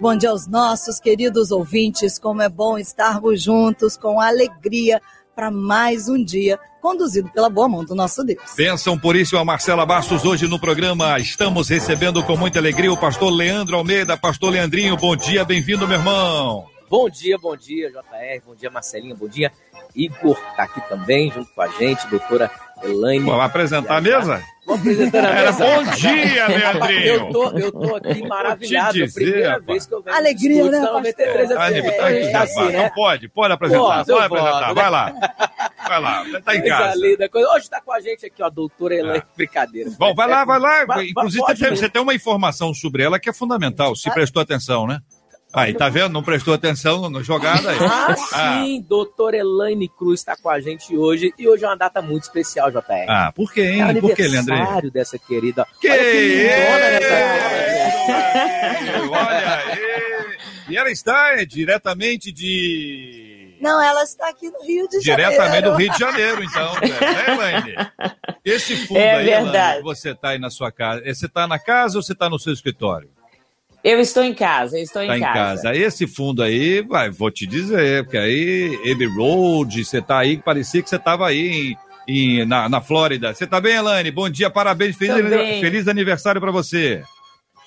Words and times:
Bom 0.00 0.16
dia 0.16 0.30
aos 0.30 0.48
nossos 0.48 0.98
queridos 0.98 1.52
ouvintes, 1.52 2.18
como 2.18 2.42
é 2.42 2.48
bom 2.48 2.76
estarmos 2.76 3.40
juntos 3.40 3.96
com 3.96 4.20
alegria 4.20 5.00
para 5.36 5.50
mais 5.50 6.08
um 6.08 6.22
dia 6.22 6.58
conduzido 6.80 7.30
pela 7.30 7.48
boa 7.48 7.68
mão 7.68 7.84
do 7.84 7.94
nosso 7.94 8.24
Deus. 8.24 8.42
Bênção 8.56 8.98
por 8.98 9.14
isso 9.14 9.38
a 9.38 9.44
Marcela 9.44 9.86
Bastos 9.86 10.24
hoje 10.24 10.48
no 10.48 10.58
programa. 10.58 11.18
Estamos 11.18 11.68
recebendo 11.68 12.22
com 12.24 12.36
muita 12.36 12.58
alegria 12.58 12.92
o 12.92 12.96
pastor 12.96 13.32
Leandro 13.32 13.76
Almeida. 13.76 14.16
Pastor 14.16 14.52
Leandrinho, 14.52 14.96
bom 14.96 15.16
dia, 15.16 15.44
bem-vindo, 15.44 15.86
meu 15.86 15.98
irmão. 15.98 16.66
Bom 16.90 17.08
dia, 17.08 17.38
bom 17.38 17.56
dia, 17.56 17.88
JR, 17.90 18.42
bom 18.44 18.54
dia, 18.54 18.70
Marcelinha, 18.70 19.14
bom 19.14 19.28
dia. 19.28 19.50
Igor 19.94 20.36
tá 20.56 20.64
aqui 20.64 20.80
também, 20.88 21.30
junto 21.30 21.52
com 21.54 21.62
a 21.62 21.68
gente, 21.68 22.06
doutora 22.08 22.50
Elaine. 22.82 23.24
Vamos 23.24 23.44
apresentar 23.44 23.96
a 23.96 24.00
mesa? 24.00 24.42
Vou 24.66 24.76
apresentar 24.76 25.24
a 25.24 25.28
Era 25.28 25.52
mesa. 25.52 25.64
bom 25.64 25.82
dia, 25.94 26.46
Leandrinho. 26.48 27.02
Eu 27.04 27.28
tô, 27.30 27.50
eu 27.50 27.72
tô 27.72 27.96
aqui 27.96 28.26
maravilhado. 28.26 28.92
dizer, 28.94 29.12
primeira 29.12 29.48
rapaz. 29.50 29.66
vez 29.66 29.86
que 29.86 29.94
eu 29.94 30.02
venho 30.02 30.16
Alegria, 30.16 30.64
né, 30.64 30.70
da 30.80 30.92
93 30.92 31.50
Ah, 31.50 31.66
FM. 31.68 31.74
Nico, 31.74 31.96
tá 31.96 32.02
A 32.02 32.08
aqui, 32.08 32.22
gente 32.22 32.32
tá 32.32 32.38
rapaz. 32.38 32.50
assim, 32.58 32.72
né? 32.72 32.82
Não 32.82 32.90
pode, 32.90 33.28
pode 33.28 33.52
apresentar, 33.52 33.82
Pode, 33.82 34.06
pode 34.06 34.24
apresentar. 34.24 34.60
posso. 34.62 34.74
Vai 34.74 34.90
lá. 34.90 35.12
Vai 35.86 36.00
lá, 36.00 36.24
tá 36.42 36.54
em 36.56 36.60
Coisa 36.60 36.76
casa. 36.78 36.96
linda, 36.98 37.28
coisa- 37.28 37.48
Hoje 37.50 37.68
tá 37.68 37.80
com 37.82 37.92
a 37.92 38.00
gente 38.00 38.24
aqui, 38.24 38.42
ó, 38.42 38.46
a 38.46 38.48
doutora 38.48 38.94
Elaine. 38.94 39.22
Brincadeira. 39.36 39.90
Bom, 39.98 40.14
vai 40.14 40.26
lá, 40.28 40.44
vai 40.46 40.58
lá. 40.58 40.84
Vai- 40.86 41.08
Inclusive, 41.08 41.44
pode 41.44 41.58
você 41.76 41.88
tem 41.90 42.00
uma 42.00 42.14
informação 42.14 42.72
sobre 42.72 43.02
ela 43.02 43.18
que 43.18 43.28
é 43.28 43.32
fundamental, 43.34 43.94
se 43.94 44.10
prestou 44.12 44.40
atenção, 44.40 44.86
né? 44.86 45.00
Aí, 45.54 45.72
tá 45.72 45.88
vendo? 45.88 46.12
Não 46.12 46.22
prestou 46.22 46.52
atenção 46.52 47.08
na 47.08 47.22
jogada 47.22 47.70
aí. 47.70 47.78
Ah, 47.80 48.16
sim, 48.16 48.84
doutora 48.88 49.36
Elaine 49.36 49.88
Cruz 49.88 50.20
está 50.20 50.36
com 50.36 50.48
a 50.50 50.60
gente 50.60 50.96
hoje. 50.96 51.32
E 51.38 51.48
hoje 51.48 51.64
é 51.64 51.68
uma 51.68 51.76
data 51.76 52.02
muito 52.02 52.24
especial, 52.24 52.70
JR. 52.70 53.06
Ah, 53.08 53.32
por 53.34 53.52
quê, 53.52 53.60
é 53.60 53.74
hein? 53.76 54.00
Por 54.00 54.14
quê, 54.14 54.26
Leandrinho? 54.26 54.58
aniversário 54.58 54.90
dessa 54.90 55.18
querida. 55.18 55.66
Que 55.80 55.88
Olha 55.88 56.02
que 56.02 56.20
lindona 56.20 56.90
nessa 56.90 57.14
isso, 58.94 59.10
Olha 59.12 59.56
aí. 59.56 59.84
E 60.68 60.76
ela 60.76 60.90
está 60.90 61.38
é, 61.38 61.44
diretamente 61.44 62.32
de... 62.32 63.56
Não, 63.60 63.80
ela 63.82 64.02
está 64.02 64.28
aqui 64.28 64.50
no 64.50 64.62
Rio 64.62 64.88
de 64.88 65.00
Janeiro. 65.00 65.32
Diretamente 65.32 65.62
do 65.62 65.76
Rio 65.76 65.92
de 65.92 65.98
Janeiro, 65.98 66.42
então, 66.42 66.74
né, 66.74 67.32
Elaine? 67.32 67.74
Esse 68.44 68.76
fundo 68.86 68.98
É 68.98 69.16
aí, 69.16 69.24
verdade. 69.26 69.56
Elaine, 69.56 69.82
você 69.82 70.10
está 70.10 70.30
aí 70.30 70.38
na 70.38 70.50
sua 70.50 70.72
casa. 70.72 71.02
Você 71.04 71.26
está 71.26 71.46
na 71.46 71.58
casa 71.58 71.98
ou 71.98 72.02
você 72.02 72.12
está 72.12 72.28
no 72.28 72.38
seu 72.38 72.52
escritório? 72.52 73.10
Eu 73.84 74.00
estou 74.00 74.24
em 74.24 74.32
casa, 74.32 74.78
eu 74.78 74.82
estou 74.82 75.02
Está 75.02 75.18
em 75.18 75.20
casa. 75.20 75.62
casa. 75.64 75.76
Esse 75.76 76.06
fundo 76.06 76.42
aí, 76.42 76.80
vai, 76.80 77.10
vou 77.10 77.30
te 77.30 77.46
dizer, 77.46 78.04
porque 78.04 78.16
aí, 78.16 78.78
Abbey 78.90 79.06
Road, 79.06 79.84
você 79.84 80.00
tá 80.00 80.18
aí, 80.20 80.38
parecia 80.38 80.82
que 80.82 80.88
você 80.88 80.96
estava 80.96 81.28
aí 81.28 81.76
em, 82.08 82.38
em- 82.40 82.46
na, 82.46 82.66
na 82.68 82.80
Flórida. 82.80 83.34
Você 83.34 83.46
tá 83.46 83.60
bem, 83.60 83.74
Elaine? 83.76 84.10
Bom 84.10 84.30
dia, 84.30 84.48
parabéns, 84.48 84.96
feliz, 84.96 85.14
feliz 85.60 85.86
aniversário 85.88 86.40
para 86.40 86.50
você. 86.50 87.02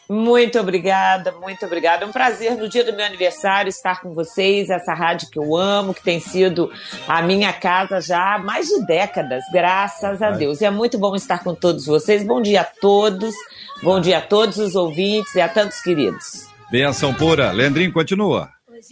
Muito 0.10 0.58
obrigada, 0.60 1.34
muito 1.34 1.66
obrigada. 1.66 2.06
É 2.06 2.08
um 2.08 2.12
prazer 2.14 2.56
no 2.56 2.70
dia 2.70 2.84
do 2.84 2.94
meu 2.96 3.06
aniversário 3.06 3.68
estar 3.70 4.00
com 4.02 4.14
vocês, 4.14 4.70
essa 4.70 4.94
rádio 4.94 5.30
que 5.30 5.38
eu 5.38 5.56
amo, 5.56 5.94
que 5.94 6.02
tem 6.02 6.20
sido 6.20 6.72
a 7.08 7.22
minha 7.22 7.52
casa 7.52 8.00
já 8.00 8.36
há 8.36 8.40
mais 8.40 8.68
de 8.68 8.86
décadas, 8.86 9.44
graças 9.52 10.22
a 10.22 10.32
Deus. 10.32 10.62
E 10.62 10.66
é 10.66 10.70
muito 10.72 10.98
bom 10.98 11.14
estar 11.16 11.44
com 11.44 11.54
todos 11.54 11.86
vocês. 11.86 12.26
Bom 12.26 12.42
dia 12.42 12.62
a 12.62 12.64
todos, 12.64 13.36
bom 13.84 14.00
dia 14.00 14.20
a 14.20 14.22
todos 14.22 14.58
os 14.58 14.76
ouvintes 14.76 15.36
e 15.36 15.42
a 15.42 15.50
tantos 15.50 15.82
queridos. 15.82 16.48
Benção 16.72 17.14
pura. 17.14 17.52
Leandrinho, 17.52 17.92
continua. 17.92 18.50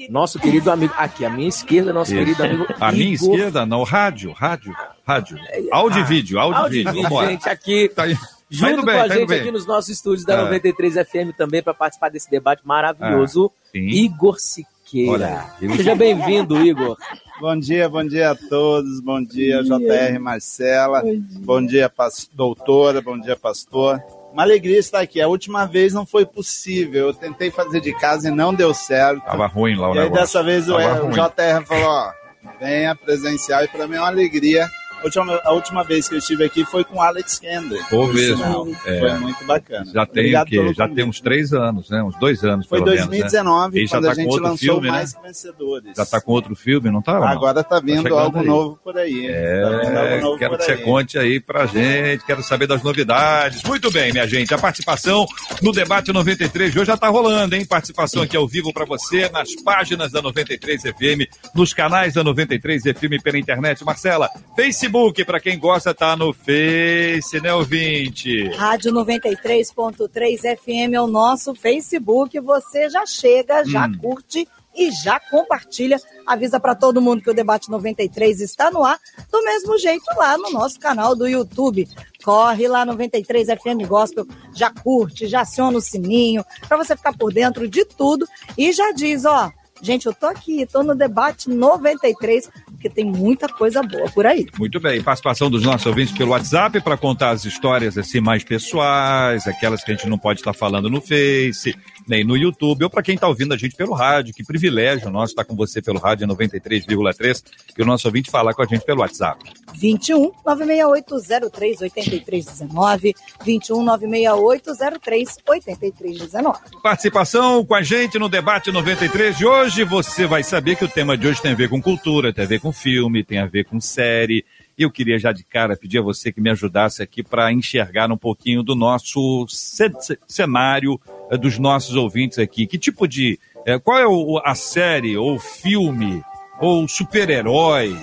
Nosso 0.10 0.40
querido 0.40 0.70
amigo. 0.72 0.94
Aqui, 0.98 1.24
à 1.24 1.30
minha 1.30 1.48
esquerda, 1.48 1.94
nosso 1.94 2.12
Isso. 2.14 2.20
querido 2.20 2.44
amigo. 2.44 2.66
A 2.80 2.92
minha 2.92 3.14
Igor. 3.14 3.36
esquerda, 3.36 3.66
não, 3.66 3.84
rádio, 3.84 4.32
rádio, 4.34 4.74
rádio. 5.08 5.38
Áudio 5.72 6.00
e 6.02 6.04
vídeo, 6.04 6.40
áudio 6.40 6.66
e 6.66 6.70
vídeo. 6.70 6.92
vídeo, 6.92 7.04
Vambora. 7.04 7.28
gente, 7.30 7.48
aqui. 7.48 7.90
Tá, 7.90 8.04
aí- 8.04 8.18
Junto 8.50 8.86
bem, 8.86 8.96
com 8.96 9.02
a 9.02 9.08
gente 9.08 9.28
bem. 9.28 9.40
aqui 9.42 9.52
nos 9.52 9.66
nossos 9.66 9.90
estúdios 9.90 10.26
da 10.26 10.36
É. 10.36 10.38
93 10.44 10.94
FM 10.96 11.36
também 11.38 11.64
para 11.64 11.74
participar 11.74 12.10
desse 12.10 12.30
debate 12.30 12.62
maravilhoso. 12.66 13.52
Sim. 13.72 13.80
Igor 13.88 14.40
Siqueira. 14.40 15.46
Seja 15.76 15.96
bem-vindo, 15.96 16.56
Igor. 16.64 16.96
Bom 17.42 17.58
dia, 17.60 17.90
bom 17.90 18.04
dia 18.06 18.32
a 18.32 18.36
todos. 18.36 19.00
Bom 19.02 19.22
dia, 19.24 19.62
JR 19.64 20.20
Marcela. 20.20 21.02
Bom 21.44 21.66
dia, 21.66 21.90
pas- 21.90 22.30
doutora. 22.34 23.02
Bom 23.02 23.20
dia, 23.20 23.36
pastor. 23.36 24.02
Uma 24.32 24.44
alegria 24.44 24.78
estar 24.80 25.00
aqui. 25.00 25.20
A 25.22 25.28
última 25.28 25.66
vez 25.66 25.94
não 25.94 26.06
foi 26.06 26.26
possível. 26.26 27.08
Eu 27.08 27.14
tentei 27.14 27.50
fazer 27.52 27.82
de 27.82 27.94
casa 27.98 28.28
e 28.28 28.32
não 28.32 28.54
deu 28.54 28.74
certo. 28.74 29.24
Tava 29.26 29.48
ruim 29.48 29.76
lá 29.76 29.90
o 29.92 29.96
e 29.96 29.98
aí 29.98 30.04
negócio. 30.04 30.22
dessa 30.24 30.44
vez 30.44 30.70
o, 30.70 30.78
Tava 30.78 31.06
o. 31.06 31.12
JR 31.12 31.66
falou: 31.66 31.88
ó, 31.90 32.12
venha 32.60 32.96
presencial. 32.96 33.64
E 33.64 33.68
para 33.70 33.88
mim 33.88 33.96
é 33.96 34.00
uma 34.00 34.08
alegria. 34.08 34.70
A 35.02 35.06
última, 35.06 35.42
a 35.44 35.52
última 35.54 35.84
vez 35.84 36.08
que 36.08 36.16
eu 36.16 36.20
estive 36.20 36.44
aqui 36.46 36.66
foi 36.66 36.84
com 36.84 36.98
o 36.98 37.02
Alex 37.02 37.38
Kendrick. 37.40 37.84
Foi 37.90 38.14
mesmo, 38.14 38.38
sinal. 38.38 38.68
é. 38.86 39.00
Foi 39.00 39.14
muito 39.20 39.46
bacana. 39.46 39.86
Já 39.94 40.06
tem 40.06 40.24
Obrigado 40.24 40.48
o 40.48 40.50
quê? 40.50 40.56
Já 40.56 40.84
convite. 40.84 40.96
tem 40.96 41.06
uns 41.06 41.22
três 41.22 41.54
anos, 41.54 41.90
né? 41.90 42.02
Uns 42.04 42.16
dois 42.18 42.44
anos, 42.44 42.66
Foi 42.68 42.80
pelo 42.80 42.92
menos, 42.92 43.06
né? 43.08 43.18
2019 43.20 43.88
quando 43.88 44.04
tá 44.06 44.12
a 44.12 44.14
gente 44.16 44.40
lançou 44.40 44.58
filme, 44.58 44.82
né? 44.88 44.92
Mais 44.92 45.14
que 45.14 45.22
Vencedores. 45.22 45.92
Já 45.96 46.06
tá 46.06 46.20
com 46.22 46.32
outro 46.32 46.56
filme, 46.56 46.90
não 46.90 47.02
tá? 47.02 47.20
não? 47.20 47.28
Agora 47.28 47.64
tá 47.64 47.80
vindo 47.80 48.02
chegando 48.02 48.18
algo 48.20 48.40
aí. 48.40 48.46
novo 48.48 48.80
por 48.84 48.98
aí. 48.98 49.28
Tá 49.28 49.34
É, 49.34 50.22
novo 50.22 50.38
quero 50.40 50.52
por 50.52 50.60
que 50.60 50.66
você 50.66 50.72
aí. 50.72 50.82
conte 50.84 51.18
aí 51.20 51.40
pra 51.40 51.66
gente, 51.68 52.26
quero 52.26 52.42
saber 52.42 52.66
das 52.68 52.82
novidades. 52.82 53.62
Muito 53.64 53.92
bem, 53.92 54.12
minha 54.12 54.28
gente, 54.28 54.54
a 54.54 54.58
participação 54.58 55.26
no 55.62 55.72
debate 55.72 56.12
93 56.12 56.72
de 56.72 56.80
hoje 56.80 56.88
já 56.88 56.98
tá 56.98 57.10
rolando, 57.10 57.56
hein? 57.56 57.66
Participação 57.66 58.24
aqui 58.24 58.36
ao 58.36 58.48
vivo 58.48 58.74
pra 58.74 58.86
você 58.86 59.30
nas 59.30 59.54
páginas 59.64 60.12
da 60.12 60.22
93 60.22 60.82
FM, 60.82 61.30
nos 61.54 61.74
canais 61.74 62.14
da 62.14 62.24
93 62.24 62.82
FM 62.84 63.22
pela 63.24 63.38
internet. 63.38 63.84
Marcela, 63.84 64.30
Facebook, 64.56 64.85
pra 65.26 65.40
quem 65.40 65.58
gosta, 65.58 65.94
tá 65.94 66.16
no 66.16 66.32
Face, 66.34 67.40
né, 67.42 67.54
ouvinte? 67.54 68.50
Rádio 68.56 68.92
93.3 68.94 70.58
FM 70.58 70.94
é 70.94 71.02
o 71.02 71.08
nosso 71.08 71.56
Facebook. 71.56 72.40
Você 72.40 72.90
já 72.90 73.06
chega, 73.06 73.64
já 73.66 73.88
Hum. 73.88 73.98
curte 74.00 74.48
e 74.76 74.92
já 74.92 75.20
compartilha. 75.20 75.98
Avisa 76.26 76.60
para 76.60 76.76
todo 76.76 77.02
mundo 77.02 77.22
que 77.22 77.30
o 77.30 77.34
Debate 77.34 77.70
93 77.70 78.42
está 78.42 78.70
no 78.70 78.84
ar, 78.84 79.00
do 79.32 79.42
mesmo 79.44 79.78
jeito 79.78 80.04
lá 80.18 80.38
no 80.38 80.52
nosso 80.52 80.80
canal 80.80 81.16
do 81.16 81.28
YouTube. 81.28 81.88
Corre 82.24 82.68
lá 82.68 82.86
93 82.86 83.48
FM 83.48 83.88
Gospel, 83.88 84.26
já 84.54 84.70
curte, 84.72 85.28
já 85.28 85.42
aciona 85.42 85.78
o 85.78 85.82
sininho 85.82 86.44
para 86.68 86.78
você 86.78 86.96
ficar 86.96 87.16
por 87.18 87.32
dentro 87.34 87.68
de 87.68 87.86
tudo 87.86 88.28
e 88.58 88.72
já 88.74 88.92
diz, 88.92 89.26
ó, 89.26 89.52
gente, 89.86 90.08
eu 90.08 90.14
tô 90.14 90.26
aqui, 90.26 90.66
tô 90.66 90.84
no 90.84 90.96
Debate 90.96 91.50
93, 91.50 92.50
porque 92.66 92.90
tem 92.90 93.06
muita 93.06 93.48
coisa 93.48 93.84
boa 93.84 94.10
por 94.12 94.26
aí. 94.26 94.48
Muito 94.58 94.80
bem, 94.80 95.02
participação 95.02 95.50
dos 95.50 95.64
nossos 95.64 95.86
ouvintes 95.86 96.18
pelo 96.18 96.32
WhatsApp 96.32 96.82
para 96.82 96.98
contar 96.98 97.30
as 97.30 97.46
histórias 97.46 97.98
assim 97.98 98.20
mais 98.20 98.44
pessoais, 98.44 99.48
aquelas 99.48 99.84
que 99.84 99.92
a 99.92 99.96
gente 99.96 100.10
não 100.10 100.18
pode 100.18 100.40
estar 100.40 100.54
falando 100.54 100.90
no 100.90 101.00
Face, 101.00 101.76
nem 102.08 102.24
no 102.24 102.36
YouTube, 102.36 102.84
ou 102.84 102.90
para 102.90 103.04
quem 103.04 103.16
está 103.16 103.28
ouvindo 103.28 103.54
a 103.54 103.58
gente 103.58 103.76
pelo 103.76 103.94
rádio, 103.94 104.34
que 104.34 104.44
privilégio 104.44 105.10
nosso 105.10 105.34
estar 105.34 105.46
com 105.46 105.56
você 105.56 105.82
pelo 105.82 106.00
rádio 106.00 106.28
93,3 106.28 107.44
e 107.78 107.82
o 107.82 107.86
nosso 107.86 108.08
ouvinte 108.08 108.32
falar 108.32 108.54
com 108.54 108.64
a 108.64 108.66
gente 108.66 108.84
pelo 108.84 109.02
WhatsApp. 109.02 109.40
21 109.78 110.32
96803 110.46 111.82
8319 111.82 113.14
21 113.44 113.84
96803 113.84 115.38
8319. 115.48 116.60
Participação 116.84 117.66
com 117.66 117.76
a 117.76 117.82
gente 117.82 118.18
no 118.20 118.30
debate 118.30 118.72
93 118.72 119.38
de 119.38 119.46
hoje. 119.46 119.84
Você 119.84 120.26
vai 120.26 120.44
saber 120.44 120.76
que 120.76 120.86
o 120.86 120.88
tema 120.90 121.18
de 121.18 121.28
hoje 121.28 121.42
tem 121.42 121.52
a 121.52 121.56
ver 121.56 121.70
com 121.70 121.82
cultura, 121.82 122.34
tem 122.34 122.44
a 122.46 122.48
ver 122.48 122.60
com 122.60 122.72
filme, 122.72 123.24
tem 123.24 123.40
a 123.40 123.46
ver 123.46 123.66
com 123.66 123.80
série. 123.82 124.46
E 124.78 124.84
eu 124.84 124.92
queria 124.92 125.18
já 125.18 125.32
de 125.32 125.44
cara 125.44 125.76
pedir 125.78 126.00
a 126.00 126.02
você 126.02 126.32
que 126.34 126.42
me 126.42 126.50
ajudasse 126.50 127.02
aqui 127.02 127.24
para 127.24 127.52
enxergar 127.52 128.12
um 128.12 128.18
pouquinho 128.18 128.62
do 128.62 128.76
nosso 128.76 129.46
ce- 129.48 129.90
ce- 130.02 130.18
cenário 130.28 131.00
eh, 131.32 131.38
dos 131.38 131.58
nossos 131.58 131.96
ouvintes 131.96 132.40
aqui. 132.40 132.68
Que 132.68 132.78
tipo 132.78 133.08
de. 133.08 133.40
eh, 133.66 133.80
qual 133.80 133.98
é 133.98 134.42
a 134.44 134.54
série, 134.54 135.16
ou 135.16 135.40
filme, 135.40 136.22
ou 136.60 136.86
super-herói, 136.90 137.96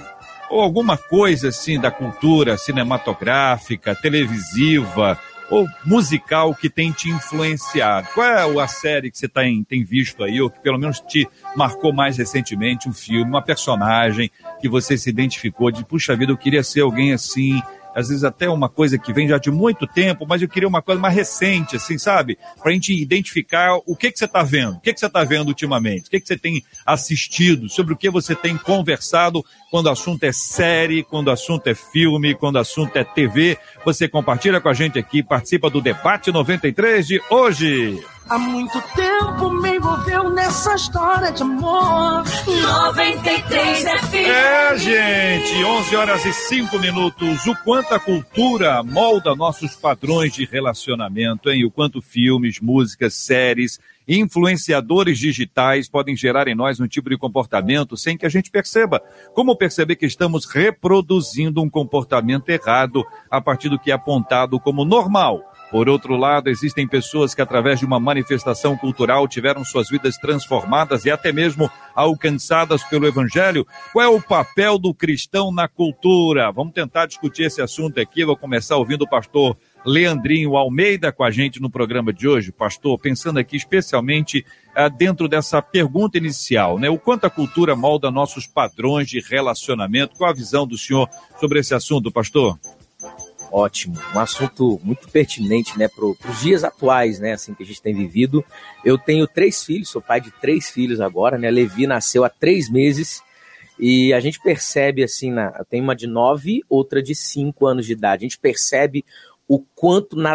ou 0.53 0.61
alguma 0.61 0.99
coisa 0.99 1.49
assim 1.49 1.81
da 1.81 1.91
cultura 1.91 2.59
cinematográfica, 2.59 3.95
televisiva 3.95 5.19
ou 5.51 5.67
musical 5.85 6.55
que 6.55 6.69
tem 6.69 6.93
te 6.93 7.09
influenciado? 7.09 8.09
Qual 8.13 8.27
é 8.27 8.61
a 8.61 8.69
série 8.69 9.11
que 9.11 9.17
você 9.17 9.27
tá 9.27 9.47
em, 9.47 9.65
tem 9.65 9.83
visto 9.83 10.23
aí, 10.23 10.43
ou 10.43 10.51
que 10.51 10.61
pelo 10.61 10.79
menos 10.79 11.01
te 11.01 11.27
marcou 11.57 11.91
mais 11.91 12.19
recentemente, 12.19 12.87
um 12.87 12.93
filme, 12.93 13.25
uma 13.25 13.41
personagem 13.41 14.31
que 14.61 14.69
você 14.69 14.99
se 14.99 15.09
identificou 15.09 15.71
de, 15.71 15.85
puxa 15.87 16.15
vida, 16.15 16.33
eu 16.33 16.37
queria 16.37 16.63
ser 16.63 16.83
alguém 16.83 17.15
assim, 17.15 17.61
às 17.95 18.09
vezes 18.09 18.25
até 18.25 18.49
uma 18.49 18.69
coisa 18.69 18.99
que 18.99 19.13
vem 19.13 19.29
já 19.29 19.39
de 19.39 19.51
muito 19.51 19.87
tempo, 19.87 20.27
mas 20.27 20.43
eu 20.43 20.49
queria 20.49 20.69
uma 20.69 20.83
coisa 20.83 21.01
mais 21.01 21.15
recente, 21.15 21.77
assim, 21.77 21.99
sabe? 21.99 22.39
Para 22.61 22.71
a 22.71 22.75
gente 22.75 22.93
identificar 22.93 23.77
o 23.87 23.97
que, 23.97 24.11
que 24.11 24.19
você 24.19 24.25
está 24.25 24.43
vendo, 24.43 24.77
o 24.77 24.81
que, 24.81 24.93
que 24.93 25.01
você 25.01 25.07
está 25.07 25.25
vendo 25.25 25.49
ultimamente, 25.49 26.07
o 26.07 26.11
que, 26.11 26.21
que 26.21 26.27
você 26.27 26.37
tem 26.37 26.65
assistido, 26.85 27.69
sobre 27.69 27.95
o 27.95 27.97
que 27.97 28.11
você 28.11 28.35
tem 28.35 28.57
conversado 28.57 29.45
quando 29.71 29.87
o 29.87 29.91
assunto 29.91 30.25
é 30.25 30.33
série, 30.33 31.03
quando 31.03 31.29
o 31.29 31.31
assunto 31.33 31.67
é 31.67 31.75
filme, 31.75 32.35
quando 32.35 32.57
o 32.57 32.61
assunto 32.61 32.97
é 32.97 33.05
TV. 33.05 33.57
Você 33.85 34.09
compartilha 34.09 34.61
com 34.61 34.69
a 34.69 34.75
gente 34.75 34.99
aqui, 34.99 35.23
participa 35.23 35.71
do 35.71 35.81
Debate 35.81 36.31
93 36.31 37.07
de 37.07 37.23
hoje. 37.31 38.03
Há 38.33 38.39
muito 38.39 38.81
tempo 38.97 39.51
me 39.51 39.77
envolveu 39.77 40.31
nessa 40.31 40.75
história 40.75 41.31
de 41.33 41.43
amor. 41.43 42.25
93 42.47 43.83
FM. 43.83 44.15
É, 44.15 44.79
gente, 44.79 45.63
11 45.63 45.97
horas 45.97 46.25
e 46.25 46.33
5 46.33 46.79
minutos. 46.79 47.47
O 47.47 47.55
quanto 47.57 47.93
a 47.93 48.01
cultura 48.01 48.83
molda 48.83 49.37
nossos 49.37 49.77
padrões 49.77 50.33
de 50.33 50.47
relacionamento, 50.47 51.51
hein? 51.51 51.67
O 51.67 51.71
quanto 51.71 52.01
filmes, 52.01 52.59
músicas, 52.59 53.13
séries, 53.13 53.79
influenciadores 54.09 55.19
digitais 55.19 55.87
podem 55.87 56.17
gerar 56.17 56.49
em 56.49 56.55
nós 56.55 56.81
um 56.81 56.89
tipo 56.89 57.11
de 57.11 57.19
comportamento 57.19 57.99
sem 57.99 58.17
que 58.17 58.25
a 58.25 58.31
gente 58.31 58.51
perceba. 58.51 59.03
Como 59.35 59.55
perceber 59.55 59.97
que 59.97 60.07
estamos 60.07 60.47
reproduzindo 60.47 61.61
um 61.61 61.69
comportamento 61.69 62.49
errado 62.49 63.05
a 63.31 63.43
partir 63.43 63.69
do 63.69 63.79
que 63.79 63.91
é 63.91 63.95
apontado 63.95 64.59
como 64.59 64.87
normal? 64.87 65.52
Por 65.73 65.89
outro 65.89 66.17
lado, 66.17 66.51
existem 66.51 66.87
pessoas 66.87 67.35
que, 67.35 67.41
através 67.41 67.81
de 67.81 67.87
uma 67.87 67.99
manifestação 67.99 68.77
cultural, 68.77 69.27
tiveram 69.27 69.65
suas 69.65 69.89
vidas 69.89 70.19
transformadas 70.19 71.07
e 71.07 71.11
até 71.11 71.33
mesmo 71.33 71.71
alcançadas 71.95 72.85
pelo 72.85 73.07
Evangelho. 73.07 73.67
Qual 73.91 74.05
é 74.05 74.09
o 74.09 74.21
papel 74.21 74.79
do 74.79 74.93
cristão 74.93 75.51
na 75.51 75.67
cultura? 75.67 76.53
Vamos 76.53 76.75
tentar 76.75 77.07
discutir 77.07 77.45
esse 77.45 77.63
assunto 77.63 77.99
aqui. 77.99 78.23
Vou 78.23 78.37
começar 78.37 78.77
ouvindo 78.77 79.03
o 79.03 79.09
pastor 79.09 79.57
Leandrinho 79.83 80.59
Almeida 80.59 81.11
com 81.11 81.25
a 81.25 81.31
gente 81.31 81.59
no 81.59 81.71
programa 81.71 82.13
de 82.13 82.29
hoje, 82.29 82.53
pastor, 82.53 82.99
pensando 82.99 83.39
aqui 83.39 83.57
especialmente 83.57 84.45
ah, 84.75 84.89
dentro 84.89 85.27
dessa 85.27 85.63
pergunta 85.63 86.19
inicial, 86.19 86.79
né? 86.79 86.91
O 86.91 86.99
quanto 86.99 87.25
a 87.25 87.31
cultura 87.31 87.75
molda 87.75 88.11
nossos 88.11 88.47
padrões 88.47 89.09
de 89.09 89.21
relacionamento. 89.21 90.17
Qual 90.17 90.31
a 90.31 90.35
visão 90.35 90.67
do 90.67 90.77
senhor 90.77 91.09
sobre 91.41 91.61
esse 91.61 91.75
assunto, 91.75 92.13
pastor? 92.13 92.59
Ótimo, 93.55 93.99
um 94.15 94.19
assunto 94.19 94.81
muito 94.83 95.07
pertinente, 95.11 95.79
né, 95.79 95.87
para 95.87 96.07
os 96.07 96.41
dias 96.41 96.65
atuais, 96.65 97.21
né, 97.21 97.33
assim 97.33 97.53
que 97.53 97.63
a 97.63 97.67
gente 97.67 97.83
tem 97.83 97.95
vivido. 97.95 98.43
Eu 98.83 98.97
tenho 98.97 99.27
três 99.27 99.63
filhos, 99.63 99.91
sou 99.91 100.01
pai 100.01 100.23
de 100.23 100.31
três 100.31 100.71
filhos 100.71 101.03
agora, 101.03 101.37
né. 101.37 101.51
Levi 101.51 101.87
nasceu 101.87 102.25
há 102.25 102.31
três 102.31 102.71
meses 102.71 103.23
e 103.79 104.11
a 104.15 104.21
gente 104.21 104.41
percebe 104.41 105.05
assim, 105.05 105.31
na, 105.31 105.51
tenho 105.69 105.85
uma 105.85 105.95
de 105.95 106.07
nove, 106.07 106.63
outra 106.67 107.03
de 107.03 107.15
cinco 107.15 107.67
anos 107.67 107.85
de 107.85 107.93
idade. 107.93 108.25
A 108.25 108.29
gente 108.29 108.39
percebe 108.39 109.05
o 109.47 109.59
quanto 109.59 110.17
na, 110.17 110.35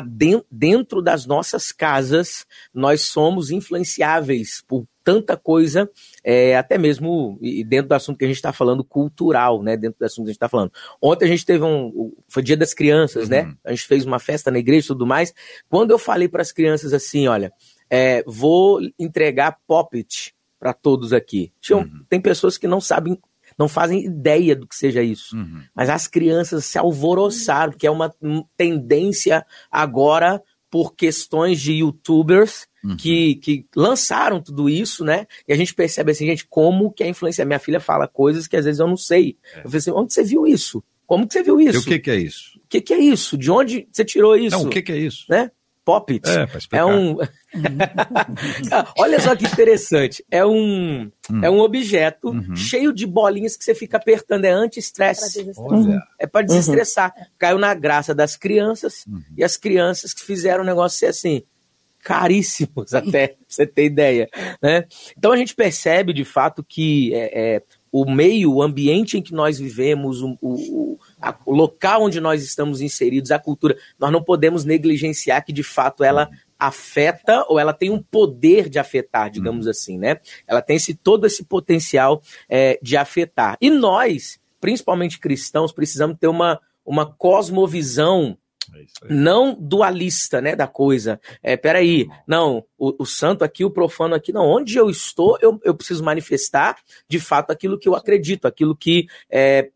dentro 0.52 1.02
das 1.02 1.26
nossas 1.26 1.72
casas 1.72 2.46
nós 2.72 3.02
somos 3.02 3.50
influenciáveis 3.50 4.64
por 4.68 4.86
tanta 5.08 5.38
coisa, 5.38 5.90
é, 6.22 6.58
até 6.58 6.78
mesmo 6.78 7.40
e 7.42 7.64
dentro 7.64 7.88
do 7.88 7.94
assunto 7.94 8.18
que 8.18 8.26
a 8.26 8.28
gente 8.28 8.36
está 8.36 8.52
falando, 8.52 8.84
cultural, 8.84 9.64
né? 9.64 9.78
Dentro 9.78 9.98
do 9.98 10.04
assunto 10.04 10.26
que 10.26 10.32
a 10.32 10.34
gente 10.34 10.36
está 10.36 10.50
falando. 10.50 10.70
Ontem 11.02 11.24
a 11.24 11.28
gente 11.30 11.46
teve 11.46 11.64
um. 11.64 12.12
Foi 12.28 12.44
dia 12.44 12.58
das 12.58 12.74
crianças, 12.74 13.30
né? 13.30 13.44
uhum. 13.44 13.48
né? 13.48 13.56
A 13.64 13.70
gente 13.70 13.88
fez 13.88 14.06
uma 14.06 14.20
festa 14.20 14.52
na 14.52 14.60
igreja 14.60 14.84
e 14.84 14.88
tudo 14.90 15.08
mais. 15.08 15.34
Quando 15.70 15.92
eu 15.92 15.98
falei 15.98 16.28
para 16.28 16.42
as 16.42 16.52
crianças 16.52 16.92
assim, 16.92 17.26
olha, 17.26 17.54
é, 17.90 18.22
vou 18.28 18.82
entregar 19.00 19.60
poppet 19.66 20.36
para 20.60 20.74
todos 20.74 21.14
aqui. 21.14 21.54
Tinham, 21.62 21.84
uhum. 21.84 22.04
Tem 22.10 22.20
pessoas 22.20 22.58
que 22.58 22.68
não 22.68 22.82
sabem 22.82 23.18
não 23.58 23.70
fazem 23.70 24.06
ideia 24.06 24.58
do 24.58 24.68
que 24.68 24.76
seja 24.76 25.02
isso. 25.02 25.38
Uhum. 25.38 25.64
Mas 25.74 25.90
as 25.90 26.06
crianças 26.06 26.66
se 26.66 26.78
alvoroçaram, 26.78 27.72
que 27.72 27.88
é 27.88 27.92
uma 27.92 28.14
tendência 28.58 29.44
agora 29.72 30.44
por 30.70 30.94
questões 30.94 31.62
de 31.62 31.76
youtubers 31.76 32.67
uhum. 32.84 32.98
que, 32.98 33.36
que 33.36 33.66
lançaram 33.76 34.42
tudo 34.42 34.70
isso, 34.70 35.04
né? 35.04 35.26
E 35.48 35.54
a 35.54 35.56
gente 35.56 35.74
percebe 35.74 36.12
assim, 36.12 36.26
gente, 36.26 36.46
como 36.48 36.92
que 36.92 37.04
a 37.04 37.08
influência. 37.08 37.46
Minha 37.46 37.60
filha 37.60 37.80
fala 37.80 38.08
coisas 38.08 38.48
que 38.48 38.58
às 38.58 38.66
vezes 38.66 38.80
eu 38.80 38.88
não 38.88 38.98
sei. 38.98 39.38
É. 39.54 39.60
Eu 39.60 39.64
falei 39.64 39.78
assim, 39.78 39.92
onde 39.92 40.14
você 40.14 40.24
viu 40.24 40.48
isso? 40.48 40.84
Como 41.06 41.26
que 41.26 41.34
você 41.34 41.44
viu 41.44 41.60
isso? 41.60 41.80
E 41.80 41.82
o 41.82 41.86
que, 41.86 42.00
que 42.00 42.12
é 42.12 42.16
isso? 42.16 42.58
O 42.58 42.68
que, 42.68 42.82
que 42.82 42.94
é 42.94 43.00
isso? 43.00 43.38
De 43.38 43.50
onde 43.50 43.88
você 43.92 44.04
tirou 44.04 44.36
isso? 44.36 44.58
Não, 44.58 44.66
o 44.66 44.70
que, 44.70 44.82
que 44.82 44.92
é 44.92 44.98
isso? 44.98 45.26
Né? 45.30 45.50
Poppets. 45.86 46.30
É, 46.30 46.46
é 46.80 46.84
um. 46.84 47.16
Olha 49.00 49.22
só 49.22 49.34
que 49.38 49.46
interessante. 49.46 50.22
É 50.30 50.46
um, 50.46 51.10
hum. 51.32 51.42
é 51.42 51.50
um 51.50 51.62
objeto 51.62 52.28
uhum. 52.28 52.54
cheio 52.58 52.92
de 52.92 53.08
bolinhas 53.08 53.56
que 53.56 53.64
você 53.64 53.74
fica 53.74 53.96
apertando. 53.96 54.44
É 54.44 54.52
anti-estresse. 54.52 55.50
É 56.20 56.28
para 56.28 56.46
desestressar. 56.46 57.14
Uhum. 57.18 57.26
Caiu 57.38 57.58
na 57.58 57.74
graça 57.74 58.14
das 58.14 58.36
crianças 58.36 59.06
uhum. 59.08 59.24
e 59.38 59.46
as 59.46 59.56
crianças 59.56 60.14
que 60.14 60.26
fizeram 60.26 60.62
o 60.62 60.68
negócio 60.68 61.00
ser 61.00 61.06
assim 61.06 61.42
caríssimos 62.08 62.94
até, 62.96 63.28
pra 63.28 63.38
você 63.46 63.68
ter 63.68 63.84
ideia. 63.84 64.30
Né? 64.62 64.86
Então 65.18 65.34
a 65.34 65.38
gente 65.38 65.54
percebe 65.54 66.14
de 66.14 66.24
fato 66.24 66.64
que 66.64 67.14
é, 67.14 67.56
é, 67.56 67.64
o 67.92 68.10
meio, 68.10 68.54
o 68.54 68.62
ambiente 68.62 69.18
em 69.18 69.22
que 69.22 69.34
nós 69.34 69.60
vivemos, 69.60 70.22
o, 70.22 70.38
o, 70.42 70.98
a, 71.22 71.36
o 71.46 71.54
local 71.54 72.04
onde 72.04 72.22
nós 72.22 72.42
estamos 72.42 72.80
inseridos, 72.80 73.30
a 73.30 73.38
cultura, 73.38 73.76
nós 74.00 74.10
não 74.10 74.24
podemos 74.24 74.64
negligenciar 74.64 75.44
que 75.44 75.52
de 75.52 75.64
fato 75.64 76.02
ela 76.02 76.30
afeta 76.58 77.46
ou 77.50 77.60
ela 77.60 77.74
tem 77.74 77.90
um 77.90 78.02
poder 78.02 78.70
de 78.70 78.80
afetar, 78.80 79.30
digamos 79.30 79.66
uhum. 79.66 79.72
assim, 79.72 79.98
né? 79.98 80.18
Ela 80.48 80.62
tem 80.62 80.78
esse, 80.78 80.96
todo 80.96 81.28
esse 81.28 81.44
potencial 81.44 82.22
é, 82.48 82.80
de 82.82 82.96
afetar. 82.96 83.58
E 83.60 83.70
nós, 83.70 84.40
principalmente 84.62 85.20
cristãos, 85.20 85.74
precisamos 85.74 86.18
ter 86.18 86.28
uma, 86.28 86.60
uma 86.86 87.06
cosmovisão 87.06 88.38
não 89.10 89.56
dualista, 89.60 90.42
né, 90.42 90.56
da 90.56 90.68
coisa. 90.68 91.20
É, 91.42 91.56
peraí, 91.56 92.08
não, 92.28 92.64
o, 92.78 93.04
o, 93.04 93.06
santo 93.06 93.44
aqui, 93.44 93.64
o 93.64 93.72
profano 93.72 94.16
aqui, 94.16 94.32
não. 94.32 94.46
Onde 94.46 94.78
eu 94.78 94.90
estou, 94.90 95.38
eu, 95.42 95.60
eu 95.64 95.76
preciso 95.76 96.04
manifestar, 96.04 96.78
de 97.08 97.20
fato, 97.20 97.52
aquilo 97.52 97.80
que 97.80 97.88
eu 97.88 97.96
acredito, 97.96 98.46
aquilo 98.46 98.76
que, 98.76 99.08
é, 99.30 99.70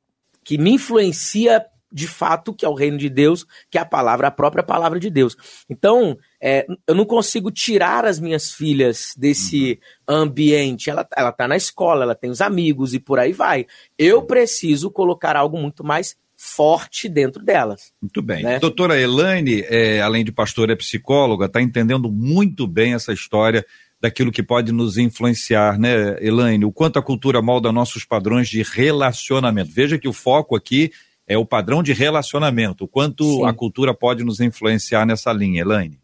que 0.44 0.58
me 0.58 0.72
influencia 0.72 1.66
de 1.92 2.08
fato, 2.08 2.54
que 2.54 2.66
é 2.66 2.70
o 2.70 2.74
reino 2.74 2.98
de 2.98 3.10
Deus, 3.10 3.46
que 3.70 3.78
é 3.78 3.81
a 3.81 3.86
palavra, 3.86 4.28
a 4.28 4.31
própria 4.31 4.64
palavra 4.64 5.00
de 5.00 5.10
Deus. 5.10 5.36
Então, 5.69 6.18
é, 6.42 6.66
eu 6.88 6.95
não 6.95 7.04
consigo 7.04 7.52
tirar 7.52 8.06
as 8.06 8.19
minhas 8.19 8.52
filhas 8.54 9.14
desse 9.18 9.80
uhum. 10.10 10.16
ambiente. 10.16 10.90
Ela, 10.90 11.06
ela 11.16 11.31
tá 11.31 11.48
na 11.48 11.57
escola, 11.57 12.04
ela 12.04 12.16
tem 12.16 12.30
os 12.30 12.40
amigos 12.40 12.94
e 12.94 13.00
por 13.00 13.19
aí 13.19 13.33
vai. 13.33 13.66
Eu 13.98 14.24
preciso 14.24 14.90
colocar 14.90 15.36
algo 15.36 15.57
muito 15.57 15.83
mais 15.83 16.16
forte 16.44 17.07
dentro 17.07 17.44
delas. 17.44 17.94
Muito 18.02 18.19
bem. 18.19 18.42
Né? 18.42 18.57
Doutora 18.57 19.00
Elaine, 19.00 19.64
é, 19.69 20.02
além 20.02 20.26
de 20.26 20.31
pastora, 20.31 20.74
é 20.74 20.76
psicóloga, 20.76 21.45
está 21.45 21.62
entendendo 21.62 22.12
muito 22.12 22.66
bem 22.66 22.95
essa 22.95 23.14
história 23.14 23.64
daquilo 24.02 24.31
que 24.31 24.42
pode 24.42 24.71
nos 24.71 24.98
influenciar, 24.98 25.78
né, 25.78 26.18
Elaine? 26.19 26.66
O 26.66 26.71
quanto 26.71 26.98
a 26.98 27.04
cultura 27.04 27.44
molda 27.44 27.71
nossos 27.71 28.04
padrões 28.04 28.50
de 28.50 28.64
relacionamento. 28.64 29.69
Veja 29.71 30.00
que 30.00 30.07
o 30.07 30.14
foco 30.14 30.56
aqui 30.56 30.92
é 31.28 31.38
o 31.38 31.45
padrão 31.45 31.83
de 31.83 31.94
relacionamento. 31.94 32.86
O 32.86 32.88
quanto 32.88 33.24
Sim. 33.24 33.45
a 33.45 33.54
cultura 33.54 33.94
pode 33.94 34.24
nos 34.24 34.40
influenciar 34.40 35.06
nessa 35.06 35.31
linha, 35.31 35.62
Elaine? 35.62 36.00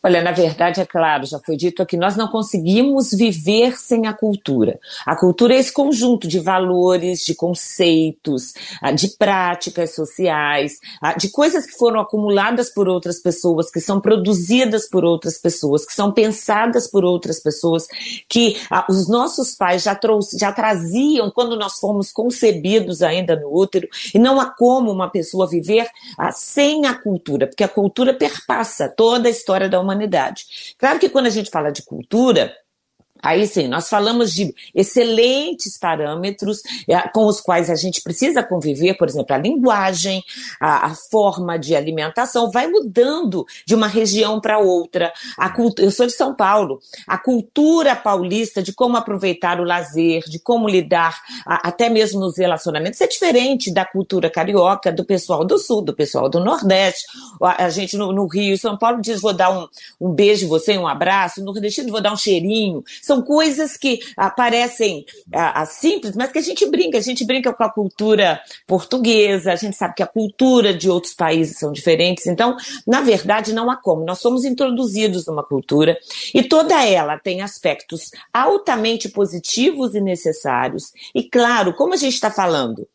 Olha, 0.00 0.22
na 0.22 0.30
verdade, 0.30 0.80
é 0.80 0.86
claro, 0.86 1.26
já 1.26 1.40
foi 1.40 1.56
dito 1.56 1.82
aqui, 1.82 1.96
nós 1.96 2.16
não 2.16 2.28
conseguimos 2.28 3.10
viver 3.10 3.76
sem 3.76 4.06
a 4.06 4.12
cultura. 4.12 4.78
A 5.04 5.16
cultura 5.16 5.54
é 5.54 5.58
esse 5.58 5.72
conjunto 5.72 6.28
de 6.28 6.38
valores, 6.38 7.24
de 7.24 7.34
conceitos, 7.34 8.54
ah, 8.80 8.92
de 8.92 9.08
práticas 9.16 9.96
sociais, 9.96 10.78
ah, 11.02 11.14
de 11.14 11.28
coisas 11.30 11.66
que 11.66 11.76
foram 11.76 11.98
acumuladas 11.98 12.72
por 12.72 12.88
outras 12.88 13.20
pessoas, 13.20 13.72
que 13.72 13.80
são 13.80 14.00
produzidas 14.00 14.88
por 14.88 15.04
outras 15.04 15.36
pessoas, 15.36 15.84
que 15.84 15.92
são 15.92 16.12
pensadas 16.12 16.88
por 16.88 17.04
outras 17.04 17.40
pessoas, 17.40 17.88
que 18.28 18.56
ah, 18.70 18.86
os 18.88 19.08
nossos 19.08 19.56
pais 19.56 19.82
já, 19.82 19.96
trouxe, 19.96 20.38
já 20.38 20.52
traziam 20.52 21.28
quando 21.28 21.56
nós 21.56 21.80
fomos 21.80 22.12
concebidos 22.12 23.02
ainda 23.02 23.34
no 23.34 23.52
útero, 23.52 23.88
e 24.14 24.18
não 24.18 24.40
há 24.40 24.46
como 24.46 24.92
uma 24.92 25.10
pessoa 25.10 25.48
viver 25.48 25.88
sem 26.32 26.86
a 26.86 26.94
cultura, 26.94 27.48
porque 27.48 27.64
a 27.64 27.68
cultura 27.68 28.14
perpassa 28.14 28.88
toda 28.88 29.26
a 29.26 29.30
história 29.30 29.68
da 29.68 29.80
humanidade 29.80 29.87
humanidade. 29.88 30.74
Claro 30.78 30.98
que 30.98 31.08
quando 31.08 31.26
a 31.26 31.30
gente 31.30 31.50
fala 31.50 31.70
de 31.70 31.82
cultura, 31.82 32.54
Aí 33.22 33.46
sim, 33.46 33.68
nós 33.68 33.88
falamos 33.88 34.32
de 34.32 34.54
excelentes 34.74 35.78
parâmetros 35.78 36.60
é, 36.88 37.00
com 37.08 37.26
os 37.26 37.40
quais 37.40 37.68
a 37.70 37.74
gente 37.74 38.00
precisa 38.02 38.42
conviver, 38.42 38.94
por 38.94 39.08
exemplo, 39.08 39.34
a 39.34 39.38
linguagem, 39.38 40.22
a, 40.60 40.86
a 40.86 40.94
forma 40.94 41.58
de 41.58 41.74
alimentação 41.74 42.50
vai 42.50 42.66
mudando 42.66 43.44
de 43.66 43.74
uma 43.74 43.86
região 43.86 44.40
para 44.40 44.58
outra. 44.58 45.12
A 45.36 45.52
eu 45.78 45.90
sou 45.90 46.06
de 46.06 46.12
São 46.12 46.34
Paulo, 46.34 46.80
a 47.06 47.18
cultura 47.18 47.96
paulista 47.96 48.62
de 48.62 48.72
como 48.72 48.96
aproveitar 48.96 49.60
o 49.60 49.64
lazer, 49.64 50.22
de 50.28 50.38
como 50.38 50.68
lidar 50.68 51.18
a, 51.44 51.68
até 51.68 51.88
mesmo 51.88 52.20
nos 52.20 52.38
relacionamentos 52.38 53.00
é 53.00 53.06
diferente 53.06 53.72
da 53.72 53.84
cultura 53.84 54.30
carioca, 54.30 54.92
do 54.92 55.04
pessoal 55.04 55.44
do 55.44 55.58
Sul, 55.58 55.82
do 55.82 55.94
pessoal 55.94 56.28
do 56.28 56.40
Nordeste. 56.40 57.06
A, 57.42 57.64
a 57.64 57.70
gente 57.70 57.96
no, 57.96 58.12
no, 58.12 58.26
Rio 58.26 58.56
São 58.56 58.76
Paulo 58.76 59.00
diz 59.00 59.20
vou 59.20 59.32
dar 59.32 59.50
um, 59.50 59.66
um 60.00 60.12
beijo 60.12 60.48
você, 60.48 60.78
um 60.78 60.86
abraço, 60.86 61.40
no 61.40 61.46
Nordestino 61.46 61.90
vou 61.90 62.00
dar 62.00 62.12
um 62.12 62.16
cheirinho. 62.16 62.84
São 63.08 63.22
coisas 63.22 63.74
que 63.74 64.00
parecem 64.36 65.06
ah, 65.32 65.64
simples, 65.64 66.14
mas 66.14 66.30
que 66.30 66.38
a 66.38 66.42
gente 66.42 66.68
brinca. 66.68 66.98
A 66.98 67.00
gente 67.00 67.24
brinca 67.24 67.54
com 67.54 67.64
a 67.64 67.72
cultura 67.72 68.38
portuguesa, 68.66 69.50
a 69.50 69.56
gente 69.56 69.74
sabe 69.74 69.94
que 69.94 70.02
a 70.02 70.06
cultura 70.06 70.74
de 70.74 70.90
outros 70.90 71.14
países 71.14 71.58
são 71.58 71.72
diferentes. 71.72 72.26
Então, 72.26 72.54
na 72.86 73.00
verdade, 73.00 73.54
não 73.54 73.70
há 73.70 73.76
como. 73.76 74.04
Nós 74.04 74.18
somos 74.18 74.44
introduzidos 74.44 75.26
numa 75.26 75.42
cultura 75.42 75.96
e 76.34 76.42
toda 76.42 76.84
ela 76.84 77.18
tem 77.18 77.40
aspectos 77.40 78.10
altamente 78.30 79.08
positivos 79.08 79.94
e 79.94 80.02
necessários. 80.02 80.92
E, 81.14 81.22
claro, 81.22 81.72
como 81.72 81.94
a 81.94 81.96
gente 81.96 82.12
está 82.12 82.30
falando 82.30 82.86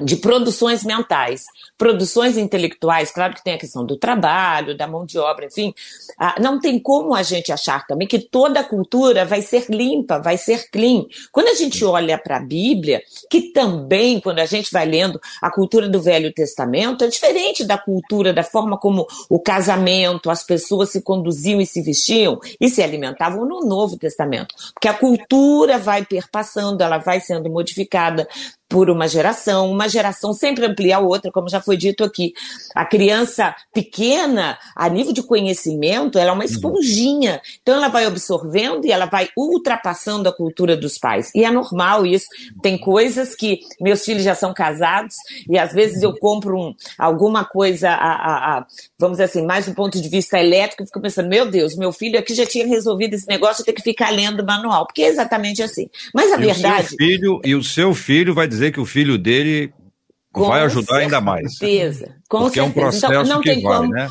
de 0.00 0.16
produções 0.16 0.84
mentais, 0.84 1.44
produções 1.76 2.36
intelectuais, 2.36 3.10
claro 3.10 3.34
que 3.34 3.44
tem 3.44 3.54
a 3.54 3.58
questão 3.58 3.84
do 3.84 3.96
trabalho, 3.96 4.76
da 4.76 4.86
mão 4.86 5.04
de 5.04 5.18
obra, 5.18 5.46
enfim, 5.46 5.74
ah, 6.18 6.34
não 6.40 6.60
tem 6.60 6.78
como 6.78 7.14
a 7.14 7.22
gente 7.22 7.52
achar 7.52 7.86
também 7.86 8.08
que 8.08 8.18
toda 8.18 8.60
a 8.60 8.64
cultura 8.64 9.24
vai 9.24 9.42
ser 9.42 9.66
limpa, 9.68 10.18
vai 10.18 10.36
ser 10.36 10.70
clean. 10.70 11.04
Quando 11.30 11.48
a 11.48 11.54
gente 11.54 11.84
olha 11.84 12.18
para 12.18 12.36
a 12.36 12.40
Bíblia, 12.40 13.02
que 13.30 13.52
também, 13.52 14.20
quando 14.20 14.38
a 14.38 14.46
gente 14.46 14.70
vai 14.72 14.86
lendo 14.86 15.20
a 15.40 15.50
cultura 15.50 15.88
do 15.88 16.00
Velho 16.00 16.32
Testamento, 16.32 17.04
é 17.04 17.08
diferente 17.08 17.64
da 17.64 17.78
cultura, 17.78 18.32
da 18.32 18.42
forma 18.42 18.78
como 18.78 19.06
o 19.28 19.38
casamento, 19.38 20.30
as 20.30 20.42
pessoas 20.42 20.90
se 20.90 21.02
conduziam 21.02 21.60
e 21.60 21.66
se 21.66 21.82
vestiam 21.82 22.38
e 22.60 22.68
se 22.68 22.82
alimentavam 22.82 23.44
no 23.44 23.60
Novo 23.60 23.96
Testamento. 23.96 24.54
Porque 24.74 24.88
a 24.88 24.94
cultura 24.94 25.78
vai 25.78 26.04
perpassando, 26.04 26.82
ela 26.82 26.98
vai 26.98 27.20
sendo 27.20 27.50
modificada 27.50 28.28
por 28.70 28.88
uma 28.88 29.08
geração, 29.08 29.68
uma 29.68 29.88
geração 29.88 30.32
sempre 30.32 30.64
amplia 30.64 30.98
a 30.98 31.00
outra, 31.00 31.32
como 31.32 31.48
já 31.48 31.60
foi 31.60 31.76
dito 31.76 32.04
aqui. 32.04 32.32
A 32.72 32.84
criança 32.84 33.52
pequena, 33.74 34.56
a 34.76 34.88
nível 34.88 35.12
de 35.12 35.24
conhecimento, 35.24 36.16
ela 36.16 36.30
é 36.30 36.32
uma 36.32 36.44
esponjinha. 36.44 37.42
Então 37.60 37.74
ela 37.74 37.88
vai 37.88 38.06
absorvendo 38.06 38.86
e 38.86 38.92
ela 38.92 39.06
vai 39.06 39.28
ultrapassando 39.36 40.28
a 40.28 40.32
cultura 40.32 40.76
dos 40.76 40.96
pais. 40.96 41.32
E 41.34 41.44
é 41.44 41.50
normal 41.50 42.06
isso. 42.06 42.26
Tem 42.62 42.78
coisas 42.78 43.34
que 43.34 43.58
meus 43.80 44.04
filhos 44.04 44.22
já 44.22 44.36
são 44.36 44.54
casados 44.54 45.16
e 45.48 45.58
às 45.58 45.72
vezes 45.72 46.04
eu 46.04 46.16
compro 46.16 46.56
um, 46.56 46.74
alguma 46.96 47.44
coisa, 47.44 47.90
a, 47.90 48.12
a, 48.12 48.58
a, 48.58 48.66
vamos 48.96 49.16
dizer 49.16 49.24
assim, 49.24 49.44
mais 49.44 49.66
do 49.66 49.74
ponto 49.74 50.00
de 50.00 50.08
vista 50.08 50.38
elétrico, 50.38 50.84
e 50.84 50.86
fico 50.86 51.00
pensando, 51.00 51.28
meu 51.28 51.50
Deus, 51.50 51.74
meu 51.74 51.90
filho 51.90 52.16
aqui 52.16 52.34
já 52.34 52.46
tinha 52.46 52.68
resolvido 52.68 53.14
esse 53.14 53.26
negócio, 53.26 53.62
eu 53.62 53.64
tenho 53.64 53.76
que 53.76 53.82
ficar 53.82 54.10
lendo 54.10 54.46
manual, 54.46 54.86
porque 54.86 55.02
é 55.02 55.08
exatamente 55.08 55.60
assim. 55.60 55.90
Mas 56.14 56.30
a 56.30 56.36
e 56.36 56.46
verdade. 56.46 56.84
O 56.84 56.88
seu 56.88 56.98
filho, 56.98 57.40
e 57.44 57.54
o 57.56 57.64
seu 57.64 57.94
filho 57.94 58.32
vai 58.32 58.46
dizer 58.46 58.59
dizer 58.60 58.72
que 58.72 58.80
o 58.80 58.86
filho 58.86 59.16
dele 59.16 59.72
com 60.32 60.44
vai 60.44 60.62
ajudar 60.62 60.86
certeza, 60.86 61.02
ainda 61.02 61.20
mais. 61.20 61.58
Com 62.28 62.40
Porque 62.40 62.60
certeza. 62.60 62.60
é 62.60 62.62
um 62.62 62.72
processo 62.72 63.06
então, 63.06 63.24
não 63.24 63.40
que 63.40 63.50
tem 63.50 63.62
vai, 63.62 63.76
como, 63.78 63.90
né? 63.90 64.08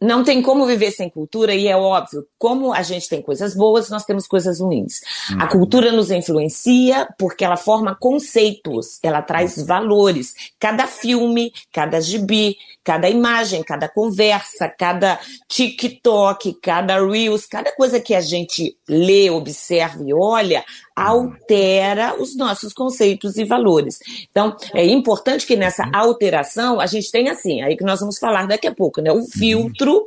não 0.00 0.22
tem 0.22 0.42
como 0.42 0.66
viver 0.66 0.90
sem 0.90 1.08
cultura, 1.08 1.54
e 1.54 1.66
é 1.66 1.76
óbvio, 1.76 2.26
como 2.38 2.72
a 2.72 2.82
gente 2.82 3.08
tem 3.08 3.22
coisas 3.22 3.54
boas, 3.54 3.88
nós 3.90 4.04
temos 4.04 4.26
coisas 4.26 4.60
ruins. 4.60 5.00
A 5.38 5.46
cultura 5.46 5.90
nos 5.90 6.10
influencia 6.10 7.08
porque 7.18 7.44
ela 7.44 7.56
forma 7.56 7.94
conceitos, 7.94 8.98
ela 9.02 9.22
traz 9.22 9.64
valores. 9.64 10.34
Cada 10.58 10.86
filme, 10.86 11.52
cada 11.72 12.00
gibi, 12.00 12.56
cada 12.90 13.08
imagem, 13.08 13.62
cada 13.62 13.88
conversa, 13.88 14.68
cada 14.68 15.20
TikTok, 15.48 16.54
cada 16.60 17.00
Reels, 17.00 17.46
cada 17.46 17.70
coisa 17.70 18.00
que 18.00 18.12
a 18.12 18.20
gente 18.20 18.76
lê, 18.88 19.30
observa 19.30 20.02
e 20.04 20.12
olha, 20.12 20.64
altera 20.96 22.20
os 22.20 22.36
nossos 22.36 22.72
conceitos 22.72 23.36
e 23.36 23.44
valores. 23.44 24.00
Então, 24.28 24.56
é 24.74 24.84
importante 24.84 25.46
que 25.46 25.54
nessa 25.54 25.88
alteração 25.94 26.80
a 26.80 26.86
gente 26.86 27.12
tenha 27.12 27.30
assim, 27.30 27.62
aí 27.62 27.76
que 27.76 27.84
nós 27.84 28.00
vamos 28.00 28.18
falar 28.18 28.48
daqui 28.48 28.66
a 28.66 28.74
pouco, 28.74 29.00
né? 29.00 29.12
O 29.12 29.22
filtro 29.22 30.04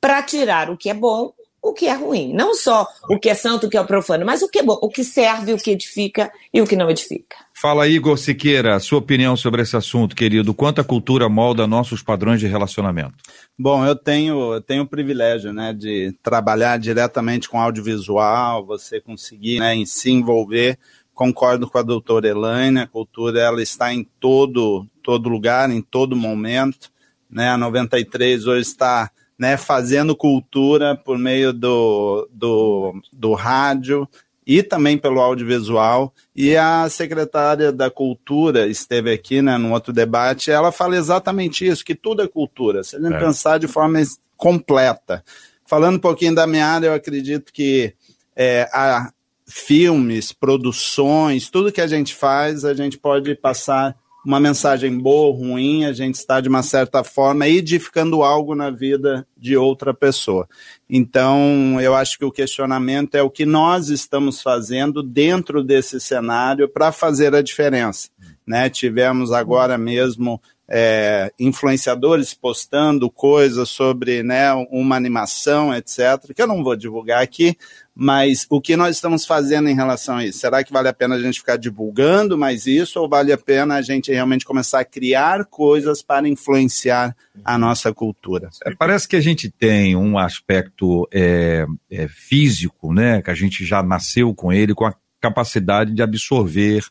para 0.00 0.22
tirar 0.22 0.70
o 0.70 0.76
que 0.76 0.88
é 0.88 0.94
bom 0.94 1.32
o 1.62 1.72
que 1.72 1.86
é 1.86 1.94
ruim. 1.94 2.32
Não 2.32 2.54
só 2.54 2.86
o 3.08 3.18
que 3.18 3.28
é 3.28 3.34
santo, 3.34 3.66
o 3.66 3.70
que 3.70 3.76
é 3.76 3.84
profano, 3.84 4.24
mas 4.24 4.42
o 4.42 4.48
que 4.48 4.58
é 4.58 4.62
bom, 4.62 4.78
o 4.80 4.88
que 4.88 5.04
serve, 5.04 5.52
o 5.52 5.58
que 5.58 5.70
edifica 5.70 6.32
e 6.52 6.60
o 6.60 6.66
que 6.66 6.76
não 6.76 6.90
edifica. 6.90 7.36
Fala, 7.52 7.86
Igor 7.86 8.16
Siqueira, 8.16 8.80
sua 8.80 8.98
opinião 8.98 9.36
sobre 9.36 9.60
esse 9.60 9.76
assunto, 9.76 10.16
querido. 10.16 10.54
Quanto 10.54 10.80
a 10.80 10.84
cultura 10.84 11.28
molda 11.28 11.66
nossos 11.66 12.02
padrões 12.02 12.40
de 12.40 12.46
relacionamento? 12.46 13.16
Bom, 13.58 13.84
eu 13.84 13.94
tenho, 13.94 14.54
eu 14.54 14.60
tenho 14.62 14.84
o 14.84 14.88
privilégio 14.88 15.52
né, 15.52 15.74
de 15.74 16.14
trabalhar 16.22 16.78
diretamente 16.78 17.48
com 17.48 17.60
audiovisual, 17.60 18.64
você 18.64 19.00
conseguir 19.00 19.60
né, 19.60 19.74
em 19.74 19.84
se 19.84 20.10
envolver. 20.10 20.78
Concordo 21.12 21.68
com 21.68 21.76
a 21.76 21.82
doutora 21.82 22.28
Elaine, 22.28 22.80
a 22.80 22.86
cultura 22.86 23.40
ela 23.40 23.62
está 23.62 23.92
em 23.92 24.08
todo, 24.18 24.86
todo 25.02 25.28
lugar, 25.28 25.70
em 25.70 25.82
todo 25.82 26.16
momento. 26.16 26.90
Né? 27.30 27.50
A 27.50 27.58
93 27.58 28.46
hoje 28.46 28.62
está 28.62 29.10
né, 29.40 29.56
fazendo 29.56 30.14
cultura 30.14 30.94
por 30.94 31.16
meio 31.16 31.50
do, 31.50 32.28
do, 32.30 33.00
do 33.10 33.32
rádio 33.32 34.06
e 34.46 34.62
também 34.62 34.98
pelo 34.98 35.18
audiovisual. 35.18 36.12
E 36.36 36.54
a 36.58 36.86
secretária 36.90 37.72
da 37.72 37.90
Cultura 37.90 38.66
esteve 38.66 39.10
aqui 39.10 39.40
né, 39.40 39.56
num 39.56 39.72
outro 39.72 39.94
debate, 39.94 40.50
ela 40.50 40.70
fala 40.70 40.94
exatamente 40.94 41.66
isso, 41.66 41.82
que 41.82 41.94
tudo 41.94 42.20
é 42.20 42.28
cultura, 42.28 42.84
se 42.84 42.96
a 42.96 43.00
gente 43.00 43.14
é. 43.14 43.18
pensar 43.18 43.58
de 43.58 43.66
forma 43.66 43.98
completa. 44.36 45.24
Falando 45.64 45.96
um 45.96 46.00
pouquinho 46.00 46.34
da 46.34 46.46
minha 46.46 46.66
área, 46.66 46.88
eu 46.88 46.94
acredito 46.94 47.50
que 47.50 47.94
é, 48.36 48.68
a 48.74 49.10
filmes, 49.46 50.32
produções, 50.32 51.48
tudo 51.48 51.72
que 51.72 51.80
a 51.80 51.86
gente 51.86 52.14
faz, 52.14 52.62
a 52.66 52.74
gente 52.74 52.98
pode 52.98 53.34
passar 53.36 53.96
uma 54.24 54.38
mensagem 54.38 54.98
boa 54.98 55.28
ou 55.28 55.32
ruim, 55.32 55.84
a 55.84 55.92
gente 55.92 56.16
está, 56.16 56.40
de 56.40 56.48
uma 56.48 56.62
certa 56.62 57.02
forma, 57.02 57.48
edificando 57.48 58.22
algo 58.22 58.54
na 58.54 58.70
vida 58.70 59.26
de 59.36 59.56
outra 59.56 59.94
pessoa. 59.94 60.48
Então, 60.88 61.80
eu 61.80 61.94
acho 61.94 62.18
que 62.18 62.24
o 62.24 62.32
questionamento 62.32 63.14
é 63.14 63.22
o 63.22 63.30
que 63.30 63.46
nós 63.46 63.88
estamos 63.88 64.42
fazendo 64.42 65.02
dentro 65.02 65.64
desse 65.64 65.98
cenário 66.00 66.68
para 66.68 66.92
fazer 66.92 67.34
a 67.34 67.42
diferença. 67.42 68.08
Né? 68.46 68.68
Tivemos 68.68 69.32
agora 69.32 69.78
mesmo 69.78 70.40
é, 70.72 71.32
influenciadores 71.36 72.32
postando 72.32 73.10
coisas 73.10 73.68
sobre 73.68 74.22
né, 74.22 74.52
uma 74.70 74.94
animação, 74.94 75.74
etc., 75.74 76.32
que 76.34 76.40
eu 76.40 76.46
não 76.46 76.62
vou 76.62 76.76
divulgar 76.76 77.20
aqui, 77.20 77.58
mas 77.92 78.46
o 78.48 78.60
que 78.60 78.76
nós 78.76 78.94
estamos 78.94 79.26
fazendo 79.26 79.68
em 79.68 79.74
relação 79.74 80.18
a 80.18 80.24
isso? 80.24 80.38
Será 80.38 80.62
que 80.62 80.72
vale 80.72 80.88
a 80.88 80.92
pena 80.92 81.16
a 81.16 81.20
gente 81.20 81.40
ficar 81.40 81.56
divulgando 81.56 82.38
mais 82.38 82.66
isso 82.66 83.00
ou 83.00 83.08
vale 83.08 83.32
a 83.32 83.36
pena 83.36 83.74
a 83.74 83.82
gente 83.82 84.12
realmente 84.12 84.44
começar 84.44 84.78
a 84.78 84.84
criar 84.84 85.44
coisas 85.46 86.02
para 86.02 86.28
influenciar 86.28 87.16
a 87.44 87.58
nossa 87.58 87.92
cultura? 87.92 88.48
É, 88.64 88.72
parece 88.72 89.08
que 89.08 89.16
a 89.16 89.20
gente 89.20 89.50
tem 89.50 89.96
um 89.96 90.16
aspecto 90.16 91.08
é, 91.12 91.66
é, 91.90 92.06
físico, 92.06 92.94
né, 92.94 93.20
que 93.20 93.30
a 93.30 93.34
gente 93.34 93.66
já 93.66 93.82
nasceu 93.82 94.32
com 94.32 94.52
ele, 94.52 94.72
com 94.72 94.86
a 94.86 94.94
capacidade 95.20 95.92
de 95.92 96.00
absorver 96.00 96.84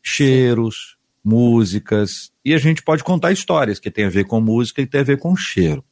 cheiros, 0.00 0.93
músicas, 1.24 2.30
e 2.44 2.52
a 2.52 2.58
gente 2.58 2.82
pode 2.82 3.02
contar 3.02 3.32
histórias 3.32 3.78
que 3.78 3.90
tem 3.90 4.04
a 4.04 4.10
ver 4.10 4.26
com 4.26 4.40
música 4.40 4.82
e 4.82 4.86
tem 4.86 5.00
a 5.00 5.04
ver 5.04 5.18
com 5.18 5.34
cheiro. 5.34 5.82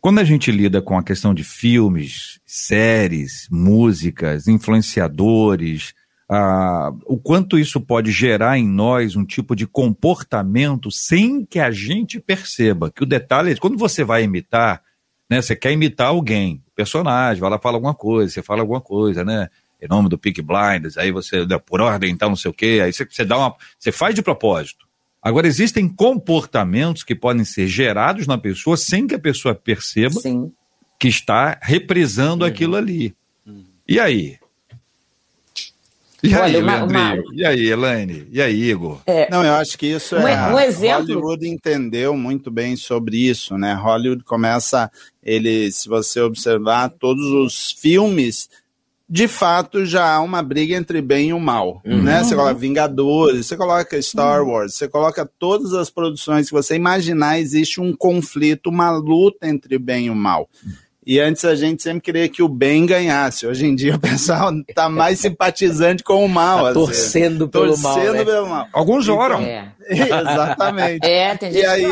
Quando 0.00 0.20
a 0.20 0.24
gente 0.24 0.52
lida 0.52 0.80
com 0.80 0.96
a 0.96 1.02
questão 1.02 1.34
de 1.34 1.42
filmes, 1.42 2.40
séries, 2.46 3.48
músicas, 3.50 4.46
influenciadores, 4.46 5.92
ah, 6.30 6.92
o 7.06 7.18
quanto 7.18 7.58
isso 7.58 7.80
pode 7.80 8.12
gerar 8.12 8.58
em 8.58 8.68
nós 8.68 9.16
um 9.16 9.24
tipo 9.24 9.56
de 9.56 9.66
comportamento 9.66 10.90
sem 10.90 11.44
que 11.44 11.58
a 11.58 11.72
gente 11.72 12.20
perceba. 12.20 12.92
Que 12.92 13.02
o 13.02 13.06
detalhe 13.06 13.50
é, 13.50 13.56
quando 13.56 13.76
você 13.76 14.04
vai 14.04 14.22
imitar, 14.22 14.82
né, 15.28 15.42
você 15.42 15.56
quer 15.56 15.72
imitar 15.72 16.08
alguém, 16.08 16.62
personagem, 16.76 17.40
vai 17.40 17.50
lá 17.50 17.58
falar 17.58 17.76
alguma 17.76 17.94
coisa, 17.94 18.32
você 18.32 18.42
fala 18.42 18.60
alguma 18.60 18.80
coisa, 18.80 19.24
né? 19.24 19.48
Em 19.80 19.86
nome 19.86 20.08
do 20.08 20.18
Peak 20.18 20.42
Blinders, 20.42 20.98
aí 20.98 21.12
você, 21.12 21.46
por 21.64 21.80
ordem, 21.80 22.10
então, 22.10 22.30
não 22.30 22.36
sei 22.36 22.50
o 22.50 22.54
quê, 22.54 22.80
aí 22.82 22.92
você, 22.92 23.04
você 23.04 23.24
dá 23.24 23.38
uma. 23.38 23.54
Você 23.78 23.92
faz 23.92 24.14
de 24.14 24.22
propósito. 24.22 24.86
Agora, 25.22 25.46
existem 25.46 25.88
comportamentos 25.88 27.02
que 27.02 27.14
podem 27.14 27.44
ser 27.44 27.66
gerados 27.66 28.26
na 28.26 28.38
pessoa 28.38 28.76
sem 28.76 29.06
que 29.06 29.14
a 29.14 29.18
pessoa 29.18 29.54
perceba 29.54 30.20
Sim. 30.20 30.52
que 30.98 31.08
está 31.08 31.58
reprisando 31.62 32.44
uhum. 32.44 32.50
aquilo 32.50 32.76
ali. 32.76 33.14
Uhum. 33.46 33.64
E 33.86 34.00
aí? 34.00 34.38
E 36.22 36.34
Olha, 36.34 36.44
aí, 36.44 36.62
uma, 36.62 36.84
uma... 36.84 37.22
E 37.32 37.44
aí, 37.44 37.66
Elaine? 37.68 38.26
E 38.32 38.42
aí, 38.42 38.70
Igor? 38.70 39.00
É, 39.06 39.30
Não, 39.30 39.44
eu 39.44 39.54
acho 39.54 39.78
que 39.78 39.86
isso 39.86 40.16
um, 40.16 40.26
é. 40.26 40.52
Um 40.52 40.58
exemplo... 40.58 41.14
Hollywood 41.14 41.48
entendeu 41.48 42.16
muito 42.16 42.50
bem 42.50 42.74
sobre 42.74 43.18
isso, 43.28 43.56
né? 43.56 43.74
Hollywood 43.74 44.24
começa, 44.24 44.90
ele, 45.22 45.70
se 45.70 45.88
você 45.88 46.20
observar, 46.20 46.88
todos 46.90 47.24
os 47.24 47.70
filmes 47.70 48.48
de 49.08 49.26
fato 49.26 49.86
já 49.86 50.14
há 50.14 50.20
uma 50.20 50.42
briga 50.42 50.76
entre 50.76 51.00
bem 51.00 51.30
e 51.30 51.32
o 51.32 51.40
mal, 51.40 51.80
uhum. 51.84 52.02
né? 52.02 52.22
Você 52.22 52.34
coloca 52.34 52.54
Vingadores, 52.54 53.46
você 53.46 53.56
coloca 53.56 54.02
Star 54.02 54.42
uhum. 54.42 54.50
Wars, 54.50 54.74
você 54.74 54.86
coloca 54.86 55.28
todas 55.38 55.72
as 55.72 55.88
produções 55.88 56.48
que 56.48 56.52
você 56.52 56.76
imaginar, 56.76 57.40
existe 57.40 57.80
um 57.80 57.96
conflito, 57.96 58.68
uma 58.68 58.90
luta 58.90 59.48
entre 59.48 59.78
bem 59.78 60.06
e 60.06 60.10
o 60.10 60.14
mal. 60.14 60.48
E 61.06 61.18
antes 61.18 61.42
a 61.46 61.54
gente 61.54 61.82
sempre 61.82 62.02
queria 62.02 62.28
que 62.28 62.42
o 62.42 62.48
bem 62.48 62.84
ganhasse. 62.84 63.46
Hoje 63.46 63.64
em 63.64 63.74
dia 63.74 63.94
o 63.94 63.98
pessoal 63.98 64.52
tá 64.74 64.90
mais 64.90 65.18
simpatizante 65.20 66.04
com 66.04 66.22
o 66.22 66.28
mal. 66.28 66.64
Tá 66.64 66.74
torcendo 66.74 67.48
pelo 67.48 67.68
torcendo 67.68 67.82
mal. 67.82 67.94
Torcendo 67.94 68.18
né? 68.18 68.24
pelo 68.26 68.46
mal. 68.46 68.68
Alguns 68.74 69.04
então, 69.04 69.16
oram. 69.16 69.40
É. 69.40 69.72
Exatamente. 69.88 71.06
É, 71.06 71.34
tem 71.34 71.50
gente 71.50 71.62
e 71.62 71.66
aí, 71.66 71.86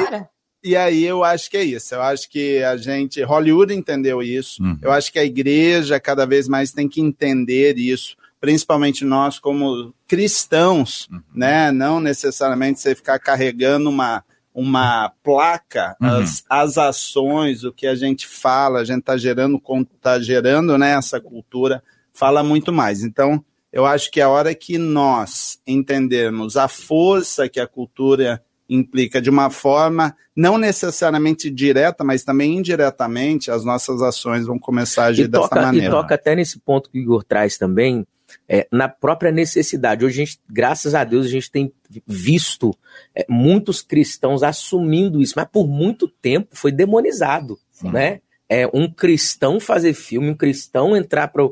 e 0.67 0.77
aí 0.77 1.05
eu 1.05 1.23
acho 1.23 1.49
que 1.49 1.57
é 1.57 1.63
isso. 1.63 1.95
Eu 1.95 2.03
acho 2.03 2.29
que 2.29 2.63
a 2.63 2.77
gente, 2.77 3.23
Hollywood 3.23 3.73
entendeu 3.73 4.23
isso. 4.23 4.63
Uhum. 4.63 4.77
Eu 4.83 4.91
acho 4.91 5.13
que 5.13 5.19
a 5.19 5.25
igreja 5.25 6.01
cada 6.01 6.27
vez 6.27 6.49
mais 6.49 6.73
tem 6.73 6.89
que 6.89 7.01
entender 7.01 7.79
isso, 7.79 8.17
principalmente 8.41 9.05
nós 9.05 9.39
como 9.39 9.95
cristãos, 10.09 11.09
uhum. 11.11 11.23
né? 11.35 11.71
Não 11.71 12.01
necessariamente 12.01 12.81
você 12.81 12.95
ficar 12.95 13.19
carregando 13.19 13.89
uma 13.89 14.25
uma 14.53 15.13
placa, 15.23 15.95
uhum. 16.01 16.09
as, 16.09 16.43
as 16.49 16.79
ações, 16.79 17.63
o 17.63 17.71
que 17.71 17.87
a 17.87 17.95
gente 17.95 18.27
fala, 18.27 18.81
a 18.81 18.85
gente 18.85 19.01
está 19.01 19.15
gerando, 19.15 19.61
tá 20.01 20.19
gerando 20.19 20.79
né, 20.79 20.93
essa 20.93 21.21
cultura, 21.21 21.83
fala 22.11 22.43
muito 22.43 22.73
mais. 22.73 23.05
Então, 23.05 23.45
eu 23.71 23.85
acho 23.85 24.11
que 24.11 24.19
a 24.19 24.31
hora 24.31 24.55
que 24.55 24.79
nós 24.79 25.61
entendermos 25.67 26.57
a 26.57 26.69
força 26.69 27.51
que 27.51 27.61
a 27.61 27.67
cultura 27.67 28.43
implica 28.69 29.21
de 29.21 29.31
uma 29.31 29.51
forma 29.51 30.17
não 30.35 30.59
necessariamente 30.59 31.49
direta, 31.51 32.05
mas 32.05 32.25
também 32.25 32.59
indiretamente, 32.59 33.51
as 33.51 33.65
nossas 33.65 34.03
ações 34.03 34.47
vão 34.47 34.59
começar 34.59 35.05
a 35.05 35.07
agir 35.07 35.25
e 35.25 35.29
dessa 35.29 35.49
toca, 35.49 35.63
maneira. 35.63 35.87
E 35.87 35.91
toca 35.91 36.15
até 36.15 36.35
nesse 36.35 36.59
ponto 36.59 36.91
que 36.91 36.99
o 36.99 37.01
Igor 37.01 37.25
traz 37.25 37.57
também, 37.57 38.07
é, 38.49 38.67
na 38.71 38.89
própria 38.89 39.33
necessidade. 39.33 40.05
Hoje, 40.05 40.23
a 40.23 40.25
gente, 40.25 40.41
graças 40.49 40.95
a 40.95 41.05
Deus, 41.05 41.27
a 41.27 41.31
gente 41.31 41.51
tem 41.51 41.73
visto 42.07 42.77
é, 43.15 43.25
muitos 43.29 43.83
cristãos 43.83 44.43
assumindo 44.43 45.23
isso, 45.23 45.35
mas 45.37 45.49
por 45.51 45.67
muito 45.67 46.09
tempo 46.09 46.49
foi 46.53 46.73
demonizado, 46.73 47.59
Sim. 47.71 47.91
né? 47.91 48.21
É, 48.49 48.65
um 48.73 48.89
cristão 48.89 49.59
fazer 49.59 49.93
filme, 49.93 50.31
um 50.31 50.37
cristão 50.37 50.97
entrar 50.97 51.27
para 51.29 51.45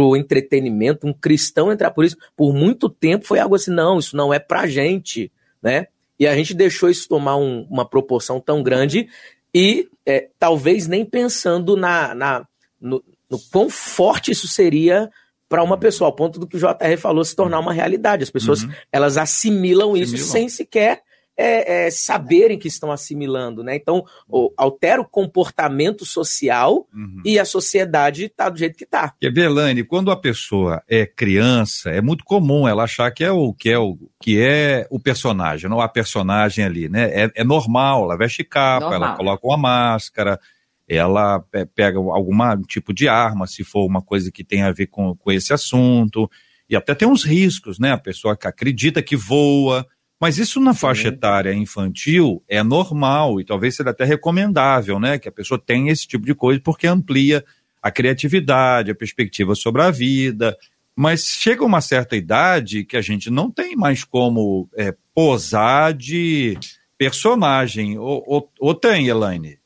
o 0.00 0.16
entretenimento, 0.16 1.06
um 1.06 1.12
cristão 1.12 1.72
entrar 1.72 1.90
por 1.92 2.04
isso, 2.04 2.16
por 2.36 2.52
muito 2.52 2.90
tempo 2.90 3.26
foi 3.26 3.38
algo 3.38 3.54
assim, 3.54 3.70
não, 3.70 3.98
isso 3.98 4.14
não 4.14 4.34
é 4.34 4.38
pra 4.38 4.66
gente, 4.66 5.32
né? 5.62 5.86
E 6.22 6.26
a 6.28 6.36
gente 6.36 6.54
deixou 6.54 6.88
isso 6.88 7.08
tomar 7.08 7.36
um, 7.36 7.66
uma 7.68 7.84
proporção 7.84 8.38
tão 8.38 8.62
grande 8.62 9.08
e 9.52 9.88
é, 10.06 10.28
talvez 10.38 10.86
nem 10.86 11.04
pensando 11.04 11.76
na, 11.76 12.14
na 12.14 12.46
no, 12.80 13.02
no 13.28 13.40
quão 13.50 13.68
forte 13.68 14.30
isso 14.30 14.46
seria 14.46 15.10
para 15.48 15.64
uma 15.64 15.76
pessoa, 15.76 16.06
ao 16.06 16.14
ponto 16.14 16.38
do 16.38 16.46
que 16.46 16.56
o 16.56 16.60
JR 16.60 16.96
falou 16.96 17.24
se 17.24 17.34
tornar 17.34 17.58
uma 17.58 17.72
realidade. 17.72 18.22
As 18.22 18.30
pessoas 18.30 18.62
uhum. 18.62 18.70
elas 18.92 19.18
assimilam, 19.18 19.90
assimilam 19.90 20.14
isso 20.14 20.16
sem 20.16 20.48
sequer 20.48 21.02
é, 21.36 21.86
é, 21.86 21.90
saberem 21.90 22.58
que 22.58 22.68
estão 22.68 22.92
assimilando, 22.92 23.62
né? 23.62 23.74
Então, 23.74 24.04
altera 24.56 25.00
o 25.00 25.08
comportamento 25.08 26.04
social 26.04 26.86
uhum. 26.94 27.22
e 27.24 27.38
a 27.38 27.44
sociedade 27.44 28.24
está 28.24 28.48
do 28.48 28.58
jeito 28.58 28.76
que 28.76 28.84
está. 28.84 29.14
E 29.20 29.30
Belane, 29.30 29.84
quando 29.84 30.10
a 30.10 30.16
pessoa 30.16 30.82
é 30.88 31.06
criança, 31.06 31.90
é 31.90 32.00
muito 32.00 32.24
comum 32.24 32.68
ela 32.68 32.84
achar 32.84 33.10
que 33.10 33.24
é 33.24 33.30
o 33.30 33.52
que 33.54 33.70
é 33.70 33.78
o 33.78 33.96
que 34.20 34.40
é 34.40 34.86
o 34.90 35.00
personagem, 35.00 35.68
não 35.68 35.80
a 35.80 35.88
personagem 35.88 36.64
ali, 36.64 36.88
né? 36.88 37.10
É, 37.12 37.30
é 37.36 37.44
normal, 37.44 38.04
ela 38.04 38.16
veste 38.16 38.44
capa, 38.44 38.90
normal. 38.90 39.08
ela 39.08 39.16
coloca 39.16 39.46
uma 39.46 39.56
máscara, 39.56 40.38
ela 40.86 41.42
pega 41.74 41.98
algum 41.98 42.62
tipo 42.62 42.92
de 42.92 43.08
arma, 43.08 43.46
se 43.46 43.64
for 43.64 43.86
uma 43.86 44.02
coisa 44.02 44.30
que 44.30 44.44
tem 44.44 44.62
a 44.62 44.72
ver 44.72 44.88
com, 44.88 45.16
com 45.16 45.32
esse 45.32 45.52
assunto, 45.52 46.30
e 46.68 46.76
até 46.76 46.94
tem 46.94 47.08
uns 47.08 47.24
riscos, 47.24 47.78
né? 47.78 47.92
A 47.92 47.98
pessoa 47.98 48.36
que 48.36 48.46
acredita 48.46 49.02
que 49.02 49.16
voa, 49.16 49.86
mas 50.22 50.38
isso 50.38 50.60
na 50.60 50.72
faixa 50.72 51.08
Sim. 51.08 51.16
etária 51.16 51.52
infantil 51.52 52.44
é 52.48 52.62
normal 52.62 53.40
e 53.40 53.44
talvez 53.44 53.74
seja 53.74 53.90
até 53.90 54.04
recomendável, 54.04 55.00
né? 55.00 55.18
Que 55.18 55.28
a 55.28 55.32
pessoa 55.32 55.60
tenha 55.60 55.90
esse 55.90 56.06
tipo 56.06 56.24
de 56.24 56.32
coisa, 56.32 56.60
porque 56.60 56.86
amplia 56.86 57.44
a 57.82 57.90
criatividade, 57.90 58.92
a 58.92 58.94
perspectiva 58.94 59.56
sobre 59.56 59.82
a 59.82 59.90
vida. 59.90 60.56
Mas 60.94 61.24
chega 61.26 61.64
uma 61.64 61.80
certa 61.80 62.14
idade 62.14 62.84
que 62.84 62.96
a 62.96 63.00
gente 63.00 63.30
não 63.30 63.50
tem 63.50 63.74
mais 63.74 64.04
como 64.04 64.68
é, 64.76 64.94
posar 65.12 65.92
de 65.92 66.56
personagem. 66.96 67.98
Ou, 67.98 68.22
ou, 68.24 68.52
ou 68.60 68.74
tem, 68.76 69.08
Elaine? 69.08 69.58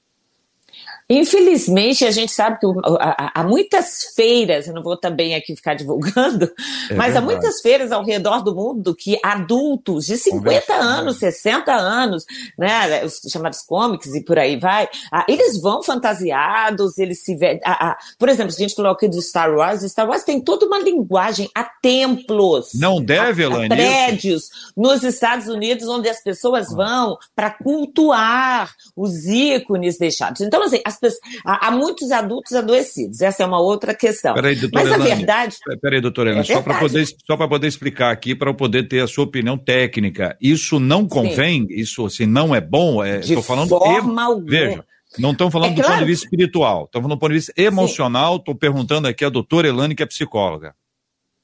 Infelizmente, 1.09 2.05
a 2.05 2.11
gente 2.11 2.33
sabe 2.33 2.59
que 2.59 2.67
há 2.67 3.45
muitas 3.45 4.13
feiras, 4.17 4.67
eu 4.67 4.75
não 4.75 4.83
vou 4.83 4.97
também 4.97 5.37
aqui 5.37 5.55
ficar 5.55 5.75
divulgando, 5.75 6.47
é 6.91 6.95
mas 6.95 7.13
verdade. 7.13 7.19
há 7.19 7.21
muitas 7.21 7.61
feiras 7.61 7.93
ao 7.93 8.05
redor 8.05 8.43
do 8.43 8.55
mundo 8.55 8.95
que 8.95 9.17
adultos 9.23 10.07
de 10.07 10.17
50 10.17 10.75
anos, 10.75 11.19
60 11.19 11.73
anos, 11.73 12.25
né, 12.59 13.05
os 13.05 13.21
chamados 13.31 13.63
comics 13.63 14.15
e 14.15 14.25
por 14.25 14.37
aí 14.37 14.59
vai, 14.59 14.89
ah, 15.13 15.25
eles 15.29 15.61
vão 15.61 15.81
fantasiados, 15.81 16.99
eles 16.99 17.23
se 17.23 17.37
vê, 17.37 17.61
ah, 17.65 17.91
ah, 17.91 17.99
por 18.19 18.29
exemplo, 18.29 18.51
se 18.51 18.61
a 18.61 18.67
gente 18.67 18.75
falou 18.75 18.91
aqui 18.91 19.09
do 19.09 19.23
Star 19.23 19.55
Wars, 19.55 19.83
Star 19.83 20.09
Wars 20.09 20.25
tem 20.25 20.41
toda 20.41 20.67
uma 20.67 20.81
linguagem 20.81 21.49
a 21.55 21.63
templos. 21.63 22.71
Não 22.75 23.01
deve, 23.01 23.45
a, 23.45 23.65
a 23.65 23.69
prédios 23.69 24.51
nos 24.77 25.05
Estados 25.05 25.47
Unidos 25.47 25.87
onde 25.87 26.09
as 26.09 26.21
pessoas 26.21 26.69
vão 26.73 27.17
para 27.35 27.51
cultuar 27.51 28.75
os 28.97 29.27
ícones 29.27 29.99
deixados. 29.99 30.41
Então, 30.41 30.63
assim, 30.65 30.81
as 30.85 30.96
pessoas, 30.99 31.21
há, 31.45 31.69
há, 31.69 31.71
muitos 31.71 32.11
adultos 32.11 32.53
adoecidos. 32.53 33.21
Essa 33.21 33.43
é 33.43 33.47
uma 33.47 33.61
outra 33.61 33.95
questão. 33.95 34.35
Peraí, 34.35 34.57
doutora 34.57 34.85
Mas 34.85 34.95
Elane, 34.95 35.13
a 35.13 35.15
verdade. 35.17 35.57
Peraí, 35.81 36.01
doutora 36.01 36.31
Helena, 36.31 36.43
é 36.43 36.45
só 36.45 36.63
para 36.63 36.79
poder, 36.79 37.07
só 37.27 37.37
poder 37.37 37.67
explicar 37.67 38.11
aqui, 38.11 38.35
para 38.35 38.51
eu 38.51 38.55
poder 38.55 38.89
ter 38.89 39.01
a 39.01 39.07
sua 39.07 39.25
opinião 39.25 39.57
técnica. 39.57 40.37
Isso 40.41 40.81
não 40.81 41.07
convém? 41.07 41.67
Sim. 41.67 41.75
Isso 41.75 42.07
assim, 42.07 42.27
não 42.27 42.55
é 42.55 42.61
bom? 42.61 43.05
É, 43.05 43.19
de 43.19 43.41
falando 43.43 43.69
forma 43.69 44.23
alguma. 44.23 44.51
Veja. 44.51 44.85
Não 45.19 45.33
estamos 45.33 45.53
falando 45.53 45.73
é 45.73 45.75
do 45.75 45.81
claro. 45.81 45.93
ponto 45.93 46.05
de 46.05 46.11
vista 46.11 46.27
espiritual, 46.27 46.85
estamos 46.85 47.05
falando 47.05 47.17
do 47.17 47.21
ponto 47.21 47.31
de 47.31 47.39
vista 47.39 47.53
emocional. 47.57 48.37
Estou 48.37 48.55
perguntando 48.55 49.09
aqui 49.09 49.25
a 49.25 49.29
doutora 49.29 49.69
Elane, 49.69 49.95
que 49.95 50.03
é 50.03 50.07
psicóloga. 50.07 50.75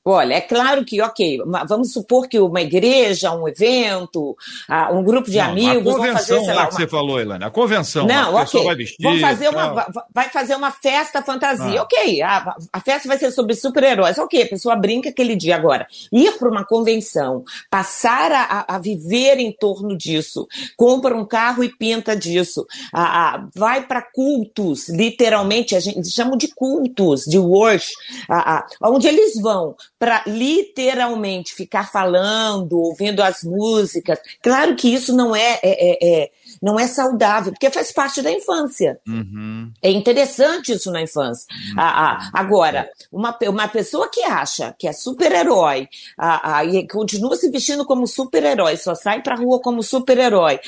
Olha, 0.05 0.35
é 0.35 0.41
claro 0.41 0.85
que, 0.85 1.01
ok, 1.01 1.39
vamos 1.69 1.93
supor 1.93 2.27
que 2.27 2.41
uma 2.41 2.61
igreja, 2.61 3.31
um 3.31 3.47
evento, 3.47 4.37
um 4.93 5.01
grupo 5.05 5.31
de 5.31 5.39
não, 5.39 5.45
amigos 5.45 5.95
vão 5.95 6.13
fazer, 6.13 6.41
sei 6.41 6.55
lá, 6.55 6.63
uma... 6.63 6.67
que 6.67 6.75
você 6.75 6.89
falou, 6.89 7.21
Helena, 7.21 7.47
a 7.47 7.51
convenção, 7.51 8.05
não, 8.05 8.37
a 8.37 8.43
okay. 8.43 8.65
vai 8.65 8.75
vestir. 8.75 9.01
Vão 9.01 9.21
fazer 9.21 9.49
uma, 9.49 9.87
vai 10.13 10.29
fazer 10.29 10.57
uma 10.57 10.73
festa 10.73 11.23
fantasia, 11.23 11.81
ah. 11.81 11.85
ok, 11.85 12.21
a, 12.21 12.57
a, 12.73 12.81
festa 12.81 13.07
vai 13.07 13.17
ser 13.17 13.31
sobre 13.31 13.55
super-heróis, 13.55 14.19
ok, 14.19 14.43
a 14.43 14.49
pessoa 14.49 14.75
brinca 14.75 15.09
aquele 15.09 15.37
dia 15.37 15.55
agora. 15.55 15.87
Ir 16.13 16.33
para 16.37 16.51
uma 16.51 16.65
convenção, 16.65 17.45
passar 17.71 18.33
a, 18.33 18.65
a, 18.75 18.79
viver 18.81 19.39
em 19.39 19.53
torno 19.53 19.97
disso, 19.97 20.49
compra 20.77 21.17
um 21.17 21.25
carro 21.25 21.63
e 21.63 21.69
pinta 21.69 22.17
disso, 22.17 22.67
a, 22.93 23.47
vai 23.55 23.87
para 23.87 24.03
cultos, 24.03 24.89
literalmente, 24.89 25.77
a 25.77 25.81
gente 25.81 26.11
chama 26.11 26.37
de 26.37 26.49
cultos, 26.49 27.23
de 27.23 27.39
worship, 27.39 27.95
onde 28.83 29.07
eles 29.07 29.41
vão 29.41 29.77
para 30.03 30.25
literalmente 30.27 31.55
ficar 31.55 31.89
falando, 31.89 32.73
ouvindo 32.73 33.23
as 33.23 33.45
músicas. 33.45 34.19
Claro 34.43 34.75
que 34.75 34.93
isso 34.93 35.15
não 35.15 35.37
é, 35.37 35.61
é, 35.63 35.63
é, 35.63 36.23
é 36.23 36.31
não 36.61 36.79
é 36.79 36.89
saudável, 36.89 37.53
porque 37.53 37.71
faz 37.71 37.93
parte 37.93 38.21
da 38.21 38.33
infância. 38.33 38.99
Uhum. 39.07 39.71
É 39.81 39.93
interessante 39.93 40.73
isso 40.73 40.91
na 40.91 41.03
infância. 41.03 41.47
Uhum. 41.53 41.75
Ah, 41.79 42.19
ah, 42.19 42.31
agora, 42.33 42.91
uma, 43.13 43.39
uma 43.43 43.69
pessoa 43.69 44.09
que 44.11 44.25
acha 44.25 44.75
que 44.77 44.89
é 44.89 44.93
super-herói 44.93 45.89
ah, 46.19 46.65
e 46.65 46.85
continua 46.89 47.37
se 47.37 47.49
vestindo 47.49 47.87
como 47.87 48.09
super-herói, 48.09 48.77
só 48.79 48.97
sai 48.97 49.23
pra 49.23 49.37
rua 49.37 49.61
como 49.61 49.85
super-herói, 49.85 50.59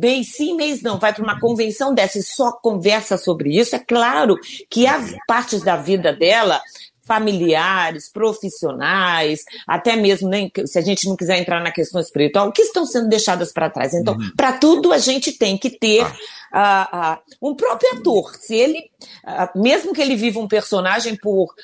mês 0.00 0.34
sim, 0.34 0.56
mês 0.56 0.80
não, 0.80 0.98
vai 0.98 1.12
para 1.12 1.22
uma 1.22 1.38
convenção 1.38 1.94
dessa 1.94 2.18
e 2.18 2.22
só 2.22 2.50
conversa 2.50 3.18
sobre 3.18 3.54
isso, 3.58 3.76
é 3.76 3.78
claro 3.78 4.38
que 4.70 4.86
há 4.86 5.02
partes 5.26 5.60
da 5.60 5.76
vida 5.76 6.14
dela 6.14 6.62
familiares, 7.06 8.08
profissionais, 8.08 9.44
até 9.66 9.96
mesmo 9.96 10.28
nem 10.28 10.50
se 10.66 10.78
a 10.78 10.82
gente 10.82 11.08
não 11.08 11.16
quiser 11.16 11.38
entrar 11.38 11.62
na 11.62 11.70
questão 11.70 12.00
espiritual, 12.00 12.52
que 12.52 12.62
estão 12.62 12.84
sendo 12.84 13.08
deixadas 13.08 13.52
para 13.52 13.70
trás. 13.70 13.94
Então, 13.94 14.14
uhum. 14.14 14.30
para 14.36 14.52
tudo 14.52 14.92
a 14.92 14.98
gente 14.98 15.32
tem 15.32 15.56
que 15.56 15.70
ter 15.70 16.02
ah 16.02 16.12
uh, 16.52 16.96
uh, 16.96 17.50
um 17.50 17.54
próprio 17.54 17.90
ator, 17.94 18.34
se 18.36 18.54
ele, 18.54 18.90
uh, 19.24 19.58
mesmo 19.60 19.92
que 19.92 20.00
ele 20.00 20.16
viva 20.16 20.40
um 20.40 20.48
personagem 20.48 21.16
por 21.16 21.54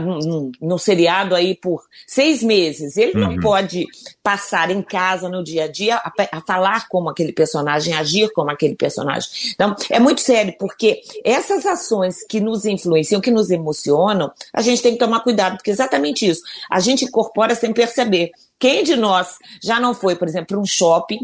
num, 0.00 0.50
num, 0.60 0.78
seriado 0.78 1.34
aí 1.34 1.54
por 1.54 1.82
seis 2.06 2.42
meses, 2.42 2.96
ele 2.96 3.12
uhum. 3.12 3.32
não 3.32 3.40
pode 3.40 3.86
passar 4.22 4.70
em 4.70 4.82
casa 4.82 5.28
no 5.28 5.42
dia 5.42 5.64
a 5.64 5.68
dia 5.68 5.96
a, 5.96 6.12
a, 6.32 6.40
falar 6.40 6.88
como 6.88 7.08
aquele 7.08 7.32
personagem, 7.32 7.94
agir 7.94 8.30
como 8.32 8.50
aquele 8.50 8.74
personagem. 8.74 9.28
Então, 9.54 9.74
é 9.90 9.98
muito 9.98 10.20
sério, 10.20 10.54
porque 10.58 11.00
essas 11.24 11.66
ações 11.66 12.24
que 12.28 12.40
nos 12.40 12.64
influenciam, 12.64 13.20
que 13.20 13.30
nos 13.30 13.50
emocionam, 13.50 14.30
a 14.52 14.62
gente 14.62 14.82
tem 14.82 14.92
que 14.92 14.98
tomar 14.98 15.20
cuidado, 15.20 15.56
porque 15.56 15.70
é 15.70 15.72
exatamente 15.72 16.26
isso. 16.26 16.42
A 16.70 16.80
gente 16.80 17.04
incorpora 17.04 17.54
sem 17.54 17.72
perceber. 17.72 18.32
Quem 18.58 18.82
de 18.82 18.96
nós 18.96 19.36
já 19.62 19.78
não 19.78 19.94
foi, 19.94 20.16
por 20.16 20.26
exemplo, 20.26 20.48
para 20.48 20.58
um 20.58 20.66
shopping, 20.66 21.20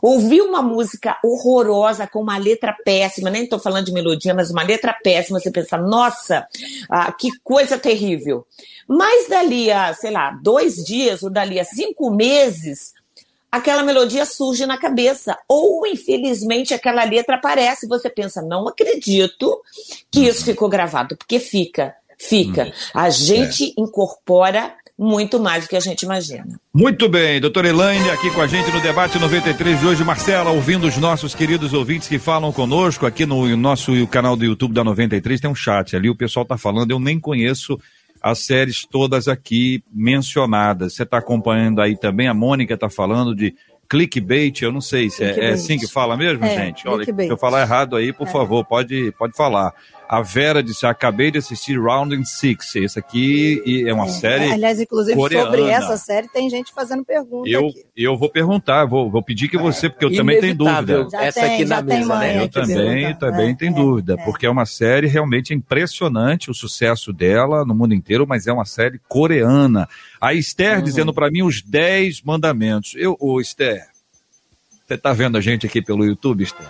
ouviu 0.00 0.44
uma 0.44 0.62
música 0.62 1.18
horrorosa 1.24 2.06
com 2.06 2.20
uma 2.20 2.38
letra 2.38 2.72
péssima, 2.84 3.28
nem 3.28 3.44
estou 3.44 3.58
falando 3.58 3.86
de 3.86 3.92
melodia, 3.92 4.32
mas 4.32 4.50
uma 4.50 4.62
letra 4.62 4.92
péssima, 4.92 5.40
você 5.40 5.50
pensa, 5.50 5.76
nossa, 5.76 6.46
ah, 6.88 7.10
que 7.10 7.28
coisa 7.42 7.76
terrível. 7.76 8.46
Mas 8.86 9.28
dali 9.28 9.70
a, 9.70 9.92
sei 9.94 10.12
lá, 10.12 10.30
dois 10.42 10.76
dias 10.76 11.24
ou 11.24 11.30
dali 11.30 11.58
a 11.58 11.64
cinco 11.64 12.08
meses, 12.08 12.92
aquela 13.50 13.82
melodia 13.82 14.24
surge 14.24 14.64
na 14.64 14.78
cabeça. 14.78 15.36
Ou, 15.48 15.84
infelizmente, 15.86 16.72
aquela 16.72 17.02
letra 17.02 17.34
aparece 17.34 17.86
e 17.86 17.88
você 17.88 18.08
pensa, 18.08 18.40
não 18.42 18.68
acredito 18.68 19.60
que 20.10 20.20
isso 20.20 20.44
ficou 20.44 20.68
gravado, 20.68 21.16
porque 21.16 21.40
fica, 21.40 21.96
fica. 22.16 22.72
A 22.94 23.10
gente 23.10 23.74
incorpora 23.76 24.72
muito 24.98 25.38
mais 25.38 25.64
do 25.64 25.68
que 25.68 25.76
a 25.76 25.80
gente 25.80 26.02
imagina. 26.02 26.58
Muito 26.72 27.08
bem, 27.08 27.40
doutora 27.40 27.68
Elaine 27.68 28.08
aqui 28.10 28.30
com 28.30 28.40
a 28.40 28.46
gente 28.46 28.70
no 28.70 28.80
debate 28.80 29.18
93 29.18 29.80
de 29.80 29.86
hoje. 29.86 30.04
Marcela, 30.04 30.50
ouvindo 30.50 30.86
os 30.86 30.96
nossos 30.96 31.34
queridos 31.34 31.74
ouvintes 31.74 32.08
que 32.08 32.18
falam 32.18 32.50
conosco 32.52 33.04
aqui 33.04 33.26
no 33.26 33.54
nosso 33.56 34.06
canal 34.06 34.36
do 34.36 34.44
YouTube 34.44 34.72
da 34.72 34.82
93, 34.82 35.40
tem 35.40 35.50
um 35.50 35.54
chat 35.54 35.94
ali, 35.94 36.08
o 36.08 36.16
pessoal 36.16 36.46
tá 36.46 36.56
falando, 36.56 36.90
eu 36.90 36.98
nem 36.98 37.20
conheço 37.20 37.78
as 38.22 38.40
séries 38.40 38.86
todas 38.90 39.28
aqui 39.28 39.82
mencionadas. 39.92 40.94
Você 40.94 41.02
está 41.02 41.18
acompanhando 41.18 41.80
aí 41.80 41.96
também, 41.96 42.26
a 42.26 42.34
Mônica 42.34 42.74
está 42.74 42.88
falando 42.88 43.34
de 43.34 43.54
clickbait, 43.88 44.62
eu 44.62 44.72
não 44.72 44.80
sei 44.80 45.10
se 45.10 45.22
é, 45.22 45.50
é, 45.50 45.52
assim 45.52 45.78
que 45.78 45.86
fala 45.86 46.16
mesmo, 46.16 46.44
é, 46.44 46.56
gente. 46.56 46.88
Olha, 46.88 47.04
se 47.04 47.28
eu 47.28 47.36
falar 47.36 47.62
errado 47.62 47.96
aí, 47.96 48.12
por 48.12 48.26
é. 48.26 48.30
favor, 48.30 48.64
pode, 48.64 49.12
pode 49.12 49.36
falar. 49.36 49.72
A 50.08 50.22
Vera 50.22 50.62
disse: 50.62 50.86
acabei 50.86 51.30
de 51.30 51.38
assistir 51.38 51.80
Round 51.80 52.24
Six. 52.24 52.76
Esse 52.76 52.98
aqui 52.98 53.84
é 53.86 53.92
uma 53.92 54.06
é. 54.06 54.08
série. 54.08 54.52
Aliás, 54.52 54.80
inclusive, 54.80 55.16
coreana. 55.16 55.44
sobre 55.46 55.62
essa 55.70 55.96
série 55.96 56.28
tem 56.28 56.48
gente 56.48 56.72
fazendo 56.72 57.04
pergunta. 57.04 57.48
Eu, 57.48 57.66
aqui. 57.66 57.84
eu 57.96 58.16
vou 58.16 58.30
perguntar, 58.30 58.84
vou, 58.84 59.10
vou 59.10 59.22
pedir 59.22 59.48
que 59.48 59.58
você, 59.58 59.88
porque 59.88 60.04
eu 60.04 60.14
também 60.14 60.40
tenho 60.40 60.54
dúvida. 60.54 61.08
Já 61.10 61.24
essa 61.24 61.40
tem, 61.40 61.54
aqui 61.54 61.64
na 61.64 61.82
mesa, 61.82 62.18
né? 62.18 62.42
Eu 62.42 62.48
também, 62.48 63.14
também 63.16 63.50
é, 63.50 63.54
tenho 63.54 63.72
é, 63.72 63.74
dúvida, 63.74 64.14
é. 64.14 64.24
porque 64.24 64.46
é 64.46 64.50
uma 64.50 64.66
série 64.66 65.08
realmente 65.08 65.52
impressionante 65.52 66.50
o 66.50 66.54
sucesso 66.54 67.12
dela 67.12 67.64
no 67.64 67.74
mundo 67.74 67.94
inteiro, 67.94 68.26
mas 68.28 68.46
é 68.46 68.52
uma 68.52 68.64
série 68.64 69.00
coreana. 69.08 69.88
A 70.20 70.32
Esther 70.34 70.78
uhum. 70.78 70.84
dizendo 70.84 71.12
para 71.12 71.30
mim 71.30 71.42
os 71.42 71.62
10 71.62 72.22
mandamentos. 72.22 72.94
Eu, 72.96 73.16
ô 73.18 73.40
Esther, 73.40 73.86
você 74.86 74.94
está 74.94 75.12
vendo 75.12 75.36
a 75.36 75.40
gente 75.40 75.66
aqui 75.66 75.82
pelo 75.82 76.04
YouTube, 76.04 76.44
Esther? 76.44 76.66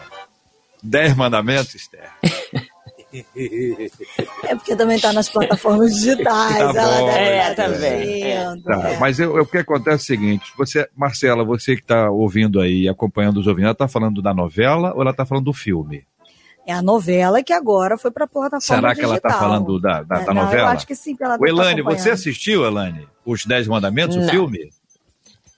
10 0.82 1.14
mandamentos, 1.16 1.74
Esther? 1.74 2.10
É 4.44 4.54
porque 4.54 4.74
também 4.76 4.96
está 4.96 5.12
nas 5.12 5.28
plataformas 5.28 5.94
digitais. 5.94 6.72
tá 6.72 6.82
ela 6.82 7.12
é, 7.12 7.54
também. 7.54 8.22
É. 8.32 8.56
Tá, 8.64 8.96
mas 9.00 9.20
eu, 9.20 9.36
eu, 9.36 9.42
o 9.42 9.46
que 9.46 9.58
acontece 9.58 9.90
é 9.90 9.96
o 9.96 10.18
seguinte: 10.18 10.52
você, 10.56 10.88
Marcela, 10.96 11.44
você 11.44 11.76
que 11.76 11.82
está 11.82 12.10
ouvindo 12.10 12.60
aí, 12.60 12.88
acompanhando 12.88 13.38
os 13.38 13.46
ouvintes, 13.46 13.64
ela 13.64 13.72
está 13.72 13.88
falando 13.88 14.20
da 14.20 14.34
novela 14.34 14.92
ou 14.94 15.02
ela 15.02 15.10
está 15.10 15.24
falando 15.24 15.44
do 15.44 15.52
filme? 15.52 16.04
É 16.66 16.72
a 16.72 16.82
novela 16.82 17.42
que 17.44 17.52
agora 17.52 17.96
foi 17.96 18.10
para 18.10 18.24
a 18.24 18.28
plataforma 18.28 18.60
Será 18.60 18.94
que 18.94 19.00
ela 19.00 19.16
está 19.16 19.30
falando 19.30 19.80
da, 19.80 20.02
da, 20.02 20.24
da 20.24 20.32
é, 20.32 20.34
novela? 20.34 20.62
eu 20.62 20.66
acho 20.66 20.86
que 20.86 20.96
sim. 20.96 21.16
Ela 21.20 21.38
o 21.40 21.46
Elane, 21.46 21.80
você 21.80 22.10
assistiu, 22.10 22.64
Elane, 22.64 23.06
Os 23.24 23.46
Dez 23.46 23.68
Mandamentos, 23.68 24.16
não. 24.16 24.26
o 24.26 24.28
filme? 24.28 24.70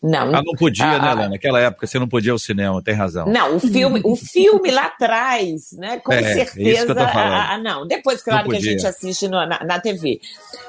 Não. 0.03 0.35
Ah, 0.35 0.43
não 0.45 0.55
podia, 0.57 0.87
ah, 0.87 0.99
né, 0.99 1.11
Helena? 1.13 1.29
Naquela 1.31 1.61
época 1.61 1.87
você 1.87 1.99
não 1.99 2.09
podia 2.09 2.31
ir 2.31 2.33
ao 2.33 2.39
cinema, 2.39 2.81
tem 2.83 2.95
razão. 2.95 3.27
Não, 3.27 3.57
o 3.57 3.61
filme, 3.61 4.01
o 4.05 4.15
filme 4.15 4.71
lá 4.71 4.87
atrás, 4.87 5.73
né? 5.73 5.99
Com 5.99 6.13
é, 6.13 6.23
certeza. 6.23 6.93
É 6.93 7.03
ah, 7.03 7.55
ah, 7.55 7.59
não, 7.59 7.87
depois, 7.87 8.23
claro, 8.23 8.49
que 8.49 8.57
a 8.57 8.61
gente 8.61 8.87
assiste 8.87 9.27
no, 9.27 9.45
na, 9.45 9.65
na 9.65 9.81
TV. 9.81 10.21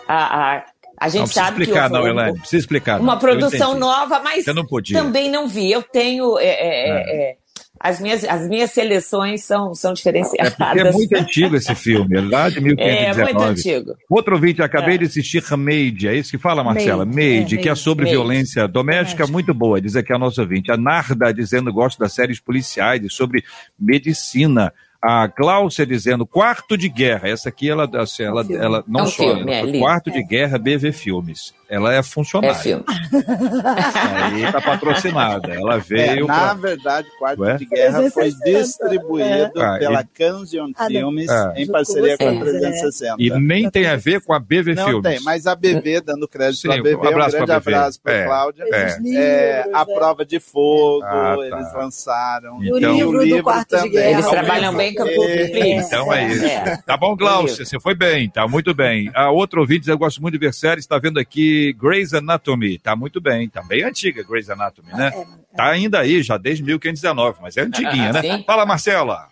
A, 0.08 0.56
a, 0.56 0.66
a 0.98 1.10
gente 1.10 1.20
não 1.20 1.28
sabe 1.28 1.62
explicar, 1.62 1.90
que. 1.90 1.94
Não, 1.94 2.08
Helene, 2.08 2.40
precisa 2.40 2.60
explicar. 2.60 3.00
Uma 3.00 3.18
produção 3.18 3.78
nova, 3.78 4.20
mas 4.20 4.46
não 4.48 4.66
podia. 4.66 4.98
também 4.98 5.30
não 5.30 5.48
vi. 5.48 5.72
Eu 5.72 5.84
tenho. 5.84 6.40
É, 6.40 6.46
é, 6.46 6.90
é. 6.90 7.32
é 7.32 7.39
as 7.80 8.00
minhas, 8.00 8.24
as 8.26 8.48
minhas 8.48 8.72
seleções 8.72 9.44
são, 9.44 9.74
são 9.74 9.94
diferenciadas. 9.94 10.56
É, 10.60 10.88
é 10.88 10.92
muito 10.92 11.16
antigo 11.16 11.56
esse 11.56 11.74
filme, 11.74 12.18
é 12.18 12.22
lá 12.22 12.50
de 12.50 12.60
1519. 12.60 12.80
É, 12.90 13.24
muito 13.24 13.42
antigo. 13.42 13.96
Outro 14.10 14.38
vídeo, 14.38 14.64
acabei 14.64 14.96
é. 14.96 14.98
de 15.00 15.06
assistir 15.06 15.44
Made, 15.58 16.08
é 16.08 16.16
isso 16.16 16.32
que 16.32 16.38
fala, 16.38 16.64
Marcela? 16.64 17.06
Made, 17.06 17.40
Made, 17.40 17.56
é, 17.56 17.58
que 17.58 17.70
é 17.70 17.76
sobre 17.76 18.06
Made. 18.06 18.16
violência 18.16 18.68
doméstica, 18.68 19.26
muito 19.26 19.54
boa, 19.54 19.80
diz 19.80 19.96
aqui 19.96 20.12
a 20.12 20.18
nossa 20.18 20.42
ouvinte. 20.42 20.72
A 20.72 20.78
Narda 20.78 21.34
dizendo 21.34 21.72
gosta 21.72 22.04
das 22.04 22.14
séries 22.14 22.40
policiais, 22.40 23.02
sobre 23.14 23.44
medicina 23.80 24.74
a 25.02 25.28
Gláucia 25.28 25.86
dizendo 25.86 26.26
quarto 26.26 26.78
de 26.78 26.90
guerra. 26.90 27.30
Essa 27.30 27.50
aqui 27.50 27.70
ela, 27.70 27.90
assim, 28.02 28.24
ela, 28.24 28.42
é 28.42 28.54
ela 28.54 28.84
não 28.88 29.02
é 29.02 29.04
um 29.04 29.08
só 29.08 29.36
filme, 29.36 29.54
é 29.54 29.80
quarto 29.80 30.12
de 30.12 30.22
guerra 30.24 30.58
BV 30.58 30.92
Filmes. 30.92 31.54
Ela 31.70 31.94
é 31.94 32.02
funcionária. 32.02 32.56
É 32.56 32.60
filme. 32.60 32.84
Aí 32.88 34.52
tá 34.52 34.60
patrocinada. 34.60 35.54
Ela 35.54 35.76
é, 35.76 35.80
veio. 35.80 36.26
É, 36.26 36.28
na 36.28 36.34
pra... 36.34 36.54
verdade, 36.56 37.08
quarto 37.20 37.42
Ué? 37.42 37.58
de 37.58 37.66
guerra 37.66 38.10
foi 38.10 38.32
distribuído 38.44 39.62
é. 39.62 39.78
pela 39.78 40.04
Canzion 40.04 40.72
ah, 40.76 40.88
Filmes 40.88 41.30
em 41.56 41.68
parceria 41.68 42.18
com 42.18 42.28
a 42.28 42.40
360. 42.40 43.16
E 43.20 43.30
nem 43.40 43.70
tem 43.70 43.86
a 43.86 43.96
ver 43.96 44.20
com 44.22 44.34
a 44.34 44.40
BV 44.40 44.74
não 44.74 44.86
Filmes. 44.86 45.04
Não 45.04 45.12
tem, 45.12 45.22
mas 45.22 45.46
a 45.46 45.54
BV, 45.54 46.02
dando 46.02 46.28
crédito 46.28 46.64
para 46.64 46.80
a 46.80 46.82
BV, 46.82 46.96
um, 46.96 47.08
abraço 47.08 47.36
um 47.36 47.46
grande 47.46 47.52
abraço 47.52 48.02
para 48.02 48.26
Cláudia. 48.26 48.66
É. 48.74 49.70
a 49.72 49.86
prova 49.86 50.26
de 50.26 50.40
fogo, 50.40 51.04
ah, 51.06 51.36
tá. 51.38 51.46
eles 51.46 51.74
lançaram. 51.74 52.64
Então, 52.64 52.94
o 52.94 52.96
livro, 52.96 53.20
o 53.20 53.24
livro 53.24 53.38
do 53.38 53.44
quarto 53.44 53.70
também. 53.70 53.92
de 53.92 53.96
guerra. 53.96 54.12
Eles 54.12 54.28
trabalham 54.28 54.76
bem 54.76 54.96
com 54.96 55.04
o 55.04 55.14
público. 55.14 55.58
Então 55.58 56.12
é 56.12 56.28
isso. 56.30 56.84
Tá 56.88 56.98
bom, 56.98 57.16
Glaucia, 57.16 57.64
você 57.64 57.80
foi 57.80 57.94
bem, 57.94 58.28
tá 58.28 58.48
muito 58.48 58.74
bem. 58.74 59.12
A 59.14 59.30
outro 59.30 59.62
ouvinte, 59.62 59.88
eu 59.88 59.98
gosto 60.00 60.20
muito 60.20 60.34
de 60.34 60.40
ver 60.40 60.52
séries, 60.52 60.84
está 60.84 60.98
vendo 60.98 61.20
aqui 61.20 61.59
Grey's 61.74 62.14
Anatomy. 62.14 62.78
Tá 62.78 62.96
muito 62.96 63.20
bem, 63.22 63.50
tá 63.50 63.62
bem 63.62 63.84
antiga 63.84 64.24
Grey's 64.24 64.50
Anatomy, 64.50 64.92
né? 64.94 65.12
É, 65.14 65.20
é. 65.20 65.28
Tá 65.56 65.70
ainda 65.70 66.00
aí, 66.00 66.22
já 66.22 66.38
desde 66.38 66.64
1519, 66.64 67.40
mas 67.42 67.58
é 67.58 67.62
antiguinha, 67.62 68.14
né? 68.14 68.44
Fala, 68.48 68.66
Marcela. 68.66 69.28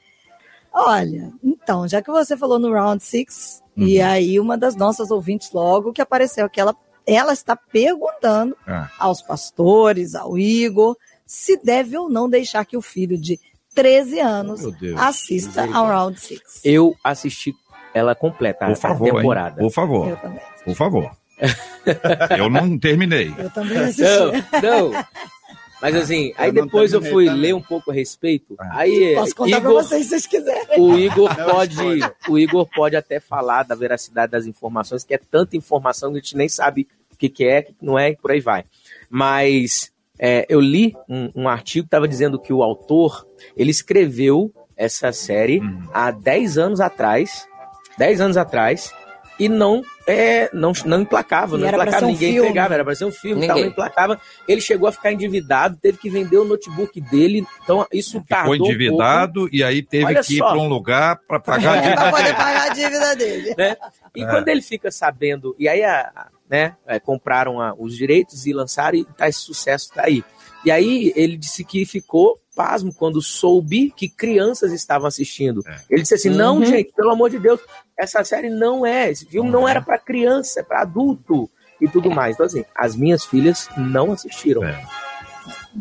Olha, 0.74 1.32
então, 1.44 1.88
já 1.88 2.02
que 2.02 2.12
você 2.12 2.38
falou 2.38 2.60
no 2.60 2.72
Round 2.72 3.04
Six, 3.04 3.63
uhum. 3.76 3.88
e 3.88 4.00
aí 4.00 4.40
uma 4.40 4.58
das 4.58 4.76
nossas 4.76 5.10
ouvintes 5.10 5.52
logo 5.52 5.92
que 5.92 6.02
apareceu, 6.02 6.50
que 6.50 6.60
ela, 6.60 6.76
ela 7.06 7.34
está 7.34 7.56
perguntando 7.56 8.56
ah. 8.68 8.90
aos 9.00 9.22
pastores, 9.22 10.13
ao 10.13 10.38
Igor, 10.38 10.96
se 11.26 11.58
deve 11.63 11.98
ou 11.98 12.10
não 12.10 12.30
deixar 12.30 12.63
que 12.63 12.78
o 12.78 12.82
filho 12.82 13.18
de 13.18 13.40
13 13.74 14.20
anos 14.20 14.66
oh, 14.66 14.74
assista 14.98 15.63
ao 15.74 15.88
Round 15.88 16.20
Six. 16.20 16.62
Eu 16.63 16.96
assisti 17.04 17.56
ela 17.94 18.13
completa, 18.13 18.68
por 18.68 18.76
favor, 18.76 19.10
a 19.10 19.13
temporada. 19.16 19.62
Hein? 19.62 19.68
Por 19.68 19.74
favor. 19.74 20.20
Por 20.63 20.76
favor. 20.76 21.17
Eu 22.38 22.50
não 22.50 22.78
terminei. 22.78 23.34
Eu 23.38 23.50
também 23.50 23.78
assisti. 23.78 24.04
Não, 24.04 24.91
não. 24.91 25.06
Mas 25.82 25.95
assim, 25.95 26.34
aí 26.38 26.50
eu 26.50 26.54
depois 26.54 26.91
eu 26.91 27.02
fui 27.02 27.26
também. 27.26 27.41
ler 27.41 27.54
um 27.54 27.62
pouco 27.62 27.91
a 27.91 27.93
respeito. 27.93 28.56
Ah. 28.60 28.80
Aí, 28.80 29.13
Posso 29.15 29.36
contar 29.36 29.58
Igor, 29.58 29.62
pra 29.62 29.84
vocês 29.84 30.04
se 30.04 30.10
vocês 30.10 30.28
quiserem. 30.28 30.80
O 30.80 30.97
Igor 30.97 31.36
pode, 31.36 31.82
o 32.28 32.39
Igor 32.39 32.67
pode 32.67 32.95
até 32.95 33.19
falar 33.19 33.63
da 33.63 33.76
veracidade 33.76 34.32
das 34.32 34.47
informações, 34.47 35.04
que 35.04 35.13
é 35.13 35.19
tanta 35.19 35.56
informação 35.56 36.12
que 36.12 36.17
a 36.17 36.21
gente 36.21 36.36
nem 36.36 36.50
sabe 36.50 36.88
o 37.13 37.15
que, 37.15 37.30
que 37.30 37.45
é, 37.45 37.60
o 37.60 37.63
que 37.63 37.76
não 37.82 38.00
é, 38.00 38.10
e 38.10 38.15
por 38.15 38.32
aí 38.32 38.39
vai. 38.39 38.65
Mas 39.10 39.91
é, 40.17 40.45
eu 40.50 40.60
li 40.60 40.95
um, 41.08 41.30
um 41.36 41.47
artigo 41.47 41.84
que 41.84 41.88
estava 41.88 42.08
dizendo 42.08 42.39
que 42.39 42.52
o 42.52 42.63
autor 42.63 43.28
ele 43.56 43.69
escreveu 43.69 44.52
essa 44.76 45.12
série 45.12 45.60
uhum. 45.60 45.88
há 45.93 46.10
10 46.12 46.58
anos 46.58 46.80
atrás. 46.80 47.47
10 47.97 48.21
anos 48.21 48.38
atrás, 48.38 48.93
e 49.39 49.47
não 49.47 49.84
é, 50.06 50.50
não, 50.54 50.71
não 50.86 51.02
emplacava, 51.02 51.58
não 51.58 51.67
emplacava, 51.67 52.06
ninguém 52.06 52.39
um 52.39 52.43
entregava, 52.43 52.73
era 52.73 52.86
para 52.86 52.95
ser 52.95 53.06
um 53.06 53.12
filme, 53.12 53.45
tal, 53.45 53.60
não 53.60 53.67
emplacava. 53.67 54.19
Ele 54.47 54.62
chegou 54.62 54.88
a 54.88 54.91
ficar 54.91 55.12
endividado, 55.12 55.78
teve 55.82 55.97
que 55.97 56.10
vender 56.10 56.38
o 56.38 56.45
notebook 56.45 57.00
dele, 57.02 57.45
então 57.63 57.86
isso 57.91 58.23
tardou 58.28 58.54
Ficou 58.54 58.67
endividado 58.67 59.43
um 59.43 59.50
e 59.52 59.63
aí 59.63 59.84
teve 59.84 60.06
Olha 60.06 60.23
que 60.23 60.36
ir 60.36 60.39
para 60.39 60.58
um 60.58 60.67
lugar 60.67 61.19
para 61.28 61.39
pagar 61.39 61.78
a 61.78 61.82
dívida 61.82 62.00
dele. 62.00 62.12
poder 62.12 62.36
pagar 62.36 62.63
a 62.63 62.73
dívida 62.73 63.15
dele. 63.15 63.56
Né? 63.58 63.78
E 64.15 64.23
é. 64.23 64.26
quando 64.26 64.47
ele 64.47 64.62
fica 64.62 64.89
sabendo, 64.89 65.56
e 65.60 65.67
aí 65.67 65.84
a, 65.84 66.30
né, 66.50 66.76
é, 66.88 67.00
compraram 67.00 67.60
a, 67.60 67.73
os 67.78 67.95
direitos 67.95 68.45
e 68.45 68.54
lançaram 68.54 68.97
e 68.97 69.06
tá, 69.06 69.28
esse 69.28 69.39
sucesso 69.39 69.89
tá 69.93 70.04
aí. 70.06 70.23
E 70.65 70.71
aí 70.71 71.13
ele 71.15 71.38
disse 71.38 71.63
que 71.63 71.86
ficou 71.86 72.39
pasmo 72.56 72.93
quando 72.93 73.21
soube 73.21 73.93
que 73.95 74.10
crianças 74.10 74.71
estavam 74.71 75.08
assistindo. 75.08 75.62
É. 75.67 75.80
Ele 75.89 76.02
disse 76.02 76.15
assim: 76.15 76.30
uhum. 76.30 76.38
não, 76.38 76.65
gente, 76.65 76.91
pelo 76.93 77.12
amor 77.12 77.30
de 77.30 77.38
Deus, 77.38 77.60
essa 77.98 78.24
série 78.24 78.50
não 78.50 78.86
é, 78.86 79.10
esse 79.10 79.26
filme 79.26 79.50
não, 79.50 79.62
não 79.62 79.68
era 79.68 79.82
para 79.82 79.98
criança, 79.98 80.60
é 80.60 80.64
para 80.64 80.82
adulto 80.82 81.50
e 81.82 81.88
tudo 81.88 82.12
mais. 82.12 82.36
Então, 82.36 82.46
assim, 82.46 82.64
as 82.76 82.96
minhas 82.96 83.26
filhas 83.26 83.70
não 83.76 84.12
assistiram. 84.12 84.64
É. 84.64 84.86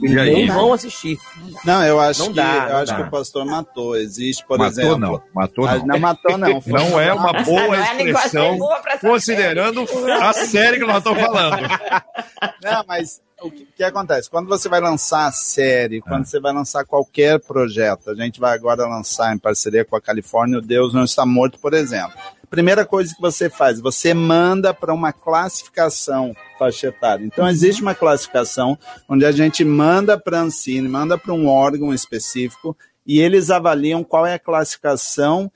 E, 0.02 0.18
aí? 0.18 0.46
vão 0.46 0.72
assistir. 0.72 1.18
Não, 1.64 1.84
eu 1.84 1.98
acho, 1.98 2.20
não 2.20 2.28
que, 2.28 2.34
dá, 2.34 2.68
eu 2.70 2.76
acho 2.76 2.94
que 2.94 3.02
o 3.02 3.10
pastor 3.10 3.46
matou. 3.46 3.96
Existe, 3.96 4.44
por 4.46 4.58
matou, 4.58 4.82
exemplo. 4.82 4.98
Não, 4.98 5.22
matou 5.34 5.66
não. 5.66 5.86
Não 5.86 5.98
matou, 5.98 6.38
não. 6.38 6.62
não 6.66 7.00
é 7.00 7.12
uma 7.12 7.32
boa 7.32 7.76
é 7.76 8.02
expressão, 8.04 8.58
considerando 9.00 9.86
a 10.20 10.32
série 10.32 10.78
que 10.78 10.84
nós 10.84 10.98
estamos 10.98 11.20
falando. 11.20 11.62
Não, 12.62 12.84
mas 12.86 13.22
o 13.42 13.50
que, 13.50 13.66
que, 13.76 13.84
acontece? 13.84 14.30
Quando 14.30 14.48
você 14.48 14.68
vai 14.68 14.80
lançar 14.80 15.26
a 15.26 15.32
série, 15.32 16.00
quando 16.00 16.22
é. 16.22 16.24
você 16.24 16.40
vai 16.40 16.52
lançar 16.52 16.84
qualquer 16.84 17.38
projeto, 17.40 18.10
a 18.10 18.14
gente 18.14 18.40
vai 18.40 18.54
agora 18.54 18.86
lançar 18.86 19.34
em 19.34 19.38
parceria 19.38 19.84
com 19.84 19.94
a 19.94 20.00
Califórnia, 20.00 20.58
o 20.58 20.62
Deus 20.62 20.94
Não 20.94 21.04
Está 21.04 21.26
Morto, 21.26 21.58
por 21.58 21.74
exemplo. 21.74 22.14
primeira 22.48 22.86
coisa 22.86 23.14
que 23.14 23.20
você 23.20 23.50
faz, 23.50 23.80
você 23.80 24.14
manda 24.14 24.72
para 24.72 24.94
uma 24.94 25.12
classificação 25.12 26.34
faixa 26.58 26.88
etária. 26.88 27.24
Então, 27.24 27.44
uhum. 27.44 27.50
existe 27.50 27.82
uma 27.82 27.94
classificação 27.94 28.78
onde 29.08 29.26
a 29.26 29.32
gente 29.32 29.64
manda 29.64 30.18
para 30.18 30.38
a 30.38 30.42
Ancine, 30.42 30.88
manda 30.88 31.18
para 31.18 31.34
um 31.34 31.46
órgão 31.46 31.92
específico 31.92 32.76
e 33.06 33.20
eles 33.20 33.50
avaliam 33.50 34.02
qual 34.02 34.26
é 34.26 34.34
a 34.34 34.38
classificação 34.38 35.52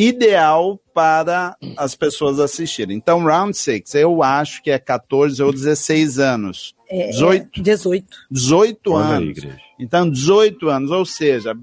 ideal 0.00 0.80
para 0.94 1.54
as 1.76 1.94
pessoas 1.94 2.38
assistirem. 2.38 2.96
Então, 2.96 3.22
Round 3.22 3.56
6, 3.56 3.94
eu 3.96 4.22
acho 4.22 4.62
que 4.62 4.70
é 4.70 4.78
14 4.78 5.42
ou 5.42 5.52
16 5.52 6.18
anos. 6.18 6.74
É, 6.88 7.08
18. 7.10 7.62
18. 7.62 8.06
18 8.30 8.96
anos. 8.96 9.44
Aí, 9.44 9.52
então, 9.78 10.08
18 10.08 10.68
anos, 10.68 10.90
ou 10.90 11.04
seja, 11.04 11.54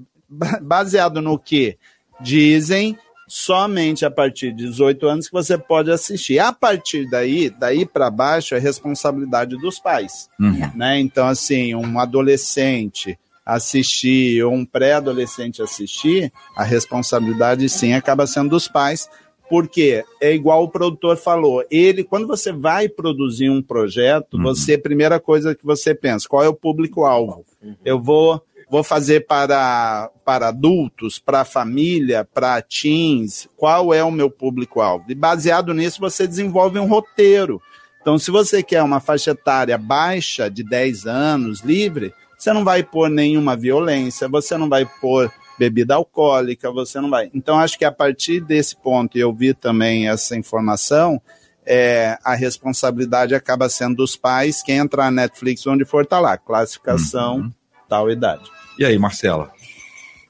baseado 0.62 1.20
no 1.20 1.38
que 1.38 1.76
dizem, 2.20 2.96
somente 3.26 4.04
a 4.04 4.10
partir 4.10 4.52
de 4.52 4.66
18 4.66 5.06
anos 5.06 5.26
que 5.26 5.32
você 5.32 5.58
pode 5.58 5.90
assistir. 5.90 6.38
A 6.38 6.52
partir 6.52 7.08
daí, 7.10 7.50
daí 7.50 7.84
para 7.84 8.10
baixo, 8.10 8.54
é 8.54 8.58
responsabilidade 8.58 9.56
dos 9.56 9.78
pais. 9.78 10.28
Uhum. 10.40 10.70
Né? 10.74 11.00
Então, 11.00 11.26
assim, 11.26 11.74
um 11.74 11.98
adolescente 11.98 13.18
assistir 13.48 14.44
ou 14.44 14.52
um 14.52 14.66
pré-adolescente 14.66 15.62
assistir, 15.62 16.30
a 16.54 16.62
responsabilidade 16.62 17.66
sim 17.70 17.94
acaba 17.94 18.26
sendo 18.26 18.50
dos 18.50 18.68
pais, 18.68 19.08
porque 19.48 20.04
é 20.20 20.34
igual 20.34 20.62
o 20.62 20.68
produtor 20.68 21.16
falou, 21.16 21.64
ele 21.70 22.04
quando 22.04 22.26
você 22.26 22.52
vai 22.52 22.90
produzir 22.90 23.48
um 23.48 23.62
projeto, 23.62 24.34
uhum. 24.34 24.42
você 24.42 24.76
primeira 24.76 25.18
coisa 25.18 25.54
que 25.54 25.64
você 25.64 25.94
pensa, 25.94 26.28
qual 26.28 26.44
é 26.44 26.48
o 26.48 26.54
público 26.54 27.06
alvo? 27.06 27.46
Uhum. 27.62 27.74
Eu 27.82 27.98
vou 27.98 28.42
vou 28.70 28.84
fazer 28.84 29.26
para 29.26 30.10
para 30.26 30.48
adultos, 30.48 31.18
para 31.18 31.42
família, 31.42 32.28
para 32.30 32.60
teens, 32.60 33.48
qual 33.56 33.94
é 33.94 34.04
o 34.04 34.10
meu 34.10 34.28
público 34.28 34.82
alvo? 34.82 35.06
E 35.08 35.14
baseado 35.14 35.72
nisso 35.72 35.98
você 36.00 36.26
desenvolve 36.26 36.78
um 36.78 36.86
roteiro. 36.86 37.62
Então, 38.02 38.18
se 38.18 38.30
você 38.30 38.62
quer 38.62 38.82
uma 38.82 39.00
faixa 39.00 39.30
etária 39.30 39.76
baixa 39.78 40.50
de 40.50 40.62
10 40.62 41.06
anos, 41.06 41.60
livre, 41.60 42.12
você 42.38 42.52
não 42.52 42.64
vai 42.64 42.84
pôr 42.84 43.10
nenhuma 43.10 43.56
violência, 43.56 44.28
você 44.28 44.56
não 44.56 44.68
vai 44.68 44.86
pôr 45.00 45.30
bebida 45.58 45.96
alcoólica, 45.96 46.70
você 46.70 47.00
não 47.00 47.10
vai. 47.10 47.28
Então, 47.34 47.58
acho 47.58 47.76
que 47.76 47.84
a 47.84 47.90
partir 47.90 48.40
desse 48.40 48.76
ponto, 48.76 49.18
e 49.18 49.20
eu 49.20 49.34
vi 49.34 49.52
também 49.52 50.08
essa 50.08 50.36
informação, 50.36 51.20
é, 51.66 52.16
a 52.24 52.34
responsabilidade 52.34 53.34
acaba 53.34 53.68
sendo 53.68 53.96
dos 53.96 54.16
pais. 54.16 54.62
Quem 54.62 54.76
entrar 54.76 55.10
na 55.10 55.22
Netflix, 55.22 55.66
onde 55.66 55.84
for, 55.84 56.06
tá 56.06 56.20
lá, 56.20 56.38
classificação, 56.38 57.38
uhum. 57.38 57.50
tal 57.88 58.08
idade. 58.08 58.48
E 58.78 58.84
aí, 58.84 58.96
Marcela? 58.96 59.50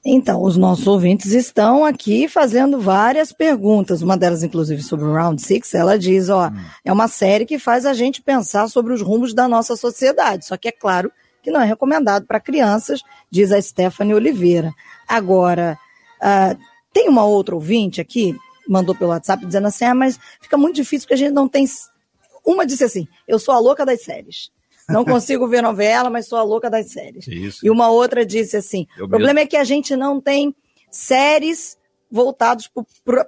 Então, 0.04 0.42
os 0.42 0.56
nossos 0.56 0.86
ouvintes 0.86 1.32
estão 1.32 1.84
aqui 1.84 2.26
fazendo 2.28 2.80
várias 2.80 3.30
perguntas, 3.30 4.00
uma 4.00 4.16
delas, 4.16 4.42
inclusive, 4.42 4.82
sobre 4.82 5.04
o 5.04 5.12
Round 5.12 5.42
Six. 5.42 5.74
Ela 5.74 5.98
diz: 5.98 6.30
ó, 6.30 6.48
hum. 6.48 6.56
é 6.82 6.90
uma 6.90 7.08
série 7.08 7.44
que 7.44 7.58
faz 7.58 7.84
a 7.84 7.92
gente 7.92 8.22
pensar 8.22 8.68
sobre 8.68 8.94
os 8.94 9.02
rumos 9.02 9.34
da 9.34 9.46
nossa 9.46 9.76
sociedade. 9.76 10.46
Só 10.46 10.56
que 10.56 10.68
é 10.68 10.72
claro 10.72 11.12
que 11.48 11.50
não 11.50 11.62
é 11.62 11.64
recomendado 11.64 12.26
para 12.26 12.38
crianças, 12.38 13.02
diz 13.30 13.50
a 13.50 13.60
Stephanie 13.60 14.14
Oliveira. 14.14 14.72
Agora, 15.08 15.78
uh, 16.20 16.58
tem 16.92 17.08
uma 17.08 17.24
outra 17.24 17.54
ouvinte 17.54 18.00
aqui, 18.02 18.36
mandou 18.68 18.94
pelo 18.94 19.10
WhatsApp, 19.10 19.44
dizendo 19.46 19.66
assim: 19.66 19.86
ah, 19.86 19.94
mas 19.94 20.18
fica 20.40 20.58
muito 20.58 20.76
difícil 20.76 21.06
porque 21.06 21.14
a 21.14 21.26
gente 21.26 21.32
não 21.32 21.48
tem. 21.48 21.64
Uma 22.44 22.66
disse 22.66 22.84
assim: 22.84 23.08
eu 23.26 23.38
sou 23.38 23.54
a 23.54 23.58
louca 23.58 23.84
das 23.84 24.02
séries. 24.02 24.50
Não 24.88 25.04
consigo 25.06 25.48
ver 25.48 25.62
novela, 25.62 26.10
mas 26.10 26.28
sou 26.28 26.38
a 26.38 26.42
louca 26.42 26.68
das 26.68 26.90
séries. 26.90 27.26
Isso. 27.26 27.66
E 27.66 27.70
uma 27.70 27.88
outra 27.88 28.26
disse 28.26 28.56
assim: 28.56 28.86
eu 28.98 29.06
o 29.06 29.08
problema 29.08 29.34
mesmo. 29.34 29.46
é 29.46 29.46
que 29.46 29.56
a 29.56 29.64
gente 29.64 29.96
não 29.96 30.20
tem 30.20 30.54
séries 30.90 31.78
voltados 32.10 32.70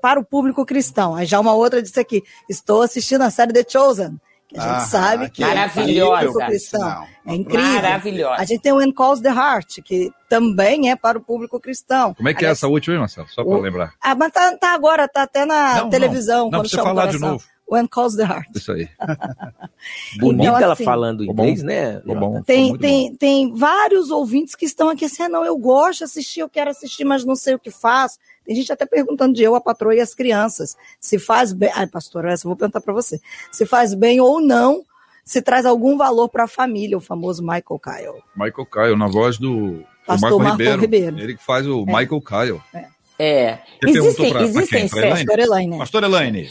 para 0.01 0.21
o 0.21 0.25
público 0.25 0.65
cristão. 0.67 1.15
Aí 1.15 1.25
já 1.25 1.41
uma 1.41 1.55
outra 1.55 1.83
disse 1.83 1.99
aqui: 1.99 2.23
estou 2.51 2.83
assistindo 2.83 3.23
a 3.23 3.31
série 3.31 3.55
The 3.55 3.65
Chosen 3.67 4.21
a 4.57 4.61
gente 4.61 4.77
ah, 4.77 4.81
sabe 4.81 5.31
que 5.31 5.43
é 5.45 5.47
maravilhosa. 5.47 6.43
é 6.43 6.47
cristão. 6.47 7.07
É 7.27 7.35
incrível. 7.35 7.73
Maravilhosa. 7.75 8.43
A 8.43 8.45
gente 8.45 8.61
tem 8.61 8.73
o 8.73 8.77
When 8.77 8.93
Calls 8.93 9.21
the 9.21 9.29
Heart, 9.29 9.81
que 9.85 10.11
também 10.29 10.91
é 10.91 10.97
para 10.97 11.19
o 11.19 11.21
público 11.21 11.61
cristão. 11.61 12.15
Como 12.15 12.29
é 12.29 12.33
que 12.33 12.39
é 12.39 12.49
Aliás, 12.49 12.59
é 12.59 12.61
essa 12.61 12.69
última, 12.69 12.95
hein, 12.95 13.01
Marcelo? 13.01 13.29
Só 13.29 13.45
para 13.45 13.59
lembrar. 13.59 13.95
Ah, 14.01 14.15
mas 14.15 14.33
tá, 14.33 14.57
tá, 14.57 14.75
agora, 14.75 15.07
tá 15.07 15.23
até 15.23 15.45
na 15.45 15.83
não, 15.83 15.91
televisão. 15.91 16.45
Não, 16.45 16.51
não 16.51 16.61
precisa 16.61 16.83
falar 16.83 17.07
de 17.07 17.19
novo. 17.19 17.45
When 17.71 17.87
Calls 17.87 18.17
the 18.17 18.25
Heart. 18.25 18.49
Isso 18.57 18.73
aí. 18.73 18.89
Bonita 20.19 20.43
então, 20.43 20.61
ela 20.61 20.73
assim, 20.73 20.85
falando 20.85 21.25
inglês, 21.25 21.63
né? 21.63 22.01
Bom, 22.05 22.43
tem, 22.43 22.77
tem, 22.77 23.15
tem 23.15 23.55
vários 23.55 24.11
ouvintes 24.11 24.57
que 24.57 24.65
estão 24.65 24.89
aqui 24.89 25.05
assim, 25.05 25.23
ah, 25.23 25.29
não, 25.29 25.45
eu 25.45 25.57
gosto 25.57 25.99
de 25.99 26.05
assistir, 26.05 26.41
eu 26.41 26.49
quero 26.49 26.71
assistir, 26.71 27.05
mas 27.05 27.25
não 27.25 27.37
sei 27.37 27.55
o 27.55 27.59
que 27.59 27.71
faço. 27.71 28.19
Tem 28.51 28.57
gente 28.57 28.73
até 28.73 28.85
perguntando 28.85 29.33
de 29.33 29.45
eu, 29.45 29.55
a 29.55 29.61
patroa 29.61 29.95
e 29.95 30.01
as 30.01 30.13
crianças. 30.13 30.77
Se 30.99 31.21
faz 31.21 31.53
bem. 31.53 31.71
Ai, 31.73 31.87
pastora, 31.87 32.33
essa 32.33 32.45
eu 32.45 32.49
vou 32.49 32.57
perguntar 32.57 32.81
para 32.81 32.93
você. 32.93 33.21
Se 33.53 33.65
faz 33.65 33.95
bem 33.95 34.21
ou 34.21 34.41
não, 34.41 34.85
se 35.25 35.41
traz 35.41 35.65
algum 35.65 35.97
valor 35.97 36.29
para 36.29 36.43
a 36.43 36.49
família, 36.49 36.99
o 36.99 37.01
famoso 37.01 37.43
Michael 37.43 37.81
Kyle. 37.81 38.23
Michael 38.35 38.67
Kyle, 38.67 38.99
na 38.99 39.07
voz 39.07 39.39
do, 39.39 39.85
Pastor 40.05 40.31
do 40.31 40.39
Marco 40.41 40.57
Ribeiro. 40.57 40.81
Ribeiro. 40.81 41.19
Ele 41.21 41.37
que 41.37 41.45
faz 41.45 41.65
o 41.65 41.83
é. 41.83 41.85
Michael 41.85 42.21
Kyle. 42.21 42.61
É. 42.75 42.87
É. 43.21 43.59
Existem, 43.87 44.33
pra, 44.33 44.43
existem 44.43 44.89
pra 44.89 45.01
quem? 45.01 45.11
Pastor 45.11 45.39
Elaine. 45.39 45.79
Pastor 45.79 46.03
Elaine. 46.03 46.51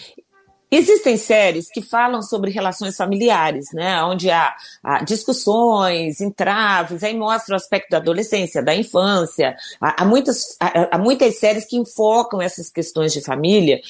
Existem 0.71 1.17
séries 1.17 1.67
que 1.67 1.81
falam 1.81 2.21
sobre 2.21 2.51
relações 2.51 2.95
familiares, 2.95 3.71
né? 3.73 4.03
Onde 4.03 4.29
há, 4.29 4.53
há, 4.83 5.03
discussões, 5.03 6.21
entraves, 6.21 7.03
aí 7.03 7.17
mostra 7.17 7.53
o 7.53 7.55
aspecto 7.55 7.89
da 7.89 7.97
adolescência, 7.97 8.61
da 8.61 8.75
infância. 8.75 9.55
Há, 9.81 10.03
há 10.03 10.05
muitas, 10.05 10.55
há, 10.59 10.97
muitas 10.99 11.39
séries 11.39 11.65
que 11.65 11.75
enfocam 11.75 12.39
essas 12.39 12.69
questões 12.69 13.11
de 13.11 13.21
família 13.21 13.81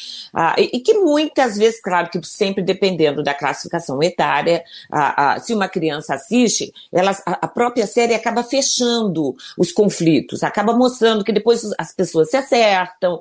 e, 0.58 0.78
e, 0.78 0.80
que 0.80 0.94
muitas 0.94 1.58
vezes, 1.58 1.82
claro, 1.82 2.10
que 2.10 2.26
sempre 2.26 2.64
dependendo 2.64 3.22
da 3.22 3.34
classificação 3.34 4.02
etária, 4.02 4.64
se 5.42 5.54
uma 5.54 5.68
criança 5.68 6.14
assiste, 6.14 6.72
ela, 6.94 7.12
a 7.26 7.48
própria 7.48 7.88
série 7.88 8.14
acaba 8.14 8.42
fechando 8.42 9.36
os 9.58 9.72
conflitos, 9.72 10.44
acaba 10.44 10.74
mostrando 10.74 11.24
que 11.26 11.34
depois 11.34 11.62
as 11.78 11.94
pessoas 11.94 12.30
se 12.30 12.38
acertam, 12.38 13.20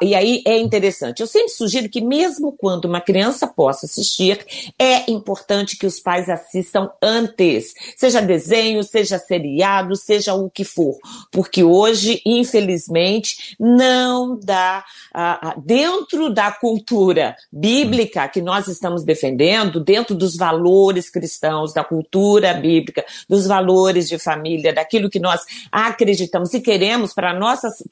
e 0.00 0.14
aí 0.14 0.42
é 0.46 0.58
interessante. 0.58 1.20
Eu 1.20 1.26
sempre 1.26 1.50
sugiro 1.50 1.88
que 1.88 2.00
mesmo 2.00 2.52
quando 2.52 2.85
uma 2.86 3.00
criança 3.00 3.46
possa 3.46 3.86
assistir, 3.86 4.44
é 4.78 5.10
importante 5.10 5.76
que 5.76 5.86
os 5.86 6.00
pais 6.00 6.28
assistam 6.28 6.90
antes, 7.02 7.74
seja 7.96 8.20
desenho, 8.20 8.82
seja 8.82 9.18
seriado, 9.18 9.96
seja 9.96 10.34
o 10.34 10.50
que 10.50 10.64
for, 10.64 10.96
porque 11.30 11.62
hoje, 11.62 12.20
infelizmente, 12.24 13.56
não 13.58 14.38
dá, 14.38 14.84
uh, 15.14 15.60
dentro 15.60 16.30
da 16.30 16.50
cultura 16.52 17.36
bíblica 17.52 18.28
que 18.28 18.40
nós 18.40 18.68
estamos 18.68 19.04
defendendo, 19.04 19.80
dentro 19.80 20.14
dos 20.14 20.36
valores 20.36 21.10
cristãos, 21.10 21.72
da 21.72 21.84
cultura 21.84 22.54
bíblica, 22.54 23.04
dos 23.28 23.46
valores 23.46 24.08
de 24.08 24.18
família, 24.18 24.72
daquilo 24.72 25.10
que 25.10 25.18
nós 25.18 25.40
acreditamos 25.70 26.52
e 26.54 26.60
queremos 26.60 27.12
para 27.12 27.36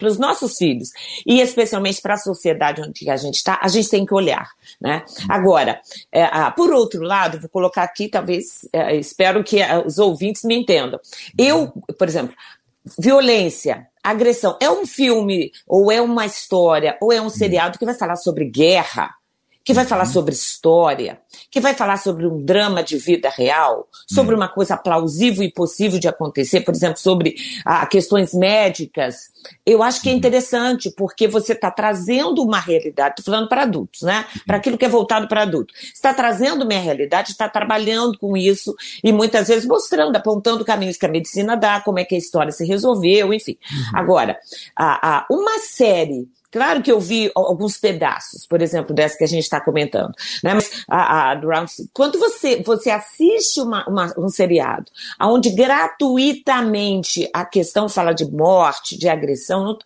os 0.03 0.19
nossos 0.19 0.57
filhos, 0.57 0.91
e 1.27 1.41
especialmente 1.41 2.01
para 2.01 2.15
a 2.15 2.19
sociedade 2.19 2.83
onde 2.83 3.09
a 3.09 3.17
gente 3.17 3.37
está, 3.37 3.59
a 3.61 3.69
gente 3.69 3.89
tem 3.89 4.07
que 4.07 4.15
olhar. 4.15 4.49
Né? 4.85 5.03
Agora, 5.31 5.81
é, 6.13 6.25
ah, 6.25 6.51
por 6.51 6.71
outro 6.71 7.01
lado, 7.01 7.41
vou 7.41 7.49
colocar 7.49 7.85
aqui, 7.85 8.07
talvez, 8.07 8.69
é, 8.71 8.95
espero 8.95 9.43
que 9.43 9.63
é, 9.63 9.79
os 9.79 9.99
ouvintes 9.99 10.45
me 10.45 10.55
entendam. 10.55 11.01
Eu, 11.39 11.73
por 11.99 12.07
exemplo, 12.07 12.37
violência, 12.99 13.89
agressão, 14.03 14.59
é 14.61 14.69
um 14.69 14.85
filme, 14.85 15.51
ou 15.67 15.91
é 15.91 16.03
uma 16.03 16.27
história, 16.27 16.99
ou 17.01 17.11
é 17.11 17.19
um 17.19 17.31
seriado 17.31 17.79
que 17.79 17.85
vai 17.87 17.95
falar 17.95 18.17
sobre 18.17 18.45
guerra 18.45 19.11
que 19.65 19.73
vai 19.73 19.87
falar 19.87 20.05
uhum. 20.05 20.13
sobre 20.13 20.35
história, 20.35 21.19
que 21.51 21.61
vai 21.61 21.73
falar 21.73 21.97
sobre 21.97 22.27
um 22.27 22.45
drama 22.45 22.83
de 22.83 22.99
vida 22.99 23.31
real, 23.31 23.89
sobre 24.07 24.35
uhum. 24.35 24.41
uma 24.41 24.49
coisa 24.49 24.77
plausível 24.77 25.43
e 25.43 25.51
possível 25.51 25.99
de 25.99 26.07
acontecer, 26.07 26.61
por 26.61 26.75
exemplo, 26.75 26.99
sobre 26.99 27.35
ah, 27.65 27.87
questões 27.87 28.35
médicas. 28.35 29.33
Eu 29.65 29.83
acho 29.83 30.03
que 30.03 30.09
é 30.09 30.13
uhum. 30.13 30.19
interessante, 30.19 30.91
porque 30.91 31.27
você 31.27 31.55
está 31.55 31.71
trazendo 31.71 32.43
uma 32.43 32.61
realidade, 32.61 33.17
estou 33.19 33.33
falando 33.33 33.49
para 33.49 33.63
adultos, 33.63 34.03
né? 34.03 34.27
Para 34.47 34.59
aquilo 34.59 34.77
que 34.77 34.85
é 34.85 34.89
voltado 34.89 35.27
para 35.27 35.43
adultos. 35.43 35.75
Está 35.95 36.13
trazendo 36.13 36.65
uma 36.65 36.75
realidade, 36.75 37.31
está 37.31 37.49
trabalhando 37.49 38.19
com 38.19 38.37
isso 38.37 38.75
e 39.03 39.13
muitas 39.13 39.49
vezes 39.49 39.67
mostrando, 39.67 40.15
apontando 40.17 40.65
caminhos 40.65 40.99
que 40.99 41.07
a 41.07 41.09
medicina 41.09 41.57
dá, 41.57 41.81
como 41.81 41.99
é 41.99 42.05
que 42.05 42.15
a 42.15 42.19
história 42.19 42.53
se 42.53 42.67
resolveu, 42.67 43.33
enfim. 43.33 43.57
Agora, 43.95 44.39
a, 44.77 45.19
a, 45.19 45.27
uma 45.31 45.59
série 45.59 46.29
Claro 46.55 46.85
que 46.85 46.93
eu 46.93 47.01
vi 47.01 47.33
alguns 47.35 47.77
pedaços, 47.77 48.47
por 48.47 48.63
exemplo, 48.63 48.95
dessa 48.95 49.19
que 49.19 49.25
a 49.25 49.27
gente 49.27 49.43
está 49.43 49.61
comentando. 49.61 50.15
Né? 50.41 50.55
Mas 50.55 50.85
a, 50.89 51.33
a, 51.33 51.41
quando 51.93 52.17
você, 52.17 52.63
você 52.63 52.91
assiste 52.91 53.61
uma, 53.61 53.85
uma, 53.89 54.15
um 54.17 54.29
seriado 54.29 54.85
onde 55.21 55.51
gratuitamente 55.51 57.29
a 57.35 57.45
questão 57.45 57.89
fala 57.89 58.13
de 58.13 58.25
morte, 58.31 58.97
de 58.97 59.09
agressão, 59.09 59.77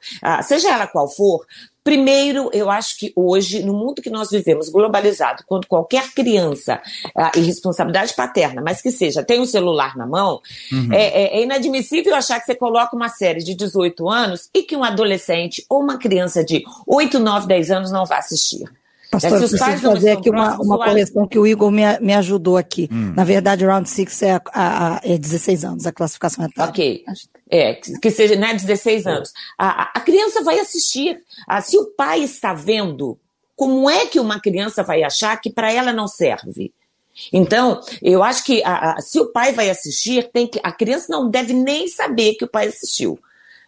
seja 0.43 0.71
ela 0.71 0.87
qual 0.87 1.09
for, 1.09 1.47
Primeiro, 1.83 2.51
eu 2.53 2.71
acho 2.71 2.99
que 2.99 3.13
hoje, 3.17 3.63
no 3.63 3.73
mundo 3.73 4.03
que 4.03 4.11
nós 4.11 4.31
vivemos, 4.31 4.69
globalizado, 4.69 5.43
quando 5.47 5.67
qualquer 5.67 6.13
criança, 6.13 6.81
ah, 7.17 7.33
e 7.35 7.41
responsabilidade 7.41 8.15
paterna, 8.15 8.61
mas 8.63 8.83
que 8.83 8.91
seja, 8.91 9.23
tem 9.23 9.41
um 9.41 9.47
celular 9.47 9.97
na 9.97 10.07
mão, 10.07 10.41
uhum. 10.71 10.93
é, 10.93 11.05
é, 11.07 11.39
é, 11.39 11.43
inadmissível 11.43 12.15
achar 12.15 12.39
que 12.41 12.47
você 12.47 12.55
coloca 12.55 12.95
uma 12.95 13.09
série 13.09 13.43
de 13.43 13.55
18 13.55 14.09
anos 14.09 14.51
e 14.55 14.63
que 14.63 14.77
um 14.77 14.85
adolescente 14.85 15.65
ou 15.69 15.81
uma 15.81 15.99
criança 15.99 16.45
de 16.45 16.63
8, 16.87 17.19
9, 17.19 17.47
10 17.47 17.71
anos 17.71 17.91
não 17.91 18.05
vai 18.05 18.19
assistir. 18.19 18.65
Pastor, 19.11 19.33
é, 19.33 19.39
se 19.39 19.55
os 19.55 19.59
pais 19.59 19.81
fazer 19.81 20.11
aqui 20.11 20.29
uma, 20.29 20.61
uma 20.61 20.77
correção 20.77 21.27
que 21.27 21.39
o 21.39 21.47
Igor 21.47 21.71
me, 21.71 21.83
me 22.01 22.15
ajudou 22.15 22.59
aqui. 22.59 22.89
Hum. 22.93 23.15
Na 23.17 23.25
verdade, 23.25 23.65
Round 23.65 23.89
6 23.89 24.23
é, 24.23 24.33
a, 24.33 24.43
a, 24.53 25.01
é 25.03 25.17
16 25.17 25.65
anos, 25.65 25.87
a 25.87 25.93
classificação 25.93 26.45
é 26.45 26.49
tarde. 26.49 26.71
Ok. 26.71 27.05
É, 27.51 27.75
que 27.75 28.11
seja 28.11 28.37
né, 28.37 28.53
16 28.53 29.07
anos. 29.07 29.33
A, 29.59 29.99
a 29.99 30.01
criança 30.01 30.43
vai 30.43 30.59
assistir. 30.59 31.23
Ah, 31.47 31.63
se 31.63 31.79
o 31.79 31.87
pai 31.87 32.21
está 32.21 32.53
vendo, 32.53 33.19
como 33.57 33.89
é 33.89 34.07
que 34.07 34.21
uma 34.21 34.41
criança 34.41 34.83
vai 34.83 35.03
achar 35.03 35.37
que 35.41 35.51
para 35.51 35.73
ela 35.73 35.93
não 35.93 36.07
serve? 36.07 36.73
Então, 37.33 37.81
eu 38.01 38.23
acho 38.23 38.45
que 38.45 38.63
a, 38.63 38.93
a, 38.93 39.01
se 39.01 39.19
o 39.19 39.33
pai 39.33 39.53
vai 39.53 39.69
assistir, 39.69 40.31
tem 40.31 40.47
que, 40.47 40.61
a 40.63 40.71
criança 40.71 41.07
não 41.09 41.29
deve 41.29 41.53
nem 41.53 41.89
saber 41.89 42.35
que 42.35 42.45
o 42.45 42.49
pai 42.49 42.69
assistiu. 42.69 43.19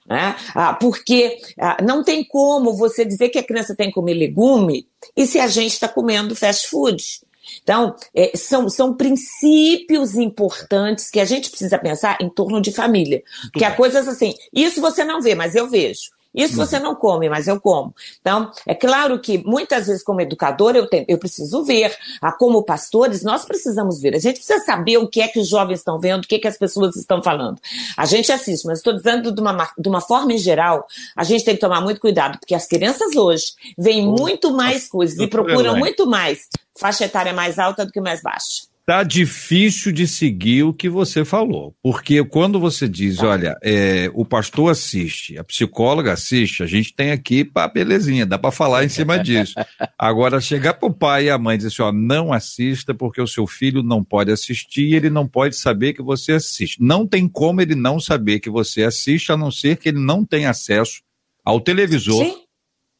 Né? 0.07 0.35
Ah, 0.55 0.75
porque 0.75 1.39
ah, 1.59 1.79
não 1.83 2.03
tem 2.03 2.25
como 2.25 2.77
você 2.77 3.05
dizer 3.05 3.29
que 3.29 3.39
a 3.39 3.43
criança 3.43 3.75
tem 3.77 3.89
que 3.89 3.95
comer 3.95 4.15
legume 4.15 4.87
e 5.17 5.27
se 5.27 5.39
a 5.39 5.47
gente 5.47 5.73
está 5.73 5.89
comendo 5.89 6.37
fast 6.37 6.69
food. 6.69 7.21
Então, 7.63 7.95
é, 8.15 8.37
são, 8.37 8.69
são 8.69 8.95
princípios 8.95 10.15
importantes 10.15 11.11
que 11.11 11.21
a 11.21 11.25
gente 11.25 11.51
precisa 11.51 11.79
pensar 11.79 12.19
em 12.21 12.29
torno 12.29 12.61
de 12.61 12.73
família. 12.73 13.23
Muito 13.43 13.59
que 13.59 13.65
há 13.65 13.75
coisas 13.75 14.07
assim, 14.09 14.35
isso 14.53 14.81
você 14.81 15.05
não 15.05 15.21
vê, 15.21 15.35
mas 15.35 15.55
eu 15.55 15.69
vejo. 15.69 16.11
Isso 16.35 16.57
você 16.57 16.79
não 16.79 16.95
come, 16.95 17.29
mas 17.29 17.49
eu 17.49 17.61
como. 17.61 17.95
Então, 18.21 18.51
é 18.67 18.75
claro 18.75 19.19
que 19.21 19.39
muitas 19.39 19.89
vezes, 19.89 20.03
como 20.03 20.21
educador, 20.21 20.77
eu, 20.77 20.87
tenho, 20.87 21.05
eu 21.09 21.19
preciso 21.19 21.65
ver. 21.65 21.97
Ah, 22.21 22.31
como 22.31 22.63
pastores, 22.63 23.23
nós 23.23 23.45
precisamos 23.45 24.01
ver. 24.01 24.15
A 24.15 24.19
gente 24.19 24.37
precisa 24.37 24.65
saber 24.65 24.99
o 24.99 25.09
que 25.09 25.21
é 25.21 25.29
que 25.29 25.41
os 25.41 25.49
jovens 25.49 25.81
estão 25.81 25.99
vendo, 25.99 26.25
o 26.25 26.29
que 26.29 26.37
é 26.37 26.39
que 26.39 26.47
as 26.47 26.57
pessoas 26.57 26.95
estão 26.95 27.23
falando. 27.23 27.61
A 27.97 28.07
gente 28.07 28.31
assiste, 28.31 28.65
mas 28.67 28.79
estou 28.79 28.93
dizendo 28.93 29.33
de 29.33 29.41
uma, 29.41 29.71
de 29.77 29.89
uma 29.89 30.01
forma 30.01 30.33
em 30.33 30.39
geral, 30.39 30.87
a 31.17 31.25
gente 31.25 31.45
tem 31.45 31.55
que 31.55 31.61
tomar 31.61 31.81
muito 31.81 32.01
cuidado, 32.01 32.39
porque 32.39 32.55
as 32.55 32.67
crianças 32.67 33.17
hoje 33.17 33.53
veem 33.77 34.07
muito 34.07 34.53
mais 34.53 34.89
coisas 34.89 35.19
e 35.19 35.27
procuram 35.27 35.77
muito 35.77 36.07
mais 36.07 36.49
faixa 36.79 37.05
etária 37.05 37.33
mais 37.33 37.59
alta 37.59 37.85
do 37.85 37.93
que 37.93 38.01
mais 38.01 38.23
baixa 38.23 38.70
tá 38.85 39.03
difícil 39.03 39.93
de 39.93 40.07
seguir 40.07 40.65
o 40.65 40.73
que 40.73 40.89
você 40.89 41.25
falou. 41.25 41.75
Porque 41.83 42.25
quando 42.25 42.59
você 42.59 42.89
diz, 42.89 43.19
tá. 43.19 43.29
olha, 43.29 43.57
é, 43.63 44.11
o 44.15 44.25
pastor 44.25 44.71
assiste, 44.71 45.39
a 45.39 45.45
psicóloga 45.45 46.13
assiste, 46.13 46.63
a 46.63 46.67
gente 46.67 46.93
tem 46.95 47.13
aqui, 47.13 47.45
pá, 47.45 47.69
belezinha, 47.69 48.27
dá 48.27 48.39
para 48.39 48.51
falar 48.51 48.85
em 48.85 48.89
cima 48.89 49.19
disso. 49.19 49.55
Agora, 49.99 50.41
chegar 50.41 50.75
pro 50.75 50.93
pai 50.93 51.27
e 51.27 51.31
a 51.31 51.39
mãe 51.39 51.55
e 51.55 51.59
dizer 51.59 51.69
assim, 51.69 51.83
ó, 51.83 51.93
não 51.93 52.33
assista 52.33 52.93
porque 52.93 53.21
o 53.21 53.27
seu 53.27 53.47
filho 53.47 53.83
não 53.83 54.03
pode 54.03 54.33
assistir 54.33 54.89
e 54.89 54.95
ele 54.95 55.11
não 55.11 55.27
pode 55.27 55.57
saber 55.57 55.93
que 55.93 56.03
você 56.03 56.33
assiste. 56.33 56.83
Não 56.83 57.07
tem 57.07 57.29
como 57.29 57.61
ele 57.61 57.75
não 57.75 58.01
saber 58.01 58.41
que 58.41 58.51
você 58.51 58.83
assiste, 58.83 59.31
a 59.31 59.37
não 59.37 59.51
ser 59.51 59.77
que 59.77 59.89
ele 59.89 60.01
não 60.01 60.25
tenha 60.25 60.51
acesso 60.51 61.03
ao 61.45 61.61
televisor, 61.61 62.25
Sim. 62.25 62.37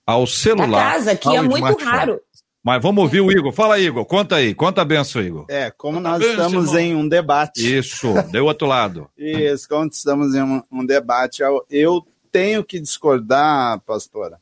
ao 0.07 0.27
celular. 0.27 0.93
Casa, 0.93 1.17
que 1.17 1.29
é 1.29 1.43
muito 1.43 1.85
raro. 1.85 2.21
Mas 2.63 2.83
vamos 2.83 3.03
ouvir 3.03 3.23
o 3.23 3.33
Igor. 3.33 3.53
Fala, 3.53 3.79
Igor. 3.79 4.05
Conta 4.05 4.37
aí. 4.37 4.55
Conta 4.55 4.83
a 4.83 4.85
benção, 4.85 5.23
Igor. 5.23 5.47
É, 5.49 5.71
como 5.71 5.97
conta 5.97 6.11
nós 6.11 6.23
estamos 6.23 6.75
irmão. 6.75 6.81
em 6.81 6.95
um 6.95 7.09
debate. 7.09 7.79
Isso, 7.79 8.13
deu 8.31 8.45
outro 8.45 8.67
lado. 8.67 9.09
Isso, 9.17 9.67
como 9.69 9.87
estamos 9.87 10.35
em 10.35 10.43
um, 10.43 10.63
um, 10.71 10.85
debate, 10.85 11.43
eu, 11.43 11.65
eu 11.71 12.07
tenho 12.31 12.63
que 12.63 12.79
discordar, 12.79 13.81
pastora. 13.81 14.39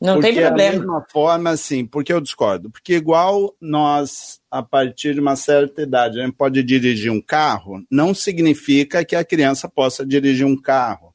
Não 0.00 0.18
tem 0.18 0.34
problema. 0.34 0.72
Da 0.72 0.78
mesma 0.78 1.06
forma, 1.12 1.50
assim, 1.50 1.86
porque 1.86 2.12
eu 2.12 2.20
discordo? 2.20 2.70
Porque 2.70 2.94
igual 2.94 3.54
nós, 3.60 4.40
a 4.50 4.60
partir 4.60 5.14
de 5.14 5.20
uma 5.20 5.36
certa 5.36 5.82
idade, 5.82 6.18
a 6.18 6.24
gente 6.24 6.34
pode 6.34 6.60
dirigir 6.62 7.12
um 7.12 7.20
carro, 7.20 7.84
não 7.88 8.12
significa 8.12 9.04
que 9.04 9.14
a 9.14 9.24
criança 9.24 9.68
possa 9.68 10.04
dirigir 10.04 10.44
um 10.44 10.56
carro. 10.56 11.14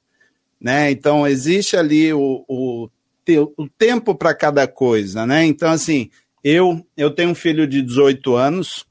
Né? 0.61 0.89
Então, 0.89 1.27
existe 1.27 1.75
ali 1.75 2.13
o, 2.13 2.45
o, 2.47 2.89
o 3.57 3.67
tempo 3.67 4.15
para 4.15 4.33
cada 4.33 4.65
coisa, 4.67 5.25
né? 5.25 5.43
Então, 5.45 5.69
assim, 5.69 6.09
eu, 6.49 6.85
eu 6.95 7.11
tenho 7.11 7.31
um 7.31 7.35
filho 7.35 7.67
de 7.67 7.81
18 7.81 8.35
anos 8.35 8.85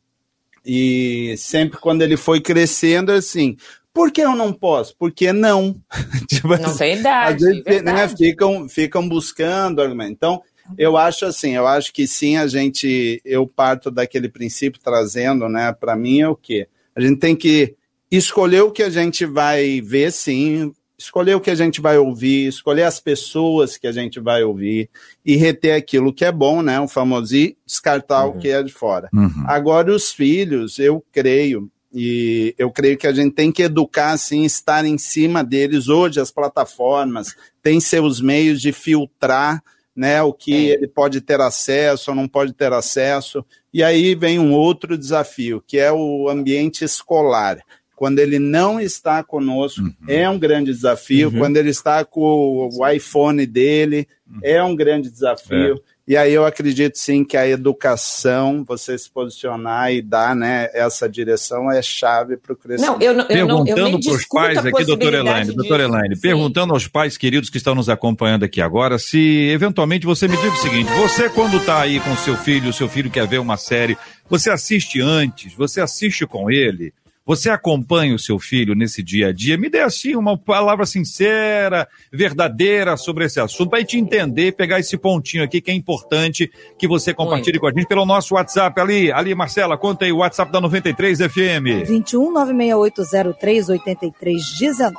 e 0.64 1.34
sempre 1.38 1.78
quando 1.78 2.02
ele 2.02 2.16
foi 2.16 2.38
crescendo, 2.38 3.10
assim, 3.12 3.56
por 3.94 4.12
que 4.12 4.20
eu 4.20 4.36
não 4.36 4.52
posso? 4.52 4.94
Porque 4.98 5.32
não. 5.32 5.74
tipo, 6.28 6.48
não 6.48 6.66
assim, 6.66 6.78
tem 6.78 6.98
idade. 6.98 7.48
Às 7.48 7.64
vezes, 7.64 7.82
né, 7.82 8.08
ficam, 8.08 8.68
ficam 8.68 9.08
buscando 9.08 9.80
argumento. 9.80 10.12
Então, 10.12 10.42
eu 10.76 10.98
acho 10.98 11.24
assim, 11.24 11.52
eu 11.52 11.66
acho 11.66 11.94
que 11.94 12.06
sim, 12.06 12.36
a 12.36 12.46
gente, 12.46 13.22
eu 13.24 13.46
parto 13.46 13.90
daquele 13.90 14.28
princípio 14.28 14.80
trazendo, 14.82 15.48
né, 15.48 15.72
para 15.72 15.96
mim 15.96 16.20
é 16.20 16.28
o 16.28 16.36
quê? 16.36 16.68
A 16.94 17.00
gente 17.00 17.18
tem 17.18 17.34
que 17.34 17.74
escolher 18.10 18.62
o 18.62 18.70
que 18.70 18.82
a 18.82 18.90
gente 18.90 19.24
vai 19.24 19.80
ver, 19.80 20.12
sim, 20.12 20.74
escolher 20.98 21.34
o 21.34 21.40
que 21.40 21.50
a 21.50 21.54
gente 21.54 21.80
vai 21.80 21.98
ouvir, 21.98 22.48
escolher 22.48 22.84
as 22.84 22.98
pessoas 22.98 23.76
que 23.76 23.86
a 23.86 23.92
gente 23.92 24.18
vai 24.18 24.42
ouvir 24.42 24.88
e 25.24 25.36
reter 25.36 25.74
aquilo 25.74 26.12
que 26.12 26.24
é 26.24 26.32
bom, 26.32 26.62
né? 26.62 26.80
O 26.80 26.88
famoso 26.88 27.36
e 27.36 27.56
descartar 27.66 28.24
uhum. 28.24 28.32
o 28.32 28.38
que 28.38 28.48
é 28.48 28.62
de 28.62 28.72
fora. 28.72 29.08
Uhum. 29.12 29.44
Agora, 29.46 29.92
os 29.92 30.12
filhos, 30.12 30.78
eu 30.78 31.04
creio, 31.12 31.70
e 31.92 32.54
eu 32.58 32.70
creio 32.70 32.96
que 32.96 33.06
a 33.06 33.12
gente 33.12 33.34
tem 33.34 33.52
que 33.52 33.62
educar, 33.62 34.12
assim, 34.12 34.44
estar 34.44 34.84
em 34.84 34.96
cima 34.96 35.44
deles. 35.44 35.88
Hoje, 35.88 36.20
as 36.20 36.30
plataformas 36.30 37.34
têm 37.62 37.78
seus 37.80 38.20
meios 38.20 38.60
de 38.60 38.72
filtrar 38.72 39.62
né, 39.94 40.22
o 40.22 40.32
que 40.32 40.70
é. 40.70 40.74
ele 40.74 40.86
pode 40.86 41.22
ter 41.22 41.40
acesso 41.40 42.10
ou 42.10 42.16
não 42.16 42.28
pode 42.28 42.52
ter 42.52 42.72
acesso. 42.72 43.44
E 43.72 43.82
aí 43.82 44.14
vem 44.14 44.38
um 44.38 44.52
outro 44.52 44.96
desafio, 44.96 45.62
que 45.66 45.78
é 45.78 45.90
o 45.90 46.28
ambiente 46.28 46.84
escolar 46.84 47.62
quando 47.96 48.18
ele 48.18 48.38
não 48.38 48.78
está 48.78 49.24
conosco, 49.24 49.80
uhum. 49.80 49.94
é 50.06 50.28
um 50.28 50.38
grande 50.38 50.70
desafio. 50.70 51.30
Uhum. 51.30 51.38
Quando 51.38 51.56
ele 51.56 51.70
está 51.70 52.04
com 52.04 52.68
o 52.70 52.88
iPhone 52.88 53.46
dele, 53.46 54.06
uhum. 54.30 54.40
é 54.42 54.62
um 54.62 54.76
grande 54.76 55.10
desafio. 55.10 55.76
É. 55.76 55.96
E 56.08 56.16
aí 56.16 56.32
eu 56.32 56.44
acredito 56.46 56.96
sim 56.98 57.24
que 57.24 57.36
a 57.36 57.48
educação, 57.48 58.62
você 58.64 58.96
se 58.96 59.10
posicionar 59.10 59.92
e 59.92 60.00
dar 60.00 60.36
né, 60.36 60.68
essa 60.72 61.08
direção 61.08 61.72
é 61.72 61.82
chave 61.82 62.36
para 62.36 62.52
o 62.52 62.56
crescimento. 62.56 63.00
Não, 63.00 63.02
eu, 63.02 63.12
não, 63.12 63.22
eu 63.22 63.28
perguntando 63.28 63.98
para 63.98 64.12
os 64.12 64.26
pais 64.26 64.58
aqui, 64.58 64.84
doutor 64.84 65.14
Elaine, 65.14 65.52
doutor 65.52 65.80
Elaine, 65.80 66.20
perguntando 66.20 66.74
aos 66.74 66.86
pais 66.86 67.16
queridos 67.16 67.50
que 67.50 67.56
estão 67.56 67.74
nos 67.74 67.88
acompanhando 67.88 68.44
aqui 68.44 68.60
agora, 68.60 69.00
se 69.00 69.48
eventualmente 69.48 70.06
você 70.06 70.28
me 70.28 70.36
diga 70.36 70.52
o 70.52 70.56
seguinte: 70.58 70.92
você 70.92 71.28
quando 71.28 71.56
está 71.56 71.80
aí 71.80 71.98
com 71.98 72.14
seu 72.18 72.36
filho, 72.36 72.70
o 72.70 72.74
seu 72.74 72.88
filho 72.88 73.10
quer 73.10 73.26
ver 73.26 73.38
uma 73.38 73.56
série, 73.56 73.96
você 74.28 74.48
assiste 74.48 75.00
antes, 75.00 75.54
você 75.54 75.80
assiste 75.80 76.24
com 76.24 76.48
ele? 76.48 76.92
Você 77.26 77.50
acompanha 77.50 78.14
o 78.14 78.18
seu 78.20 78.38
filho 78.38 78.76
nesse 78.76 79.02
dia 79.02 79.30
a 79.30 79.32
dia? 79.32 79.58
Me 79.58 79.68
dê 79.68 79.80
assim 79.80 80.14
uma 80.14 80.38
palavra 80.38 80.86
sincera, 80.86 81.88
verdadeira 82.12 82.96
sobre 82.96 83.24
esse 83.24 83.40
assunto, 83.40 83.68
para 83.68 83.84
te 83.84 83.98
entender, 83.98 84.52
pegar 84.52 84.78
esse 84.78 84.96
pontinho 84.96 85.42
aqui 85.42 85.60
que 85.60 85.72
é 85.72 85.74
importante 85.74 86.48
que 86.78 86.86
você 86.86 87.12
compartilhe 87.12 87.56
Oi. 87.56 87.60
com 87.60 87.66
a 87.66 87.72
gente 87.72 87.88
pelo 87.88 88.06
nosso 88.06 88.36
WhatsApp. 88.36 88.80
Ali, 88.80 89.10
ali, 89.10 89.34
Marcela, 89.34 89.76
conta 89.76 90.04
aí 90.04 90.12
o 90.12 90.18
WhatsApp 90.18 90.52
da 90.52 90.60
93 90.60 91.18
FM. 91.18 91.88
21 91.88 92.32
96803 92.32 93.70
8319. 93.70 94.94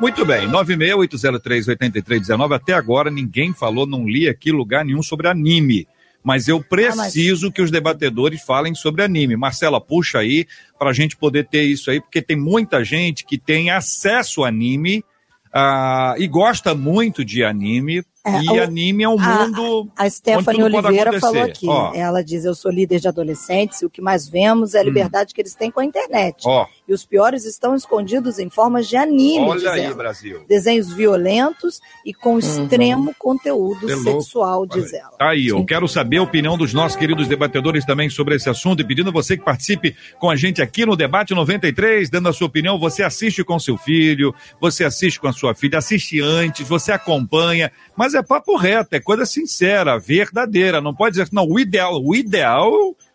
Muito 0.00 0.24
bem, 0.24 0.48
968038319. 0.48 2.56
Até 2.56 2.72
agora 2.72 3.08
ninguém 3.08 3.52
falou, 3.52 3.86
não 3.86 4.04
li 4.04 4.28
aqui 4.28 4.50
lugar 4.50 4.84
nenhum 4.84 5.02
sobre 5.02 5.28
anime 5.28 5.86
mas 6.22 6.48
eu 6.48 6.62
preciso 6.62 7.46
ah, 7.46 7.48
mas... 7.48 7.54
que 7.54 7.62
os 7.62 7.70
debatedores 7.70 8.42
falem 8.42 8.74
sobre 8.74 9.02
anime. 9.02 9.36
Marcela, 9.36 9.80
puxa 9.80 10.18
aí 10.18 10.46
para 10.78 10.90
a 10.90 10.92
gente 10.92 11.16
poder 11.16 11.46
ter 11.46 11.62
isso 11.62 11.90
aí, 11.90 12.00
porque 12.00 12.20
tem 12.20 12.36
muita 12.36 12.84
gente 12.84 13.24
que 13.24 13.38
tem 13.38 13.70
acesso 13.70 14.44
a 14.44 14.48
anime 14.48 15.04
uh, 15.48 16.18
e 16.18 16.26
gosta 16.26 16.74
muito 16.74 17.24
de 17.24 17.44
anime, 17.44 18.04
é, 18.36 18.42
e 18.42 18.48
o, 18.50 18.62
anime 18.62 19.02
é 19.02 19.08
um 19.08 19.18
mundo. 19.18 19.90
A, 19.96 20.04
a 20.04 20.10
Stephanie 20.10 20.62
Oliveira 20.62 21.18
falou 21.20 21.42
aqui. 21.42 21.66
Ó. 21.68 21.92
Ela 21.94 22.22
diz: 22.22 22.44
Eu 22.44 22.54
sou 22.54 22.70
líder 22.70 23.00
de 23.00 23.08
adolescentes 23.08 23.82
e 23.82 23.86
o 23.86 23.90
que 23.90 24.00
mais 24.00 24.28
vemos 24.28 24.74
é 24.74 24.78
a 24.78 24.82
hum. 24.82 24.84
liberdade 24.84 25.32
hum. 25.32 25.34
que 25.34 25.40
eles 25.40 25.54
têm 25.54 25.70
com 25.70 25.80
a 25.80 25.84
internet. 25.84 26.42
Ó. 26.46 26.66
E 26.86 26.92
os 26.92 27.04
piores 27.04 27.44
estão 27.44 27.74
escondidos 27.74 28.38
em 28.38 28.48
formas 28.48 28.88
de 28.88 28.96
anime. 28.96 29.46
Olha 29.46 29.70
aí, 29.72 29.92
Brasil. 29.92 30.42
Desenhos 30.48 30.92
violentos 30.92 31.80
e 32.04 32.14
com 32.14 32.32
uhum. 32.32 32.38
extremo 32.38 33.14
conteúdo 33.18 33.90
é 33.90 33.96
sexual, 33.96 34.66
diz 34.66 34.92
ela. 34.92 35.10
Tá 35.18 35.30
aí, 35.30 35.48
eu 35.48 35.64
quero 35.64 35.86
saber 35.86 36.16
a 36.16 36.22
opinião 36.22 36.56
dos 36.56 36.72
nossos 36.72 36.96
queridos 36.96 37.28
debatedores 37.28 37.84
também 37.84 38.08
sobre 38.08 38.36
esse 38.36 38.48
assunto 38.48 38.80
e 38.80 38.84
pedindo 38.84 39.10
a 39.10 39.12
você 39.12 39.36
que 39.36 39.44
participe 39.44 39.94
com 40.18 40.30
a 40.30 40.36
gente 40.36 40.62
aqui 40.62 40.86
no 40.86 40.96
Debate 40.96 41.34
93, 41.34 42.08
dando 42.08 42.28
a 42.28 42.32
sua 42.32 42.46
opinião. 42.46 42.78
Você 42.78 43.02
assiste 43.02 43.44
com 43.44 43.58
seu 43.58 43.76
filho, 43.76 44.34
você 44.60 44.84
assiste 44.84 45.20
com 45.20 45.28
a 45.28 45.32
sua 45.32 45.54
filha, 45.54 45.78
assiste 45.78 46.20
antes, 46.20 46.66
você 46.66 46.92
acompanha, 46.92 47.70
mas 47.96 48.14
é 48.14 48.17
papo 48.22 48.56
reto, 48.56 48.94
é 48.94 49.00
coisa 49.00 49.24
sincera, 49.26 49.98
verdadeira. 49.98 50.80
Não 50.80 50.94
pode 50.94 51.16
dizer, 51.16 51.28
não, 51.32 51.46
o 51.46 51.58
ideal, 51.58 52.00
o 52.02 52.14
ideal 52.14 52.72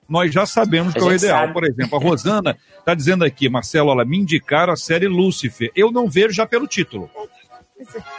nós 0.07 0.33
já 0.33 0.45
sabemos 0.45 0.93
que 0.93 0.99
é 0.99 1.03
o 1.03 1.13
ideal. 1.13 1.39
Sabe. 1.39 1.53
Por 1.53 1.63
exemplo, 1.65 1.97
a 1.97 2.01
Rosana 2.01 2.57
está 2.77 2.93
dizendo 2.93 3.23
aqui, 3.23 3.49
Marcelo, 3.49 3.91
ela 3.91 4.05
me 4.05 4.17
indicaram 4.17 4.73
a 4.73 4.75
série 4.75 5.07
Lúcifer. 5.07 5.71
Eu 5.75 5.91
não 5.91 6.07
vejo 6.07 6.33
já 6.33 6.45
pelo 6.45 6.67
título. 6.67 7.09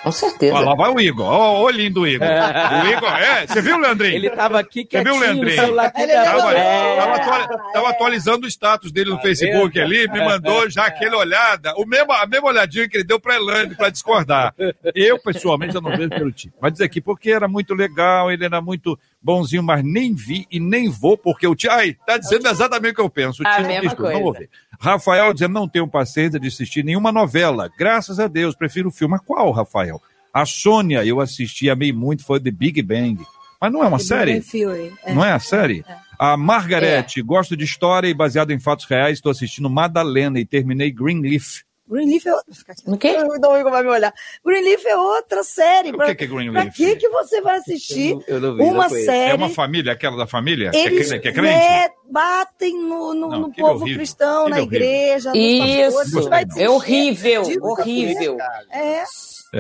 Com 0.03 0.13
certeza. 0.13 0.55
Olha 0.55 0.67
lá 0.67 0.75
vai 0.75 0.91
o 0.91 1.01
Igor. 1.01 1.27
Olha 1.27 1.59
o 1.59 1.63
olhinho 1.63 1.93
do 1.93 2.07
Igor. 2.07 2.27
É. 2.27 2.83
O 2.83 2.89
Igor, 2.89 3.17
é. 3.17 3.47
Você 3.47 3.61
viu, 3.61 3.79
Leandrinho? 3.79 4.15
Ele 4.15 4.31
tava 4.31 4.61
aqui 4.61 4.87
Você 4.91 5.03
viu, 5.03 5.19
Leandrinho? 5.19 5.57
Tava, 5.57 6.55
é. 6.55 6.97
tava, 6.97 7.73
tava, 7.73 7.91
atualizando 7.91 8.47
o 8.47 8.49
status 8.49 8.93
dele 8.93 9.11
no 9.11 9.17
tá 9.17 9.23
Facebook 9.23 9.81
ali, 9.81 10.09
me 10.09 10.21
mandou 10.25 10.69
já 10.69 10.87
aquele 10.87 11.15
olhada, 11.15 11.75
o 11.77 11.87
mesmo, 11.87 12.13
a 12.13 12.27
mesma 12.27 12.49
olhadinha 12.49 12.89
que 12.89 12.99
ele 12.99 13.05
deu 13.05 13.19
pra 13.21 13.37
Elane 13.37 13.75
pra 13.75 13.91
discordar. 13.91 14.55
Eu, 14.95 15.19
pessoalmente, 15.19 15.75
eu 15.75 15.81
não 15.81 15.97
vejo 15.97 16.11
pelo 16.11 16.33
tipo. 16.33 16.57
Mas 16.61 16.73
dizer 16.73 16.85
aqui, 16.85 17.01
porque 17.01 17.31
era 17.31 17.49
muito 17.49 17.75
legal, 17.75 18.31
ele 18.31 18.45
era 18.45 18.61
muito 18.61 18.99
bonzinho, 19.25 19.63
mas 19.63 19.83
nem 19.83 20.15
vi 20.15 20.47
e 20.51 20.61
nem 20.61 20.89
vou, 20.91 21.17
porque 21.17 21.47
o 21.47 21.55
tio. 21.55 21.71
Ai, 21.71 21.97
tá 22.07 22.19
dizendo 22.19 22.47
exatamente 22.47 22.93
o 22.93 22.95
que 22.97 23.01
eu 23.01 23.09
penso. 23.11 23.43
O 23.43 23.47
A 23.49 23.57
tio 23.57 23.67
mesma 23.67 23.81
diz 23.83 23.91
tudo, 23.95 24.03
não 24.03 24.11
coisa. 24.13 24.23
vou 24.23 24.33
ver. 24.35 24.51
Rafael 24.79 25.33
dizendo, 25.33 25.55
não 25.55 25.69
tenho 25.69 25.89
paciência 25.89 26.39
de 26.39 26.49
assistir 26.49 26.85
nenhuma 26.85 27.11
novela. 27.11 27.71
Graças 27.79 28.21
a 28.21 28.27
Deus, 28.27 28.55
prefiro 28.55 28.91
o 28.91 28.93
filme. 28.93 29.13
Mas 29.13 29.23
qual, 29.27 29.51
Rafael? 29.51 30.01
A 30.33 30.45
Sônia, 30.45 31.05
eu 31.05 31.21
assisti, 31.21 31.71
amei 31.71 31.93
muito, 31.93 32.25
foi 32.25 32.39
The 32.41 32.51
Big 32.51 32.83
Bang. 32.83 33.25
Mas 33.61 33.73
não 33.73 33.83
é 33.83 33.87
uma 33.87 33.99
The 33.99 34.05
série? 34.05 34.43
É. 35.05 35.15
Não 35.15 35.25
é 35.25 35.33
a 35.33 35.39
série? 35.39 35.85
A 36.19 36.37
Margarete, 36.37 37.23
gosto 37.23 37.57
de 37.57 37.65
história 37.65 38.09
e 38.09 38.15
baseado 38.15 38.51
em 38.51 38.59
fatos 38.59 38.85
reais, 38.85 39.15
estou 39.19 39.33
assistindo 39.33 39.71
Madalena 39.71 40.39
e 40.39 40.45
terminei 40.45 40.91
Greenleaf. 40.91 41.63
Greenleaf 41.87 42.27
é 42.27 42.33
outra. 42.35 42.53
O 42.87 42.97
quê? 42.97 43.15
O 43.19 43.39
Domingo 43.39 43.71
vai 43.71 43.83
me 43.83 43.91
olhar. 43.91 44.13
Greenleaf 44.45 44.87
é 44.87 44.97
outra 44.97 45.43
série. 45.43 45.91
O 45.91 45.97
Pra, 45.97 46.07
que 46.07 46.15
que 46.15 46.25
é 46.25 46.27
Greenleaf? 46.27 46.65
pra 46.65 46.73
que, 46.75 46.97
que 46.97 47.09
você 47.11 47.41
vai 47.43 47.57
assistir 47.59 48.13
Eu 48.27 48.41
não- 48.41 48.49
eu 48.49 48.57
não 48.57 48.57
vi, 48.57 48.63
uma 48.73 48.89
série? 48.89 49.31
É 49.33 49.35
uma 49.35 49.51
família, 49.51 49.93
aquela 49.93 50.17
da 50.17 50.27
família? 50.27 50.71
Que 50.71 50.79
é 50.79 50.87
Eles 50.87 51.09
que 51.09 51.15
é 51.29 51.33
crente? 51.33 51.43
né, 51.43 51.89
batem 52.11 52.75
no, 52.81 53.13
no- 53.13 53.29
Não, 53.29 53.41
no 53.43 53.53
que 53.53 53.61
povo 53.61 53.83
horrível, 53.83 53.99
cristão, 53.99 54.45
que 54.45 54.51
na 54.51 54.57
horrível. 54.57 54.77
igreja. 54.79 55.33
pastores, 55.33 56.15
Isso. 56.55 56.61
É 56.63 56.71
horrível, 56.71 57.43
horrível. 57.63 58.37
É. 58.71 59.05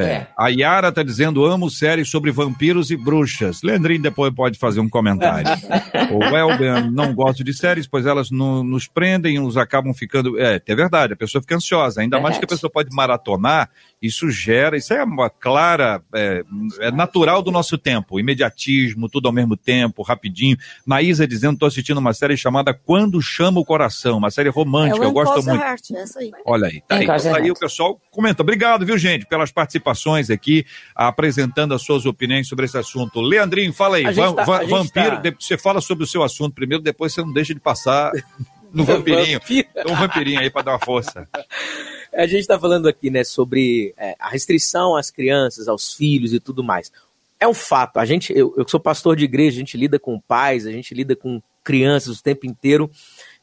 É. 0.01 0.27
A 0.37 0.49
Yara 0.49 0.93
tá 0.93 1.03
dizendo, 1.03 1.45
amo 1.45 1.71
séries 1.71 2.09
sobre 2.11 2.31
vampiros 2.31 2.91
e 2.91 2.97
bruxas. 2.97 3.63
Leandrinho 3.63 4.03
depois 4.03 4.35
pode 4.35 4.59
fazer 4.59 4.81
um 4.81 4.89
comentário. 4.89 5.51
o 6.13 6.19
Welben, 6.19 6.91
não 6.91 7.15
gosto 7.15 7.45
de 7.45 7.53
séries, 7.55 7.87
pois 7.87 8.07
elas 8.07 8.31
no- 8.31 8.65
nos 8.65 8.87
prendem, 8.87 9.39
nos 9.39 9.57
acabam 9.57 9.95
ficando... 9.95 10.39
É, 10.41 10.61
é 10.67 10.75
verdade, 10.75 11.13
a 11.13 11.17
pessoa 11.17 11.41
fica 11.41 11.57
ansiosa. 11.57 12.01
Ainda 12.01 12.21
mais 12.21 12.39
que 12.39 12.45
a 12.45 12.49
pessoa 12.49 12.71
pode 12.71 12.95
maratonar, 12.95 13.71
isso 14.01 14.31
gera... 14.31 14.77
Isso 14.77 14.93
é 14.93 15.03
uma 15.03 15.29
clara... 15.31 16.03
É, 16.15 16.43
é 16.81 16.91
natural 16.91 17.43
do 17.43 17.51
nosso 17.51 17.77
tempo. 17.79 18.19
Imediatismo, 18.21 19.09
tudo 19.09 19.27
ao 19.27 19.33
mesmo 19.33 19.57
tempo, 19.57 20.03
rapidinho. 20.03 20.57
Maísa 20.85 21.27
dizendo, 21.27 21.59
tô 21.59 21.67
assistindo 21.67 21.99
uma 21.99 22.13
série 22.13 22.37
chamada 22.37 22.75
Quando 22.75 23.21
Chama 23.23 23.61
o 23.61 23.65
Coração, 23.65 24.19
uma 24.19 24.31
série 24.31 24.49
É 24.49 24.53
romântica, 24.53 25.01
o 25.01 25.05
eu 25.05 25.13
gosto 25.13 25.43
muito. 25.47 25.63
Heart, 25.63 25.91
essa 25.93 26.21
aí. 26.21 26.31
Olha 26.45 26.67
aí, 26.69 26.83
tá 26.87 26.97
aí. 26.97 27.05
Então, 27.05 27.17
tá 27.19 27.37
aí 27.39 27.51
o 27.51 27.55
pessoal 27.55 28.01
comenta. 28.11 28.43
Obrigado, 28.43 28.85
viu, 28.85 28.99
gente, 28.99 29.27
pelas 29.27 29.51
participações 29.51 30.31
aqui, 30.31 30.65
apresentando 30.95 31.75
as 31.75 31.83
suas 31.83 32.05
opiniões 32.07 32.47
sobre 32.49 32.65
esse 32.67 32.77
assunto. 32.79 33.21
Leandrinho, 33.21 33.73
fala 33.73 33.97
aí. 33.97 34.05
Va- 34.13 34.33
tá- 34.33 34.45
va- 34.45 34.65
vampiro, 34.65 35.23
tá- 35.23 35.33
você 35.39 35.57
fala 35.59 35.81
sobre 35.81 36.05
o 36.05 36.07
seu 36.07 36.23
assunto 36.23 36.55
primeiro, 36.55 36.83
depois 36.83 37.13
você 37.15 37.23
não 37.23 37.33
deixa 37.33 37.55
de 37.55 37.61
passar 37.61 38.13
no 38.73 38.85
vampirinho. 38.85 39.41
Tem 39.41 39.65
um 39.89 39.95
vampirinho 39.95 40.41
aí 40.41 40.51
pra 40.51 40.63
dar 40.63 40.73
uma 40.73 40.79
força. 40.81 41.29
A 42.15 42.27
gente 42.27 42.41
está 42.41 42.59
falando 42.59 42.89
aqui, 42.89 43.11
né, 43.11 43.25
sobre 43.25 43.95
é, 43.97 44.15
a 44.19 44.29
restrição 44.29 44.97
às 44.97 45.11
crianças, 45.11 45.69
aos 45.69 45.95
filhos 45.95 46.33
e 46.33 46.41
tudo 46.41 46.63
mais. 46.63 46.93
É 47.41 47.49
um 47.49 47.55
fato. 47.55 47.99
A 47.99 48.05
gente, 48.05 48.33
eu, 48.33 48.55
eu 48.57 48.65
que 48.65 48.71
sou 48.71 48.81
pastor 48.81 49.17
de 49.17 49.25
igreja, 49.25 49.57
a 49.57 49.59
gente 49.59 49.77
lida 49.77 49.99
com 49.99 50.21
pais, 50.21 50.67
a 50.67 50.73
gente 50.73 50.95
lida 50.95 51.15
com 51.17 51.43
crianças 51.63 52.19
o 52.19 52.23
tempo 52.23 52.47
inteiro. 52.47 52.91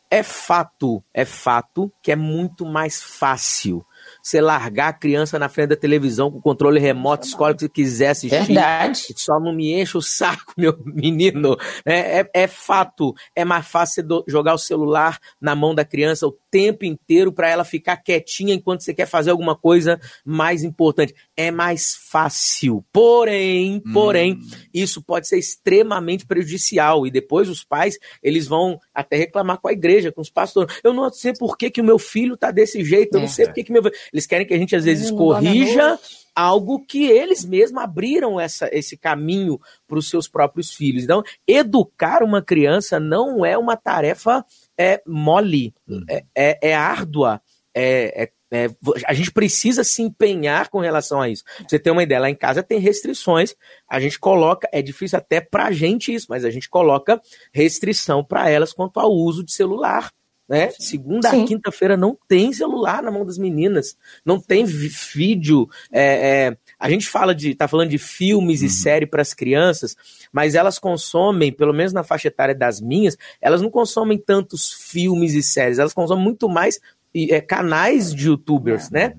É 0.10 0.24
fato, 0.24 1.02
é 1.14 1.24
fato 1.24 1.92
que 2.04 2.12
é 2.12 2.16
muito 2.18 2.66
mais 2.66 3.02
fácil 3.02 3.86
você 4.22 4.42
largar 4.42 4.90
a 4.90 4.94
criança 4.94 5.40
na 5.40 5.48
frente 5.48 5.70
da 5.70 5.76
televisão 5.76 6.30
com 6.30 6.40
o 6.40 6.42
controle 6.42 6.80
remoto, 6.80 7.26
escolhe 7.26 7.54
o 7.54 7.56
que 7.56 7.62
você 7.62 7.70
quiser 7.70 8.10
assistir. 8.10 8.46
Verdade. 8.46 9.14
Só 9.16 9.40
não 9.40 9.54
me 9.54 9.74
enche 9.74 9.98
o 9.98 10.02
saco, 10.02 10.54
meu 10.58 10.78
menino. 10.86 11.58
É, 11.86 12.20
é, 12.20 12.30
é 12.34 12.48
fato. 12.48 13.14
É 13.36 13.46
mais 13.46 13.66
fácil 13.66 14.04
jogar 14.28 14.54
o 14.54 14.60
celular 14.60 15.18
na 15.40 15.56
mão 15.56 15.74
da 15.74 15.86
criança 15.86 16.28
o 16.28 16.36
tempo 16.52 16.86
inteiro 16.86 17.32
para 17.32 17.50
ela 17.50 17.64
ficar 17.64 17.98
quietinha 17.98 18.54
enquanto 18.54 18.82
você 18.82 18.94
quer 18.94 19.08
fazer 19.08 19.32
alguma 19.32 19.56
coisa 19.56 20.00
mais 20.26 20.64
importante. 20.64 21.16
É 21.36 21.50
mais 21.50 21.96
fácil. 21.96 22.86
Porém, 22.92 23.82
porém, 23.94 24.38
isso 24.74 25.02
pode 25.02 25.28
ser 25.28 25.40
extremamente 25.40 26.26
prejudicial. 26.26 27.08
E 27.08 27.12
depois 27.12 27.48
os 27.50 27.64
pais, 27.64 27.98
eles 28.22 28.46
vão 28.48 28.78
até 28.94 29.16
reclamar 29.16 29.60
com 29.60 29.70
a 29.70 29.74
igreja, 29.74 30.12
com 30.12 30.22
os 30.22 30.30
pastores. 30.30 30.78
Eu 30.84 30.94
não 30.94 31.12
sei 31.12 31.34
por 31.34 31.58
que, 31.58 31.72
que 31.72 31.82
o 31.82 31.86
meu 31.86 31.98
filho 31.98 32.36
tá 32.36 32.52
desse 32.52 32.84
jeito. 32.84 33.16
Eu 33.16 33.22
não 33.22 33.28
É. 33.28 33.30
sei 33.32 33.46
por 33.46 33.54
que, 33.54 33.64
que 33.64 33.72
meu. 33.72 33.82
Eles 34.12 34.28
querem 34.28 34.46
que 34.46 34.54
a 34.54 34.58
gente 34.58 34.76
às 34.76 34.84
vezes 34.84 35.10
à 35.12 35.16
corrija 35.16 36.00
algo 36.36 36.86
que 36.86 37.04
eles 37.06 37.44
mesmos 37.44 37.84
abriram 37.84 38.40
essa, 38.40 38.70
esse 38.72 38.96
caminho 38.98 39.60
para 39.88 39.98
os 40.00 40.10
seus 40.10 40.28
próprios 40.30 40.74
filhos. 40.74 41.04
Então, 41.04 41.22
educar 41.46 42.24
uma 42.24 42.42
criança 42.42 43.00
não 43.00 43.46
é 43.46 43.58
uma 43.58 43.76
tarefa 43.76 44.46
é, 44.82 45.02
mole, 45.06 45.74
é, 46.10 46.24
é, 46.36 46.70
é 46.70 46.76
árdua, 46.76 47.42
é, 47.74 48.24
é- 48.24 48.32
é- 48.54 48.70
a 49.06 49.14
gente 49.14 49.32
precisa 49.32 49.84
se 49.84 50.02
empenhar 50.02 50.70
com 50.70 50.80
relação 50.80 51.22
a 51.22 51.30
isso. 51.30 51.44
Pra 51.44 51.66
Você 51.70 51.80
tem 51.80 51.94
uma 51.94 52.04
ideia, 52.04 52.20
lá 52.22 52.30
em 52.30 52.36
casa 52.36 52.62
tem 52.62 52.80
restrições, 52.80 53.56
a 53.90 54.00
gente 54.00 54.20
coloca, 54.20 54.68
é 54.74 54.82
difícil 54.82 55.18
até 55.18 55.40
para 55.40 55.66
a 55.66 55.72
gente 55.72 56.14
isso, 56.14 56.28
mas 56.30 56.44
a 56.44 56.50
gente 56.50 56.70
coloca 56.70 57.22
restrição 57.54 58.24
para 58.24 58.50
elas 58.50 58.74
quanto 58.74 59.00
ao 59.00 59.12
uso 59.12 59.44
de 59.44 59.54
celular. 59.54 60.12
Né? 60.50 60.70
Segunda 60.78 61.30
a 61.30 61.46
quinta-feira 61.46 61.96
não 61.96 62.18
tem 62.28 62.52
celular 62.52 63.02
na 63.02 63.10
mão 63.10 63.26
das 63.26 63.38
meninas, 63.38 63.96
não 64.26 64.38
tem 64.38 64.66
vídeo. 64.66 65.70
é, 65.90 66.48
é, 66.50 66.58
a 66.82 66.90
gente 66.90 67.08
fala 67.08 67.36
de, 67.36 67.54
tá 67.54 67.68
falando 67.68 67.90
de 67.90 68.00
filmes 68.00 68.64
e 68.64 68.70
série 68.70 69.06
para 69.06 69.22
as 69.22 69.36
crianças, 69.36 69.96
mas 70.34 70.56
elas 70.56 70.80
consomem, 70.80 71.52
pelo 71.52 71.74
menos 71.74 71.94
na 71.94 72.04
faixa 72.04 72.28
etária 72.28 72.56
das 72.56 72.82
minhas, 72.82 73.16
elas 73.40 73.62
não 73.62 73.70
consomem 73.70 74.18
tantos 74.18 74.74
filmes 74.74 75.36
e 75.36 75.44
séries, 75.44 75.78
elas 75.78 75.94
consomem 75.94 76.24
muito 76.24 76.50
mais 76.50 76.80
e, 77.14 77.32
é, 77.32 77.40
canais 77.40 78.14
de 78.16 78.30
youtubers, 78.30 78.90
né? 78.90 79.14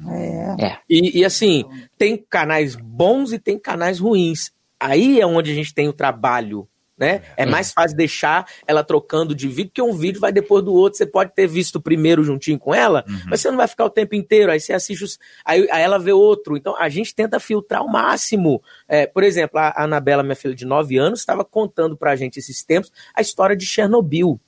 É. 0.59 0.79
E, 0.91 1.21
e, 1.21 1.25
assim, 1.25 1.65
tem 1.97 2.17
canais 2.29 2.75
bons 2.75 3.33
e 3.33 3.39
tem 3.39 3.57
canais 3.57 4.01
ruins. 4.01 4.51
Aí 4.81 5.21
é 5.21 5.27
onde 5.27 5.53
a 5.53 5.55
gente 5.55 5.73
tem 5.73 5.89
o 5.89 5.93
trabalho. 5.93 6.67
Né? 6.97 7.23
É 7.37 7.45
mais 7.45 7.73
fácil 7.73 7.97
deixar 7.97 8.47
ela 8.67 8.85
trocando 8.85 9.35
de 9.35 9.49
vídeo, 9.49 9.71
porque 9.71 9.83
um 9.83 9.95
vídeo 9.95 10.21
vai 10.21 10.31
depois 10.31 10.63
do 10.63 10.73
outro. 10.73 10.99
Você 10.99 11.07
pode 11.07 11.35
ter 11.35 11.47
visto 11.49 11.77
o 11.77 11.81
primeiro 11.81 12.23
juntinho 12.23 12.59
com 12.59 12.73
ela, 12.75 13.05
mas 13.29 13.41
você 13.41 13.51
não 13.51 13.57
vai 13.57 13.67
ficar 13.67 13.87
o 13.87 13.91
tempo 13.91 14.15
inteiro. 14.15 14.53
Aí 14.53 14.61
você 14.61 14.73
assiste 14.73 15.03
os. 15.03 15.19
Aí, 15.45 15.67
aí 15.71 15.83
ela 15.83 15.99
vê 15.99 16.13
outro. 16.13 16.57
Então 16.57 16.77
a 16.79 16.89
gente 16.89 17.15
tenta 17.15 17.41
filtrar 17.41 17.83
o 17.83 17.91
máximo. 17.91 18.63
É, 18.87 19.07
por 19.07 19.25
exemplo, 19.25 19.59
a 19.59 19.73
a 19.75 19.85
Anabela, 19.85 20.23
minha 20.23 20.37
filha 20.37 20.55
de 20.55 20.65
9 20.65 20.97
anos, 20.99 21.21
estava 21.21 21.45
contando 21.45 21.97
pra 21.97 22.15
gente 22.15 22.39
esses 22.39 22.63
tempos 22.63 22.93
a 23.15 23.21
história 23.21 23.57
de 23.57 23.67
Chernobyl. 23.67 24.41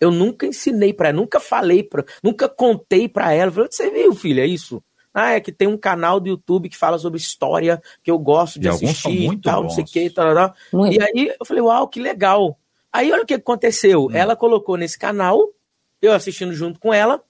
Eu 0.00 0.10
nunca 0.10 0.46
ensinei 0.46 0.92
pra 0.92 1.08
ela, 1.08 1.16
nunca 1.16 1.38
falei 1.38 1.82
pra, 1.82 2.04
nunca 2.22 2.48
contei 2.48 3.08
pra 3.08 3.32
ela. 3.32 3.50
Falei, 3.52 3.68
você 3.70 3.90
viu, 3.90 4.14
filha, 4.14 4.44
isso? 4.44 4.82
Ah, 5.14 5.32
é 5.32 5.40
que 5.40 5.52
tem 5.52 5.68
um 5.68 5.76
canal 5.76 6.18
do 6.18 6.28
YouTube 6.28 6.68
que 6.68 6.76
fala 6.76 6.98
sobre 6.98 7.18
história 7.18 7.82
que 8.02 8.10
eu 8.10 8.18
gosto 8.18 8.58
de 8.58 8.66
E 8.66 8.70
assistir 8.70 9.32
e 9.32 9.40
tal, 9.42 9.62
não 9.62 9.70
sei 9.70 9.82
o 9.82 9.84
bons. 9.84 9.92
que, 9.92 10.04
e 10.04 10.10
tal, 10.10 10.34
tal. 10.34 10.54
Muito. 10.72 10.94
E 10.96 11.02
aí 11.02 11.34
eu 11.38 11.44
falei, 11.46 11.62
uau, 11.62 11.86
que 11.88 12.00
legal. 12.00 12.58
Aí 12.92 13.12
olha 13.12 13.22
o 13.22 13.26
que 13.26 13.34
aconteceu. 13.34 14.08
Ela 14.12 14.34
colocou 14.36 14.76
nesse 14.76 14.98
canal, 14.98 15.48
eu 16.00 16.12
assistindo 16.12 16.52
junto 16.54 16.78
com 16.80 16.92
ela. 16.94 17.22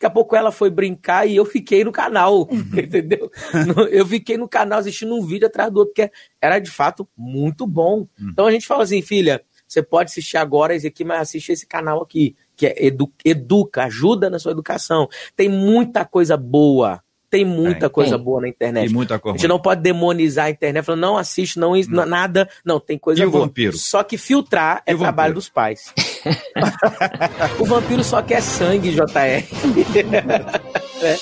Daqui 0.00 0.06
a 0.06 0.10
pouco 0.10 0.36
ela 0.36 0.52
foi 0.52 0.70
brincar 0.70 1.26
e 1.26 1.34
eu 1.34 1.44
fiquei 1.44 1.82
no 1.82 1.90
canal, 1.90 2.48
entendeu? 2.72 3.30
No- 3.66 3.82
Eu 3.88 4.06
fiquei 4.06 4.36
no 4.38 4.48
canal 4.48 4.78
assistindo 4.78 5.12
um 5.14 5.22
vídeo 5.26 5.46
atrás 5.48 5.72
do 5.72 5.80
outro, 5.80 5.92
porque 5.94 6.10
era 6.40 6.58
de 6.60 6.70
fato 6.70 7.06
muito 7.16 7.66
bom. 7.66 8.06
Então 8.18 8.46
a 8.46 8.50
gente 8.52 8.66
fala 8.66 8.84
assim, 8.84 9.02
filha, 9.02 9.42
você 9.66 9.82
pode 9.82 10.10
assistir 10.10 10.36
agora 10.36 10.74
esse 10.74 10.86
aqui, 10.86 11.04
mas 11.04 11.20
assiste 11.22 11.50
esse 11.52 11.66
canal 11.66 12.00
aqui, 12.00 12.36
que 12.56 12.66
é 12.68 12.86
edu- 12.86 13.12
educa, 13.24 13.84
ajuda 13.84 14.30
na 14.30 14.38
sua 14.38 14.52
educação. 14.52 15.08
Tem 15.36 15.48
muita 15.48 16.04
coisa 16.04 16.36
boa. 16.36 17.02
Tem 17.30 17.44
muita 17.44 17.80
Tem. 17.80 17.90
coisa 17.90 18.16
Tem. 18.16 18.24
boa 18.24 18.40
na 18.40 18.48
internet. 18.48 18.90
E 18.90 18.92
muita 18.92 19.16
A 19.16 19.18
coisa. 19.18 19.36
gente 19.38 19.48
não 19.48 19.58
pode 19.58 19.82
demonizar 19.82 20.46
a 20.46 20.50
internet, 20.50 20.84
falando, 20.84 21.00
não 21.02 21.16
assiste, 21.18 21.58
não, 21.58 21.74
não 21.88 22.06
nada. 22.06 22.48
Não, 22.64 22.80
tem 22.80 22.96
coisa 22.98 23.22
E 23.22 23.26
o 23.26 23.30
boa. 23.30 23.44
vampiro? 23.44 23.76
Só 23.76 24.02
que 24.02 24.16
filtrar 24.16 24.82
E 24.86 24.92
é 24.92 24.94
o 24.94 24.98
trabalho 24.98 25.34
vampiro? 25.34 25.34
dos 25.34 25.48
pais. 25.48 25.92
o 27.60 27.64
vampiro 27.64 28.02
só 28.02 28.22
quer 28.22 28.40
sangue, 28.42 28.92
JR. 28.92 29.02
É. 31.02 31.16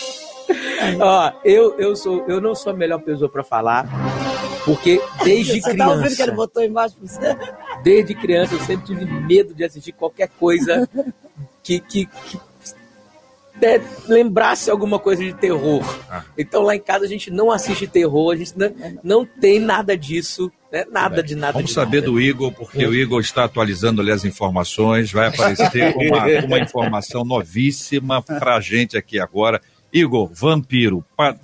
Ó, 1.00 1.32
eu, 1.44 1.74
eu, 1.78 1.96
sou, 1.96 2.24
eu 2.28 2.40
não 2.40 2.54
sou 2.54 2.72
a 2.72 2.76
melhor 2.76 3.00
pessoa 3.00 3.28
pra 3.28 3.42
falar, 3.42 3.84
porque 4.64 5.00
desde 5.24 5.60
Você 5.60 5.76
tá 5.76 5.88
ouvindo 5.88 6.02
que 6.02 6.08
ele 6.08 6.14
criança, 6.16 6.32
botou 6.36 6.62
embaixo 6.62 6.96
pra 6.96 7.06
você? 7.08 7.36
desde 7.82 8.14
criança, 8.14 8.54
eu 8.54 8.60
sempre 8.60 8.86
tive 8.86 9.04
medo 9.04 9.52
de 9.54 9.64
assistir 9.64 9.92
qualquer 9.92 10.28
coisa 10.38 10.88
que, 11.62 11.80
que, 11.80 12.06
que 12.06 12.38
né, 13.60 13.80
lembrasse 14.06 14.70
alguma 14.70 14.98
coisa 14.98 15.22
de 15.22 15.32
terror. 15.34 15.82
Ah. 16.10 16.22
Então 16.36 16.62
lá 16.62 16.74
em 16.76 16.80
casa 16.80 17.04
a 17.04 17.08
gente 17.08 17.30
não 17.30 17.50
assiste 17.50 17.86
terror, 17.86 18.32
a 18.32 18.36
gente 18.36 18.52
não, 18.56 18.72
não 19.02 19.24
tem 19.26 19.58
nada 19.58 19.96
disso, 19.96 20.50
né? 20.72 20.84
nada 20.90 21.22
de 21.22 21.34
nada 21.34 21.54
Vamos 21.54 21.68
de 21.70 21.74
saber 21.74 22.00
nada. 22.00 22.10
do 22.12 22.20
Igor, 22.20 22.52
porque 22.52 22.86
o 22.86 22.94
Igor 22.94 23.20
está 23.20 23.44
atualizando 23.44 24.00
ali 24.02 24.10
as 24.10 24.24
informações, 24.24 25.10
vai 25.12 25.28
aparecer 25.28 25.94
uma, 25.96 26.46
uma 26.46 26.58
informação 26.58 27.24
novíssima 27.24 28.22
pra 28.22 28.60
gente 28.60 28.96
aqui 28.96 29.18
agora. 29.18 29.60
Igor, 29.92 30.28
vampiro, 30.32 31.04
pa- 31.16 31.36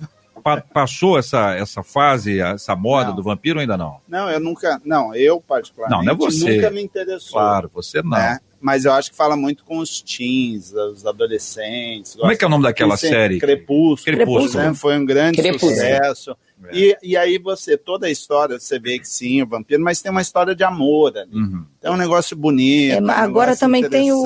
pa- 0.43 0.61
passou 0.61 1.17
essa, 1.17 1.55
essa 1.55 1.81
fase, 1.81 2.39
essa 2.39 2.75
moda 2.75 3.09
Não. 3.09 3.15
do 3.15 3.23
vampiro 3.23 3.57
ou 3.57 3.61
ainda 3.61 3.77
não? 3.77 3.97
Não, 4.07 4.29
eu 4.29 4.39
nunca. 4.39 4.79
Não, 4.85 5.15
eu 5.15 5.41
particularmente 5.41 5.97
Não, 5.97 6.05
não 6.05 6.13
é 6.13 6.15
você. 6.15 6.55
nunca 6.57 6.69
me 6.69 6.83
interessou. 6.83 7.33
Claro, 7.39 7.71
você 7.73 8.01
não. 8.03 8.11
né? 8.11 8.37
Mas 8.63 8.85
eu 8.85 8.93
acho 8.93 9.11
que 9.11 9.17
fala 9.17 9.35
muito 9.35 9.65
com 9.65 9.77
os 9.79 10.01
teens, 10.01 10.71
os 10.71 11.05
adolescentes. 11.05 12.15
Como 12.15 12.31
é 12.31 12.35
que 12.37 12.45
é 12.45 12.47
o 12.47 12.49
nome 12.49 12.63
daquela 12.63 12.95
série? 12.95 13.37
Crepúsculo. 13.37 14.15
Crepúsculo. 14.15 14.63
né? 14.63 14.73
Foi 14.73 14.97
um 14.97 15.05
grande 15.05 15.41
Crepúsculo. 15.41 15.73
sucesso. 15.73 16.31
É. 16.67 16.77
E, 16.77 16.97
e 17.03 17.17
aí 17.17 17.37
você, 17.37 17.77
toda 17.77 18.07
a 18.07 18.09
história, 18.09 18.57
você 18.57 18.79
vê 18.79 18.97
que 18.97 19.05
sim, 19.05 19.41
o 19.41 19.45
vampiro, 19.47 19.83
mas 19.83 20.01
tem 20.01 20.09
uma 20.09 20.21
história 20.21 20.55
de 20.55 20.63
amor 20.63 21.17
ali. 21.17 21.35
Uhum. 21.35 21.65
É 21.81 21.91
um 21.91 21.97
negócio 21.97 22.37
bonito. 22.37 22.93
É, 22.93 23.01
um 23.01 23.11
agora 23.11 23.53
também 23.57 23.89
tem 23.89 24.13
o. 24.13 24.23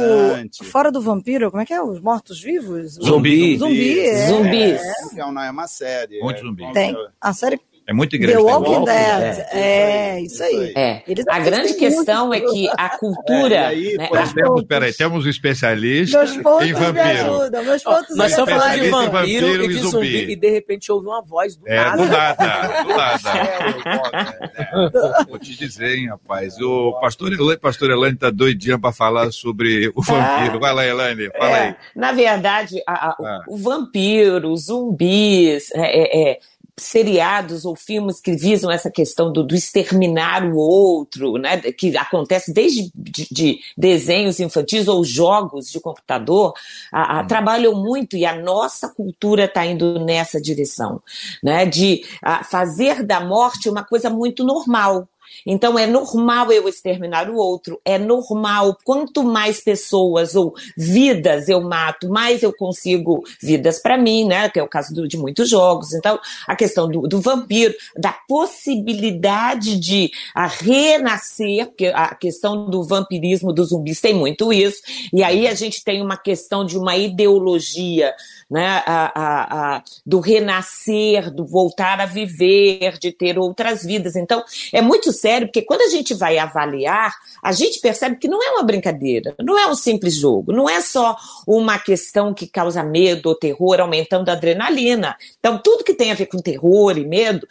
Fora 0.65 0.91
do 0.91 1.01
vampiro, 1.01 1.49
como 1.49 1.63
é 1.63 1.65
que 1.65 1.73
é? 1.73 1.81
Os 1.81 1.99
mortos-vivos? 1.99 2.93
Zumbi. 3.03 3.57
Zumbi. 3.57 3.99
É. 4.01 4.27
Zumbis. 4.27 4.81
É, 5.15 5.19
é 5.19 5.51
uma 5.51 5.67
série. 5.67 6.19
Muito 6.19 6.41
zumbi. 6.41 6.71
Tem. 6.73 6.95
A 7.19 7.33
série 7.33 7.59
é 7.87 7.93
muito 7.93 8.17
igreja. 8.17 8.37
The 8.37 8.43
Walking 8.43 8.83
Dead. 8.83 9.45
É, 9.53 10.17
é, 10.17 10.21
isso 10.21 10.43
aí. 10.43 10.73
É. 10.75 11.03
A 11.29 11.39
grande 11.39 11.73
questão 11.75 12.33
é 12.33 12.41
que 12.41 12.69
a 12.77 12.89
cultura. 12.97 13.55
É, 13.55 13.65
aí, 13.67 13.97
né, 13.97 14.09
temos, 14.35 14.63
peraí, 14.65 14.93
temos 14.93 15.25
um 15.25 15.29
especialista 15.29 16.17
meus 16.17 16.35
pontos 16.37 16.67
em 16.67 16.73
vampiro. 16.73 17.07
Ajudam, 17.07 17.63
meus 17.63 17.83
pontos 17.83 18.17
Nós 18.17 18.31
estamos 18.31 18.51
falando 18.51 18.81
de 18.81 18.89
vampiro, 18.89 19.11
vampiro 19.11 19.63
e 19.63 19.67
de 19.69 19.73
zumbi. 19.75 19.89
zumbi. 19.89 20.31
E 20.31 20.35
de 20.35 20.49
repente 20.49 20.91
ouve 20.91 21.07
uma 21.07 21.21
voz 21.21 21.55
do 21.55 21.65
é, 21.65 21.77
nada. 21.77 21.97
Do 21.97 22.09
nada, 22.09 22.83
do 22.83 22.89
nada. 22.89 24.37
É, 24.57 25.23
Vou 25.25 25.39
te 25.39 25.55
dizer, 25.55 25.97
hein, 25.97 26.09
rapaz. 26.09 26.59
O 26.59 26.99
pastor 26.99 27.31
Elane, 27.31 27.57
pastor 27.57 27.89
Elane 27.89 28.17
tá 28.17 28.29
doidinha 28.29 28.77
para 28.77 28.91
falar 28.91 29.31
sobre 29.31 29.87
o 29.95 30.01
vampiro. 30.01 30.59
Vai 30.59 30.73
lá, 30.73 30.85
Elane, 30.85 31.29
fala 31.29 31.57
é, 31.57 31.67
aí. 31.67 31.75
Na 31.95 32.11
verdade, 32.11 32.81
a, 32.85 32.93
a, 32.93 33.09
ah. 33.11 33.43
o, 33.47 33.53
o 33.53 33.57
vampiro, 33.57 34.51
os 34.51 34.65
zumbis, 34.65 35.69
é, 35.73 36.31
é 36.31 36.39
seriados 36.79 37.65
ou 37.65 37.75
filmes 37.75 38.19
que 38.19 38.33
visam 38.33 38.69
essa 38.69 38.91
questão 38.91 39.33
do, 39.33 39.43
do 39.43 39.55
exterminar 39.55 40.45
o 40.45 40.55
outro, 40.57 41.37
né, 41.37 41.59
que 41.71 41.97
acontece 41.97 42.53
desde 42.53 42.91
de, 42.93 43.27
de 43.31 43.59
desenhos 43.75 44.39
infantis 44.39 44.87
ou 44.87 45.03
jogos 45.03 45.71
de 45.71 45.79
computador, 45.79 46.53
a, 46.91 47.17
a, 47.17 47.21
hum. 47.21 47.27
trabalham 47.27 47.73
muito 47.73 48.15
e 48.15 48.25
a 48.25 48.35
nossa 48.35 48.89
cultura 48.89 49.45
está 49.45 49.65
indo 49.65 49.99
nessa 49.99 50.39
direção, 50.39 51.01
né, 51.43 51.65
de 51.65 52.05
a, 52.21 52.43
fazer 52.43 53.03
da 53.03 53.19
morte 53.19 53.69
uma 53.69 53.83
coisa 53.83 54.09
muito 54.09 54.43
normal. 54.43 55.07
Então 55.45 55.77
é 55.77 55.85
normal 55.85 56.51
eu 56.51 56.67
exterminar 56.67 57.29
o 57.29 57.35
outro, 57.35 57.79
é 57.83 57.97
normal. 57.97 58.77
Quanto 58.83 59.23
mais 59.23 59.59
pessoas 59.59 60.35
ou 60.35 60.53
vidas 60.75 61.49
eu 61.49 61.61
mato, 61.61 62.09
mais 62.09 62.43
eu 62.43 62.53
consigo 62.53 63.23
vidas 63.41 63.79
para 63.79 63.97
mim, 63.97 64.25
né? 64.25 64.49
Que 64.49 64.59
é 64.59 64.63
o 64.63 64.67
caso 64.67 64.93
do, 64.93 65.07
de 65.07 65.17
muitos 65.17 65.49
jogos. 65.49 65.93
Então, 65.93 66.19
a 66.47 66.55
questão 66.55 66.89
do, 66.89 67.01
do 67.01 67.19
vampiro, 67.19 67.73
da 67.95 68.13
possibilidade 68.27 69.79
de 69.79 70.11
a 70.33 70.47
renascer, 70.47 71.67
porque 71.67 71.87
a 71.87 72.13
questão 72.15 72.69
do 72.69 72.83
vampirismo 72.83 73.53
dos 73.53 73.69
zumbis 73.69 74.01
tem 74.01 74.13
muito 74.13 74.51
isso. 74.51 74.81
E 75.13 75.23
aí 75.23 75.47
a 75.47 75.53
gente 75.53 75.83
tem 75.83 76.01
uma 76.01 76.17
questão 76.17 76.65
de 76.65 76.77
uma 76.77 76.95
ideologia 76.95 78.13
né, 78.49 78.81
a, 78.85 79.11
a, 79.13 79.75
a, 79.75 79.83
do 80.05 80.19
renascer, 80.19 81.29
do 81.31 81.45
voltar 81.45 81.99
a 81.99 82.05
viver, 82.05 82.97
de 82.97 83.11
ter 83.11 83.37
outras 83.37 83.83
vidas. 83.83 84.15
Então, 84.15 84.43
é 84.71 84.81
muito 84.81 85.11
sério, 85.19 85.47
porque 85.47 85.61
quando 85.61 85.81
a 85.81 85.89
gente 85.89 86.13
vai 86.13 86.37
avaliar, 86.37 87.13
a 87.43 87.51
gente 87.51 87.79
percebe 87.79 88.17
que 88.17 88.27
não 88.27 88.41
é 88.41 88.51
uma 88.51 88.63
brincadeira, 88.63 89.35
não 89.39 89.57
é 89.57 89.67
um 89.67 89.75
simples 89.75 90.15
jogo, 90.15 90.51
não 90.51 90.69
é 90.69 90.81
só 90.81 91.15
uma 91.45 91.79
questão 91.79 92.33
que 92.33 92.47
causa 92.47 92.83
medo 92.83 93.29
ou 93.29 93.35
terror, 93.35 93.79
aumentando 93.79 94.29
a 94.29 94.33
adrenalina. 94.33 95.15
Então, 95.39 95.59
tudo 95.61 95.83
que 95.83 95.93
tem 95.93 96.11
a 96.11 96.15
ver 96.15 96.27
com 96.27 96.39
terror 96.39 96.97
e 96.97 97.05
medo, 97.05 97.47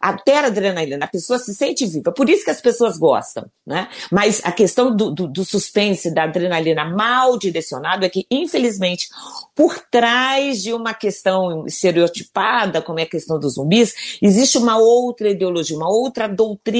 altera 0.00 0.46
a 0.46 0.50
adrenalina, 0.50 1.04
a 1.04 1.08
pessoa 1.08 1.38
se 1.38 1.54
sente 1.54 1.86
viva. 1.86 2.12
Por 2.12 2.28
isso 2.28 2.44
que 2.44 2.50
as 2.50 2.60
pessoas 2.60 2.98
gostam, 2.98 3.46
né? 3.66 3.88
Mas 4.10 4.40
a 4.44 4.52
questão 4.52 4.94
do, 4.94 5.10
do, 5.10 5.28
do 5.28 5.44
suspense, 5.44 6.12
da 6.12 6.24
adrenalina 6.24 6.84
mal 6.84 7.38
direcionado 7.38 8.04
é 8.04 8.08
que, 8.08 8.26
infelizmente, 8.30 9.08
por 9.54 9.78
trás 9.90 10.62
de 10.62 10.72
uma 10.72 10.94
questão 10.94 11.66
estereotipada, 11.66 12.82
como 12.82 12.98
é 12.98 13.02
a 13.02 13.08
questão 13.08 13.38
dos 13.38 13.54
zumbis, 13.54 14.18
existe 14.22 14.58
uma 14.58 14.78
outra 14.78 15.30
ideologia, 15.30 15.76
uma 15.76 15.90
outra 15.90 16.26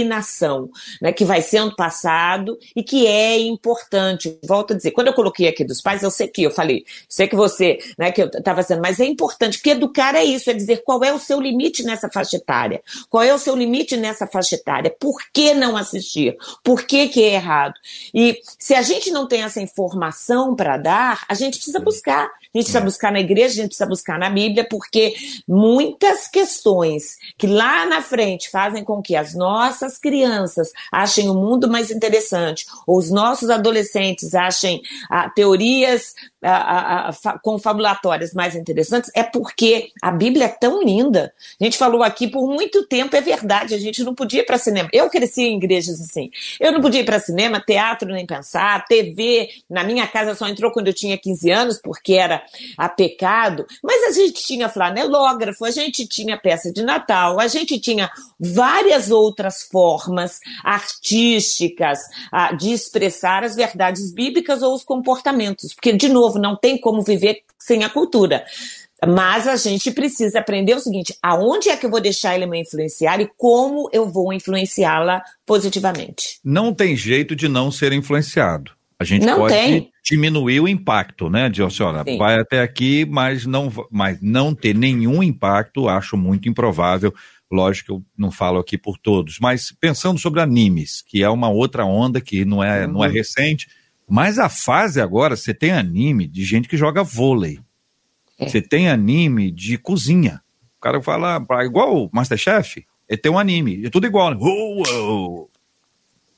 doutrinação, 0.00 0.68
né, 1.00 1.12
que 1.12 1.24
vai 1.24 1.40
sendo 1.40 1.74
passado 1.76 2.58
e 2.74 2.82
que 2.82 3.06
é 3.06 3.38
importante. 3.38 4.38
Volto 4.44 4.72
a 4.72 4.76
dizer, 4.76 4.90
quando 4.90 5.08
eu 5.08 5.14
coloquei 5.14 5.48
aqui 5.48 5.64
dos 5.64 5.80
pais, 5.80 6.02
eu 6.02 6.10
sei 6.10 6.28
que 6.28 6.42
eu 6.42 6.50
falei, 6.50 6.84
sei 7.08 7.28
que 7.28 7.36
você, 7.36 7.78
né, 7.98 8.10
que 8.10 8.22
eu 8.22 8.26
estava 8.26 8.62
dizendo, 8.62 8.82
mas 8.82 8.98
é 8.98 9.04
importante, 9.04 9.58
porque 9.58 9.70
educar 9.70 10.14
é 10.14 10.24
isso, 10.24 10.50
é 10.50 10.52
dizer 10.52 10.82
qual 10.84 11.02
é 11.04 11.12
o 11.12 11.18
seu 11.18 11.40
limite 11.40 11.82
nessa 11.82 12.08
faixa 12.08 12.36
etária, 12.36 12.82
qual 13.08 13.22
é 13.22 13.32
o 13.32 13.38
seu 13.38 13.54
limite 13.54 13.96
nessa 13.96 14.26
faixa 14.26 14.56
etária, 14.56 14.94
por 14.98 15.16
que 15.32 15.54
não 15.54 15.76
assistir, 15.76 16.36
por 16.64 16.82
que 16.82 17.08
que 17.08 17.22
é 17.22 17.34
errado. 17.34 17.74
E 18.12 18.40
se 18.58 18.74
a 18.74 18.82
gente 18.82 19.10
não 19.10 19.26
tem 19.26 19.42
essa 19.42 19.60
informação 19.60 20.56
para 20.56 20.76
dar, 20.76 21.24
a 21.28 21.34
gente 21.34 21.56
precisa 21.56 21.78
buscar, 21.78 22.24
a 22.24 22.58
gente 22.58 22.64
precisa 22.64 22.80
buscar 22.80 23.12
na 23.12 23.20
na 23.20 23.24
igreja, 23.24 23.48
a 23.48 23.56
gente 23.56 23.68
precisa 23.68 23.86
buscar 23.86 24.18
na 24.18 24.30
Bíblia, 24.30 24.66
porque 24.68 25.14
muitas 25.46 26.26
questões 26.26 27.18
que 27.36 27.46
lá 27.46 27.86
na 27.86 28.02
frente 28.02 28.48
fazem 28.50 28.82
com 28.82 29.02
que 29.02 29.14
as 29.14 29.34
nossas 29.34 29.89
crianças 29.98 30.70
achem 30.92 31.28
o 31.28 31.34
mundo 31.34 31.68
mais 31.68 31.90
interessante, 31.90 32.66
ou 32.86 32.98
os 32.98 33.10
nossos 33.10 33.50
adolescentes 33.50 34.34
achem 34.34 34.82
ah, 35.10 35.28
teorias 35.28 36.14
ah, 36.42 37.10
ah, 37.24 37.38
confabulatórias 37.38 38.32
mais 38.32 38.54
interessantes, 38.54 39.10
é 39.14 39.22
porque 39.22 39.90
a 40.00 40.10
Bíblia 40.10 40.46
é 40.46 40.48
tão 40.48 40.82
linda. 40.82 41.32
A 41.60 41.64
gente 41.64 41.76
falou 41.76 42.02
aqui 42.02 42.26
por 42.26 42.46
muito 42.48 42.86
tempo, 42.86 43.14
é 43.14 43.20
verdade, 43.20 43.74
a 43.74 43.78
gente 43.78 44.02
não 44.02 44.14
podia 44.14 44.40
ir 44.40 44.46
para 44.46 44.58
cinema. 44.58 44.88
Eu 44.92 45.10
cresci 45.10 45.42
em 45.42 45.56
igrejas 45.56 46.00
assim. 46.00 46.30
Eu 46.58 46.72
não 46.72 46.80
podia 46.80 47.00
ir 47.00 47.04
para 47.04 47.18
cinema, 47.18 47.60
teatro 47.60 48.10
nem 48.12 48.26
pensar, 48.26 48.86
TV, 48.86 49.50
na 49.68 49.84
minha 49.84 50.06
casa 50.06 50.34
só 50.34 50.48
entrou 50.48 50.72
quando 50.72 50.88
eu 50.88 50.94
tinha 50.94 51.18
15 51.18 51.50
anos, 51.50 51.80
porque 51.82 52.14
era 52.14 52.42
a 52.76 52.88
pecado, 52.88 53.66
mas 53.82 54.08
a 54.08 54.12
gente 54.12 54.42
tinha 54.42 54.68
flanelógrafo, 54.68 55.64
a 55.64 55.70
gente 55.70 56.06
tinha 56.06 56.38
peça 56.38 56.72
de 56.72 56.82
Natal, 56.82 57.38
a 57.38 57.48
gente 57.48 57.78
tinha 57.78 58.10
várias 58.38 59.10
outras 59.10 59.62
formas 59.62 60.38
artísticas 60.64 61.98
ah, 62.32 62.52
de 62.52 62.72
expressar 62.72 63.44
as 63.44 63.54
verdades 63.54 64.12
bíblicas 64.12 64.62
ou 64.62 64.74
os 64.74 64.82
comportamentos, 64.82 65.74
porque, 65.74 65.92
de 65.92 66.08
novo, 66.08 66.29
não 66.38 66.56
tem 66.56 66.78
como 66.78 67.02
viver 67.02 67.42
sem 67.58 67.84
a 67.84 67.88
cultura. 67.88 68.44
Mas 69.06 69.48
a 69.48 69.56
gente 69.56 69.90
precisa 69.90 70.40
aprender 70.40 70.74
o 70.74 70.80
seguinte: 70.80 71.16
aonde 71.22 71.70
é 71.70 71.76
que 71.76 71.86
eu 71.86 71.90
vou 71.90 72.00
deixar 72.00 72.34
ele 72.34 72.46
me 72.46 72.60
influenciar 72.60 73.20
e 73.20 73.28
como 73.36 73.88
eu 73.92 74.08
vou 74.08 74.32
influenciá-la 74.32 75.22
positivamente? 75.46 76.38
Não 76.44 76.74
tem 76.74 76.94
jeito 76.94 77.34
de 77.34 77.48
não 77.48 77.70
ser 77.70 77.92
influenciado. 77.92 78.72
A 78.98 79.04
gente 79.04 79.24
não 79.24 79.38
pode 79.38 79.54
tem. 79.54 79.90
diminuir 80.04 80.60
o 80.60 80.68
impacto, 80.68 81.30
né, 81.30 81.48
de 81.48 81.62
senhora, 81.70 82.04
Sim. 82.04 82.18
vai 82.18 82.38
até 82.38 82.60
aqui, 82.60 83.06
mas 83.06 83.46
não, 83.46 83.72
mas 83.90 84.18
não 84.20 84.54
ter 84.54 84.74
nenhum 84.74 85.22
impacto, 85.22 85.88
acho 85.88 86.18
muito 86.18 86.50
improvável. 86.50 87.10
Lógico 87.50 87.86
que 87.86 87.92
eu 87.92 88.04
não 88.16 88.30
falo 88.30 88.58
aqui 88.58 88.76
por 88.76 88.98
todos, 88.98 89.38
mas 89.40 89.74
pensando 89.80 90.20
sobre 90.20 90.42
animes, 90.42 91.02
que 91.02 91.22
é 91.22 91.30
uma 91.30 91.48
outra 91.48 91.86
onda 91.86 92.20
que 92.20 92.44
não 92.44 92.62
é, 92.62 92.84
uhum. 92.84 92.92
não 92.92 93.04
é 93.04 93.08
uhum. 93.08 93.14
recente, 93.14 93.68
mas 94.10 94.38
a 94.38 94.48
fase 94.48 95.00
agora, 95.00 95.36
você 95.36 95.54
tem 95.54 95.70
anime 95.70 96.26
de 96.26 96.44
gente 96.44 96.68
que 96.68 96.76
joga 96.76 97.04
vôlei. 97.04 97.60
É. 98.38 98.48
Você 98.48 98.60
tem 98.60 98.88
anime 98.88 99.50
de 99.50 99.78
cozinha. 99.78 100.42
O 100.78 100.80
cara 100.80 101.00
fala, 101.00 101.44
igual 101.64 102.06
o 102.06 102.10
Masterchef, 102.12 102.84
ele 103.08 103.20
tem 103.20 103.30
um 103.30 103.38
anime, 103.38 103.86
é 103.86 103.90
tudo 103.90 104.06
igual. 104.06 104.30
Né? 104.30 104.36
Uou, 104.40 105.50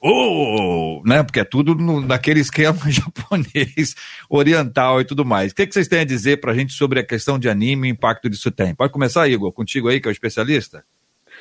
oh, 0.01 1.03
né? 1.07 1.23
Porque 1.23 1.41
é 1.41 1.45
tudo 1.45 1.75
no, 1.75 2.01
naquele 2.01 2.41
esquema 2.41 2.79
japonês, 2.91 3.95
oriental 4.29 5.01
e 5.01 5.05
tudo 5.05 5.25
mais. 5.25 5.53
O 5.53 5.55
que, 5.55 5.67
que 5.67 5.73
vocês 5.73 5.89
têm 5.89 6.01
a 6.01 6.05
dizer 6.05 6.41
para 6.41 6.53
a 6.53 6.55
gente 6.55 6.73
sobre 6.73 7.01
a 7.01 7.07
questão 7.07 7.39
de 7.39 7.49
anime 7.49 7.89
e 7.89 7.93
o 7.93 7.95
impacto 7.95 8.29
disso 8.29 8.51
tem? 8.51 8.75
Pode 8.75 8.93
começar, 8.93 9.29
Igor, 9.29 9.53
contigo 9.53 9.89
aí, 9.89 10.01
que 10.01 10.09
é 10.09 10.11
o 10.11 10.13
especialista? 10.13 10.85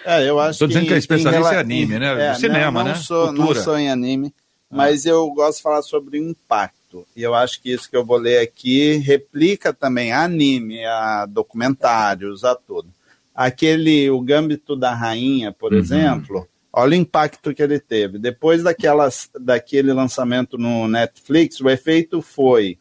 É, 0.06 0.30
eu 0.30 0.40
acho 0.40 0.52
Estou 0.52 0.68
dizendo 0.68 0.84
que, 0.84 0.90
que 0.90 0.94
é 0.94 0.98
especialista 0.98 1.54
em, 1.54 1.56
em 1.56 1.60
anime, 1.60 2.00
né? 2.00 2.30
É, 2.30 2.34
cinema, 2.36 2.84
não, 2.84 2.90
não 2.90 2.96
né? 2.96 2.96
Sou, 2.96 3.28
Cultura. 3.28 3.54
não 3.56 3.64
sou 3.64 3.78
em 3.78 3.90
anime, 3.90 4.34
ah. 4.38 4.41
Mas 4.72 5.05
eu 5.05 5.30
gosto 5.32 5.57
de 5.57 5.63
falar 5.63 5.82
sobre 5.82 6.17
impacto. 6.17 7.05
E 7.15 7.22
eu 7.22 7.34
acho 7.34 7.61
que 7.61 7.72
isso 7.72 7.89
que 7.89 7.95
eu 7.95 8.05
vou 8.05 8.17
ler 8.17 8.39
aqui 8.39 8.97
replica 8.97 9.74
também 9.74 10.11
a 10.11 10.24
anime, 10.24 10.86
a 10.86 11.26
documentários, 11.26 12.43
a 12.43 12.55
tudo. 12.55 12.89
Aquele, 13.34 14.09
o 14.09 14.22
Gâmbito 14.22 14.76
da 14.76 14.93
Rainha, 14.93 15.51
por 15.51 15.72
uhum. 15.72 15.80
exemplo, 15.80 16.47
Olha 16.74 16.93
o 16.93 17.01
impacto 17.01 17.53
que 17.53 17.61
ele 17.61 17.80
teve. 17.80 18.17
Depois 18.17 18.63
daquelas, 18.63 19.30
daquele 19.38 19.91
lançamento 19.91 20.57
no 20.57 20.88
Netflix, 20.88 21.59
o 21.59 21.69
efeito 21.69 22.22
foi 22.22 22.78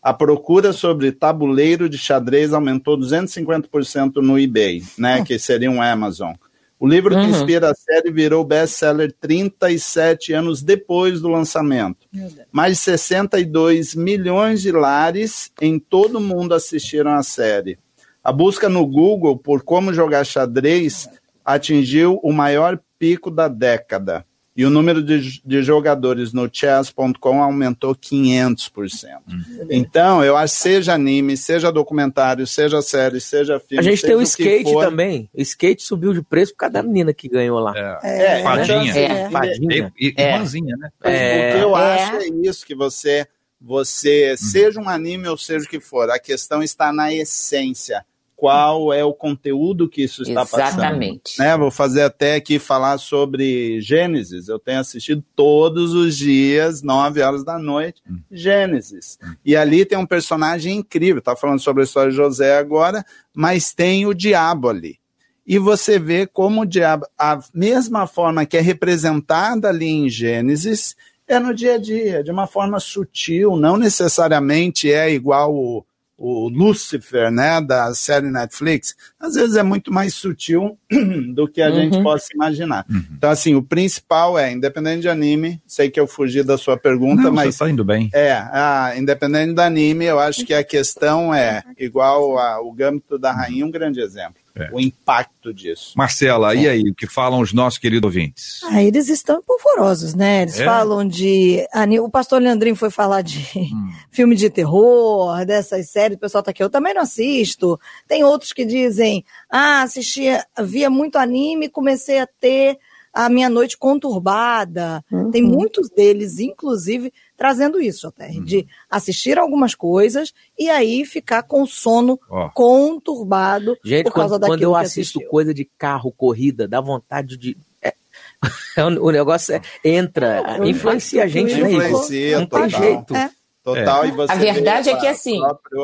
a 0.00 0.12
procura 0.12 0.72
sobre 0.72 1.12
tabuleiro 1.12 1.88
de 1.88 1.98
xadrez 1.98 2.52
aumentou 2.52 2.98
250% 2.98 4.16
no 4.16 4.38
eBay, 4.38 4.82
né, 4.98 5.20
hum. 5.20 5.24
que 5.24 5.38
seria 5.38 5.70
um 5.70 5.80
Amazon. 5.80 6.34
O 6.82 6.88
livro 6.88 7.14
uhum. 7.14 7.22
que 7.22 7.30
inspira 7.30 7.70
a 7.70 7.74
série 7.76 8.10
virou 8.10 8.42
best-seller 8.42 9.14
37 9.20 10.32
anos 10.32 10.62
depois 10.64 11.20
do 11.20 11.28
lançamento. 11.28 12.08
Mais 12.50 12.72
de 12.72 12.78
62 12.82 13.94
milhões 13.94 14.62
de 14.62 14.72
lares 14.72 15.52
em 15.60 15.78
todo 15.78 16.16
o 16.16 16.20
mundo 16.20 16.52
assistiram 16.52 17.12
a 17.12 17.22
série. 17.22 17.78
A 18.20 18.32
busca 18.32 18.68
no 18.68 18.84
Google 18.84 19.38
por 19.38 19.62
como 19.62 19.94
jogar 19.94 20.26
xadrez 20.26 21.08
atingiu 21.44 22.18
o 22.20 22.32
maior 22.32 22.80
pico 22.98 23.30
da 23.30 23.46
década. 23.46 24.26
E 24.54 24.66
o 24.66 24.70
número 24.70 25.02
de, 25.02 25.40
de 25.42 25.62
jogadores 25.62 26.34
no 26.34 26.48
chess.com 26.52 27.42
aumentou 27.42 27.94
500%. 27.94 29.08
Uhum. 29.26 29.66
Então, 29.70 30.22
eu 30.22 30.36
acho 30.36 30.54
seja 30.54 30.92
anime, 30.92 31.38
seja 31.38 31.72
documentário, 31.72 32.46
seja 32.46 32.82
série, 32.82 33.18
seja 33.18 33.58
filme. 33.58 33.80
A 33.80 33.82
gente 33.82 34.02
tem 34.02 34.14
o 34.14 34.20
skate 34.20 34.70
for... 34.70 34.84
também. 34.84 35.30
O 35.32 35.40
skate 35.40 35.82
subiu 35.82 36.12
de 36.12 36.22
preço 36.22 36.52
por 36.52 36.58
causa 36.58 36.74
da 36.74 36.82
menina 36.82 37.14
que 37.14 37.28
ganhou 37.28 37.58
lá. 37.58 37.72
É, 38.02 38.10
é, 38.10 38.40
é 38.40 38.42
fadinha. 38.42 38.98
É, 38.98 39.30
fadinha. 39.30 39.92
E, 39.98 40.14
é. 40.16 40.34
irmãzinha, 40.34 40.76
né? 40.76 40.90
É. 41.02 41.48
O 41.48 41.56
que 41.56 41.64
eu 41.64 41.74
acho 41.74 42.16
é 42.16 42.26
isso, 42.42 42.66
que 42.66 42.74
você, 42.74 43.26
você 43.58 44.32
uhum. 44.32 44.36
seja 44.36 44.80
um 44.80 44.88
anime 44.88 45.28
ou 45.28 45.38
seja 45.38 45.64
o 45.64 45.68
que 45.68 45.80
for, 45.80 46.10
a 46.10 46.18
questão 46.18 46.62
está 46.62 46.92
na 46.92 47.10
essência 47.10 48.04
qual 48.42 48.92
é 48.92 49.04
o 49.04 49.14
conteúdo 49.14 49.88
que 49.88 50.02
isso 50.02 50.22
está 50.22 50.42
Exatamente. 50.42 50.50
passando. 50.50 50.80
Exatamente. 50.80 51.38
Né, 51.38 51.56
vou 51.56 51.70
fazer 51.70 52.02
até 52.02 52.34
aqui 52.34 52.58
falar 52.58 52.98
sobre 52.98 53.80
Gênesis. 53.80 54.48
Eu 54.48 54.58
tenho 54.58 54.80
assistido 54.80 55.22
todos 55.36 55.94
os 55.94 56.16
dias, 56.18 56.82
nove 56.82 57.22
horas 57.22 57.44
da 57.44 57.56
noite, 57.56 58.02
hum. 58.04 58.18
Gênesis. 58.32 59.16
Hum. 59.22 59.36
E 59.44 59.54
ali 59.54 59.84
tem 59.84 59.96
um 59.96 60.04
personagem 60.04 60.74
incrível. 60.74 61.20
Está 61.20 61.36
falando 61.36 61.60
sobre 61.60 61.82
a 61.82 61.84
história 61.84 62.10
de 62.10 62.16
José 62.16 62.58
agora, 62.58 63.06
mas 63.32 63.72
tem 63.72 64.06
o 64.06 64.12
diabo 64.12 64.68
ali. 64.68 64.98
E 65.46 65.56
você 65.56 65.96
vê 65.96 66.26
como 66.26 66.62
o 66.62 66.66
diabo, 66.66 67.06
a 67.16 67.38
mesma 67.54 68.08
forma 68.08 68.44
que 68.44 68.56
é 68.56 68.60
representada 68.60 69.68
ali 69.68 69.86
em 69.86 70.08
Gênesis, 70.08 70.96
é 71.28 71.38
no 71.38 71.54
dia 71.54 71.76
a 71.76 71.78
dia, 71.78 72.24
de 72.24 72.32
uma 72.32 72.48
forma 72.48 72.80
sutil, 72.80 73.56
não 73.56 73.76
necessariamente 73.76 74.90
é 74.90 75.12
igual 75.12 75.54
o 75.54 75.86
o 76.24 76.48
Lucifer, 76.48 77.32
né, 77.32 77.60
da 77.60 77.92
série 77.94 78.30
Netflix, 78.30 78.94
às 79.18 79.34
vezes 79.34 79.56
é 79.56 79.62
muito 79.64 79.92
mais 79.92 80.14
sutil 80.14 80.78
do 81.34 81.48
que 81.48 81.60
a 81.60 81.68
uhum. 81.68 81.74
gente 81.74 82.00
possa 82.00 82.28
imaginar. 82.32 82.86
Uhum. 82.88 83.04
Então, 83.16 83.28
assim, 83.28 83.56
o 83.56 83.62
principal 83.62 84.38
é, 84.38 84.52
independente 84.52 85.00
de 85.00 85.08
anime, 85.08 85.60
sei 85.66 85.90
que 85.90 85.98
eu 85.98 86.06
fugi 86.06 86.44
da 86.44 86.56
sua 86.56 86.76
pergunta, 86.76 87.24
Não, 87.24 87.32
mas. 87.32 87.56
Você 87.56 87.64
tá 87.64 87.70
indo 87.70 87.84
bem. 87.84 88.08
É, 88.14 88.34
a, 88.34 88.94
independente 88.96 89.52
do 89.52 89.60
anime, 89.60 90.04
eu 90.04 90.20
acho 90.20 90.46
que 90.46 90.54
a 90.54 90.62
questão 90.62 91.34
é 91.34 91.64
igual 91.76 92.38
ao 92.38 92.70
Gâmbito 92.72 93.18
da 93.18 93.32
Rainha, 93.32 93.66
um 93.66 93.70
grande 93.70 94.00
exemplo 94.00 94.41
é. 94.54 94.68
o 94.72 94.80
impacto 94.80 95.52
disso. 95.52 95.92
Marcela, 95.96 96.54
é. 96.54 96.56
e 96.56 96.68
aí, 96.68 96.82
o 96.90 96.94
que 96.94 97.06
falam 97.06 97.40
os 97.40 97.52
nossos 97.52 97.78
queridos 97.78 98.06
ouvintes? 98.06 98.60
Ah, 98.64 98.82
eles 98.82 99.08
estão 99.08 99.38
empolvorosos, 99.38 100.14
né? 100.14 100.42
Eles 100.42 100.60
é? 100.60 100.64
falam 100.64 101.06
de. 101.06 101.66
O 102.00 102.10
pastor 102.10 102.40
Leandrinho 102.40 102.76
foi 102.76 102.90
falar 102.90 103.22
de 103.22 103.46
hum. 103.56 103.90
filme 104.10 104.36
de 104.36 104.50
terror, 104.50 105.44
dessas 105.46 105.90
séries, 105.90 106.16
o 106.16 106.20
pessoal 106.20 106.42
tá 106.42 106.50
aqui, 106.50 106.62
eu 106.62 106.70
também 106.70 106.94
não 106.94 107.02
assisto. 107.02 107.78
Tem 108.06 108.24
outros 108.24 108.52
que 108.52 108.64
dizem, 108.64 109.24
ah, 109.50 109.82
assistia, 109.82 110.44
via 110.62 110.90
muito 110.90 111.16
anime, 111.16 111.68
comecei 111.68 112.18
a 112.18 112.26
ter 112.26 112.78
a 113.12 113.28
minha 113.28 113.50
noite 113.50 113.76
conturbada. 113.76 115.04
Uhum. 115.10 115.30
Tem 115.30 115.42
muitos 115.42 115.90
deles, 115.90 116.38
inclusive, 116.38 117.12
trazendo 117.42 117.80
isso, 117.80 118.08
JR, 118.16 118.36
uhum. 118.36 118.44
de 118.44 118.68
assistir 118.88 119.36
algumas 119.36 119.74
coisas 119.74 120.32
e 120.56 120.70
aí 120.70 121.04
ficar 121.04 121.42
com 121.42 121.66
sono 121.66 122.16
oh. 122.30 122.48
conturbado 122.50 123.76
Gente, 123.84 124.04
por 124.04 124.12
causa 124.12 124.34
quando, 124.36 124.40
daquilo 124.42 124.58
quando 124.58 124.62
eu 124.62 124.76
assisto 124.76 125.18
assistiu. 125.18 125.28
coisa 125.28 125.52
de 125.52 125.68
carro, 125.76 126.12
corrida, 126.12 126.68
dá 126.68 126.80
vontade 126.80 127.36
de 127.36 127.56
é, 127.82 127.94
o 129.00 129.10
negócio 129.10 129.56
é, 129.56 129.60
entra, 129.82 130.56
Não, 130.56 130.64
influencia 130.66 131.24
a 131.24 131.26
gente, 131.26 131.52
né? 131.52 131.72
Influencia, 131.72 132.38
Não 132.38 132.46
tem 132.46 132.68
jeito. 132.68 133.16
É. 133.16 133.28
Total, 133.64 134.04
é. 134.04 134.08
e 134.08 134.10
você 134.12 134.32
a 134.32 134.36
verdade 134.36 134.90
é 134.90 134.96
que 134.96 135.06
assim, 135.08 135.40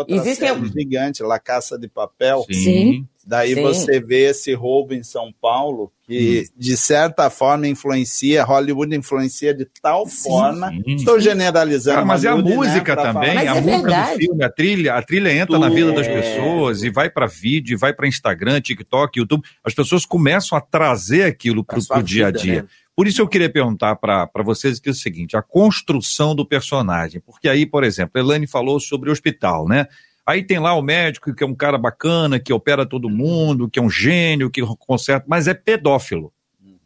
existem 0.07 0.49
gigante, 0.67 1.25
La 1.25 1.41
Caça 1.41 1.77
de 1.77 1.89
Papel. 1.89 2.45
Sim. 2.53 3.05
Daí 3.27 3.55
Sim. 3.55 3.63
você 3.63 3.99
vê 3.99 4.31
esse 4.31 4.55
roubo 4.55 4.95
em 4.95 5.03
São 5.03 5.33
Paulo, 5.41 5.91
que 6.09 6.49
hum. 6.49 6.55
de 6.59 6.75
certa 6.75 7.29
forma 7.29 7.69
influencia, 7.69 8.43
Hollywood 8.43 8.97
influencia 8.97 9.53
de 9.53 9.67
tal 9.83 10.07
Sim. 10.07 10.31
forma. 10.31 10.73
Estou 10.87 11.21
generalizando. 11.21 12.07
mas 12.07 12.25
é 12.25 12.29
a 12.29 12.37
né, 12.37 12.43
música 12.43 12.97
né, 12.97 13.03
também, 13.03 13.37
a 13.37 13.43
é 13.43 13.61
música 13.61 13.83
verdade. 13.83 14.13
do 14.15 14.19
filme, 14.19 14.45
a 14.45 14.51
trilha, 14.51 14.95
a 14.95 15.03
trilha 15.03 15.33
entra 15.33 15.47
Tudo. 15.49 15.61
na 15.61 15.69
vida 15.69 15.93
das 15.93 16.09
pessoas 16.09 16.83
e 16.83 16.89
vai 16.89 17.11
para 17.11 17.27
vídeo, 17.27 17.79
vai 17.79 17.93
para 17.93 18.09
Instagram, 18.09 18.59
TikTok, 18.63 19.19
YouTube. 19.19 19.47
As 19.63 19.75
pessoas 19.75 20.07
começam 20.07 20.57
a 20.57 20.63
trazer 20.63 21.25
aquilo 21.25 21.63
para 21.63 21.79
o 21.99 22.03
dia 22.03 22.29
a 22.29 22.31
dia. 22.31 22.63
Né? 22.63 22.69
Por 22.97 23.07
isso 23.07 23.21
eu 23.21 23.29
queria 23.29 23.51
perguntar 23.51 23.97
para 23.97 24.29
vocês 24.43 24.81
que 24.81 24.89
é 24.89 24.93
o 24.93 24.95
seguinte: 24.95 25.37
a 25.37 25.43
construção 25.43 26.35
do 26.35 26.47
personagem. 26.47 27.21
Porque 27.21 27.51
aí, 27.51 27.67
por 27.67 27.85
exemplo, 27.85 28.19
Elane 28.19 28.47
falou 28.47 28.81
sobre 28.81 29.11
o 29.11 29.13
hospital, 29.13 29.69
né? 29.69 29.87
Aí 30.29 30.43
tem 30.43 30.59
lá 30.59 30.75
o 30.75 30.83
médico, 30.83 31.35
que 31.35 31.43
é 31.43 31.47
um 31.47 31.55
cara 31.55 31.79
bacana, 31.79 32.39
que 32.39 32.53
opera 32.53 32.85
todo 32.85 33.09
mundo, 33.09 33.67
que 33.67 33.79
é 33.79 33.83
um 33.83 33.89
gênio, 33.89 34.51
que 34.51 34.61
conserta, 34.77 35.25
mas 35.27 35.49
é 35.49 35.55
pedófilo. 35.55 36.31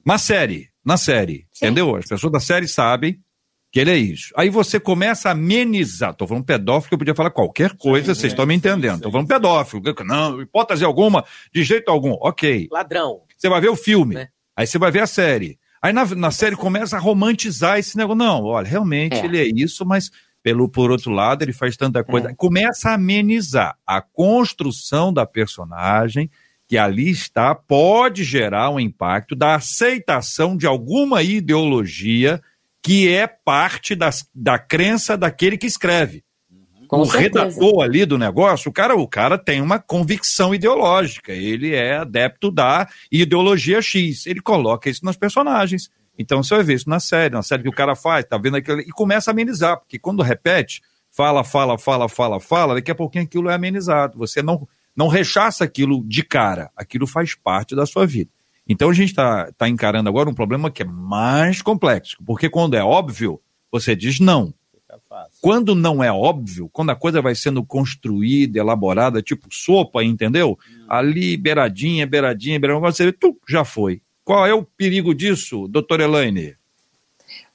Na 0.07 0.16
série, 0.16 0.68
na 0.84 0.97
série, 0.97 1.49
Sim. 1.51 1.66
entendeu? 1.66 1.97
As 1.97 2.07
pessoas 2.07 2.32
da 2.32 2.38
série 2.38 2.68
sabem 2.68 3.18
que 3.72 3.80
ele 3.80 3.90
é 3.90 3.97
isso. 3.97 4.32
Aí 4.36 4.49
você 4.49 4.78
começa 4.78 5.28
a 5.28 5.32
amenizar. 5.32 6.14
Tô 6.14 6.24
falando 6.24 6.45
pedófilo, 6.45 6.95
eu 6.95 6.99
podia 6.99 7.16
falar 7.16 7.30
qualquer 7.32 7.76
coisa, 7.76 8.14
vocês 8.14 8.32
estão 8.32 8.47
me 8.47 8.55
entendendo. 8.55 8.99
Sim, 8.99 9.03
Tô 9.03 9.11
falando 9.11 9.26
pedófilo. 9.26 9.82
Não, 10.05 10.40
hipótese 10.40 10.84
alguma, 10.84 11.24
de 11.53 11.64
jeito 11.64 11.90
algum. 11.90 12.12
Ok. 12.20 12.68
Ladrão. 12.70 13.22
Você 13.36 13.49
vai 13.49 13.61
ver 13.61 13.70
o 13.70 13.76
filme. 13.76 14.14
Né? 14.14 14.28
Aí 14.57 14.68
você 14.68 14.78
vai 14.78 14.93
ver 14.93 15.01
a 15.01 15.07
série. 15.09 15.59
Aí 15.82 15.93
na, 15.93 16.05
na 16.14 16.30
série 16.30 16.55
começa 16.55 16.97
a 16.97 17.01
romantizar 17.01 17.76
esse 17.76 17.97
negócio. 17.97 18.18
Não, 18.18 18.45
olha, 18.45 18.68
realmente 18.68 19.16
é. 19.16 19.24
ele 19.24 19.40
é 19.40 19.47
isso, 19.53 19.84
mas 19.84 20.12
pelo 20.43 20.68
por 20.68 20.90
outro 20.90 21.11
lado, 21.11 21.43
ele 21.43 21.53
faz 21.53 21.76
tanta 21.76 22.03
coisa. 22.03 22.30
É. 22.30 22.34
Começa 22.34 22.90
a 22.90 22.95
amenizar 22.95 23.76
a 23.86 24.01
construção 24.01 25.12
da 25.12 25.24
personagem 25.24 26.30
que 26.66 26.78
ali 26.78 27.11
está 27.11 27.55
pode 27.55 28.24
gerar 28.24 28.70
um 28.70 28.80
impacto 28.80 29.36
da 29.36 29.55
aceitação 29.55 30.57
de 30.57 30.66
alguma 30.66 31.22
ideologia 31.22 32.40
que 32.82 33.12
é 33.12 33.26
parte 33.26 33.95
das, 33.95 34.28
da 34.34 34.59
crença 34.59 35.16
daquele 35.16 35.57
que 35.57 35.66
escreve. 35.66 36.24
Com 36.88 37.03
o 37.03 37.07
certeza. 37.07 37.45
redator 37.45 37.82
ali 37.82 38.05
do 38.05 38.18
negócio, 38.18 38.68
o 38.68 38.72
cara, 38.72 38.95
o 38.95 39.09
cara 39.09 39.38
tem 39.38 39.62
uma 39.62 39.78
convicção 39.78 40.55
ideológica. 40.55 41.32
Ele 41.32 41.74
é 41.74 41.97
adepto 41.97 42.51
da 42.51 42.86
ideologia 43.11 43.80
X. 43.80 44.26
Ele 44.26 44.40
coloca 44.40 44.90
isso 44.90 45.03
nos 45.05 45.16
personagens. 45.16 45.88
Então 46.18 46.42
você 46.42 46.54
vai 46.54 46.64
ver 46.64 46.74
isso 46.74 46.88
na 46.88 47.00
série, 47.00 47.34
na 47.34 47.42
série 47.42 47.62
que 47.62 47.68
o 47.68 47.74
cara 47.74 47.94
faz, 47.94 48.24
tá 48.24 48.36
vendo 48.36 48.56
aquilo 48.56 48.80
e 48.80 48.90
começa 48.90 49.30
a 49.30 49.32
amenizar, 49.32 49.78
porque 49.78 49.98
quando 49.98 50.22
repete, 50.22 50.82
fala, 51.10 51.42
fala, 51.42 51.78
fala, 51.78 52.08
fala, 52.08 52.40
fala, 52.40 52.74
daqui 52.74 52.90
a 52.90 52.94
pouquinho 52.94 53.24
aquilo 53.24 53.48
é 53.48 53.54
amenizado. 53.54 54.18
Você 54.18 54.42
não, 54.42 54.68
não 54.96 55.08
rechaça 55.08 55.64
aquilo 55.64 56.04
de 56.06 56.22
cara, 56.22 56.70
aquilo 56.76 57.06
faz 57.06 57.34
parte 57.34 57.74
da 57.74 57.86
sua 57.86 58.06
vida. 58.06 58.30
Então 58.68 58.90
a 58.90 58.92
gente 58.92 59.10
está 59.10 59.50
tá 59.52 59.68
encarando 59.68 60.08
agora 60.08 60.28
um 60.28 60.34
problema 60.34 60.70
que 60.70 60.82
é 60.82 60.86
mais 60.86 61.60
complexo, 61.62 62.16
porque 62.24 62.48
quando 62.48 62.74
é 62.74 62.82
óbvio, 62.82 63.40
você 63.70 63.96
diz 63.96 64.20
não. 64.20 64.54
Quando 65.40 65.74
não 65.74 66.04
é 66.04 66.12
óbvio, 66.12 66.68
quando 66.70 66.90
a 66.90 66.96
coisa 66.96 67.22
vai 67.22 67.34
sendo 67.34 67.64
construída, 67.64 68.58
elaborada, 68.58 69.22
tipo 69.22 69.46
sopa, 69.50 70.04
entendeu? 70.04 70.58
Hum. 70.68 70.86
Ali, 70.88 71.36
beiradinha, 71.36 72.06
beiradinha, 72.06 72.60
beiradinha, 72.60 72.92
você 72.92 73.06
vê, 73.06 73.12
tu, 73.12 73.38
já 73.48 73.64
foi. 73.64 74.02
Qual 74.24 74.46
é 74.46 74.54
o 74.54 74.64
perigo 74.64 75.14
disso, 75.14 75.66
doutor 75.68 76.00
Elaine? 76.00 76.56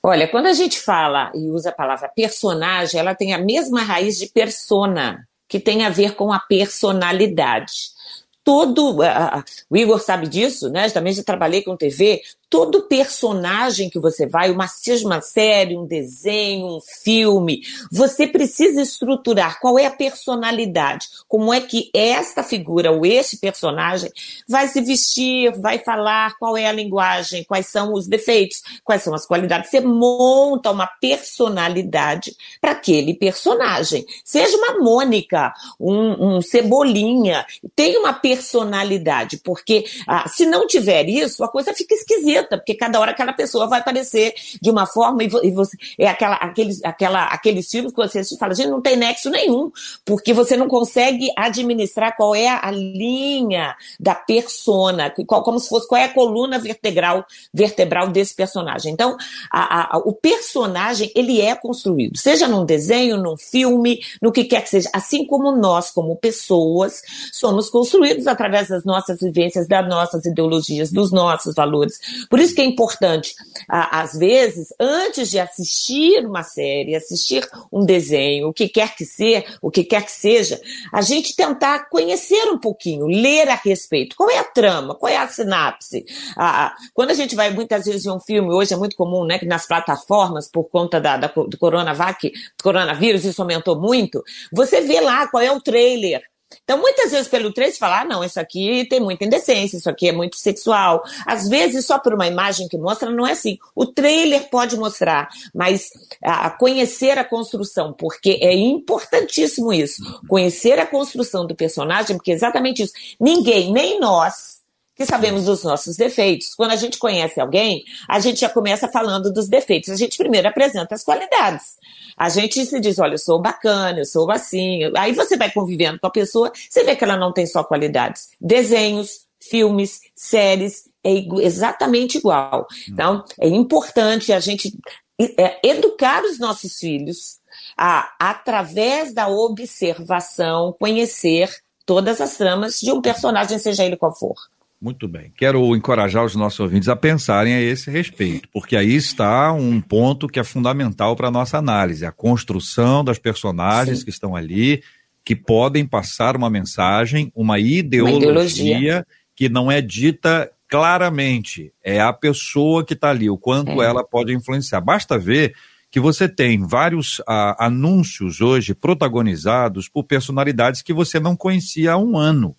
Olha, 0.03 0.27
quando 0.27 0.47
a 0.47 0.53
gente 0.53 0.79
fala 0.79 1.31
e 1.33 1.49
usa 1.49 1.69
a 1.69 1.73
palavra 1.73 2.09
personagem, 2.09 2.99
ela 2.99 3.15
tem 3.15 3.33
a 3.33 3.37
mesma 3.37 3.81
raiz 3.81 4.17
de 4.17 4.27
persona, 4.27 5.27
que 5.47 5.59
tem 5.59 5.85
a 5.85 5.89
ver 5.89 6.15
com 6.15 6.31
a 6.31 6.39
personalidade 6.39 7.97
todo. 8.43 9.01
Uh, 9.01 9.43
o 9.69 9.75
Igor 9.75 9.99
sabe 9.99 10.27
disso, 10.27 10.69
né? 10.69 10.89
Também 10.89 11.11
já 11.11 11.21
trabalhei 11.21 11.61
com 11.61 11.75
TV. 11.75 12.21
Todo 12.49 12.87
personagem 12.87 13.89
que 13.89 13.99
você 13.99 14.25
vai, 14.25 14.51
uma, 14.51 14.67
uma 15.03 15.21
série, 15.21 15.77
um 15.77 15.85
desenho, 15.85 16.77
um 16.77 16.79
filme, 16.81 17.61
você 17.91 18.27
precisa 18.27 18.81
estruturar 18.81 19.59
qual 19.59 19.77
é 19.77 19.85
a 19.85 19.91
personalidade, 19.91 21.07
como 21.27 21.53
é 21.53 21.61
que 21.61 21.89
esta 21.93 22.43
figura 22.43 22.91
ou 22.91 23.05
este 23.05 23.37
personagem 23.37 24.11
vai 24.47 24.67
se 24.67 24.81
vestir, 24.81 25.51
vai 25.59 25.79
falar, 25.79 26.37
qual 26.37 26.55
é 26.55 26.67
a 26.67 26.71
linguagem, 26.71 27.43
quais 27.43 27.67
são 27.67 27.93
os 27.93 28.07
defeitos, 28.07 28.61
quais 28.83 29.03
são 29.03 29.13
as 29.13 29.25
qualidades. 29.25 29.69
Você 29.69 29.81
monta 29.81 30.71
uma 30.71 30.87
personalidade 30.87 32.35
para 32.61 32.71
aquele 32.71 33.13
personagem. 33.13 34.05
Seja 34.23 34.55
uma 34.57 34.77
Mônica, 34.77 35.53
um, 35.79 36.35
um 36.35 36.41
Cebolinha, 36.41 37.45
tem 37.75 37.97
uma 37.97 38.13
personalidade 38.13 38.47
personalidade, 38.67 39.37
porque 39.43 39.85
ah, 40.07 40.27
se 40.27 40.45
não 40.45 40.67
tiver 40.67 41.07
isso, 41.07 41.43
a 41.43 41.49
coisa 41.49 41.73
fica 41.73 41.93
esquisita, 41.93 42.36
porque 42.43 42.73
cada 42.75 42.99
hora 42.99 43.11
aquela 43.11 43.33
pessoa 43.33 43.67
vai 43.67 43.79
aparecer 43.79 44.33
de 44.61 44.69
uma 44.69 44.85
forma 44.85 45.23
e, 45.23 45.51
você 45.51 45.77
é 45.97 46.07
aquela, 46.07 46.35
aqueles, 46.35 46.83
aquela, 46.83 47.25
aqueles 47.25 47.69
filmes 47.69 47.91
que 47.91 47.97
você 47.97 48.23
fala, 48.37 48.53
gente, 48.53 48.69
não 48.69 48.81
tem 48.81 48.95
nexo 48.95 49.29
nenhum, 49.29 49.71
porque 50.05 50.33
você 50.33 50.55
não 50.57 50.67
consegue 50.67 51.29
administrar 51.35 52.15
qual 52.15 52.35
é 52.35 52.47
a 52.47 52.71
linha 52.71 53.75
da 53.99 54.15
persona, 54.15 55.13
qual, 55.25 55.43
como 55.43 55.59
se 55.59 55.69
fosse 55.69 55.87
qual 55.87 55.99
é 55.99 56.05
a 56.05 56.13
coluna 56.13 56.59
vertebral, 56.59 57.25
vertebral 57.53 58.09
desse 58.09 58.35
personagem. 58.35 58.93
Então, 58.93 59.17
a, 59.51 59.95
a, 59.95 59.97
o 59.99 60.13
personagem, 60.13 61.11
ele 61.15 61.41
é 61.41 61.55
construído, 61.55 62.17
seja 62.17 62.47
num 62.47 62.65
desenho, 62.65 63.17
num 63.17 63.37
filme, 63.37 63.99
no 64.21 64.31
que 64.31 64.43
quer 64.43 64.61
que 64.61 64.69
seja, 64.69 64.89
assim 64.93 65.25
como 65.25 65.51
nós, 65.51 65.91
como 65.91 66.15
pessoas, 66.15 67.01
somos 67.31 67.69
construídos 67.69 68.27
através 68.27 68.67
das 68.69 68.83
nossas 68.83 69.19
vivências, 69.19 69.67
das 69.67 69.87
nossas 69.87 70.25
ideologias, 70.25 70.91
dos 70.91 71.11
nossos 71.11 71.53
valores. 71.55 71.99
Por 72.29 72.39
isso 72.39 72.55
que 72.55 72.61
é 72.61 72.65
importante, 72.65 73.33
às 73.67 74.13
vezes, 74.13 74.73
antes 74.79 75.29
de 75.29 75.39
assistir 75.39 76.25
uma 76.25 76.43
série, 76.43 76.95
assistir 76.95 77.47
um 77.71 77.85
desenho, 77.85 78.49
o 78.49 78.53
que 78.53 78.67
quer 78.67 78.95
que 78.95 79.05
seja, 79.05 79.45
o 79.61 79.71
que 79.71 79.83
quer 79.83 80.03
que 80.03 80.11
seja, 80.11 80.59
a 80.93 81.01
gente 81.01 81.35
tentar 81.35 81.89
conhecer 81.89 82.49
um 82.49 82.57
pouquinho, 82.57 83.07
ler 83.07 83.49
a 83.49 83.55
respeito. 83.55 84.15
Qual 84.15 84.29
é 84.29 84.37
a 84.37 84.43
trama? 84.43 84.95
Qual 84.95 85.11
é 85.11 85.17
a 85.17 85.27
sinapse? 85.27 86.05
Ah, 86.37 86.75
quando 86.93 87.11
a 87.11 87.13
gente 87.13 87.35
vai 87.35 87.49
muitas 87.51 87.85
vezes 87.85 88.03
ver 88.03 88.11
um 88.11 88.19
filme, 88.19 88.51
hoje 88.51 88.73
é 88.73 88.77
muito 88.77 88.95
comum, 88.95 89.25
né, 89.25 89.39
que 89.39 89.45
nas 89.45 89.67
plataformas, 89.67 90.49
por 90.49 90.65
conta 90.65 90.99
da, 90.99 91.17
da 91.17 91.27
do 91.27 91.57
coronavac, 91.57 92.31
coronavírus, 92.61 93.25
isso 93.25 93.41
aumentou 93.41 93.79
muito, 93.79 94.23
você 94.51 94.81
vê 94.81 94.99
lá 95.01 95.27
qual 95.27 95.43
é 95.43 95.51
o 95.51 95.61
trailer. 95.61 96.21
Então, 96.63 96.77
muitas 96.77 97.11
vezes 97.11 97.27
pelo 97.27 97.53
trailer 97.53 97.73
você 97.73 97.79
fala, 97.79 98.01
ah, 98.01 98.05
não, 98.05 98.23
isso 98.23 98.39
aqui 98.39 98.85
tem 98.89 98.99
muita 98.99 99.25
indecência, 99.25 99.77
isso 99.77 99.89
aqui 99.89 100.07
é 100.07 100.11
muito 100.11 100.37
sexual. 100.37 101.03
Às 101.25 101.47
vezes, 101.47 101.85
só 101.85 101.99
por 101.99 102.13
uma 102.13 102.27
imagem 102.27 102.67
que 102.67 102.77
mostra, 102.77 103.09
não 103.09 103.27
é 103.27 103.31
assim. 103.31 103.57
O 103.75 103.85
trailer 103.85 104.49
pode 104.49 104.77
mostrar, 104.77 105.29
mas 105.53 105.89
a 106.23 106.49
conhecer 106.49 107.17
a 107.17 107.23
construção, 107.23 107.93
porque 107.93 108.39
é 108.41 108.53
importantíssimo 108.53 109.73
isso. 109.73 110.01
Conhecer 110.27 110.79
a 110.79 110.85
construção 110.85 111.45
do 111.45 111.55
personagem, 111.55 112.15
porque 112.15 112.31
é 112.31 112.35
exatamente 112.35 112.83
isso. 112.83 112.93
Ninguém, 113.19 113.71
nem 113.71 113.99
nós, 113.99 114.56
que 114.97 115.05
sabemos 115.05 115.45
dos 115.45 115.63
nossos 115.63 115.95
defeitos. 115.95 116.55
Quando 116.55 116.71
a 116.71 116.75
gente 116.75 116.97
conhece 116.97 117.39
alguém, 117.39 117.85
a 118.09 118.19
gente 118.19 118.41
já 118.41 118.49
começa 118.49 118.87
falando 118.87 119.31
dos 119.31 119.47
defeitos. 119.47 119.89
A 119.91 119.95
gente 119.95 120.17
primeiro 120.17 120.47
apresenta 120.47 120.95
as 120.95 121.03
qualidades. 121.03 121.77
A 122.17 122.29
gente 122.29 122.65
se 122.65 122.79
diz, 122.79 122.97
olha, 122.97 123.13
eu 123.13 123.19
sou 123.19 123.39
bacana, 123.39 123.99
eu 123.99 124.05
sou 124.05 124.29
assim. 124.31 124.79
Aí 124.97 125.13
você 125.13 125.37
vai 125.37 125.51
convivendo 125.51 125.99
com 125.99 126.07
a 126.07 126.11
pessoa, 126.11 126.51
você 126.67 126.83
vê 126.83 126.95
que 126.95 127.03
ela 127.03 127.15
não 127.15 127.31
tem 127.31 127.45
só 127.45 127.63
qualidades. 127.63 128.29
Desenhos, 128.41 129.27
filmes, 129.39 130.01
séries, 130.15 130.89
é 131.03 131.11
exatamente 131.41 132.17
igual. 132.17 132.67
Então, 132.89 133.23
é 133.39 133.47
importante 133.47 134.33
a 134.33 134.39
gente 134.39 134.75
é, 135.19 135.59
educar 135.63 136.23
os 136.23 136.39
nossos 136.39 136.79
filhos 136.79 137.37
a, 137.77 138.15
através 138.19 139.13
da 139.13 139.27
observação, 139.27 140.75
conhecer 140.79 141.49
todas 141.85 142.19
as 142.19 142.35
tramas 142.35 142.79
de 142.79 142.91
um 142.91 143.01
personagem, 143.01 143.59
seja 143.59 143.85
ele 143.85 143.95
qual 143.95 144.13
for. 144.13 144.35
Muito 144.79 145.07
bem. 145.07 145.33
Quero 145.35 145.75
encorajar 145.75 146.23
os 146.23 146.35
nossos 146.35 146.59
ouvintes 146.59 146.87
a 146.87 146.95
pensarem 146.95 147.53
a 147.53 147.61
esse 147.61 147.89
respeito, 147.89 148.47
porque 148.53 148.75
aí 148.75 148.93
está 148.93 149.51
um 149.51 149.81
ponto 149.81 150.27
que 150.27 150.39
é 150.39 150.43
fundamental 150.43 151.15
para 151.15 151.29
a 151.29 151.31
nossa 151.31 151.57
análise: 151.57 152.05
a 152.05 152.11
construção 152.11 153.03
das 153.03 153.17
personagens 153.17 153.99
Sim. 153.99 154.05
que 154.05 154.11
estão 154.11 154.35
ali, 154.35 154.83
que 155.25 155.35
podem 155.35 155.85
passar 155.85 156.35
uma 156.35 156.49
mensagem, 156.49 157.31
uma 157.35 157.59
ideologia, 157.59 158.17
uma 158.17 158.31
ideologia. 158.31 159.07
que 159.35 159.49
não 159.49 159.71
é 159.71 159.81
dita 159.81 160.49
claramente. 160.69 161.73
É 161.83 161.99
a 161.99 162.13
pessoa 162.13 162.85
que 162.85 162.93
está 162.93 163.09
ali, 163.09 163.29
o 163.29 163.37
quanto 163.37 163.81
é. 163.81 163.85
ela 163.85 164.03
pode 164.03 164.33
influenciar. 164.33 164.81
Basta 164.81 165.17
ver 165.17 165.55
que 165.89 165.99
você 165.99 166.27
tem 166.27 166.65
vários 166.65 167.21
ah, 167.27 167.65
anúncios 167.65 168.41
hoje 168.41 168.75
protagonizados 168.75 169.89
por 169.89 170.03
personalidades 170.03 170.81
que 170.81 170.93
você 170.93 171.19
não 171.19 171.35
conhecia 171.35 171.93
há 171.93 171.97
um 171.97 172.17
ano. 172.17 172.55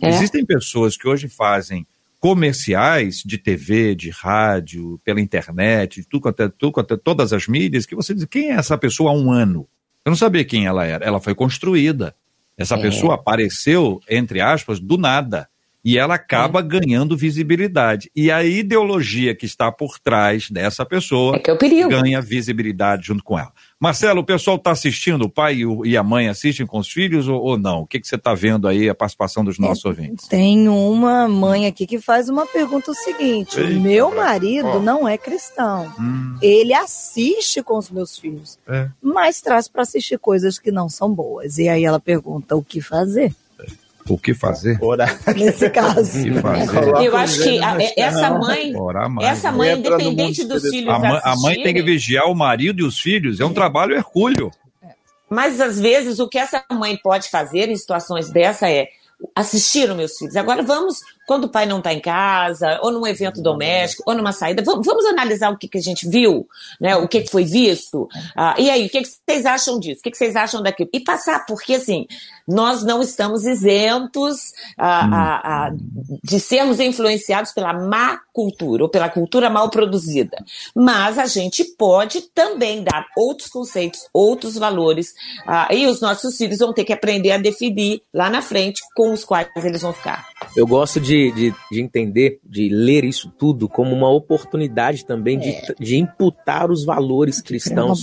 É. 0.00 0.08
Existem 0.08 0.44
pessoas 0.44 0.96
que 0.96 1.08
hoje 1.08 1.28
fazem 1.28 1.86
comerciais 2.20 3.22
de 3.24 3.36
TV, 3.36 3.94
de 3.94 4.10
rádio, 4.10 4.98
pela 5.04 5.20
internet, 5.20 6.00
de 6.00 6.08
tudo 6.08 6.28
até, 6.28 6.48
tudo 6.48 6.80
até 6.80 6.96
todas 6.96 7.32
as 7.32 7.46
mídias, 7.46 7.84
que 7.84 7.94
você 7.94 8.14
diz, 8.14 8.24
quem 8.24 8.50
é 8.50 8.54
essa 8.54 8.78
pessoa 8.78 9.10
há 9.10 9.14
um 9.14 9.30
ano? 9.30 9.68
Eu 10.04 10.10
não 10.10 10.16
sabia 10.16 10.44
quem 10.44 10.66
ela 10.66 10.84
era. 10.84 11.04
Ela 11.04 11.20
foi 11.20 11.34
construída. 11.34 12.14
Essa 12.56 12.76
é. 12.76 12.80
pessoa 12.82 13.14
apareceu, 13.14 14.00
entre 14.08 14.40
aspas, 14.40 14.80
do 14.80 14.96
nada 14.96 15.48
e 15.84 15.98
ela 15.98 16.14
acaba 16.14 16.60
é. 16.60 16.62
ganhando 16.62 17.16
visibilidade. 17.16 18.10
E 18.16 18.30
a 18.30 18.42
ideologia 18.42 19.34
que 19.34 19.44
está 19.44 19.70
por 19.70 19.98
trás 19.98 20.50
dessa 20.50 20.86
pessoa 20.86 21.36
é, 21.36 21.50
é 21.50 21.88
ganha 21.88 22.20
visibilidade 22.22 23.06
junto 23.06 23.22
com 23.22 23.38
ela. 23.38 23.52
Marcelo, 23.80 24.20
o 24.20 24.24
pessoal 24.24 24.56
está 24.56 24.70
assistindo, 24.70 25.22
o 25.22 25.28
pai 25.28 25.58
e 25.84 25.96
a 25.96 26.02
mãe 26.02 26.28
assistem 26.28 26.66
com 26.66 26.78
os 26.78 26.88
filhos 26.88 27.28
ou, 27.28 27.40
ou 27.40 27.58
não? 27.58 27.82
O 27.82 27.86
que, 27.86 28.00
que 28.00 28.06
você 28.06 28.14
está 28.14 28.32
vendo 28.34 28.68
aí, 28.68 28.88
a 28.88 28.94
participação 28.94 29.44
dos 29.44 29.58
nossos 29.58 29.84
é, 29.84 29.88
ouvintes? 29.88 30.28
Tem 30.28 30.68
uma 30.68 31.28
mãe 31.28 31.66
aqui 31.66 31.86
que 31.86 31.98
faz 31.98 32.28
uma 32.28 32.46
pergunta 32.46 32.90
o 32.90 32.94
seguinte: 32.94 33.58
Eita, 33.58 33.80
meu 33.80 34.14
marido 34.14 34.68
ó. 34.68 34.78
não 34.78 35.08
é 35.08 35.18
cristão. 35.18 35.92
Hum. 35.98 36.36
Ele 36.40 36.72
assiste 36.72 37.62
com 37.62 37.76
os 37.76 37.90
meus 37.90 38.18
filhos, 38.18 38.58
é. 38.66 38.88
mas 39.02 39.40
traz 39.40 39.68
para 39.68 39.82
assistir 39.82 40.18
coisas 40.18 40.58
que 40.58 40.70
não 40.70 40.88
são 40.88 41.12
boas. 41.12 41.58
E 41.58 41.68
aí 41.68 41.84
ela 41.84 42.00
pergunta 42.00 42.56
o 42.56 42.64
que 42.64 42.80
fazer. 42.80 43.34
O 44.08 44.18
que 44.18 44.34
fazer? 44.34 44.78
Orar. 44.82 45.18
Nesse 45.34 45.70
caso. 45.70 46.20
O 46.20 46.24
que 46.24 46.40
fazer? 46.40 47.06
Eu 47.06 47.16
acho 47.16 47.42
que 47.42 47.62
a, 47.62 47.76
essa 47.96 48.30
mãe, 48.38 48.72
essa 49.22 49.52
mãe, 49.52 49.78
independente 49.78 50.44
dos 50.44 50.62
filhos 50.68 50.94
a 50.94 50.98
mãe, 50.98 51.20
a 51.22 51.36
mãe 51.36 51.62
tem 51.62 51.74
que 51.74 51.82
vigiar 51.82 52.26
o 52.26 52.34
marido 52.34 52.82
e 52.82 52.84
os 52.86 53.00
filhos. 53.00 53.40
É 53.40 53.44
um 53.44 53.54
trabalho 53.54 53.94
hercúleo. 53.94 54.50
Mas 55.28 55.60
às 55.60 55.80
vezes 55.80 56.20
o 56.20 56.28
que 56.28 56.38
essa 56.38 56.62
mãe 56.70 56.96
pode 57.02 57.30
fazer 57.30 57.68
em 57.70 57.76
situações 57.76 58.30
dessa 58.30 58.70
é 58.70 58.88
assistir 59.34 59.88
os 59.90 59.96
meus 59.96 60.16
filhos. 60.16 60.36
Agora 60.36 60.62
vamos 60.62 61.00
quando 61.26 61.44
o 61.44 61.48
pai 61.48 61.66
não 61.66 61.78
está 61.78 61.92
em 61.92 62.00
casa, 62.00 62.78
ou 62.82 62.90
num 62.90 63.06
evento 63.06 63.40
doméstico, 63.40 64.02
ou 64.06 64.14
numa 64.14 64.32
saída, 64.32 64.62
vamos, 64.62 64.86
vamos 64.86 65.04
analisar 65.06 65.50
o 65.50 65.56
que, 65.56 65.68
que 65.68 65.78
a 65.78 65.82
gente 65.82 66.08
viu, 66.08 66.46
né? 66.80 66.96
o 66.96 67.08
que, 67.08 67.22
que 67.22 67.30
foi 67.30 67.44
visto. 67.44 68.08
Ah, 68.36 68.54
e 68.58 68.68
aí, 68.70 68.86
o 68.86 68.90
que, 68.90 69.02
que 69.02 69.08
vocês 69.08 69.46
acham 69.46 69.78
disso? 69.78 70.00
O 70.00 70.02
que, 70.02 70.10
que 70.10 70.16
vocês 70.16 70.36
acham 70.36 70.62
daquilo? 70.62 70.90
E 70.92 71.00
passar, 71.00 71.46
porque 71.46 71.74
assim, 71.74 72.06
nós 72.46 72.82
não 72.82 73.00
estamos 73.00 73.46
isentos 73.46 74.52
ah, 74.78 75.06
hum. 75.06 75.14
ah, 75.14 75.70
de 76.22 76.38
sermos 76.38 76.78
influenciados 76.80 77.52
pela 77.52 77.72
má 77.72 78.20
cultura, 78.32 78.82
ou 78.82 78.88
pela 78.88 79.08
cultura 79.08 79.48
mal 79.48 79.70
produzida. 79.70 80.36
Mas 80.74 81.18
a 81.18 81.26
gente 81.26 81.64
pode 81.64 82.22
também 82.34 82.82
dar 82.82 83.06
outros 83.16 83.48
conceitos, 83.48 84.00
outros 84.12 84.56
valores, 84.56 85.14
e 85.70 85.86
os 85.86 86.00
nossos 86.00 86.36
filhos 86.36 86.58
vão 86.58 86.72
ter 86.72 86.84
que 86.84 86.92
aprender 86.92 87.30
a 87.30 87.38
definir 87.38 88.02
lá 88.12 88.28
na 88.28 88.42
frente 88.42 88.82
com 88.96 89.12
os 89.12 89.24
quais 89.24 89.48
eles 89.56 89.82
vão 89.82 89.92
ficar. 89.92 90.26
Eu 90.56 90.66
gosto 90.66 91.00
de 91.00 91.13
de, 91.14 91.32
de, 91.32 91.54
de, 91.70 91.80
entender, 91.80 92.40
de 92.44 92.68
ler 92.68 93.04
isso 93.04 93.32
tudo 93.38 93.68
como 93.68 93.94
uma 93.94 94.10
oportunidade 94.10 95.04
também 95.04 95.38
de, 95.38 95.50
é. 95.50 95.74
de 95.78 95.96
imputar 95.96 96.70
os 96.70 96.84
valores 96.84 97.40
cristãos 97.40 98.02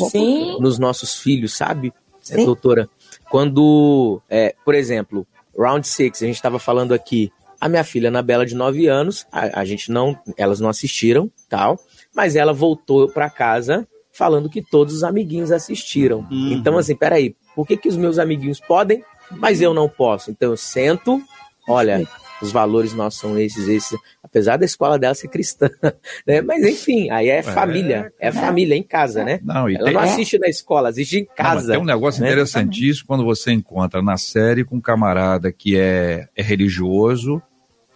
nos 0.59 0.79
nossos 0.79 1.15
filhos, 1.15 1.53
sabe, 1.53 1.93
é, 2.29 2.45
doutora? 2.45 2.89
Quando, 3.29 4.21
é, 4.29 4.55
por 4.63 4.73
exemplo, 4.73 5.27
Round 5.57 5.85
Six, 5.85 6.21
a 6.21 6.25
gente 6.25 6.35
estava 6.35 6.59
falando 6.59 6.93
aqui, 6.93 7.31
a 7.59 7.67
minha 7.67 7.83
filha 7.83 8.07
Anabela 8.07 8.45
de 8.45 8.55
9 8.55 8.87
anos, 8.87 9.25
a, 9.31 9.59
a 9.59 9.65
gente 9.65 9.91
não, 9.91 10.17
elas 10.37 10.59
não 10.59 10.69
assistiram, 10.69 11.29
tal, 11.49 11.77
mas 12.15 12.35
ela 12.35 12.53
voltou 12.53 13.09
para 13.09 13.29
casa 13.29 13.85
falando 14.13 14.49
que 14.49 14.61
todos 14.61 14.95
os 14.95 15.03
amiguinhos 15.03 15.51
assistiram. 15.51 16.27
Uhum. 16.31 16.53
Então, 16.53 16.77
assim, 16.77 16.95
peraí, 16.95 17.35
por 17.55 17.67
que, 17.67 17.75
que 17.75 17.89
os 17.89 17.97
meus 17.97 18.17
amiguinhos 18.17 18.59
podem, 18.59 19.03
mas 19.31 19.61
eu 19.61 19.73
não 19.73 19.89
posso? 19.89 20.31
Então 20.31 20.51
eu 20.51 20.57
sento, 20.57 21.21
olha, 21.67 22.07
os 22.41 22.51
valores 22.51 22.93
nossos 22.93 23.19
são 23.19 23.37
esses, 23.37 23.67
esses, 23.67 23.97
apesar 24.23 24.57
da 24.57 24.65
escola 24.65 24.97
dela 24.97 25.13
ser 25.13 25.27
cristã, 25.27 25.69
né? 26.25 26.41
Mas 26.41 26.63
enfim, 26.65 27.09
aí 27.09 27.29
é, 27.29 27.37
é 27.37 27.43
família, 27.43 28.11
é, 28.19 28.29
é 28.29 28.31
família 28.31 28.75
em 28.75 28.83
casa, 28.83 29.23
né? 29.23 29.39
Não, 29.43 29.69
Ela 29.69 29.85
tem... 29.85 29.93
não 29.93 30.01
assiste 30.01 30.37
na 30.39 30.47
escola, 30.47 30.89
assiste 30.89 31.17
em 31.17 31.25
casa. 31.25 31.67
Não, 31.67 31.73
tem 31.73 31.81
um 31.81 31.85
negócio 31.85 32.21
né? 32.21 32.29
interessantíssimo 32.29 33.07
quando 33.07 33.23
você 33.23 33.51
encontra 33.51 34.01
na 34.01 34.17
série 34.17 34.63
com 34.63 34.77
um 34.77 34.81
camarada 34.81 35.51
que 35.51 35.77
é, 35.77 36.27
é 36.35 36.41
religioso, 36.41 37.41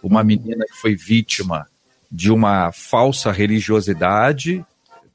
uma 0.02 0.20
uhum. 0.20 0.26
menina 0.26 0.64
que 0.64 0.76
foi 0.76 0.94
vítima 0.94 1.66
de 2.10 2.30
uma 2.30 2.70
falsa 2.72 3.32
religiosidade. 3.32 4.64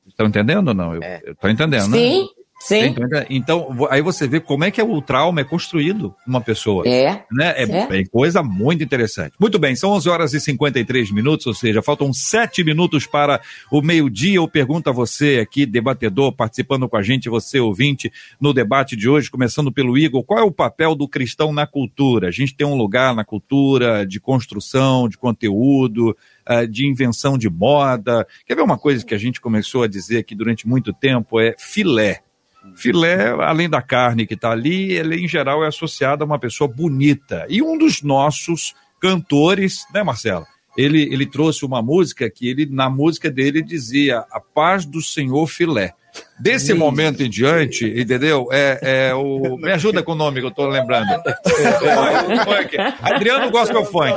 Estão 0.07 0.27
entendendo 0.27 0.69
ou 0.69 0.73
não? 0.73 0.95
Eu, 0.95 1.03
é. 1.03 1.21
eu 1.23 1.35
tô 1.35 1.47
entendendo, 1.47 1.87
né? 1.87 1.97
Sim. 1.97 2.21
né? 2.21 2.40
Sim. 2.61 2.93
Então, 3.27 3.75
aí 3.89 4.03
você 4.03 4.27
vê 4.27 4.39
como 4.39 4.63
é 4.63 4.69
que 4.69 4.79
o 4.79 5.01
trauma 5.01 5.41
é 5.41 5.43
construído 5.43 6.13
numa 6.27 6.39
pessoa. 6.39 6.87
É. 6.87 7.23
Né? 7.31 7.53
É, 7.57 7.63
é. 7.63 8.01
é, 8.01 8.05
coisa 8.05 8.43
muito 8.43 8.83
interessante. 8.83 9.33
Muito 9.39 9.57
bem, 9.57 9.75
são 9.75 9.89
11 9.93 10.09
horas 10.09 10.33
e 10.35 10.39
53 10.39 11.09
minutos, 11.11 11.47
ou 11.47 11.55
seja, 11.55 11.81
faltam 11.81 12.13
7 12.13 12.63
minutos 12.63 13.07
para 13.07 13.41
o 13.71 13.81
meio-dia. 13.81 14.35
Eu 14.35 14.47
pergunto 14.47 14.91
a 14.91 14.93
você 14.93 15.39
aqui, 15.41 15.65
debatedor, 15.65 16.33
participando 16.33 16.87
com 16.87 16.95
a 16.95 17.01
gente, 17.01 17.29
você 17.29 17.59
ouvinte, 17.59 18.11
no 18.39 18.53
debate 18.53 18.95
de 18.95 19.09
hoje, 19.09 19.31
começando 19.31 19.71
pelo 19.71 19.97
Igor, 19.97 20.23
qual 20.23 20.39
é 20.39 20.43
o 20.43 20.51
papel 20.51 20.93
do 20.93 21.07
cristão 21.07 21.51
na 21.51 21.65
cultura? 21.65 22.27
A 22.27 22.31
gente 22.31 22.55
tem 22.55 22.67
um 22.67 22.75
lugar 22.75 23.15
na 23.15 23.25
cultura 23.25 24.05
de 24.05 24.19
construção, 24.19 25.09
de 25.09 25.17
conteúdo, 25.17 26.15
ah, 26.45 26.65
de 26.65 26.85
invenção 26.85 27.39
de 27.39 27.49
moda. 27.49 28.27
Quer 28.45 28.53
ver 28.53 28.61
uma 28.61 28.77
coisa 28.77 29.03
que 29.03 29.15
a 29.15 29.17
gente 29.17 29.41
começou 29.41 29.81
a 29.81 29.87
dizer 29.87 30.19
aqui 30.19 30.35
durante 30.35 30.67
muito 30.67 30.93
tempo? 30.93 31.39
É 31.39 31.55
filé. 31.57 32.21
Filé, 32.75 33.29
além 33.29 33.69
da 33.69 33.81
carne 33.81 34.25
que 34.25 34.35
está 34.35 34.51
ali, 34.51 34.93
ele 34.93 35.17
em 35.17 35.27
geral 35.27 35.63
é 35.63 35.67
associado 35.67 36.23
a 36.23 36.27
uma 36.27 36.39
pessoa 36.39 36.67
bonita. 36.67 37.45
E 37.49 37.61
um 37.61 37.77
dos 37.77 38.01
nossos 38.01 38.73
cantores, 38.99 39.85
né, 39.93 40.03
Marcela? 40.03 40.45
Ele, 40.77 41.01
ele 41.03 41.25
trouxe 41.25 41.65
uma 41.65 41.81
música 41.81 42.29
que 42.29 42.47
ele, 42.47 42.65
na 42.65 42.89
música 42.89 43.29
dele, 43.29 43.61
dizia 43.61 44.25
a 44.31 44.39
paz 44.39 44.85
do 44.85 45.01
Senhor 45.01 45.45
filé. 45.47 45.93
Desse 46.39 46.73
momento 46.73 47.21
em 47.21 47.29
diante, 47.29 47.85
entendeu? 47.85 48.49
É, 48.51 49.09
é 49.09 49.13
o. 49.13 49.57
Me 49.57 49.71
ajuda 49.71 50.01
com 50.01 50.13
o 50.13 50.15
nome 50.15 50.39
que 50.39 50.45
eu 50.45 50.49
estou 50.49 50.67
lembrando. 50.67 51.07
Adriano 52.99 53.51
Gospel 53.51 53.85
Funk. 53.85 54.11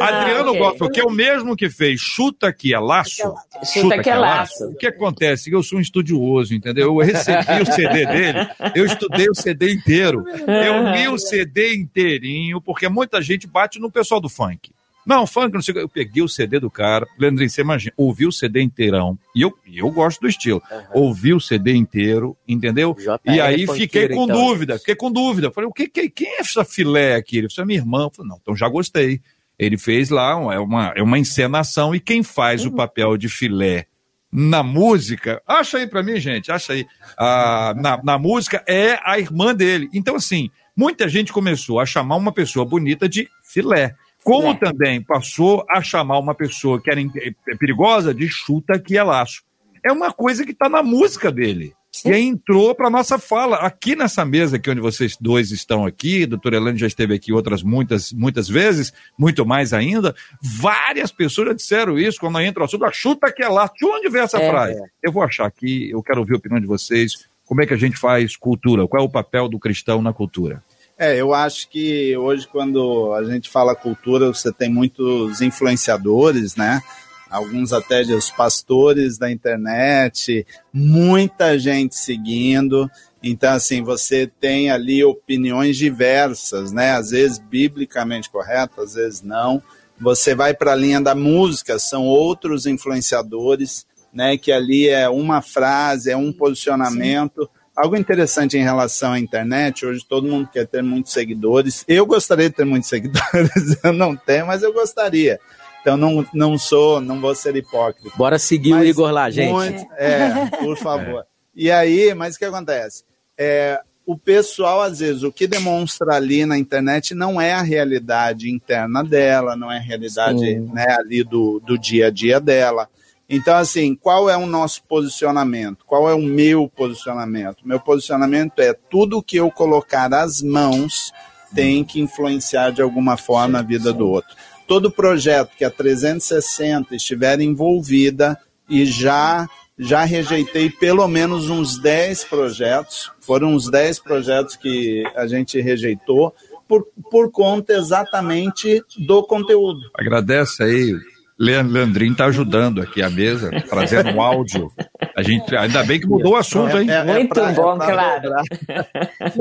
Adriano. 0.00 0.52
Gospel, 0.58 0.90
que 0.90 1.00
é 1.00 1.04
o 1.04 1.10
mesmo 1.10 1.56
que 1.56 1.70
fez 1.70 2.00
Chuta 2.00 2.52
que 2.52 2.74
é 2.74 2.78
laço. 2.78 3.22
Chuta, 3.64 4.02
que 4.02 4.10
é 4.10 4.16
laço. 4.16 4.64
O 4.66 4.74
que 4.74 4.86
acontece? 4.86 5.50
Eu 5.50 5.62
sou 5.62 5.78
um 5.78 5.80
estudioso, 5.80 6.54
entendeu? 6.54 6.88
Eu 6.88 6.98
recebi 6.98 7.62
o 7.62 7.66
CD 7.66 8.04
dele, 8.04 8.48
eu 8.74 8.84
estudei 8.84 9.28
o 9.30 9.34
CD 9.34 9.72
inteiro. 9.72 10.24
Eu 10.66 10.92
li 10.92 11.08
o 11.08 11.16
CD 11.16 11.74
inteirinho, 11.74 12.60
porque 12.60 12.88
muita 12.88 13.22
gente 13.22 13.46
bate 13.46 13.78
no 13.78 13.90
pessoal 13.90 14.20
do 14.20 14.28
funk. 14.28 14.72
Não, 15.06 15.26
funk, 15.26 15.52
não 15.52 15.60
sei 15.60 15.74
Eu 15.76 15.88
peguei 15.88 16.22
o 16.22 16.28
CD 16.28 16.60
do 16.60 16.70
cara, 16.70 17.06
Leandrinho, 17.18 17.50
você 17.50 17.60
imagina, 17.60 17.92
ouvi 17.96 18.26
o 18.26 18.32
CD 18.32 18.62
inteirão, 18.62 19.18
e 19.34 19.42
eu, 19.42 19.52
eu 19.66 19.90
gosto 19.90 20.20
do 20.20 20.28
estilo. 20.28 20.62
Uhum. 20.70 21.02
Ouvi 21.02 21.34
o 21.34 21.40
CD 21.40 21.74
inteiro, 21.74 22.36
entendeu? 22.46 22.96
e 23.24 23.40
aí 23.40 23.66
fiquei 23.66 24.08
com 24.08 24.24
então. 24.24 24.36
dúvida, 24.36 24.78
fiquei 24.78 24.94
com 24.94 25.10
dúvida. 25.10 25.50
Falei, 25.50 25.68
o 25.68 25.72
que, 25.72 25.88
que, 25.88 26.08
quem 26.08 26.28
é 26.28 26.40
essa 26.40 26.64
filé 26.64 27.16
aqui? 27.16 27.38
Ele 27.38 27.48
falou, 27.48 27.64
é 27.64 27.66
minha 27.66 27.80
irmã. 27.80 28.04
Eu 28.04 28.10
falei, 28.10 28.30
não, 28.30 28.38
então 28.40 28.56
já 28.56 28.68
gostei. 28.68 29.20
Ele 29.58 29.76
fez 29.76 30.08
lá, 30.10 30.32
é 30.52 30.58
uma, 30.58 30.92
é 30.96 31.02
uma 31.02 31.18
encenação, 31.18 31.94
e 31.94 32.00
quem 32.00 32.22
faz 32.22 32.64
uhum. 32.64 32.72
o 32.72 32.74
papel 32.74 33.16
de 33.16 33.28
filé 33.28 33.86
na 34.32 34.62
música, 34.62 35.42
acha 35.46 35.76
aí 35.76 35.86
pra 35.86 36.02
mim, 36.02 36.18
gente, 36.18 36.50
acha 36.50 36.72
aí. 36.72 36.86
Ah, 37.18 37.74
na, 37.76 38.02
na 38.02 38.18
música 38.18 38.64
é 38.66 38.98
a 39.04 39.18
irmã 39.18 39.54
dele. 39.54 39.90
Então, 39.92 40.16
assim, 40.16 40.48
muita 40.74 41.06
gente 41.06 41.32
começou 41.32 41.78
a 41.78 41.84
chamar 41.84 42.16
uma 42.16 42.32
pessoa 42.32 42.64
bonita 42.64 43.06
de 43.06 43.28
filé. 43.42 43.94
Como 44.22 44.48
é. 44.48 44.54
também 44.54 45.02
passou 45.02 45.64
a 45.68 45.82
chamar 45.82 46.18
uma 46.18 46.34
pessoa 46.34 46.80
que 46.80 46.90
era 46.90 47.00
é 47.00 47.56
perigosa 47.56 48.14
de 48.14 48.28
chuta 48.28 48.78
que 48.78 48.96
é 48.96 49.02
laço. 49.02 49.42
É 49.84 49.90
uma 49.90 50.12
coisa 50.12 50.44
que 50.44 50.52
está 50.52 50.68
na 50.68 50.82
música 50.82 51.30
dele. 51.30 51.74
Sim. 51.90 52.08
E 52.08 52.12
aí 52.12 52.22
entrou 52.22 52.74
para 52.74 52.88
nossa 52.88 53.18
fala. 53.18 53.56
Aqui 53.56 53.94
nessa 53.94 54.24
mesa 54.24 54.56
aqui 54.56 54.70
onde 54.70 54.80
vocês 54.80 55.16
dois 55.20 55.50
estão 55.50 55.84
aqui, 55.84 56.24
doutor 56.24 56.54
Elane 56.54 56.78
já 56.78 56.86
esteve 56.86 57.14
aqui 57.14 57.32
outras 57.32 57.62
muitas, 57.62 58.12
muitas 58.12 58.48
vezes, 58.48 58.92
muito 59.18 59.44
mais 59.44 59.74
ainda. 59.74 60.14
Várias 60.40 61.12
pessoas 61.12 61.48
já 61.48 61.54
disseram 61.54 61.98
isso 61.98 62.18
quando 62.18 62.40
entra 62.40 62.62
o 62.62 62.64
assunto. 62.64 62.86
A 62.86 62.92
chuta 62.92 63.30
que 63.30 63.42
é 63.42 63.48
lá. 63.48 63.70
De 63.76 63.84
onde 63.84 64.08
vem 64.08 64.22
essa 64.22 64.38
é, 64.38 64.50
frase? 64.50 64.72
É. 64.72 64.84
Eu 65.02 65.12
vou 65.12 65.22
achar 65.22 65.46
aqui, 65.46 65.90
eu 65.90 66.02
quero 66.02 66.20
ouvir 66.20 66.32
a 66.32 66.38
opinião 66.38 66.60
de 66.60 66.66
vocês. 66.66 67.26
Como 67.44 67.60
é 67.60 67.66
que 67.66 67.74
a 67.74 67.78
gente 67.78 67.98
faz 67.98 68.36
cultura? 68.36 68.88
Qual 68.88 69.02
é 69.02 69.04
o 69.04 69.10
papel 69.10 69.46
do 69.46 69.58
cristão 69.58 70.00
na 70.00 70.14
cultura? 70.14 70.62
É, 71.02 71.20
eu 71.20 71.34
acho 71.34 71.68
que 71.68 72.16
hoje, 72.16 72.46
quando 72.46 73.12
a 73.12 73.24
gente 73.24 73.50
fala 73.50 73.74
cultura, 73.74 74.28
você 74.28 74.52
tem 74.52 74.70
muitos 74.70 75.40
influenciadores, 75.40 76.54
né? 76.54 76.80
Alguns 77.28 77.72
até 77.72 78.02
os 78.02 78.30
pastores 78.30 79.18
da 79.18 79.28
internet, 79.28 80.46
muita 80.72 81.58
gente 81.58 81.96
seguindo. 81.96 82.88
Então, 83.20 83.52
assim, 83.52 83.82
você 83.82 84.30
tem 84.38 84.70
ali 84.70 85.02
opiniões 85.02 85.76
diversas, 85.76 86.70
né? 86.70 86.92
Às 86.92 87.10
vezes 87.10 87.36
biblicamente 87.36 88.30
corretas, 88.30 88.90
às 88.90 88.94
vezes 88.94 89.22
não. 89.22 89.60
Você 90.00 90.36
vai 90.36 90.54
para 90.54 90.70
a 90.70 90.76
linha 90.76 91.00
da 91.00 91.16
música, 91.16 91.80
são 91.80 92.06
outros 92.06 92.64
influenciadores, 92.64 93.88
né? 94.14 94.38
Que 94.38 94.52
ali 94.52 94.88
é 94.88 95.08
uma 95.08 95.42
frase, 95.42 96.12
é 96.12 96.16
um 96.16 96.32
posicionamento. 96.32 97.42
Sim 97.42 97.61
Algo 97.74 97.96
interessante 97.96 98.56
em 98.56 98.62
relação 98.62 99.12
à 99.12 99.18
internet, 99.18 99.86
hoje 99.86 100.04
todo 100.06 100.28
mundo 100.28 100.48
quer 100.52 100.66
ter 100.66 100.82
muitos 100.82 101.12
seguidores. 101.12 101.84
Eu 101.88 102.04
gostaria 102.04 102.50
de 102.50 102.56
ter 102.56 102.64
muitos 102.64 102.88
seguidores, 102.90 103.82
eu 103.82 103.92
não 103.92 104.14
tenho, 104.14 104.46
mas 104.46 104.62
eu 104.62 104.72
gostaria. 104.72 105.40
Então 105.80 105.96
não, 105.96 106.26
não 106.32 106.56
sou, 106.56 107.00
não 107.00 107.20
vou 107.20 107.34
ser 107.34 107.56
hipócrita. 107.56 108.16
Bora 108.16 108.38
seguir 108.38 108.70
mas 108.70 108.82
o 108.82 108.84
Igor 108.84 109.10
lá, 109.10 109.30
gente. 109.30 109.52
Muito, 109.52 109.86
é, 109.94 110.46
por 110.60 110.76
favor. 110.76 111.20
É. 111.20 111.24
E 111.54 111.70
aí, 111.70 112.14
mas 112.14 112.36
o 112.36 112.38
que 112.38 112.44
acontece? 112.44 113.04
É, 113.36 113.80
o 114.06 114.16
pessoal, 114.16 114.82
às 114.82 114.98
vezes, 114.98 115.22
o 115.22 115.32
que 115.32 115.46
demonstra 115.46 116.14
ali 116.14 116.44
na 116.44 116.58
internet 116.58 117.14
não 117.14 117.40
é 117.40 117.52
a 117.52 117.62
realidade 117.62 118.50
interna 118.50 119.02
dela, 119.02 119.56
não 119.56 119.70
é 119.70 119.78
a 119.78 119.82
realidade 119.82 120.58
né, 120.60 120.86
ali 120.98 121.22
do, 121.22 121.60
do 121.60 121.78
dia 121.78 122.08
a 122.08 122.10
dia 122.10 122.40
dela. 122.40 122.88
Então, 123.34 123.56
assim, 123.56 123.94
qual 123.94 124.28
é 124.28 124.36
o 124.36 124.44
nosso 124.44 124.82
posicionamento? 124.82 125.86
Qual 125.86 126.06
é 126.06 126.12
o 126.12 126.20
meu 126.20 126.68
posicionamento? 126.68 127.66
Meu 127.66 127.80
posicionamento 127.80 128.58
é 128.58 128.74
tudo 128.74 129.22
que 129.22 129.38
eu 129.38 129.50
colocar 129.50 130.12
as 130.12 130.42
mãos 130.42 131.10
tem 131.54 131.82
que 131.82 131.98
influenciar 131.98 132.72
de 132.72 132.82
alguma 132.82 133.16
forma 133.16 133.58
a 133.58 133.62
vida 133.62 133.90
do 133.90 134.06
outro. 134.06 134.36
Todo 134.68 134.90
projeto 134.90 135.56
que 135.56 135.64
a 135.64 135.70
360 135.70 136.94
estiver 136.94 137.40
envolvida 137.40 138.38
e 138.68 138.84
já 138.84 139.48
já 139.78 140.04
rejeitei 140.04 140.68
pelo 140.68 141.08
menos 141.08 141.48
uns 141.48 141.78
10 141.78 142.24
projetos, 142.24 143.10
foram 143.22 143.54
uns 143.54 143.70
10 143.70 144.00
projetos 144.00 144.56
que 144.56 145.02
a 145.16 145.26
gente 145.26 145.58
rejeitou 145.58 146.34
por, 146.68 146.86
por 147.10 147.30
conta 147.30 147.72
exatamente 147.72 148.82
do 148.98 149.22
conteúdo. 149.22 149.80
Agradece 149.98 150.62
aí 150.62 151.11
Leandrinho 151.38 152.12
está 152.12 152.26
ajudando 152.26 152.80
aqui 152.80 153.02
a 153.02 153.10
mesa, 153.10 153.50
trazendo 153.68 154.10
um 154.10 154.20
áudio. 154.22 154.70
A 155.16 155.22
gente, 155.22 155.54
ainda 155.56 155.82
bem 155.82 155.98
que 155.98 156.06
mudou 156.06 156.32
o 156.32 156.36
assunto, 156.36 156.78
hein? 156.78 156.90
É, 156.90 156.94
é, 156.94 157.04
Muito 157.04 157.34
pra, 157.34 157.52
bom, 157.52 157.74
é 157.74 157.92
claro. 157.92 158.30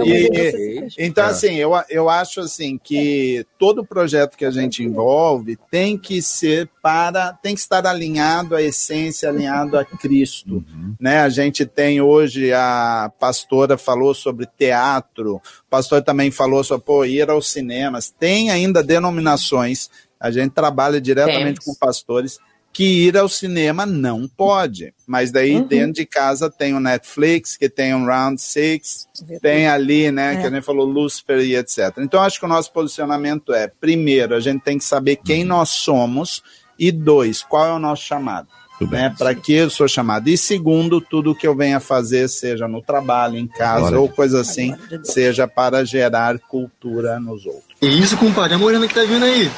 e, 0.05 0.87
então, 0.97 1.25
assim, 1.25 1.55
eu, 1.55 1.71
eu 1.89 2.09
acho 2.09 2.41
assim 2.41 2.77
que 2.77 3.45
todo 3.59 3.85
projeto 3.85 4.35
que 4.35 4.45
a 4.45 4.51
gente 4.51 4.83
envolve 4.83 5.57
tem 5.69 5.97
que 5.97 6.21
ser 6.21 6.69
para, 6.81 7.33
tem 7.33 7.53
que 7.53 7.61
estar 7.61 7.85
alinhado 7.85 8.55
à 8.55 8.61
essência, 8.61 9.29
alinhado 9.29 9.77
a 9.77 9.85
Cristo. 9.85 10.55
Uhum. 10.55 10.95
Né? 10.99 11.19
A 11.21 11.29
gente 11.29 11.65
tem 11.65 12.01
hoje, 12.01 12.51
a 12.51 13.11
pastora 13.19 13.77
falou 13.77 14.13
sobre 14.13 14.47
teatro, 14.57 15.35
o 15.35 15.69
pastor 15.69 16.01
também 16.01 16.31
falou 16.31 16.63
sobre 16.63 16.85
pô, 16.85 17.05
ir 17.05 17.29
aos 17.29 17.51
cinemas. 17.51 18.09
Tem 18.09 18.49
ainda 18.49 18.83
denominações 18.83 19.89
a 20.21 20.31
gente 20.31 20.51
trabalha 20.51 21.01
diretamente 21.01 21.59
Temos. 21.59 21.65
com 21.65 21.75
pastores 21.75 22.39
que 22.73 23.07
ir 23.07 23.17
ao 23.17 23.27
cinema 23.27 23.85
não 23.85 24.27
pode. 24.27 24.93
Mas 25.05 25.31
daí 25.31 25.55
uhum. 25.55 25.67
dentro 25.67 25.93
de 25.93 26.05
casa 26.05 26.49
tem 26.49 26.73
o 26.73 26.79
Netflix, 26.79 27.57
que 27.57 27.69
tem 27.69 27.93
o 27.93 28.05
Round 28.05 28.41
Six, 28.41 29.07
tem 29.41 29.67
ali, 29.67 30.11
né, 30.11 30.33
é. 30.33 30.37
que 30.37 30.47
a 30.47 30.49
gente 30.49 30.63
falou 30.63 30.85
Lucifer 30.85 31.39
e 31.39 31.55
etc. 31.55 31.97
Então 31.99 32.21
acho 32.21 32.39
que 32.39 32.45
o 32.45 32.49
nosso 32.49 32.71
posicionamento 32.71 33.53
é, 33.53 33.67
primeiro, 33.67 34.35
a 34.35 34.39
gente 34.39 34.61
tem 34.61 34.77
que 34.77 34.83
saber 34.83 35.17
quem 35.17 35.41
uhum. 35.41 35.49
nós 35.49 35.69
somos 35.69 36.41
e 36.79 36.91
dois, 36.91 37.43
qual 37.43 37.67
é 37.67 37.73
o 37.73 37.79
nosso 37.79 38.03
chamado. 38.03 38.47
Né, 38.89 39.13
para 39.15 39.35
que 39.35 39.53
eu 39.53 39.69
sou 39.69 39.87
chamado. 39.87 40.27
E 40.27 40.35
segundo, 40.35 40.99
tudo 40.99 41.35
que 41.35 41.45
eu 41.45 41.55
venha 41.55 41.79
fazer, 41.79 42.27
seja 42.27 42.67
no 42.67 42.81
trabalho, 42.81 43.37
em 43.37 43.45
casa 43.45 43.81
Glória. 43.81 43.99
ou 43.99 44.09
coisa 44.09 44.41
assim, 44.41 44.75
seja 45.03 45.47
para 45.47 45.85
gerar 45.85 46.39
cultura 46.39 47.19
nos 47.19 47.45
outros. 47.45 47.63
E 47.79 48.01
isso, 48.01 48.17
compadre, 48.17 48.55
a 48.55 48.57
morena 48.57 48.87
que 48.87 48.95
tá 48.95 49.03
vindo 49.03 49.23
aí. 49.23 49.51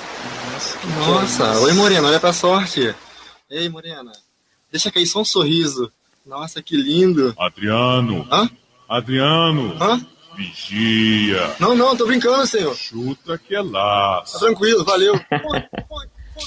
Nossa, 0.99 1.59
oi 1.59 1.73
Morena, 1.73 2.07
olha 2.07 2.19
pra 2.19 2.33
sorte. 2.33 2.93
Ei 3.49 3.69
Morena, 3.69 4.11
deixa 4.71 4.91
cair 4.91 5.05
só 5.05 5.21
um 5.21 5.25
sorriso. 5.25 5.91
Nossa, 6.25 6.61
que 6.61 6.75
lindo. 6.75 7.33
Adriano. 7.37 8.27
Hã? 8.31 8.49
Adriano. 8.87 9.75
Hã? 9.81 10.05
Vigia. 10.35 11.55
Não, 11.59 11.75
não, 11.75 11.95
tô 11.95 12.05
brincando, 12.05 12.47
senhor. 12.47 12.75
Chuta 12.75 13.37
que 13.37 13.55
é 13.55 13.61
laço. 13.61 14.33
Tá 14.33 14.39
tranquilo, 14.39 14.83
valeu. 14.83 15.13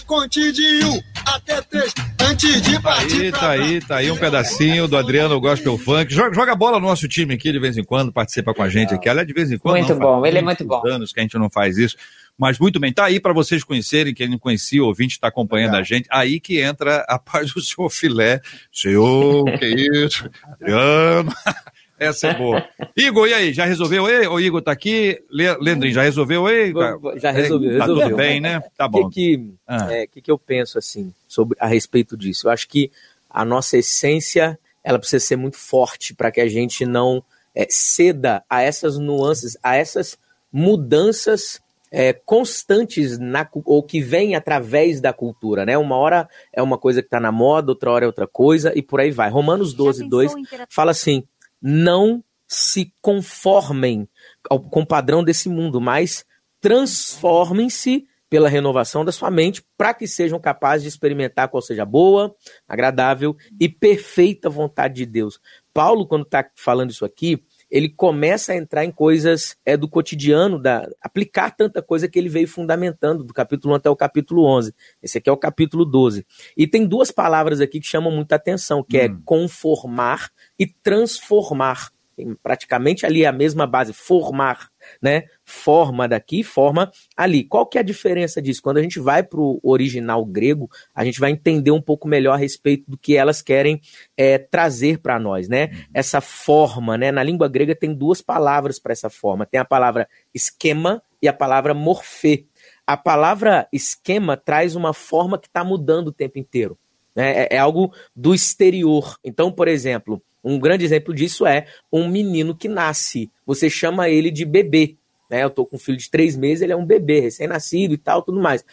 Conte 0.06 0.52
de 0.52 0.84
um 0.84 1.00
até 1.24 1.60
três, 1.62 1.94
antes 2.20 2.60
de 2.62 2.80
partir. 2.80 3.22
Aí, 3.22 3.32
tá 3.32 3.50
aí, 3.50 3.80
tá 3.80 3.96
aí 3.96 4.10
um 4.10 4.16
pedacinho 4.16 4.88
do 4.88 4.96
Adriano 4.96 5.40
Gospel 5.40 5.78
Funk. 5.78 6.12
Joga, 6.12 6.34
joga 6.34 6.56
bola 6.56 6.80
no 6.80 6.86
nosso 6.88 7.06
time 7.06 7.34
aqui 7.34 7.52
de 7.52 7.58
vez 7.60 7.76
em 7.76 7.84
quando, 7.84 8.12
participa 8.12 8.52
com 8.52 8.62
a 8.62 8.68
gente 8.68 8.92
aqui. 8.92 9.08
Aliás, 9.08 9.26
de 9.26 9.32
vez 9.32 9.50
em 9.50 9.58
quando. 9.58 9.76
Muito 9.76 9.94
não, 9.94 10.00
bom, 10.00 10.26
ele 10.26 10.38
é 10.38 10.42
muito 10.42 10.64
bom. 10.64 10.82
anos 10.86 11.12
que 11.12 11.20
a 11.20 11.22
gente 11.22 11.38
não 11.38 11.48
faz 11.48 11.78
isso. 11.78 11.96
Mas 12.38 12.58
muito 12.58 12.78
bem, 12.78 12.92
tá 12.92 13.06
aí 13.06 13.18
para 13.18 13.32
vocês 13.32 13.64
conhecerem, 13.64 14.12
quem 14.12 14.28
não 14.28 14.38
conhecia, 14.38 14.82
o 14.82 14.86
ouvinte 14.86 15.14
está 15.14 15.28
acompanhando 15.28 15.72
Legal. 15.72 15.80
a 15.80 15.84
gente. 15.84 16.06
Aí 16.10 16.38
que 16.38 16.60
entra 16.60 17.04
a 17.08 17.18
paz 17.20 17.52
do 17.52 17.60
seu 17.60 17.88
filé. 17.88 18.40
Senhor, 18.70 19.44
que 19.58 19.66
isso? 19.66 20.28
Adriano. 20.44 21.32
Essa 21.98 22.28
é 22.28 22.34
boa. 22.34 22.68
Igor, 22.94 23.26
e 23.26 23.32
aí? 23.32 23.52
Já 23.54 23.64
resolveu? 23.64 24.06
Ei, 24.06 24.26
o 24.26 24.38
Igor 24.38 24.60
tá 24.60 24.70
aqui. 24.70 25.18
Leandrinho, 25.30 25.94
já 25.94 26.02
resolveu? 26.02 26.46
Ei, 26.46 26.72
já 27.16 27.30
resolveu, 27.30 27.78
tá 27.78 27.86
resolveu. 27.86 28.08
tudo 28.08 28.16
bem, 28.16 28.38
né? 28.38 28.62
Tá 28.76 28.86
bom. 28.86 29.06
O 29.06 29.08
que, 29.08 29.38
que, 29.38 29.50
ah. 29.66 29.90
é, 29.90 30.06
que, 30.06 30.20
que 30.20 30.30
eu 30.30 30.38
penso, 30.38 30.76
assim, 30.76 31.12
sobre, 31.26 31.56
a 31.58 31.66
respeito 31.66 32.14
disso? 32.14 32.48
Eu 32.48 32.52
acho 32.52 32.68
que 32.68 32.90
a 33.30 33.46
nossa 33.46 33.78
essência, 33.78 34.58
ela 34.84 34.98
precisa 34.98 35.24
ser 35.24 35.36
muito 35.36 35.56
forte 35.56 36.12
para 36.12 36.30
que 36.30 36.40
a 36.40 36.48
gente 36.48 36.84
não 36.84 37.24
é, 37.54 37.66
ceda 37.70 38.44
a 38.48 38.60
essas 38.60 38.98
nuances, 38.98 39.56
a 39.62 39.74
essas 39.74 40.18
mudanças 40.52 41.62
é, 41.90 42.12
constantes 42.12 43.18
na, 43.18 43.48
ou 43.64 43.82
que 43.82 44.00
vêm 44.00 44.34
através 44.34 45.00
da 45.00 45.12
cultura, 45.12 45.64
né? 45.64 45.78
Uma 45.78 45.96
hora 45.96 46.28
é 46.52 46.62
uma 46.62 46.78
coisa 46.78 47.00
que 47.00 47.06
está 47.06 47.20
na 47.20 47.32
moda, 47.32 47.72
outra 47.72 47.90
hora 47.90 48.04
é 48.04 48.06
outra 48.06 48.26
coisa 48.26 48.72
e 48.74 48.82
por 48.82 49.00
aí 49.00 49.10
vai. 49.10 49.30
Romanos 49.30 49.72
12, 49.72 50.08
2 50.08 50.32
fala 50.68 50.90
assim: 50.90 51.24
não 51.60 52.22
se 52.48 52.92
conformem 53.00 54.08
ao, 54.48 54.60
com 54.60 54.80
o 54.80 54.86
padrão 54.86 55.22
desse 55.22 55.48
mundo, 55.48 55.80
mas 55.80 56.24
transformem-se 56.60 58.06
pela 58.28 58.48
renovação 58.48 59.04
da 59.04 59.12
sua 59.12 59.30
mente, 59.30 59.64
para 59.76 59.94
que 59.94 60.06
sejam 60.06 60.38
capazes 60.40 60.82
de 60.82 60.88
experimentar 60.88 61.48
qual 61.48 61.62
seja 61.62 61.82
a 61.82 61.86
boa, 61.86 62.34
agradável 62.66 63.36
e 63.58 63.68
perfeita 63.68 64.50
vontade 64.50 64.94
de 64.94 65.06
Deus. 65.06 65.40
Paulo, 65.72 66.06
quando 66.06 66.24
está 66.24 66.44
falando 66.56 66.90
isso 66.90 67.04
aqui, 67.04 67.44
ele 67.70 67.88
começa 67.88 68.52
a 68.52 68.56
entrar 68.56 68.84
em 68.84 68.90
coisas 68.90 69.56
é, 69.64 69.76
do 69.76 69.88
cotidiano, 69.88 70.60
da, 70.60 70.88
aplicar 71.02 71.50
tanta 71.50 71.82
coisa 71.82 72.08
que 72.08 72.18
ele 72.18 72.28
veio 72.28 72.46
fundamentando, 72.46 73.24
do 73.24 73.34
capítulo 73.34 73.74
1 73.74 73.76
até 73.76 73.90
o 73.90 73.96
capítulo 73.96 74.44
11. 74.44 74.74
Esse 75.02 75.18
aqui 75.18 75.28
é 75.28 75.32
o 75.32 75.36
capítulo 75.36 75.84
12. 75.84 76.26
E 76.56 76.66
tem 76.66 76.86
duas 76.86 77.10
palavras 77.10 77.60
aqui 77.60 77.80
que 77.80 77.86
chamam 77.86 78.12
muita 78.12 78.36
atenção, 78.36 78.82
que 78.82 78.98
é 78.98 79.10
hum. 79.10 79.14
é 79.14 79.22
conformar 79.24 80.30
e 80.58 80.66
transformar. 80.66 81.90
Tem 82.16 82.34
praticamente 82.42 83.04
ali 83.04 83.26
a 83.26 83.32
mesma 83.32 83.66
base, 83.66 83.92
formar 83.92 84.70
né? 85.00 85.24
Forma 85.44 86.08
daqui, 86.08 86.42
forma 86.42 86.90
ali. 87.16 87.44
Qual 87.44 87.66
que 87.66 87.78
é 87.78 87.80
a 87.80 87.84
diferença 87.84 88.40
disso? 88.40 88.62
Quando 88.62 88.78
a 88.78 88.82
gente 88.82 88.98
vai 88.98 89.22
para 89.22 89.40
o 89.40 89.60
original 89.62 90.24
grego, 90.24 90.70
a 90.94 91.04
gente 91.04 91.20
vai 91.20 91.30
entender 91.30 91.70
um 91.70 91.80
pouco 91.80 92.08
melhor 92.08 92.34
a 92.34 92.36
respeito 92.36 92.90
do 92.90 92.98
que 92.98 93.16
elas 93.16 93.42
querem 93.42 93.80
é, 94.16 94.38
trazer 94.38 94.98
para 94.98 95.18
nós, 95.18 95.48
né? 95.48 95.66
Uhum. 95.66 95.78
Essa 95.94 96.20
forma, 96.20 96.96
né? 96.96 97.12
Na 97.12 97.22
língua 97.22 97.48
grega 97.48 97.74
tem 97.74 97.94
duas 97.94 98.20
palavras 98.20 98.78
para 98.78 98.92
essa 98.92 99.10
forma. 99.10 99.46
Tem 99.46 99.60
a 99.60 99.64
palavra 99.64 100.08
esquema 100.34 101.02
e 101.20 101.28
a 101.28 101.32
palavra 101.32 101.74
morfê. 101.74 102.46
A 102.86 102.96
palavra 102.96 103.66
esquema 103.72 104.36
traz 104.36 104.76
uma 104.76 104.92
forma 104.92 105.38
que 105.38 105.48
está 105.48 105.64
mudando 105.64 106.08
o 106.08 106.12
tempo 106.12 106.38
inteiro. 106.38 106.78
Né? 107.14 107.44
É, 107.44 107.56
é 107.56 107.58
algo 107.58 107.92
do 108.14 108.34
exterior. 108.34 109.16
Então, 109.24 109.50
por 109.50 109.66
exemplo, 109.66 110.22
um 110.48 110.60
grande 110.60 110.84
exemplo 110.84 111.12
disso 111.12 111.44
é 111.44 111.66
um 111.92 112.08
menino 112.08 112.54
que 112.54 112.68
nasce. 112.68 113.30
Você 113.44 113.68
chama 113.68 114.08
ele 114.08 114.30
de 114.30 114.44
bebê. 114.44 114.96
Né? 115.30 115.42
Eu 115.42 115.48
estou 115.48 115.66
com 115.66 115.76
um 115.76 115.78
filho 115.78 115.98
de 115.98 116.08
três 116.08 116.36
meses, 116.36 116.62
ele 116.62 116.72
é 116.72 116.76
um 116.76 116.86
bebê, 116.86 117.18
recém-nascido 117.18 117.94
e 117.94 117.98
tal, 117.98 118.22
tudo 118.22 118.40
mais. 118.40 118.64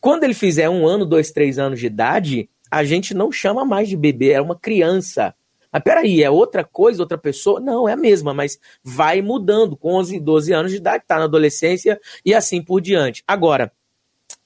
Quando 0.00 0.22
ele 0.22 0.34
fizer 0.34 0.68
um 0.68 0.86
ano, 0.86 1.04
dois, 1.04 1.32
três 1.32 1.58
anos 1.58 1.80
de 1.80 1.86
idade, 1.86 2.48
a 2.70 2.84
gente 2.84 3.12
não 3.12 3.32
chama 3.32 3.64
mais 3.64 3.88
de 3.88 3.96
bebê, 3.96 4.30
é 4.30 4.40
uma 4.40 4.54
criança. 4.54 5.34
Mas 5.72 5.82
peraí, 5.82 6.22
é 6.22 6.30
outra 6.30 6.62
coisa, 6.62 7.02
outra 7.02 7.18
pessoa? 7.18 7.58
Não, 7.58 7.88
é 7.88 7.94
a 7.94 7.96
mesma, 7.96 8.32
mas 8.32 8.58
vai 8.82 9.20
mudando. 9.20 9.76
Com 9.76 9.94
11, 9.94 10.20
12 10.20 10.52
anos 10.52 10.70
de 10.70 10.78
idade, 10.78 11.02
está 11.02 11.18
na 11.18 11.24
adolescência 11.24 12.00
e 12.24 12.32
assim 12.32 12.62
por 12.62 12.80
diante. 12.80 13.24
Agora, 13.26 13.72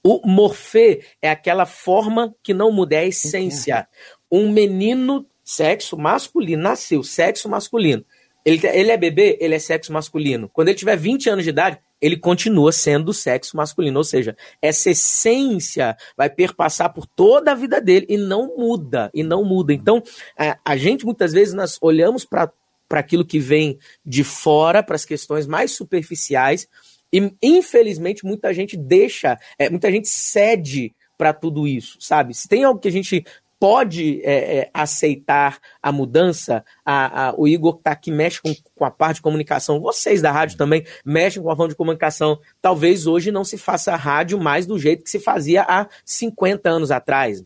o 0.03 0.27
morfê 0.27 1.05
é 1.21 1.31
aquela 1.31 1.67
forma 1.67 2.35
que 2.43 2.55
não 2.55 2.73
muda, 2.73 2.97
é 2.97 3.01
a 3.01 3.07
essência. 3.07 3.87
Um 4.33 4.51
menino 4.51 5.27
sexo 5.51 5.97
masculino, 5.97 6.63
nasceu 6.63 7.03
sexo 7.03 7.49
masculino. 7.49 8.05
Ele, 8.45 8.65
ele 8.69 8.91
é 8.93 8.97
bebê, 8.97 9.37
ele 9.41 9.55
é 9.55 9.59
sexo 9.59 9.93
masculino. 9.93 10.49
Quando 10.49 10.69
ele 10.69 10.79
tiver 10.79 10.97
20 10.97 11.29
anos 11.29 11.45
de 11.45 11.51
idade, 11.51 11.79
ele 12.01 12.17
continua 12.17 12.71
sendo 12.71 13.13
sexo 13.13 13.57
masculino. 13.57 13.99
Ou 13.99 14.05
seja, 14.05 14.37
essa 14.63 14.91
essência 14.91 15.97
vai 16.17 16.31
perpassar 16.31 16.93
por 16.93 17.05
toda 17.05 17.51
a 17.51 17.55
vida 17.57 17.81
dele 17.81 18.07
e 18.09 18.17
não 18.17 18.57
muda, 18.57 19.11
e 19.13 19.25
não 19.25 19.45
muda. 19.45 19.75
Então, 19.75 20.01
a, 20.39 20.57
a 20.65 20.77
gente 20.77 21.05
muitas 21.05 21.33
vezes 21.33 21.53
nós 21.53 21.77
olhamos 21.83 22.25
para 22.25 22.53
aquilo 22.91 23.25
que 23.25 23.41
vem 23.41 23.77
de 24.07 24.23
fora, 24.23 24.85
para 24.85 24.95
as 24.95 25.05
questões 25.05 25.49
mais 25.49 25.73
superficiais, 25.73 26.69
e 27.13 27.35
infelizmente 27.43 28.25
muita 28.25 28.55
gente 28.55 28.77
deixa, 28.77 29.37
é, 29.59 29.69
muita 29.69 29.91
gente 29.91 30.09
cede 30.09 30.95
para 31.19 31.35
tudo 31.35 31.67
isso, 31.67 31.99
sabe? 32.01 32.33
Se 32.33 32.49
tem 32.49 32.65
algo 32.65 32.81
que 32.81 32.89
a 32.89 32.93
gente 32.93 33.25
pode 33.61 34.23
é, 34.25 34.59
é, 34.59 34.71
aceitar 34.73 35.59
a 35.83 35.93
mudança. 35.93 36.65
A, 36.83 37.29
a, 37.29 37.35
o 37.37 37.47
Igor 37.47 37.77
está 37.77 37.91
aqui, 37.91 38.11
mexe 38.11 38.41
com, 38.41 38.55
com, 38.75 38.85
a 38.87 38.91
parte 38.91 39.17
de 39.17 39.23
comunicação. 39.23 39.79
Vocês 39.79 40.23
da 40.23 40.33
rádio 40.33 40.57
também 40.57 40.83
mexem 41.05 41.43
com 41.43 41.51
a 41.51 41.55
forma 41.55 41.69
de 41.69 41.77
comunicação. 41.77 42.41
Talvez 42.63 43.07
hoje 43.07 43.31
não 43.31 43.45
se 43.45 43.59
faça 43.59 43.95
rádio 43.95 44.41
mais 44.41 44.67
do 44.67 44.79
jeito 44.79 45.05
que 45.05 45.11
se 45.11 45.21
fazia 45.21 45.63
há 45.69 45.87
50 46.07 46.71
anos 46.71 46.91
atrás. 46.91 47.45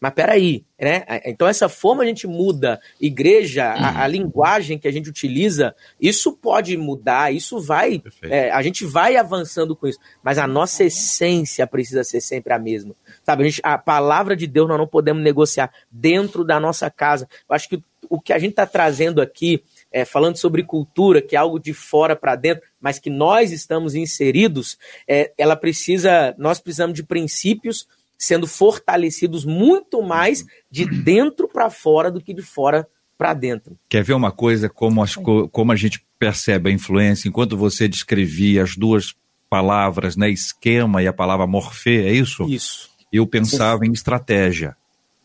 Mas 0.00 0.12
peraí, 0.14 0.64
né? 0.80 1.04
Então 1.24 1.48
essa 1.48 1.68
forma 1.68 2.04
a 2.04 2.06
gente 2.06 2.26
muda, 2.26 2.80
igreja, 3.00 3.64
a, 3.64 4.04
a, 4.04 4.06
linguagem 4.06 4.78
que 4.78 4.86
a 4.86 4.92
gente 4.92 5.10
utiliza, 5.10 5.74
isso 6.00 6.32
pode 6.32 6.76
mudar, 6.76 7.34
isso 7.34 7.60
vai, 7.60 8.00
é, 8.22 8.50
a 8.52 8.62
gente 8.62 8.86
vai 8.86 9.16
avançando 9.16 9.74
com 9.74 9.88
isso, 9.88 9.98
mas 10.22 10.38
a 10.38 10.46
nossa 10.46 10.84
essência 10.84 11.66
precisa 11.66 12.04
ser 12.04 12.20
sempre 12.20 12.52
a 12.52 12.60
mesma, 12.60 12.94
sabe? 13.28 13.42
A, 13.42 13.46
gente, 13.46 13.60
a 13.62 13.76
palavra 13.76 14.34
de 14.34 14.46
Deus 14.46 14.66
nós 14.66 14.78
não 14.78 14.86
podemos 14.86 15.22
negociar 15.22 15.70
dentro 15.90 16.42
da 16.42 16.58
nossa 16.58 16.90
casa. 16.90 17.28
Eu 17.46 17.54
acho 17.54 17.68
que 17.68 17.82
o 18.08 18.18
que 18.18 18.32
a 18.32 18.38
gente 18.38 18.52
está 18.52 18.64
trazendo 18.64 19.20
aqui, 19.20 19.62
é, 19.92 20.02
falando 20.06 20.36
sobre 20.36 20.62
cultura, 20.62 21.20
que 21.20 21.36
é 21.36 21.38
algo 21.38 21.58
de 21.58 21.74
fora 21.74 22.16
para 22.16 22.34
dentro, 22.36 22.66
mas 22.80 22.98
que 22.98 23.10
nós 23.10 23.52
estamos 23.52 23.94
inseridos, 23.94 24.78
é, 25.06 25.30
ela 25.36 25.54
precisa, 25.56 26.34
nós 26.38 26.58
precisamos 26.58 26.94
de 26.94 27.02
princípios 27.02 27.86
sendo 28.16 28.46
fortalecidos 28.46 29.44
muito 29.44 30.02
mais 30.02 30.46
de 30.70 30.86
dentro 30.86 31.46
para 31.46 31.68
fora 31.68 32.10
do 32.10 32.22
que 32.22 32.32
de 32.32 32.42
fora 32.42 32.88
para 33.18 33.34
dentro. 33.34 33.76
Quer 33.90 34.02
ver 34.02 34.14
uma 34.14 34.32
coisa 34.32 34.70
como, 34.70 35.02
as, 35.02 35.14
como 35.52 35.70
a 35.70 35.76
gente 35.76 36.02
percebe 36.18 36.70
a 36.70 36.72
influência 36.72 37.28
enquanto 37.28 37.58
você 37.58 37.86
descrevia 37.86 38.62
as 38.62 38.74
duas 38.74 39.14
palavras, 39.50 40.16
né, 40.16 40.30
esquema 40.30 41.02
e 41.02 41.06
a 41.06 41.12
palavra 41.12 41.46
morfê, 41.46 42.06
é 42.06 42.12
isso? 42.12 42.44
Isso. 42.48 42.97
Eu 43.12 43.26
pensava 43.26 43.86
em 43.86 43.92
estratégia. 43.92 44.76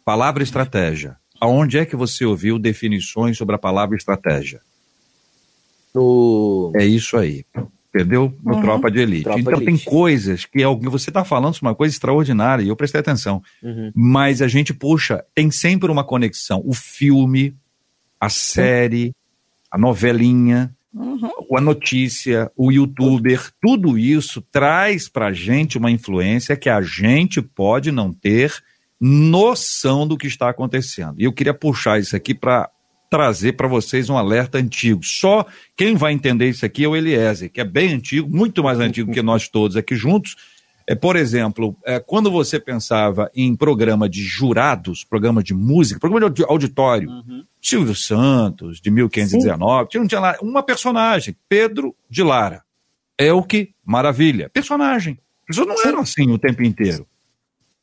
Palavra 0.06 0.44
estratégia. 0.44 1.18
Aonde 1.40 1.78
é 1.78 1.86
que 1.86 1.96
você 1.96 2.26
ouviu 2.26 2.58
definições 2.58 3.38
sobre 3.38 3.56
a 3.56 3.60
palavra 3.60 3.98
estratégia? 3.98 4.62
No... 5.94 6.72
É 6.76 6.86
isso 6.86 7.18
aí 7.18 7.46
entendeu? 7.94 8.36
No 8.44 8.56
uhum. 8.56 8.62
Tropa 8.62 8.90
de 8.90 9.00
Elite. 9.00 9.24
Tropa 9.24 9.40
então 9.40 9.64
tem 9.64 9.78
coisas 9.78 10.46
que 10.46 10.64
alguém, 10.64 10.90
você 10.90 11.12
está 11.12 11.24
falando 11.24 11.56
uma 11.62 11.76
coisa 11.76 11.94
extraordinária 11.94 12.64
e 12.64 12.68
eu 12.68 12.76
prestei 12.76 13.00
atenção. 13.00 13.42
Uhum. 13.62 13.92
Mas 13.94 14.42
a 14.42 14.48
gente, 14.48 14.74
puxa, 14.74 15.24
tem 15.36 15.52
sempre 15.52 15.92
uma 15.92 16.04
conexão. 16.04 16.62
O 16.66 16.74
filme, 16.74 17.56
a 18.20 18.30
série, 18.30 19.14
a 19.70 19.78
novelinha, 19.78 20.76
uhum. 20.94 21.58
a 21.58 21.62
notícia, 21.62 22.52
o 22.56 22.72
youtuber, 22.72 23.52
tudo 23.62 23.98
isso 23.98 24.42
traz 24.52 25.08
pra 25.08 25.34
gente 25.34 25.78
uma 25.78 25.92
influência 25.92 26.56
que 26.56 26.70
a 26.70 26.82
gente 26.82 27.42
pode 27.42 27.92
não 27.92 28.12
ter 28.12 28.54
noção 29.00 30.08
do 30.08 30.18
que 30.18 30.28
está 30.28 30.50
acontecendo. 30.50 31.16
E 31.18 31.26
eu 31.26 31.34
queria 31.34 31.54
puxar 31.54 32.00
isso 32.00 32.16
aqui 32.16 32.34
para 32.34 32.70
trazer 33.10 33.54
para 33.54 33.68
vocês 33.68 34.10
um 34.10 34.18
alerta 34.18 34.58
antigo. 34.58 35.02
Só 35.04 35.46
quem 35.78 35.96
vai 35.96 36.14
entender 36.14 36.50
isso 36.50 36.66
aqui 36.66 36.84
é 36.84 36.88
o 36.88 36.96
Eliezer, 36.96 37.52
que 37.52 37.62
é 37.62 37.64
bem 37.64 37.94
antigo, 37.94 38.28
muito 38.28 38.64
mais 38.64 38.80
antigo 38.80 39.12
que 39.12 39.22
nós 39.22 39.48
todos 39.48 39.78
aqui 39.78 39.96
juntos. 39.96 40.36
É, 40.88 40.96
por 40.96 41.16
exemplo, 41.16 41.76
é, 41.86 42.00
quando 42.00 42.30
você 42.30 42.60
pensava 42.60 43.32
em 43.34 43.56
programa 43.56 44.10
de 44.10 44.22
jurados, 44.22 45.04
programa 45.04 45.42
de 45.42 45.54
música, 45.54 46.00
programa 46.00 46.30
de 46.30 46.44
auditório, 46.44 47.10
uhum. 47.10 47.44
Silvio 47.62 47.96
Santos, 47.96 48.82
de 48.82 48.92
1519, 48.92 49.90
tinha, 49.90 50.06
tinha 50.06 50.22
lá 50.22 50.36
uma 50.42 50.62
personagem, 50.62 51.36
Pedro 51.48 51.96
de 52.10 52.22
Lara. 52.22 52.64
É 53.18 53.32
o 53.32 53.44
que? 53.44 53.72
Maravilha. 53.86 54.50
Personagem. 54.50 55.20
As 55.42 55.56
pessoas 55.56 55.68
não 55.68 55.88
eram 55.88 56.00
assim 56.02 56.30
o 56.30 56.38
tempo 56.38 56.64
inteiro. 56.64 57.08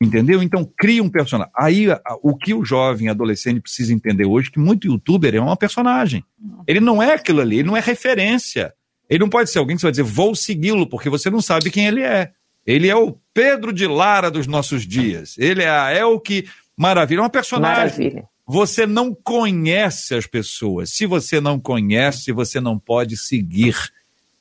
Entendeu? 0.03 0.43
Então 0.43 0.69
cria 0.79 1.03
um 1.03 1.11
personagem. 1.11 1.53
Aí 1.57 1.87
o 2.23 2.35
que 2.35 2.55
o 2.55 2.65
jovem 2.65 3.09
adolescente 3.09 3.61
precisa 3.61 3.93
entender 3.93 4.25
hoje 4.25 4.49
é 4.49 4.53
que 4.53 4.59
muito 4.59 4.87
youtuber 4.87 5.35
é 5.35 5.41
uma 5.41 5.57
personagem. 5.57 6.25
Ele 6.67 6.81
não 6.81 7.03
é 7.03 7.15
aquilo 7.15 7.41
ali, 7.41 7.59
ele 7.59 7.69
não 7.69 7.77
é 7.77 7.81
referência. 7.81 8.73
Ele 9.09 9.19
não 9.19 9.29
pode 9.29 9.51
ser 9.51 9.59
alguém 9.59 9.77
que 9.77 9.81
você 9.81 9.87
vai 9.87 9.91
dizer, 9.91 10.05
vou 10.05 10.35
segui-lo, 10.35 10.89
porque 10.89 11.11
você 11.11 11.29
não 11.29 11.43
sabe 11.43 11.71
quem 11.71 11.87
ele 11.87 12.03
é. 12.03 12.33
Ele 12.67 12.89
é 12.89 12.97
o 12.97 13.17
Pedro 13.33 13.73
de 13.73 13.87
Lara 13.87 14.31
dos 14.31 14.47
nossos 14.47 14.87
dias. 14.87 15.37
Ele 15.39 15.63
é, 15.63 16.05
o 16.05 16.21
que. 16.21 16.47
Maravilha, 16.77 17.21
é 17.21 17.23
uma 17.23 17.31
personagem. 17.31 17.77
Maravilha. 17.77 18.25
Você 18.47 18.87
não 18.87 19.15
conhece 19.15 20.15
as 20.15 20.27
pessoas. 20.27 20.91
Se 20.91 21.07
você 21.07 21.41
não 21.41 21.61
conhece, 21.61 22.33
você 22.33 22.61
não 22.61 22.79
pode 22.79 23.17
seguir. 23.17 23.77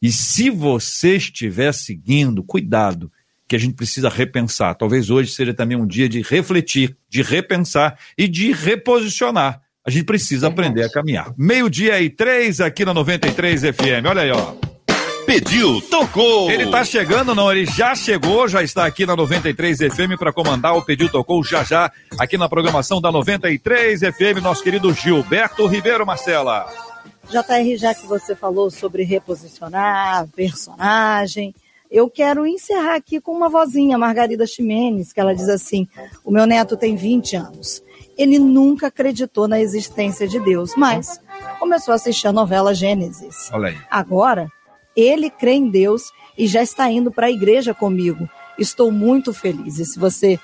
E 0.01 0.11
se 0.11 0.49
você 0.49 1.17
estiver 1.17 1.74
seguindo, 1.74 2.43
cuidado 2.43 3.11
que 3.47 3.55
a 3.55 3.59
gente 3.59 3.74
precisa 3.74 4.09
repensar. 4.09 4.76
Talvez 4.76 5.09
hoje 5.09 5.32
seja 5.32 5.53
também 5.53 5.76
um 5.76 5.88
dia 5.88 6.07
de 6.07 6.22
refletir, 6.22 6.95
de 7.09 7.22
repensar 7.22 7.97
e 8.17 8.28
de 8.28 8.51
reposicionar. 8.51 9.61
A 9.86 9.89
gente 9.89 10.05
precisa 10.05 10.47
é 10.47 10.49
aprender 10.49 10.84
a 10.84 10.91
caminhar. 10.91 11.34
Meio-dia 11.38 11.99
e 11.99 12.09
três 12.09 12.61
aqui 12.61 12.86
na 12.86 12.93
93 12.93 13.61
FM. 13.61 14.05
Olha 14.07 14.22
aí, 14.22 14.32
ó. 14.32 14.68
Pediu, 15.30 15.80
tocou. 15.80 16.49
Ele 16.49 16.71
tá 16.71 16.84
chegando, 16.84 17.36
não, 17.36 17.51
ele 17.51 17.63
já 17.63 17.93
chegou, 17.93 18.47
já 18.47 18.63
está 18.63 18.88
aqui 18.88 19.05
na 19.05 19.15
93 19.15 19.77
FM 19.77 20.17
para 20.17 20.34
comandar 20.34 20.75
o 20.75 20.84
Pediu, 20.84 21.07
tocou 21.07 21.43
já 21.43 21.63
já 21.63 21.91
aqui 22.17 22.36
na 22.36 22.49
programação 22.49 22.99
da 22.99 23.11
93 23.11 23.99
FM, 23.99 24.41
nosso 24.41 24.63
querido 24.63 24.91
Gilberto 24.91 25.67
Ribeiro 25.67 26.03
Marcela. 26.03 26.65
JR, 27.30 27.77
já 27.77 27.93
que 27.93 28.07
você 28.07 28.36
falou 28.36 28.71
sobre 28.71 29.03
reposicionar 29.03 30.27
personagem, 30.30 31.53
eu 31.91 32.09
quero 32.09 32.47
encerrar 32.47 32.95
aqui 32.95 33.21
com 33.21 33.32
uma 33.32 33.49
vozinha, 33.49 33.99
Margarida 33.99 34.47
Ximenes, 34.47 35.13
que 35.13 35.19
ela 35.19 35.36
diz 35.36 35.47
assim: 35.47 35.88
O 36.25 36.32
meu 36.32 36.47
neto 36.47 36.75
tem 36.75 36.95
20 36.95 37.36
anos. 37.36 37.84
Ele 38.17 38.39
nunca 38.39 38.88
acreditou 38.88 39.47
na 39.47 39.61
existência 39.61 40.27
de 40.27 40.39
Deus, 40.39 40.73
mas 40.75 41.21
começou 41.59 41.91
a 41.91 41.95
assistir 41.95 42.27
a 42.27 42.34
novela 42.34 42.73
Gênesis. 42.73 43.49
Olha 43.53 43.69
aí. 43.69 43.77
Agora, 43.91 44.51
ele 44.95 45.29
crê 45.29 45.53
em 45.53 45.69
Deus 45.69 46.11
e 46.37 46.47
já 46.47 46.61
está 46.61 46.89
indo 46.89 47.11
para 47.11 47.27
a 47.27 47.31
igreja 47.31 47.73
comigo. 47.73 48.29
Estou 48.57 48.91
muito 48.91 49.33
feliz. 49.33 49.79
E 49.79 49.85
se 49.85 49.99
você, 49.99 50.39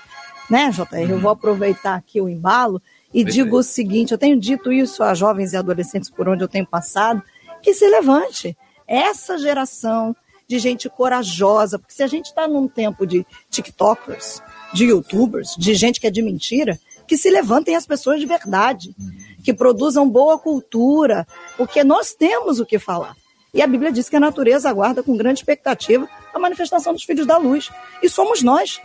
né, 0.50 0.70
JR, 0.72 1.10
eu 1.10 1.20
vou 1.20 1.32
aproveitar 1.32 1.96
aqui 1.96 2.22
o 2.22 2.30
embalo 2.30 2.82
e 3.14 3.24
digo 3.24 3.58
o 3.58 3.64
seguinte: 3.64 4.12
eu 4.12 4.18
tenho 4.18 4.40
dito 4.40 4.72
isso 4.72 5.04
a 5.04 5.14
jovens 5.14 5.54
e 5.54 5.58
adolescentes 5.58 6.10
por 6.10 6.28
onde 6.28 6.44
eu 6.44 6.48
tenho 6.48 6.66
passado, 6.66 7.22
que 7.62 7.74
se 7.74 7.88
levante. 7.88 8.58
Essa 8.88 9.38
geração 9.38 10.16
de 10.48 10.60
gente 10.60 10.90
corajosa, 10.90 11.80
porque 11.80 11.94
se 11.94 12.04
a 12.04 12.08
gente 12.08 12.28
está 12.28 12.48
num 12.48 12.68
tempo 12.68 13.06
de 13.06 13.26
TikTokers, 13.50 14.44
de 14.74 14.86
YouTubers, 14.86 15.56
de 15.58 15.74
gente 15.74 16.00
que 16.00 16.08
é 16.08 16.12
de 16.12 16.22
mentira, 16.22 16.80
que 17.08 17.18
se 17.18 17.30
levantem 17.30 17.76
as 17.76 17.86
pessoas 17.86 18.20
de 18.20 18.26
verdade, 18.26 18.96
que 19.44 19.54
produzam 19.54 20.10
boa 20.10 20.38
cultura, 20.38 21.26
porque 21.58 21.84
nós 21.84 22.14
temos 22.14 22.60
o 22.60 22.66
que 22.66 22.78
falar. 22.78 23.16
E 23.56 23.62
a 23.62 23.68
Bíblia 23.68 23.90
diz 23.90 24.10
que 24.10 24.18
a 24.18 24.20
natureza 24.20 24.70
aguarda 24.70 25.02
com 25.02 25.16
grande 25.16 25.40
expectativa 25.40 26.10
a 26.34 26.38
manifestação 26.38 26.92
dos 26.92 27.06
filhos 27.06 27.26
da 27.26 27.38
luz. 27.38 27.72
E 28.04 28.10
somos 28.10 28.44
nós. 28.44 28.82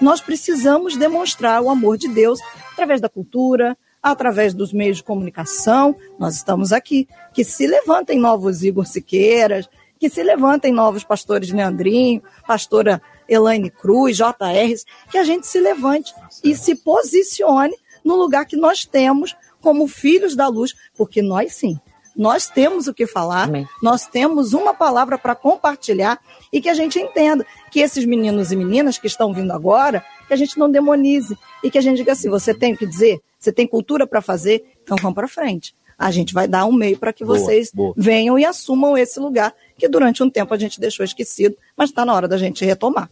Nós 0.00 0.20
precisamos 0.20 0.96
demonstrar 0.96 1.60
o 1.60 1.68
amor 1.68 1.98
de 1.98 2.06
Deus 2.06 2.38
através 2.72 3.00
da 3.00 3.08
cultura, 3.08 3.76
através 4.00 4.54
dos 4.54 4.72
meios 4.72 4.98
de 4.98 5.02
comunicação. 5.02 5.96
Nós 6.20 6.36
estamos 6.36 6.72
aqui. 6.72 7.08
Que 7.34 7.42
se 7.42 7.66
levantem 7.66 8.16
novos 8.16 8.62
Igor 8.62 8.86
Siqueiras, 8.86 9.68
que 9.98 10.08
se 10.08 10.22
levantem 10.22 10.72
novos 10.72 11.02
pastores 11.02 11.50
Leandrinho, 11.50 12.22
pastora 12.46 13.02
Elaine 13.28 13.70
Cruz, 13.70 14.16
JRs, 14.16 14.84
que 15.10 15.18
a 15.18 15.24
gente 15.24 15.48
se 15.48 15.58
levante 15.58 16.14
e 16.44 16.54
se 16.54 16.76
posicione 16.76 17.74
no 18.04 18.14
lugar 18.14 18.46
que 18.46 18.56
nós 18.56 18.84
temos 18.84 19.34
como 19.60 19.88
filhos 19.88 20.36
da 20.36 20.46
luz, 20.46 20.74
porque 20.96 21.22
nós 21.22 21.54
sim, 21.54 21.76
nós 22.16 22.46
temos 22.46 22.86
o 22.86 22.94
que 22.94 23.06
falar, 23.06 23.44
Amém. 23.44 23.66
nós 23.82 24.06
temos 24.06 24.52
uma 24.52 24.74
palavra 24.74 25.16
para 25.16 25.34
compartilhar 25.34 26.18
e 26.52 26.60
que 26.60 26.68
a 26.68 26.74
gente 26.74 26.98
entenda 26.98 27.46
que 27.70 27.80
esses 27.80 28.04
meninos 28.04 28.52
e 28.52 28.56
meninas 28.56 28.98
que 28.98 29.06
estão 29.06 29.32
vindo 29.32 29.52
agora, 29.52 30.04
que 30.28 30.34
a 30.34 30.36
gente 30.36 30.58
não 30.58 30.70
demonize 30.70 31.36
e 31.62 31.70
que 31.70 31.78
a 31.78 31.80
gente 31.80 31.96
diga 31.96 32.12
assim: 32.12 32.28
você 32.28 32.52
tem 32.52 32.74
o 32.74 32.76
que 32.76 32.86
dizer, 32.86 33.20
você 33.38 33.52
tem 33.52 33.66
cultura 33.66 34.06
para 34.06 34.20
fazer, 34.20 34.64
então 34.82 34.96
vamos 35.00 35.14
para 35.14 35.28
frente. 35.28 35.74
A 35.98 36.10
gente 36.10 36.34
vai 36.34 36.48
dar 36.48 36.66
um 36.66 36.72
meio 36.72 36.98
para 36.98 37.12
que 37.12 37.24
boa, 37.24 37.38
vocês 37.38 37.70
boa. 37.72 37.94
venham 37.96 38.38
e 38.38 38.44
assumam 38.44 38.98
esse 38.98 39.20
lugar 39.20 39.54
que 39.76 39.88
durante 39.88 40.22
um 40.22 40.28
tempo 40.28 40.52
a 40.52 40.58
gente 40.58 40.80
deixou 40.80 41.04
esquecido, 41.04 41.56
mas 41.76 41.90
está 41.90 42.04
na 42.04 42.12
hora 42.12 42.26
da 42.26 42.36
gente 42.36 42.64
retomar. 42.64 43.08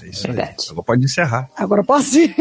É 0.00 0.06
isso 0.06 0.26
Verdade. 0.26 0.66
Agora 0.70 0.84
pode 0.84 1.04
encerrar. 1.04 1.50
Agora 1.54 1.84
posso 1.84 2.18
ir. 2.18 2.34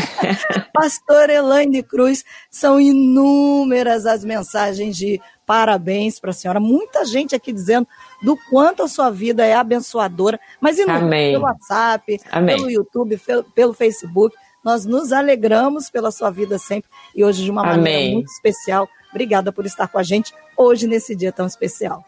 Pastor 0.72 1.28
Elaine 1.28 1.82
Cruz, 1.82 2.24
são 2.50 2.78
inúmeras 2.78 4.06
as 4.06 4.24
mensagens 4.24 4.96
de 4.96 5.20
parabéns 5.44 6.20
para 6.20 6.30
a 6.30 6.34
senhora. 6.34 6.60
Muita 6.60 7.04
gente 7.04 7.34
aqui 7.34 7.52
dizendo 7.52 7.88
do 8.22 8.36
quanto 8.48 8.82
a 8.82 8.88
sua 8.88 9.10
vida 9.10 9.44
é 9.44 9.54
abençoadora, 9.54 10.38
mas 10.60 10.78
inúmeras 10.78 11.32
pelo 11.32 11.44
WhatsApp, 11.44 12.20
Amém. 12.30 12.56
pelo 12.56 12.70
YouTube, 12.70 13.16
pelo, 13.18 13.44
pelo 13.44 13.72
Facebook. 13.72 14.36
Nós 14.64 14.84
nos 14.84 15.12
alegramos 15.12 15.88
pela 15.88 16.10
sua 16.10 16.30
vida 16.30 16.58
sempre 16.58 16.90
e 17.14 17.24
hoje 17.24 17.42
de 17.42 17.50
uma 17.50 17.62
Amém. 17.62 17.76
maneira 17.76 18.14
muito 18.14 18.30
especial. 18.30 18.88
Obrigada 19.10 19.50
por 19.50 19.64
estar 19.64 19.88
com 19.88 19.98
a 19.98 20.02
gente 20.02 20.34
hoje 20.56 20.86
nesse 20.86 21.16
dia 21.16 21.32
tão 21.32 21.46
especial. 21.46 22.04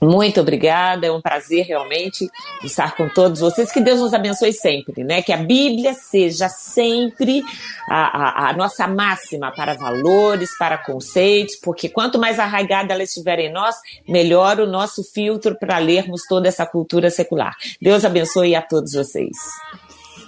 Muito 0.00 0.40
obrigada, 0.40 1.06
é 1.06 1.12
um 1.12 1.20
prazer 1.20 1.66
realmente 1.66 2.30
estar 2.62 2.96
com 2.96 3.08
todos 3.08 3.40
vocês. 3.40 3.72
Que 3.72 3.80
Deus 3.80 3.98
nos 3.98 4.14
abençoe 4.14 4.52
sempre, 4.52 5.02
né? 5.02 5.22
Que 5.22 5.32
a 5.32 5.36
Bíblia 5.36 5.92
seja 5.92 6.48
sempre 6.48 7.42
a, 7.88 8.46
a, 8.46 8.50
a, 8.50 8.52
nossa 8.52 8.86
máxima 8.86 9.50
para 9.50 9.74
valores, 9.74 10.56
para 10.56 10.78
conceitos, 10.78 11.56
porque 11.56 11.88
quanto 11.88 12.18
mais 12.18 12.38
arraigada 12.38 12.94
ela 12.94 13.02
estiver 13.02 13.40
em 13.40 13.52
nós, 13.52 13.74
melhor 14.06 14.60
o 14.60 14.66
nosso 14.66 15.02
filtro 15.02 15.58
para 15.58 15.78
lermos 15.78 16.22
toda 16.28 16.46
essa 16.46 16.64
cultura 16.64 17.10
secular. 17.10 17.56
Deus 17.82 18.04
abençoe 18.04 18.54
a 18.54 18.62
todos 18.62 18.92
vocês. 18.92 19.36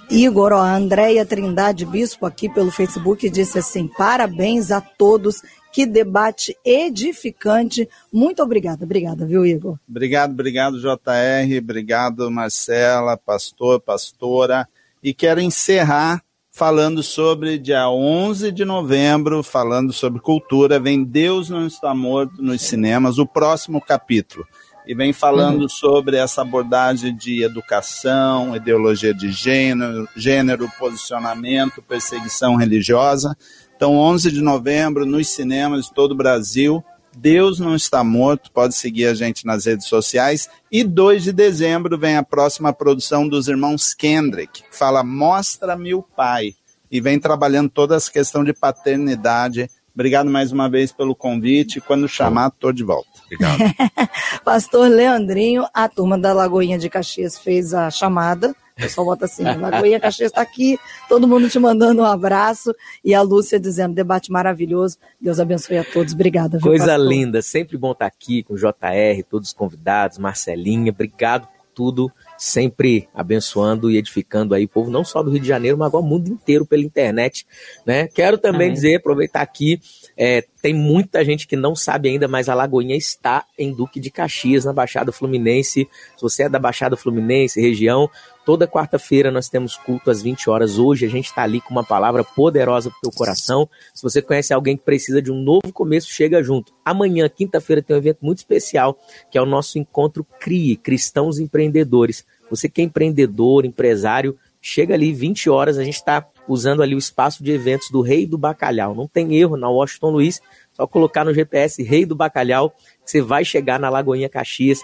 Igor, 0.09 0.51
ó, 0.51 0.57
a 0.57 0.75
Andréia 0.75 1.25
Trindade 1.25 1.85
Bispo 1.85 2.25
aqui 2.25 2.49
pelo 2.49 2.69
Facebook 2.69 3.29
disse 3.29 3.59
assim: 3.59 3.87
parabéns 3.87 4.69
a 4.69 4.81
todos 4.81 5.41
que 5.71 5.85
debate 5.85 6.57
edificante. 6.65 7.87
Muito 8.11 8.43
obrigada, 8.43 8.83
obrigada, 8.83 9.25
viu, 9.25 9.45
Igor? 9.45 9.77
Obrigado, 9.89 10.31
obrigado, 10.31 10.79
JR, 10.79 11.57
obrigado, 11.57 12.29
Marcela, 12.29 13.17
pastor, 13.17 13.79
pastora. 13.79 14.67
E 15.03 15.13
quero 15.13 15.39
encerrar 15.39 16.21
falando 16.51 17.01
sobre 17.01 17.57
dia 17.57 17.89
11 17.89 18.51
de 18.51 18.65
novembro, 18.65 19.41
falando 19.41 19.93
sobre 19.93 20.19
cultura. 20.19 20.79
Vem 20.79 21.03
Deus 21.03 21.49
Não 21.49 21.65
Está 21.65 21.95
Morto 21.95 22.41
nos 22.41 22.61
cinemas, 22.61 23.17
o 23.17 23.25
próximo 23.25 23.81
capítulo. 23.81 24.45
E 24.85 24.95
vem 24.95 25.13
falando 25.13 25.61
uhum. 25.61 25.69
sobre 25.69 26.17
essa 26.17 26.41
abordagem 26.41 27.15
de 27.15 27.43
educação, 27.43 28.55
ideologia 28.55 29.13
de 29.13 29.31
gênero, 29.31 30.07
gênero, 30.15 30.69
posicionamento, 30.77 31.81
perseguição 31.81 32.55
religiosa. 32.55 33.37
Então, 33.81 33.97
11 33.97 34.31
de 34.31 34.41
novembro, 34.41 35.07
nos 35.07 35.29
cinemas 35.29 35.85
de 35.85 35.93
todo 35.95 36.11
o 36.11 36.15
Brasil. 36.15 36.85
Deus 37.17 37.59
não 37.59 37.75
está 37.75 38.03
morto, 38.03 38.51
pode 38.51 38.75
seguir 38.75 39.07
a 39.07 39.15
gente 39.15 39.43
nas 39.43 39.65
redes 39.65 39.87
sociais. 39.87 40.47
E 40.71 40.83
2 40.83 41.23
de 41.23 41.33
dezembro 41.33 41.97
vem 41.97 42.15
a 42.15 42.21
próxima 42.21 42.71
produção 42.71 43.27
dos 43.27 43.47
irmãos 43.47 43.95
Kendrick, 43.95 44.61
que 44.61 44.77
fala 44.77 45.03
Mostra-me 45.03 45.95
o 45.95 46.03
Pai. 46.03 46.53
E 46.91 47.01
vem 47.01 47.19
trabalhando 47.19 47.71
toda 47.71 47.95
essa 47.95 48.11
questão 48.11 48.43
de 48.43 48.53
paternidade. 48.53 49.67
Obrigado 49.95 50.29
mais 50.29 50.51
uma 50.51 50.69
vez 50.69 50.91
pelo 50.91 51.15
convite. 51.15 51.81
Quando 51.81 52.07
chamar, 52.07 52.49
estou 52.49 52.71
de 52.71 52.83
volta. 52.83 53.09
Obrigado. 53.25 53.57
Pastor 54.45 54.89
Leandrinho, 54.89 55.65
a 55.73 55.89
turma 55.89 56.19
da 56.19 56.33
Lagoinha 56.33 56.77
de 56.77 56.87
Caxias 56.87 57.39
fez 57.39 57.73
a 57.73 57.89
chamada 57.89 58.55
o 58.81 58.83
pessoal 58.83 59.05
bota 59.05 59.25
assim, 59.25 59.43
Lagoinha 59.43 59.99
Caxias 59.99 60.31
está 60.31 60.41
aqui, 60.41 60.79
todo 61.07 61.27
mundo 61.27 61.47
te 61.49 61.59
mandando 61.59 62.01
um 62.01 62.05
abraço. 62.05 62.73
E 63.05 63.13
a 63.13 63.21
Lúcia 63.21 63.59
dizendo, 63.59 63.93
debate 63.93 64.31
maravilhoso. 64.31 64.97
Deus 65.19 65.39
abençoe 65.39 65.77
a 65.77 65.83
todos. 65.83 66.13
Obrigada. 66.13 66.57
Viu, 66.57 66.67
Coisa 66.67 66.87
pastor? 66.87 67.07
linda, 67.07 67.41
sempre 67.41 67.77
bom 67.77 67.91
estar 67.91 68.07
aqui 68.07 68.43
com 68.43 68.55
o 68.55 68.57
JR, 68.57 69.23
todos 69.29 69.49
os 69.49 69.53
convidados, 69.53 70.17
Marcelinha, 70.17 70.91
obrigado 70.91 71.47
por 71.47 71.61
tudo 71.73 72.11
sempre 72.41 73.07
abençoando 73.13 73.91
e 73.91 73.97
edificando 73.97 74.55
aí 74.55 74.65
o 74.65 74.67
povo, 74.67 74.89
não 74.89 75.03
só 75.03 75.21
do 75.21 75.29
Rio 75.29 75.39
de 75.39 75.47
Janeiro, 75.47 75.77
mas 75.77 75.87
agora 75.87 76.03
o 76.03 76.07
mundo 76.07 76.27
inteiro 76.27 76.65
pela 76.65 76.81
internet, 76.81 77.45
né? 77.85 78.07
Quero 78.07 78.35
também 78.35 78.67
Amém. 78.67 78.73
dizer, 78.73 78.95
aproveitar 78.95 79.41
aqui, 79.41 79.79
é, 80.17 80.43
tem 80.59 80.73
muita 80.73 81.23
gente 81.23 81.47
que 81.47 81.55
não 81.55 81.75
sabe 81.75 82.09
ainda, 82.09 82.27
mas 82.27 82.49
a 82.49 82.55
Lagoinha 82.55 82.95
está 82.95 83.45
em 83.57 83.71
Duque 83.71 83.99
de 83.99 84.09
Caxias, 84.09 84.65
na 84.65 84.73
Baixada 84.73 85.11
Fluminense. 85.11 85.87
Se 86.15 86.21
você 86.21 86.43
é 86.43 86.49
da 86.49 86.57
Baixada 86.57 86.97
Fluminense, 86.97 87.61
região, 87.61 88.09
toda 88.51 88.67
quarta-feira 88.67 89.31
nós 89.31 89.47
temos 89.47 89.77
culto 89.77 90.11
às 90.11 90.21
20 90.21 90.49
horas. 90.49 90.77
Hoje 90.77 91.05
a 91.05 91.09
gente 91.09 91.27
está 91.27 91.43
ali 91.43 91.61
com 91.61 91.71
uma 91.71 91.85
palavra 91.85 92.21
poderosa 92.21 92.89
para 92.89 92.97
o 92.97 93.01
teu 93.03 93.11
coração. 93.11 93.69
Se 93.93 94.03
você 94.03 94.21
conhece 94.21 94.53
alguém 94.53 94.75
que 94.75 94.83
precisa 94.83 95.21
de 95.21 95.31
um 95.31 95.41
novo 95.41 95.71
começo, 95.71 96.11
chega 96.11 96.43
junto. 96.43 96.73
Amanhã, 96.83 97.29
quinta-feira, 97.29 97.81
tem 97.81 97.95
um 97.95 97.99
evento 97.99 98.17
muito 98.21 98.39
especial, 98.39 98.99
que 99.31 99.37
é 99.37 99.41
o 99.41 99.45
nosso 99.45 99.79
encontro 99.79 100.27
CRIE, 100.37 100.75
Cristãos 100.75 101.39
Empreendedores. 101.39 102.25
Você 102.49 102.67
que 102.67 102.81
é 102.81 102.83
empreendedor, 102.83 103.63
empresário, 103.63 104.37
chega 104.61 104.95
ali 104.95 105.13
20 105.13 105.49
horas, 105.49 105.77
a 105.77 105.83
gente 105.85 105.95
está 105.95 106.27
usando 106.45 106.83
ali 106.83 106.93
o 106.93 106.99
espaço 106.99 107.41
de 107.41 107.53
eventos 107.53 107.89
do 107.89 108.01
Rei 108.01 108.27
do 108.27 108.37
Bacalhau. 108.37 108.93
Não 108.93 109.07
tem 109.07 109.33
erro 109.37 109.55
na 109.55 109.69
Washington 109.69 110.09
Luiz, 110.09 110.41
só 110.73 110.85
colocar 110.85 111.23
no 111.23 111.33
GPS 111.33 111.81
Rei 111.81 112.05
do 112.05 112.15
Bacalhau, 112.15 112.75
você 113.11 113.21
vai 113.21 113.43
chegar 113.43 113.79
na 113.79 113.89
Lagoinha 113.89 114.29
Caxias. 114.29 114.81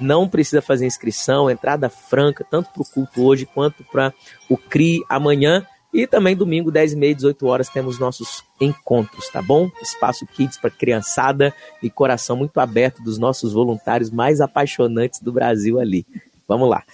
Não 0.00 0.28
precisa 0.28 0.60
fazer 0.60 0.86
inscrição, 0.86 1.48
entrada 1.48 1.88
franca, 1.88 2.44
tanto 2.50 2.70
para 2.70 2.82
o 2.82 2.84
culto 2.84 3.24
hoje 3.24 3.46
quanto 3.46 3.84
para 3.84 4.12
o 4.48 4.56
CRI 4.56 5.00
amanhã. 5.08 5.64
E 5.92 6.06
também 6.06 6.36
domingo, 6.36 6.70
10 6.70 6.92
e 6.92 6.96
meia, 6.96 7.14
18 7.14 7.46
horas, 7.46 7.68
temos 7.68 7.98
nossos 7.98 8.44
encontros, 8.60 9.28
tá 9.28 9.42
bom? 9.42 9.68
Espaço 9.82 10.26
Kids 10.26 10.56
para 10.56 10.70
criançada 10.70 11.54
e 11.82 11.90
coração 11.90 12.36
muito 12.36 12.58
aberto 12.60 13.02
dos 13.02 13.18
nossos 13.18 13.52
voluntários 13.52 14.10
mais 14.10 14.40
apaixonantes 14.40 15.20
do 15.20 15.32
Brasil 15.32 15.80
ali. 15.80 16.06
Vamos 16.46 16.68
lá. 16.68 16.84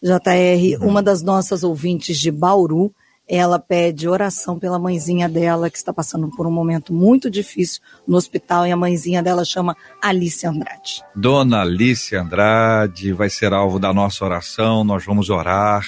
JR, 0.00 0.80
uma 0.80 1.02
das 1.02 1.22
nossas 1.22 1.64
ouvintes 1.64 2.18
de 2.18 2.30
Bauru, 2.30 2.92
ela 3.28 3.58
pede 3.58 4.08
oração 4.08 4.58
pela 4.58 4.78
mãezinha 4.78 5.28
dela, 5.28 5.68
que 5.68 5.76
está 5.76 5.92
passando 5.92 6.28
por 6.30 6.46
um 6.46 6.50
momento 6.50 6.92
muito 6.92 7.30
difícil 7.30 7.80
no 8.06 8.16
hospital, 8.16 8.66
e 8.66 8.72
a 8.72 8.76
mãezinha 8.76 9.22
dela 9.22 9.44
chama 9.44 9.76
Alice 10.02 10.46
Andrade. 10.46 11.02
Dona 11.14 11.60
Alice 11.60 12.16
Andrade 12.16 13.12
vai 13.12 13.28
ser 13.28 13.52
alvo 13.52 13.78
da 13.78 13.92
nossa 13.92 14.24
oração, 14.24 14.82
nós 14.82 15.04
vamos 15.04 15.28
orar 15.28 15.86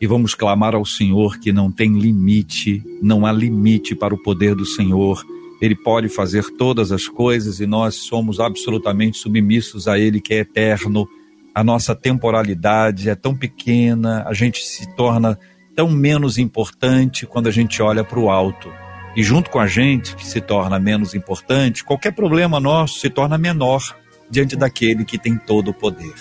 e 0.00 0.06
vamos 0.06 0.34
clamar 0.34 0.74
ao 0.74 0.84
Senhor 0.84 1.38
que 1.38 1.52
não 1.52 1.70
tem 1.70 1.98
limite, 1.98 2.82
não 3.02 3.26
há 3.26 3.32
limite 3.32 3.94
para 3.94 4.14
o 4.14 4.22
poder 4.22 4.54
do 4.54 4.64
Senhor. 4.64 5.24
Ele 5.60 5.74
pode 5.74 6.08
fazer 6.08 6.44
todas 6.56 6.92
as 6.92 7.08
coisas 7.08 7.60
e 7.60 7.66
nós 7.66 7.94
somos 7.94 8.38
absolutamente 8.38 9.16
submissos 9.16 9.88
a 9.88 9.98
Ele 9.98 10.20
que 10.20 10.34
é 10.34 10.38
eterno 10.38 11.08
a 11.56 11.64
nossa 11.64 11.94
temporalidade 11.94 13.08
é 13.08 13.14
tão 13.14 13.34
pequena, 13.34 14.22
a 14.26 14.34
gente 14.34 14.60
se 14.60 14.94
torna 14.94 15.38
tão 15.76 15.90
menos 15.90 16.38
importante 16.38 17.26
quando 17.26 17.48
a 17.48 17.52
gente 17.52 17.82
olha 17.82 18.02
para 18.02 18.18
o 18.18 18.30
alto. 18.30 18.72
E 19.14 19.22
junto 19.22 19.50
com 19.50 19.60
a 19.60 19.66
gente, 19.66 20.16
que 20.16 20.26
se 20.26 20.40
torna 20.40 20.80
menos 20.80 21.14
importante, 21.14 21.84
qualquer 21.84 22.12
problema 22.12 22.58
nosso 22.58 22.98
se 22.98 23.10
torna 23.10 23.36
menor 23.36 23.94
diante 24.30 24.56
daquele 24.56 25.04
que 25.04 25.18
tem 25.18 25.36
todo 25.36 25.68
o 25.68 25.74
poder. 25.74 26.14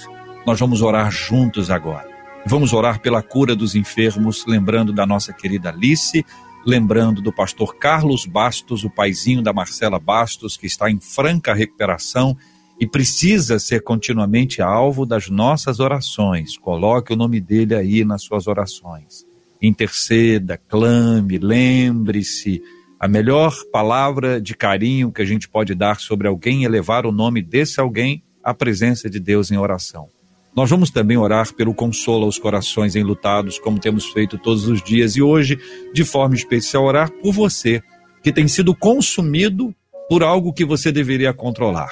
Nós 0.45 0.59
vamos 0.59 0.81
orar 0.81 1.09
juntos 1.09 1.71
agora. 1.71 2.07
Vamos 2.45 2.73
orar 2.73 2.99
pela 2.99 3.23
cura 3.23 3.55
dos 3.55 3.73
enfermos, 3.73 4.45
lembrando 4.45 4.93
da 4.93 5.05
nossa 5.05 5.33
querida 5.33 5.69
Alice, 5.69 6.23
lembrando 6.65 7.21
do 7.21 7.33
pastor 7.33 7.75
Carlos 7.77 8.25
Bastos, 8.25 8.83
o 8.83 8.89
paizinho 8.89 9.41
da 9.41 9.51
Marcela 9.51 9.99
Bastos, 9.99 10.55
que 10.55 10.67
está 10.67 10.91
em 10.91 10.99
franca 10.99 11.53
recuperação 11.53 12.37
e 12.79 12.85
precisa 12.85 13.57
ser 13.57 13.81
continuamente 13.81 14.61
alvo 14.61 15.05
das 15.05 15.29
nossas 15.29 15.79
orações. 15.79 16.57
Coloque 16.57 17.13
o 17.13 17.15
nome 17.15 17.39
dele 17.39 17.73
aí 17.73 18.05
nas 18.05 18.23
suas 18.23 18.47
orações. 18.47 19.24
Interceda, 19.61 20.57
clame, 20.57 21.37
lembre-se. 21.37 22.61
A 22.99 23.07
melhor 23.07 23.53
palavra 23.71 24.39
de 24.39 24.55
carinho 24.55 25.11
que 25.11 25.21
a 25.21 25.25
gente 25.25 25.47
pode 25.47 25.75
dar 25.75 25.99
sobre 25.99 26.27
alguém 26.27 26.65
é 26.65 26.69
levar 26.69 27.05
o 27.05 27.11
nome 27.11 27.41
desse 27.41 27.79
alguém 27.79 28.23
à 28.43 28.53
presença 28.53 29.09
de 29.09 29.19
Deus 29.19 29.51
em 29.51 29.57
oração. 29.57 30.07
Nós 30.55 30.69
vamos 30.69 30.89
também 30.89 31.17
orar 31.17 31.53
pelo 31.53 31.73
consolo 31.73 32.23
aos 32.23 32.39
corações 32.39 32.95
enlutados, 32.95 33.59
como 33.59 33.77
temos 33.77 34.05
feito 34.05 34.37
todos 34.37 34.67
os 34.67 34.81
dias, 34.81 35.17
e 35.17 35.21
hoje, 35.21 35.59
de 35.93 36.05
forma 36.05 36.33
especial, 36.33 36.85
orar 36.85 37.11
por 37.11 37.33
você, 37.33 37.83
que 38.23 38.31
tem 38.31 38.47
sido 38.47 38.73
consumido 38.73 39.75
por 40.07 40.23
algo 40.23 40.53
que 40.53 40.63
você 40.63 40.91
deveria 40.91 41.33
controlar. 41.33 41.91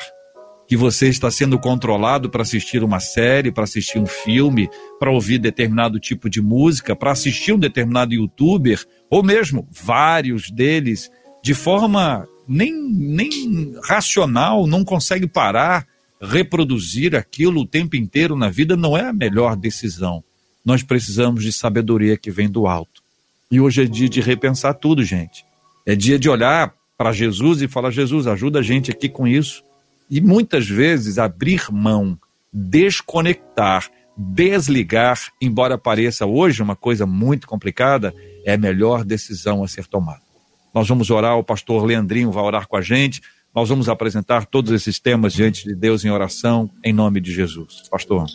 Que 0.68 0.78
você 0.78 1.10
está 1.10 1.30
sendo 1.30 1.60
controlado 1.60 2.30
para 2.30 2.42
assistir 2.42 2.84
uma 2.84 3.00
série, 3.00 3.52
para 3.52 3.66
assistir 3.66 4.00
um 4.00 4.06
filme, 4.06 4.70
para 5.00 5.12
ouvir 5.12 5.38
determinado 5.38 6.00
tipo 6.00 6.30
de 6.30 6.42
música, 6.42 6.96
para 6.96 7.12
assistir 7.12 7.54
um 7.54 7.60
determinado 7.60 8.14
youtuber, 8.14 8.84
ou 9.10 9.22
mesmo 9.22 9.68
vários 9.72 10.50
deles, 10.50 11.12
de 11.44 11.54
forma 11.54 12.28
nem, 12.48 12.74
nem 12.74 13.76
racional, 13.84 14.66
não 14.66 14.84
consegue 14.84 15.28
parar 15.28 15.86
reproduzir 16.24 17.16
aquilo 17.16 17.62
o 17.62 17.68
tempo 17.68 17.98
inteiro 17.98 18.36
na 18.36 18.50
vida 18.50 18.78
não 18.78 18.98
é 18.98 19.10
a 19.10 19.14
melhor 19.14 19.56
decisão. 19.58 20.24
Nós 20.66 20.82
precisamos 20.82 21.44
de 21.44 21.52
sabedoria 21.52 22.18
que 22.18 22.32
vem 22.32 22.50
do 22.50 22.66
alto. 22.66 23.04
E 23.52 23.60
hoje 23.60 23.84
é 23.84 23.86
dia 23.86 24.08
de 24.08 24.22
repensar 24.22 24.74
tudo, 24.76 25.04
gente. 25.04 25.46
É 25.86 25.96
dia 25.96 26.18
de 26.18 26.30
olhar 26.30 26.74
para 26.98 27.12
Jesus 27.12 27.62
e 27.62 27.68
falar: 27.68 27.92
Jesus, 27.92 28.26
ajuda 28.26 28.60
a 28.60 28.64
gente 28.64 28.90
aqui 28.90 29.10
com 29.10 29.28
isso. 29.28 29.62
E 30.14 30.22
muitas 30.22 30.70
vezes 30.70 31.18
abrir 31.18 31.72
mão, 31.72 32.16
desconectar, 32.54 33.90
desligar, 34.16 35.20
embora 35.42 35.76
pareça 35.76 36.24
hoje 36.24 36.62
uma 36.62 36.76
coisa 36.76 37.08
muito 37.08 37.48
complicada, 37.48 38.14
é 38.46 38.54
a 38.54 38.58
melhor 38.58 39.04
decisão 39.04 39.64
a 39.64 39.68
ser 39.68 39.88
tomada. 39.88 40.22
Nós 40.72 40.88
vamos 40.88 41.10
orar, 41.10 41.36
o 41.40 41.44
pastor 41.44 41.84
Leandrinho 41.84 42.32
vai 42.32 42.44
orar 42.44 42.68
com 42.68 42.78
a 42.78 42.82
gente. 42.82 43.24
Nós 43.56 43.70
vamos 43.70 43.90
apresentar 43.90 44.46
todos 44.46 44.72
esses 44.72 45.00
temas 45.00 45.34
diante 45.34 45.64
de 45.64 45.74
Deus 45.74 46.06
em 46.06 46.12
oração, 46.12 46.70
em 46.84 46.94
nome 46.94 47.20
de 47.20 47.34
Jesus. 47.34 47.82
Pastor. 47.90 48.28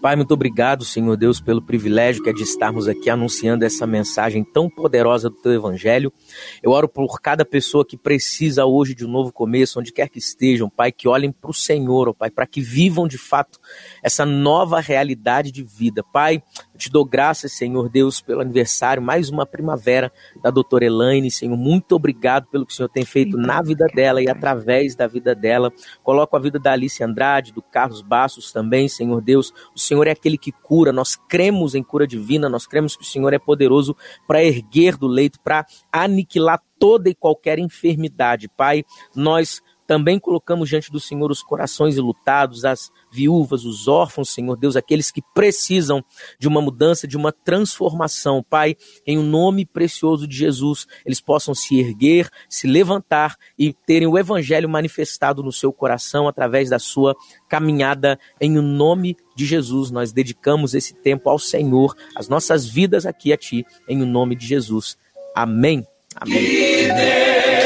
Pai, 0.00 0.14
muito 0.14 0.32
obrigado, 0.34 0.84
Senhor 0.84 1.16
Deus, 1.16 1.40
pelo 1.40 1.60
privilégio 1.60 2.22
que 2.22 2.28
é 2.28 2.32
de 2.32 2.42
estarmos 2.42 2.86
aqui 2.86 3.08
anunciando 3.08 3.64
essa 3.64 3.86
mensagem 3.86 4.44
tão 4.44 4.68
poderosa 4.68 5.30
do 5.30 5.36
Teu 5.36 5.52
Evangelho. 5.52 6.12
Eu 6.62 6.70
oro 6.70 6.86
por 6.86 7.20
cada 7.20 7.44
pessoa 7.44 7.84
que 7.84 7.96
precisa 7.96 8.66
hoje 8.66 8.94
de 8.94 9.06
um 9.06 9.10
novo 9.10 9.32
começo, 9.32 9.80
onde 9.80 9.92
quer 9.92 10.08
que 10.08 10.18
estejam, 10.18 10.68
Pai, 10.68 10.92
que 10.92 11.08
olhem 11.08 11.32
para 11.32 11.50
o 11.50 11.54
Senhor, 11.54 12.10
ó 12.10 12.12
Pai, 12.12 12.30
para 12.30 12.46
que 12.46 12.60
vivam 12.60 13.08
de 13.08 13.18
fato 13.18 13.58
essa 14.06 14.24
nova 14.24 14.78
realidade 14.78 15.50
de 15.50 15.64
vida. 15.64 16.00
Pai, 16.00 16.40
eu 16.72 16.78
te 16.78 16.88
dou 16.88 17.04
graças, 17.04 17.50
Senhor 17.50 17.88
Deus, 17.88 18.20
pelo 18.20 18.40
aniversário, 18.40 19.02
mais 19.02 19.30
uma 19.30 19.44
primavera 19.44 20.12
da 20.40 20.48
doutora 20.48 20.84
Elaine. 20.84 21.28
Senhor, 21.28 21.56
muito 21.56 21.96
obrigado 21.96 22.46
pelo 22.46 22.64
que 22.64 22.72
o 22.72 22.76
Senhor 22.76 22.88
tem 22.88 23.04
feito 23.04 23.36
na 23.36 23.60
vida 23.60 23.84
dela 23.92 24.22
e 24.22 24.28
através 24.28 24.94
da 24.94 25.08
vida 25.08 25.34
dela. 25.34 25.72
Coloco 26.04 26.36
a 26.36 26.38
vida 26.38 26.56
da 26.56 26.70
Alice 26.70 27.02
Andrade, 27.02 27.52
do 27.52 27.60
Carlos 27.60 28.00
Bastos 28.00 28.52
também, 28.52 28.88
Senhor 28.88 29.20
Deus. 29.20 29.52
O 29.74 29.80
Senhor 29.80 30.06
é 30.06 30.12
aquele 30.12 30.38
que 30.38 30.52
cura, 30.52 30.92
nós 30.92 31.16
cremos 31.16 31.74
em 31.74 31.82
cura 31.82 32.06
divina, 32.06 32.48
nós 32.48 32.64
cremos 32.64 32.94
que 32.94 33.02
o 33.02 33.06
Senhor 33.06 33.34
é 33.34 33.40
poderoso 33.40 33.96
para 34.24 34.44
erguer 34.44 34.96
do 34.96 35.08
leito, 35.08 35.40
para 35.40 35.66
aniquilar 35.90 36.62
toda 36.78 37.08
e 37.08 37.14
qualquer 37.14 37.58
enfermidade. 37.58 38.48
Pai, 38.48 38.84
nós 39.16 39.62
também 39.86 40.18
colocamos 40.18 40.68
diante 40.68 40.90
do 40.90 40.98
Senhor 40.98 41.30
os 41.30 41.42
corações 41.42 41.96
ilutados, 41.96 42.64
as 42.64 42.90
viúvas, 43.10 43.64
os 43.64 43.88
órfãos, 43.88 44.30
Senhor 44.30 44.56
Deus, 44.56 44.76
aqueles 44.76 45.10
que 45.10 45.22
precisam 45.34 46.04
de 46.38 46.48
uma 46.48 46.60
mudança, 46.60 47.06
de 47.06 47.16
uma 47.16 47.32
transformação. 47.32 48.42
Pai, 48.42 48.76
em 49.06 49.16
o 49.16 49.20
um 49.20 49.24
nome 49.24 49.64
precioso 49.64 50.26
de 50.26 50.36
Jesus, 50.36 50.86
eles 51.04 51.20
possam 51.20 51.54
se 51.54 51.78
erguer, 51.78 52.28
se 52.48 52.66
levantar 52.66 53.36
e 53.58 53.72
terem 53.72 54.08
o 54.08 54.18
evangelho 54.18 54.68
manifestado 54.68 55.42
no 55.42 55.52
seu 55.52 55.72
coração 55.72 56.28
através 56.28 56.70
da 56.70 56.78
sua 56.78 57.14
caminhada. 57.48 58.18
Em 58.40 58.58
o 58.58 58.60
um 58.60 58.64
nome 58.64 59.16
de 59.34 59.46
Jesus, 59.46 59.90
nós 59.90 60.12
dedicamos 60.12 60.74
esse 60.74 60.94
tempo 60.94 61.28
ao 61.28 61.38
Senhor, 61.38 61.94
as 62.16 62.28
nossas 62.28 62.66
vidas 62.66 63.06
aqui 63.06 63.32
a 63.32 63.36
Ti, 63.36 63.64
em 63.88 64.00
o 64.00 64.04
um 64.04 64.10
nome 64.10 64.34
de 64.34 64.46
Jesus. 64.46 64.96
Amém. 65.34 65.86
Amém. 66.16 67.65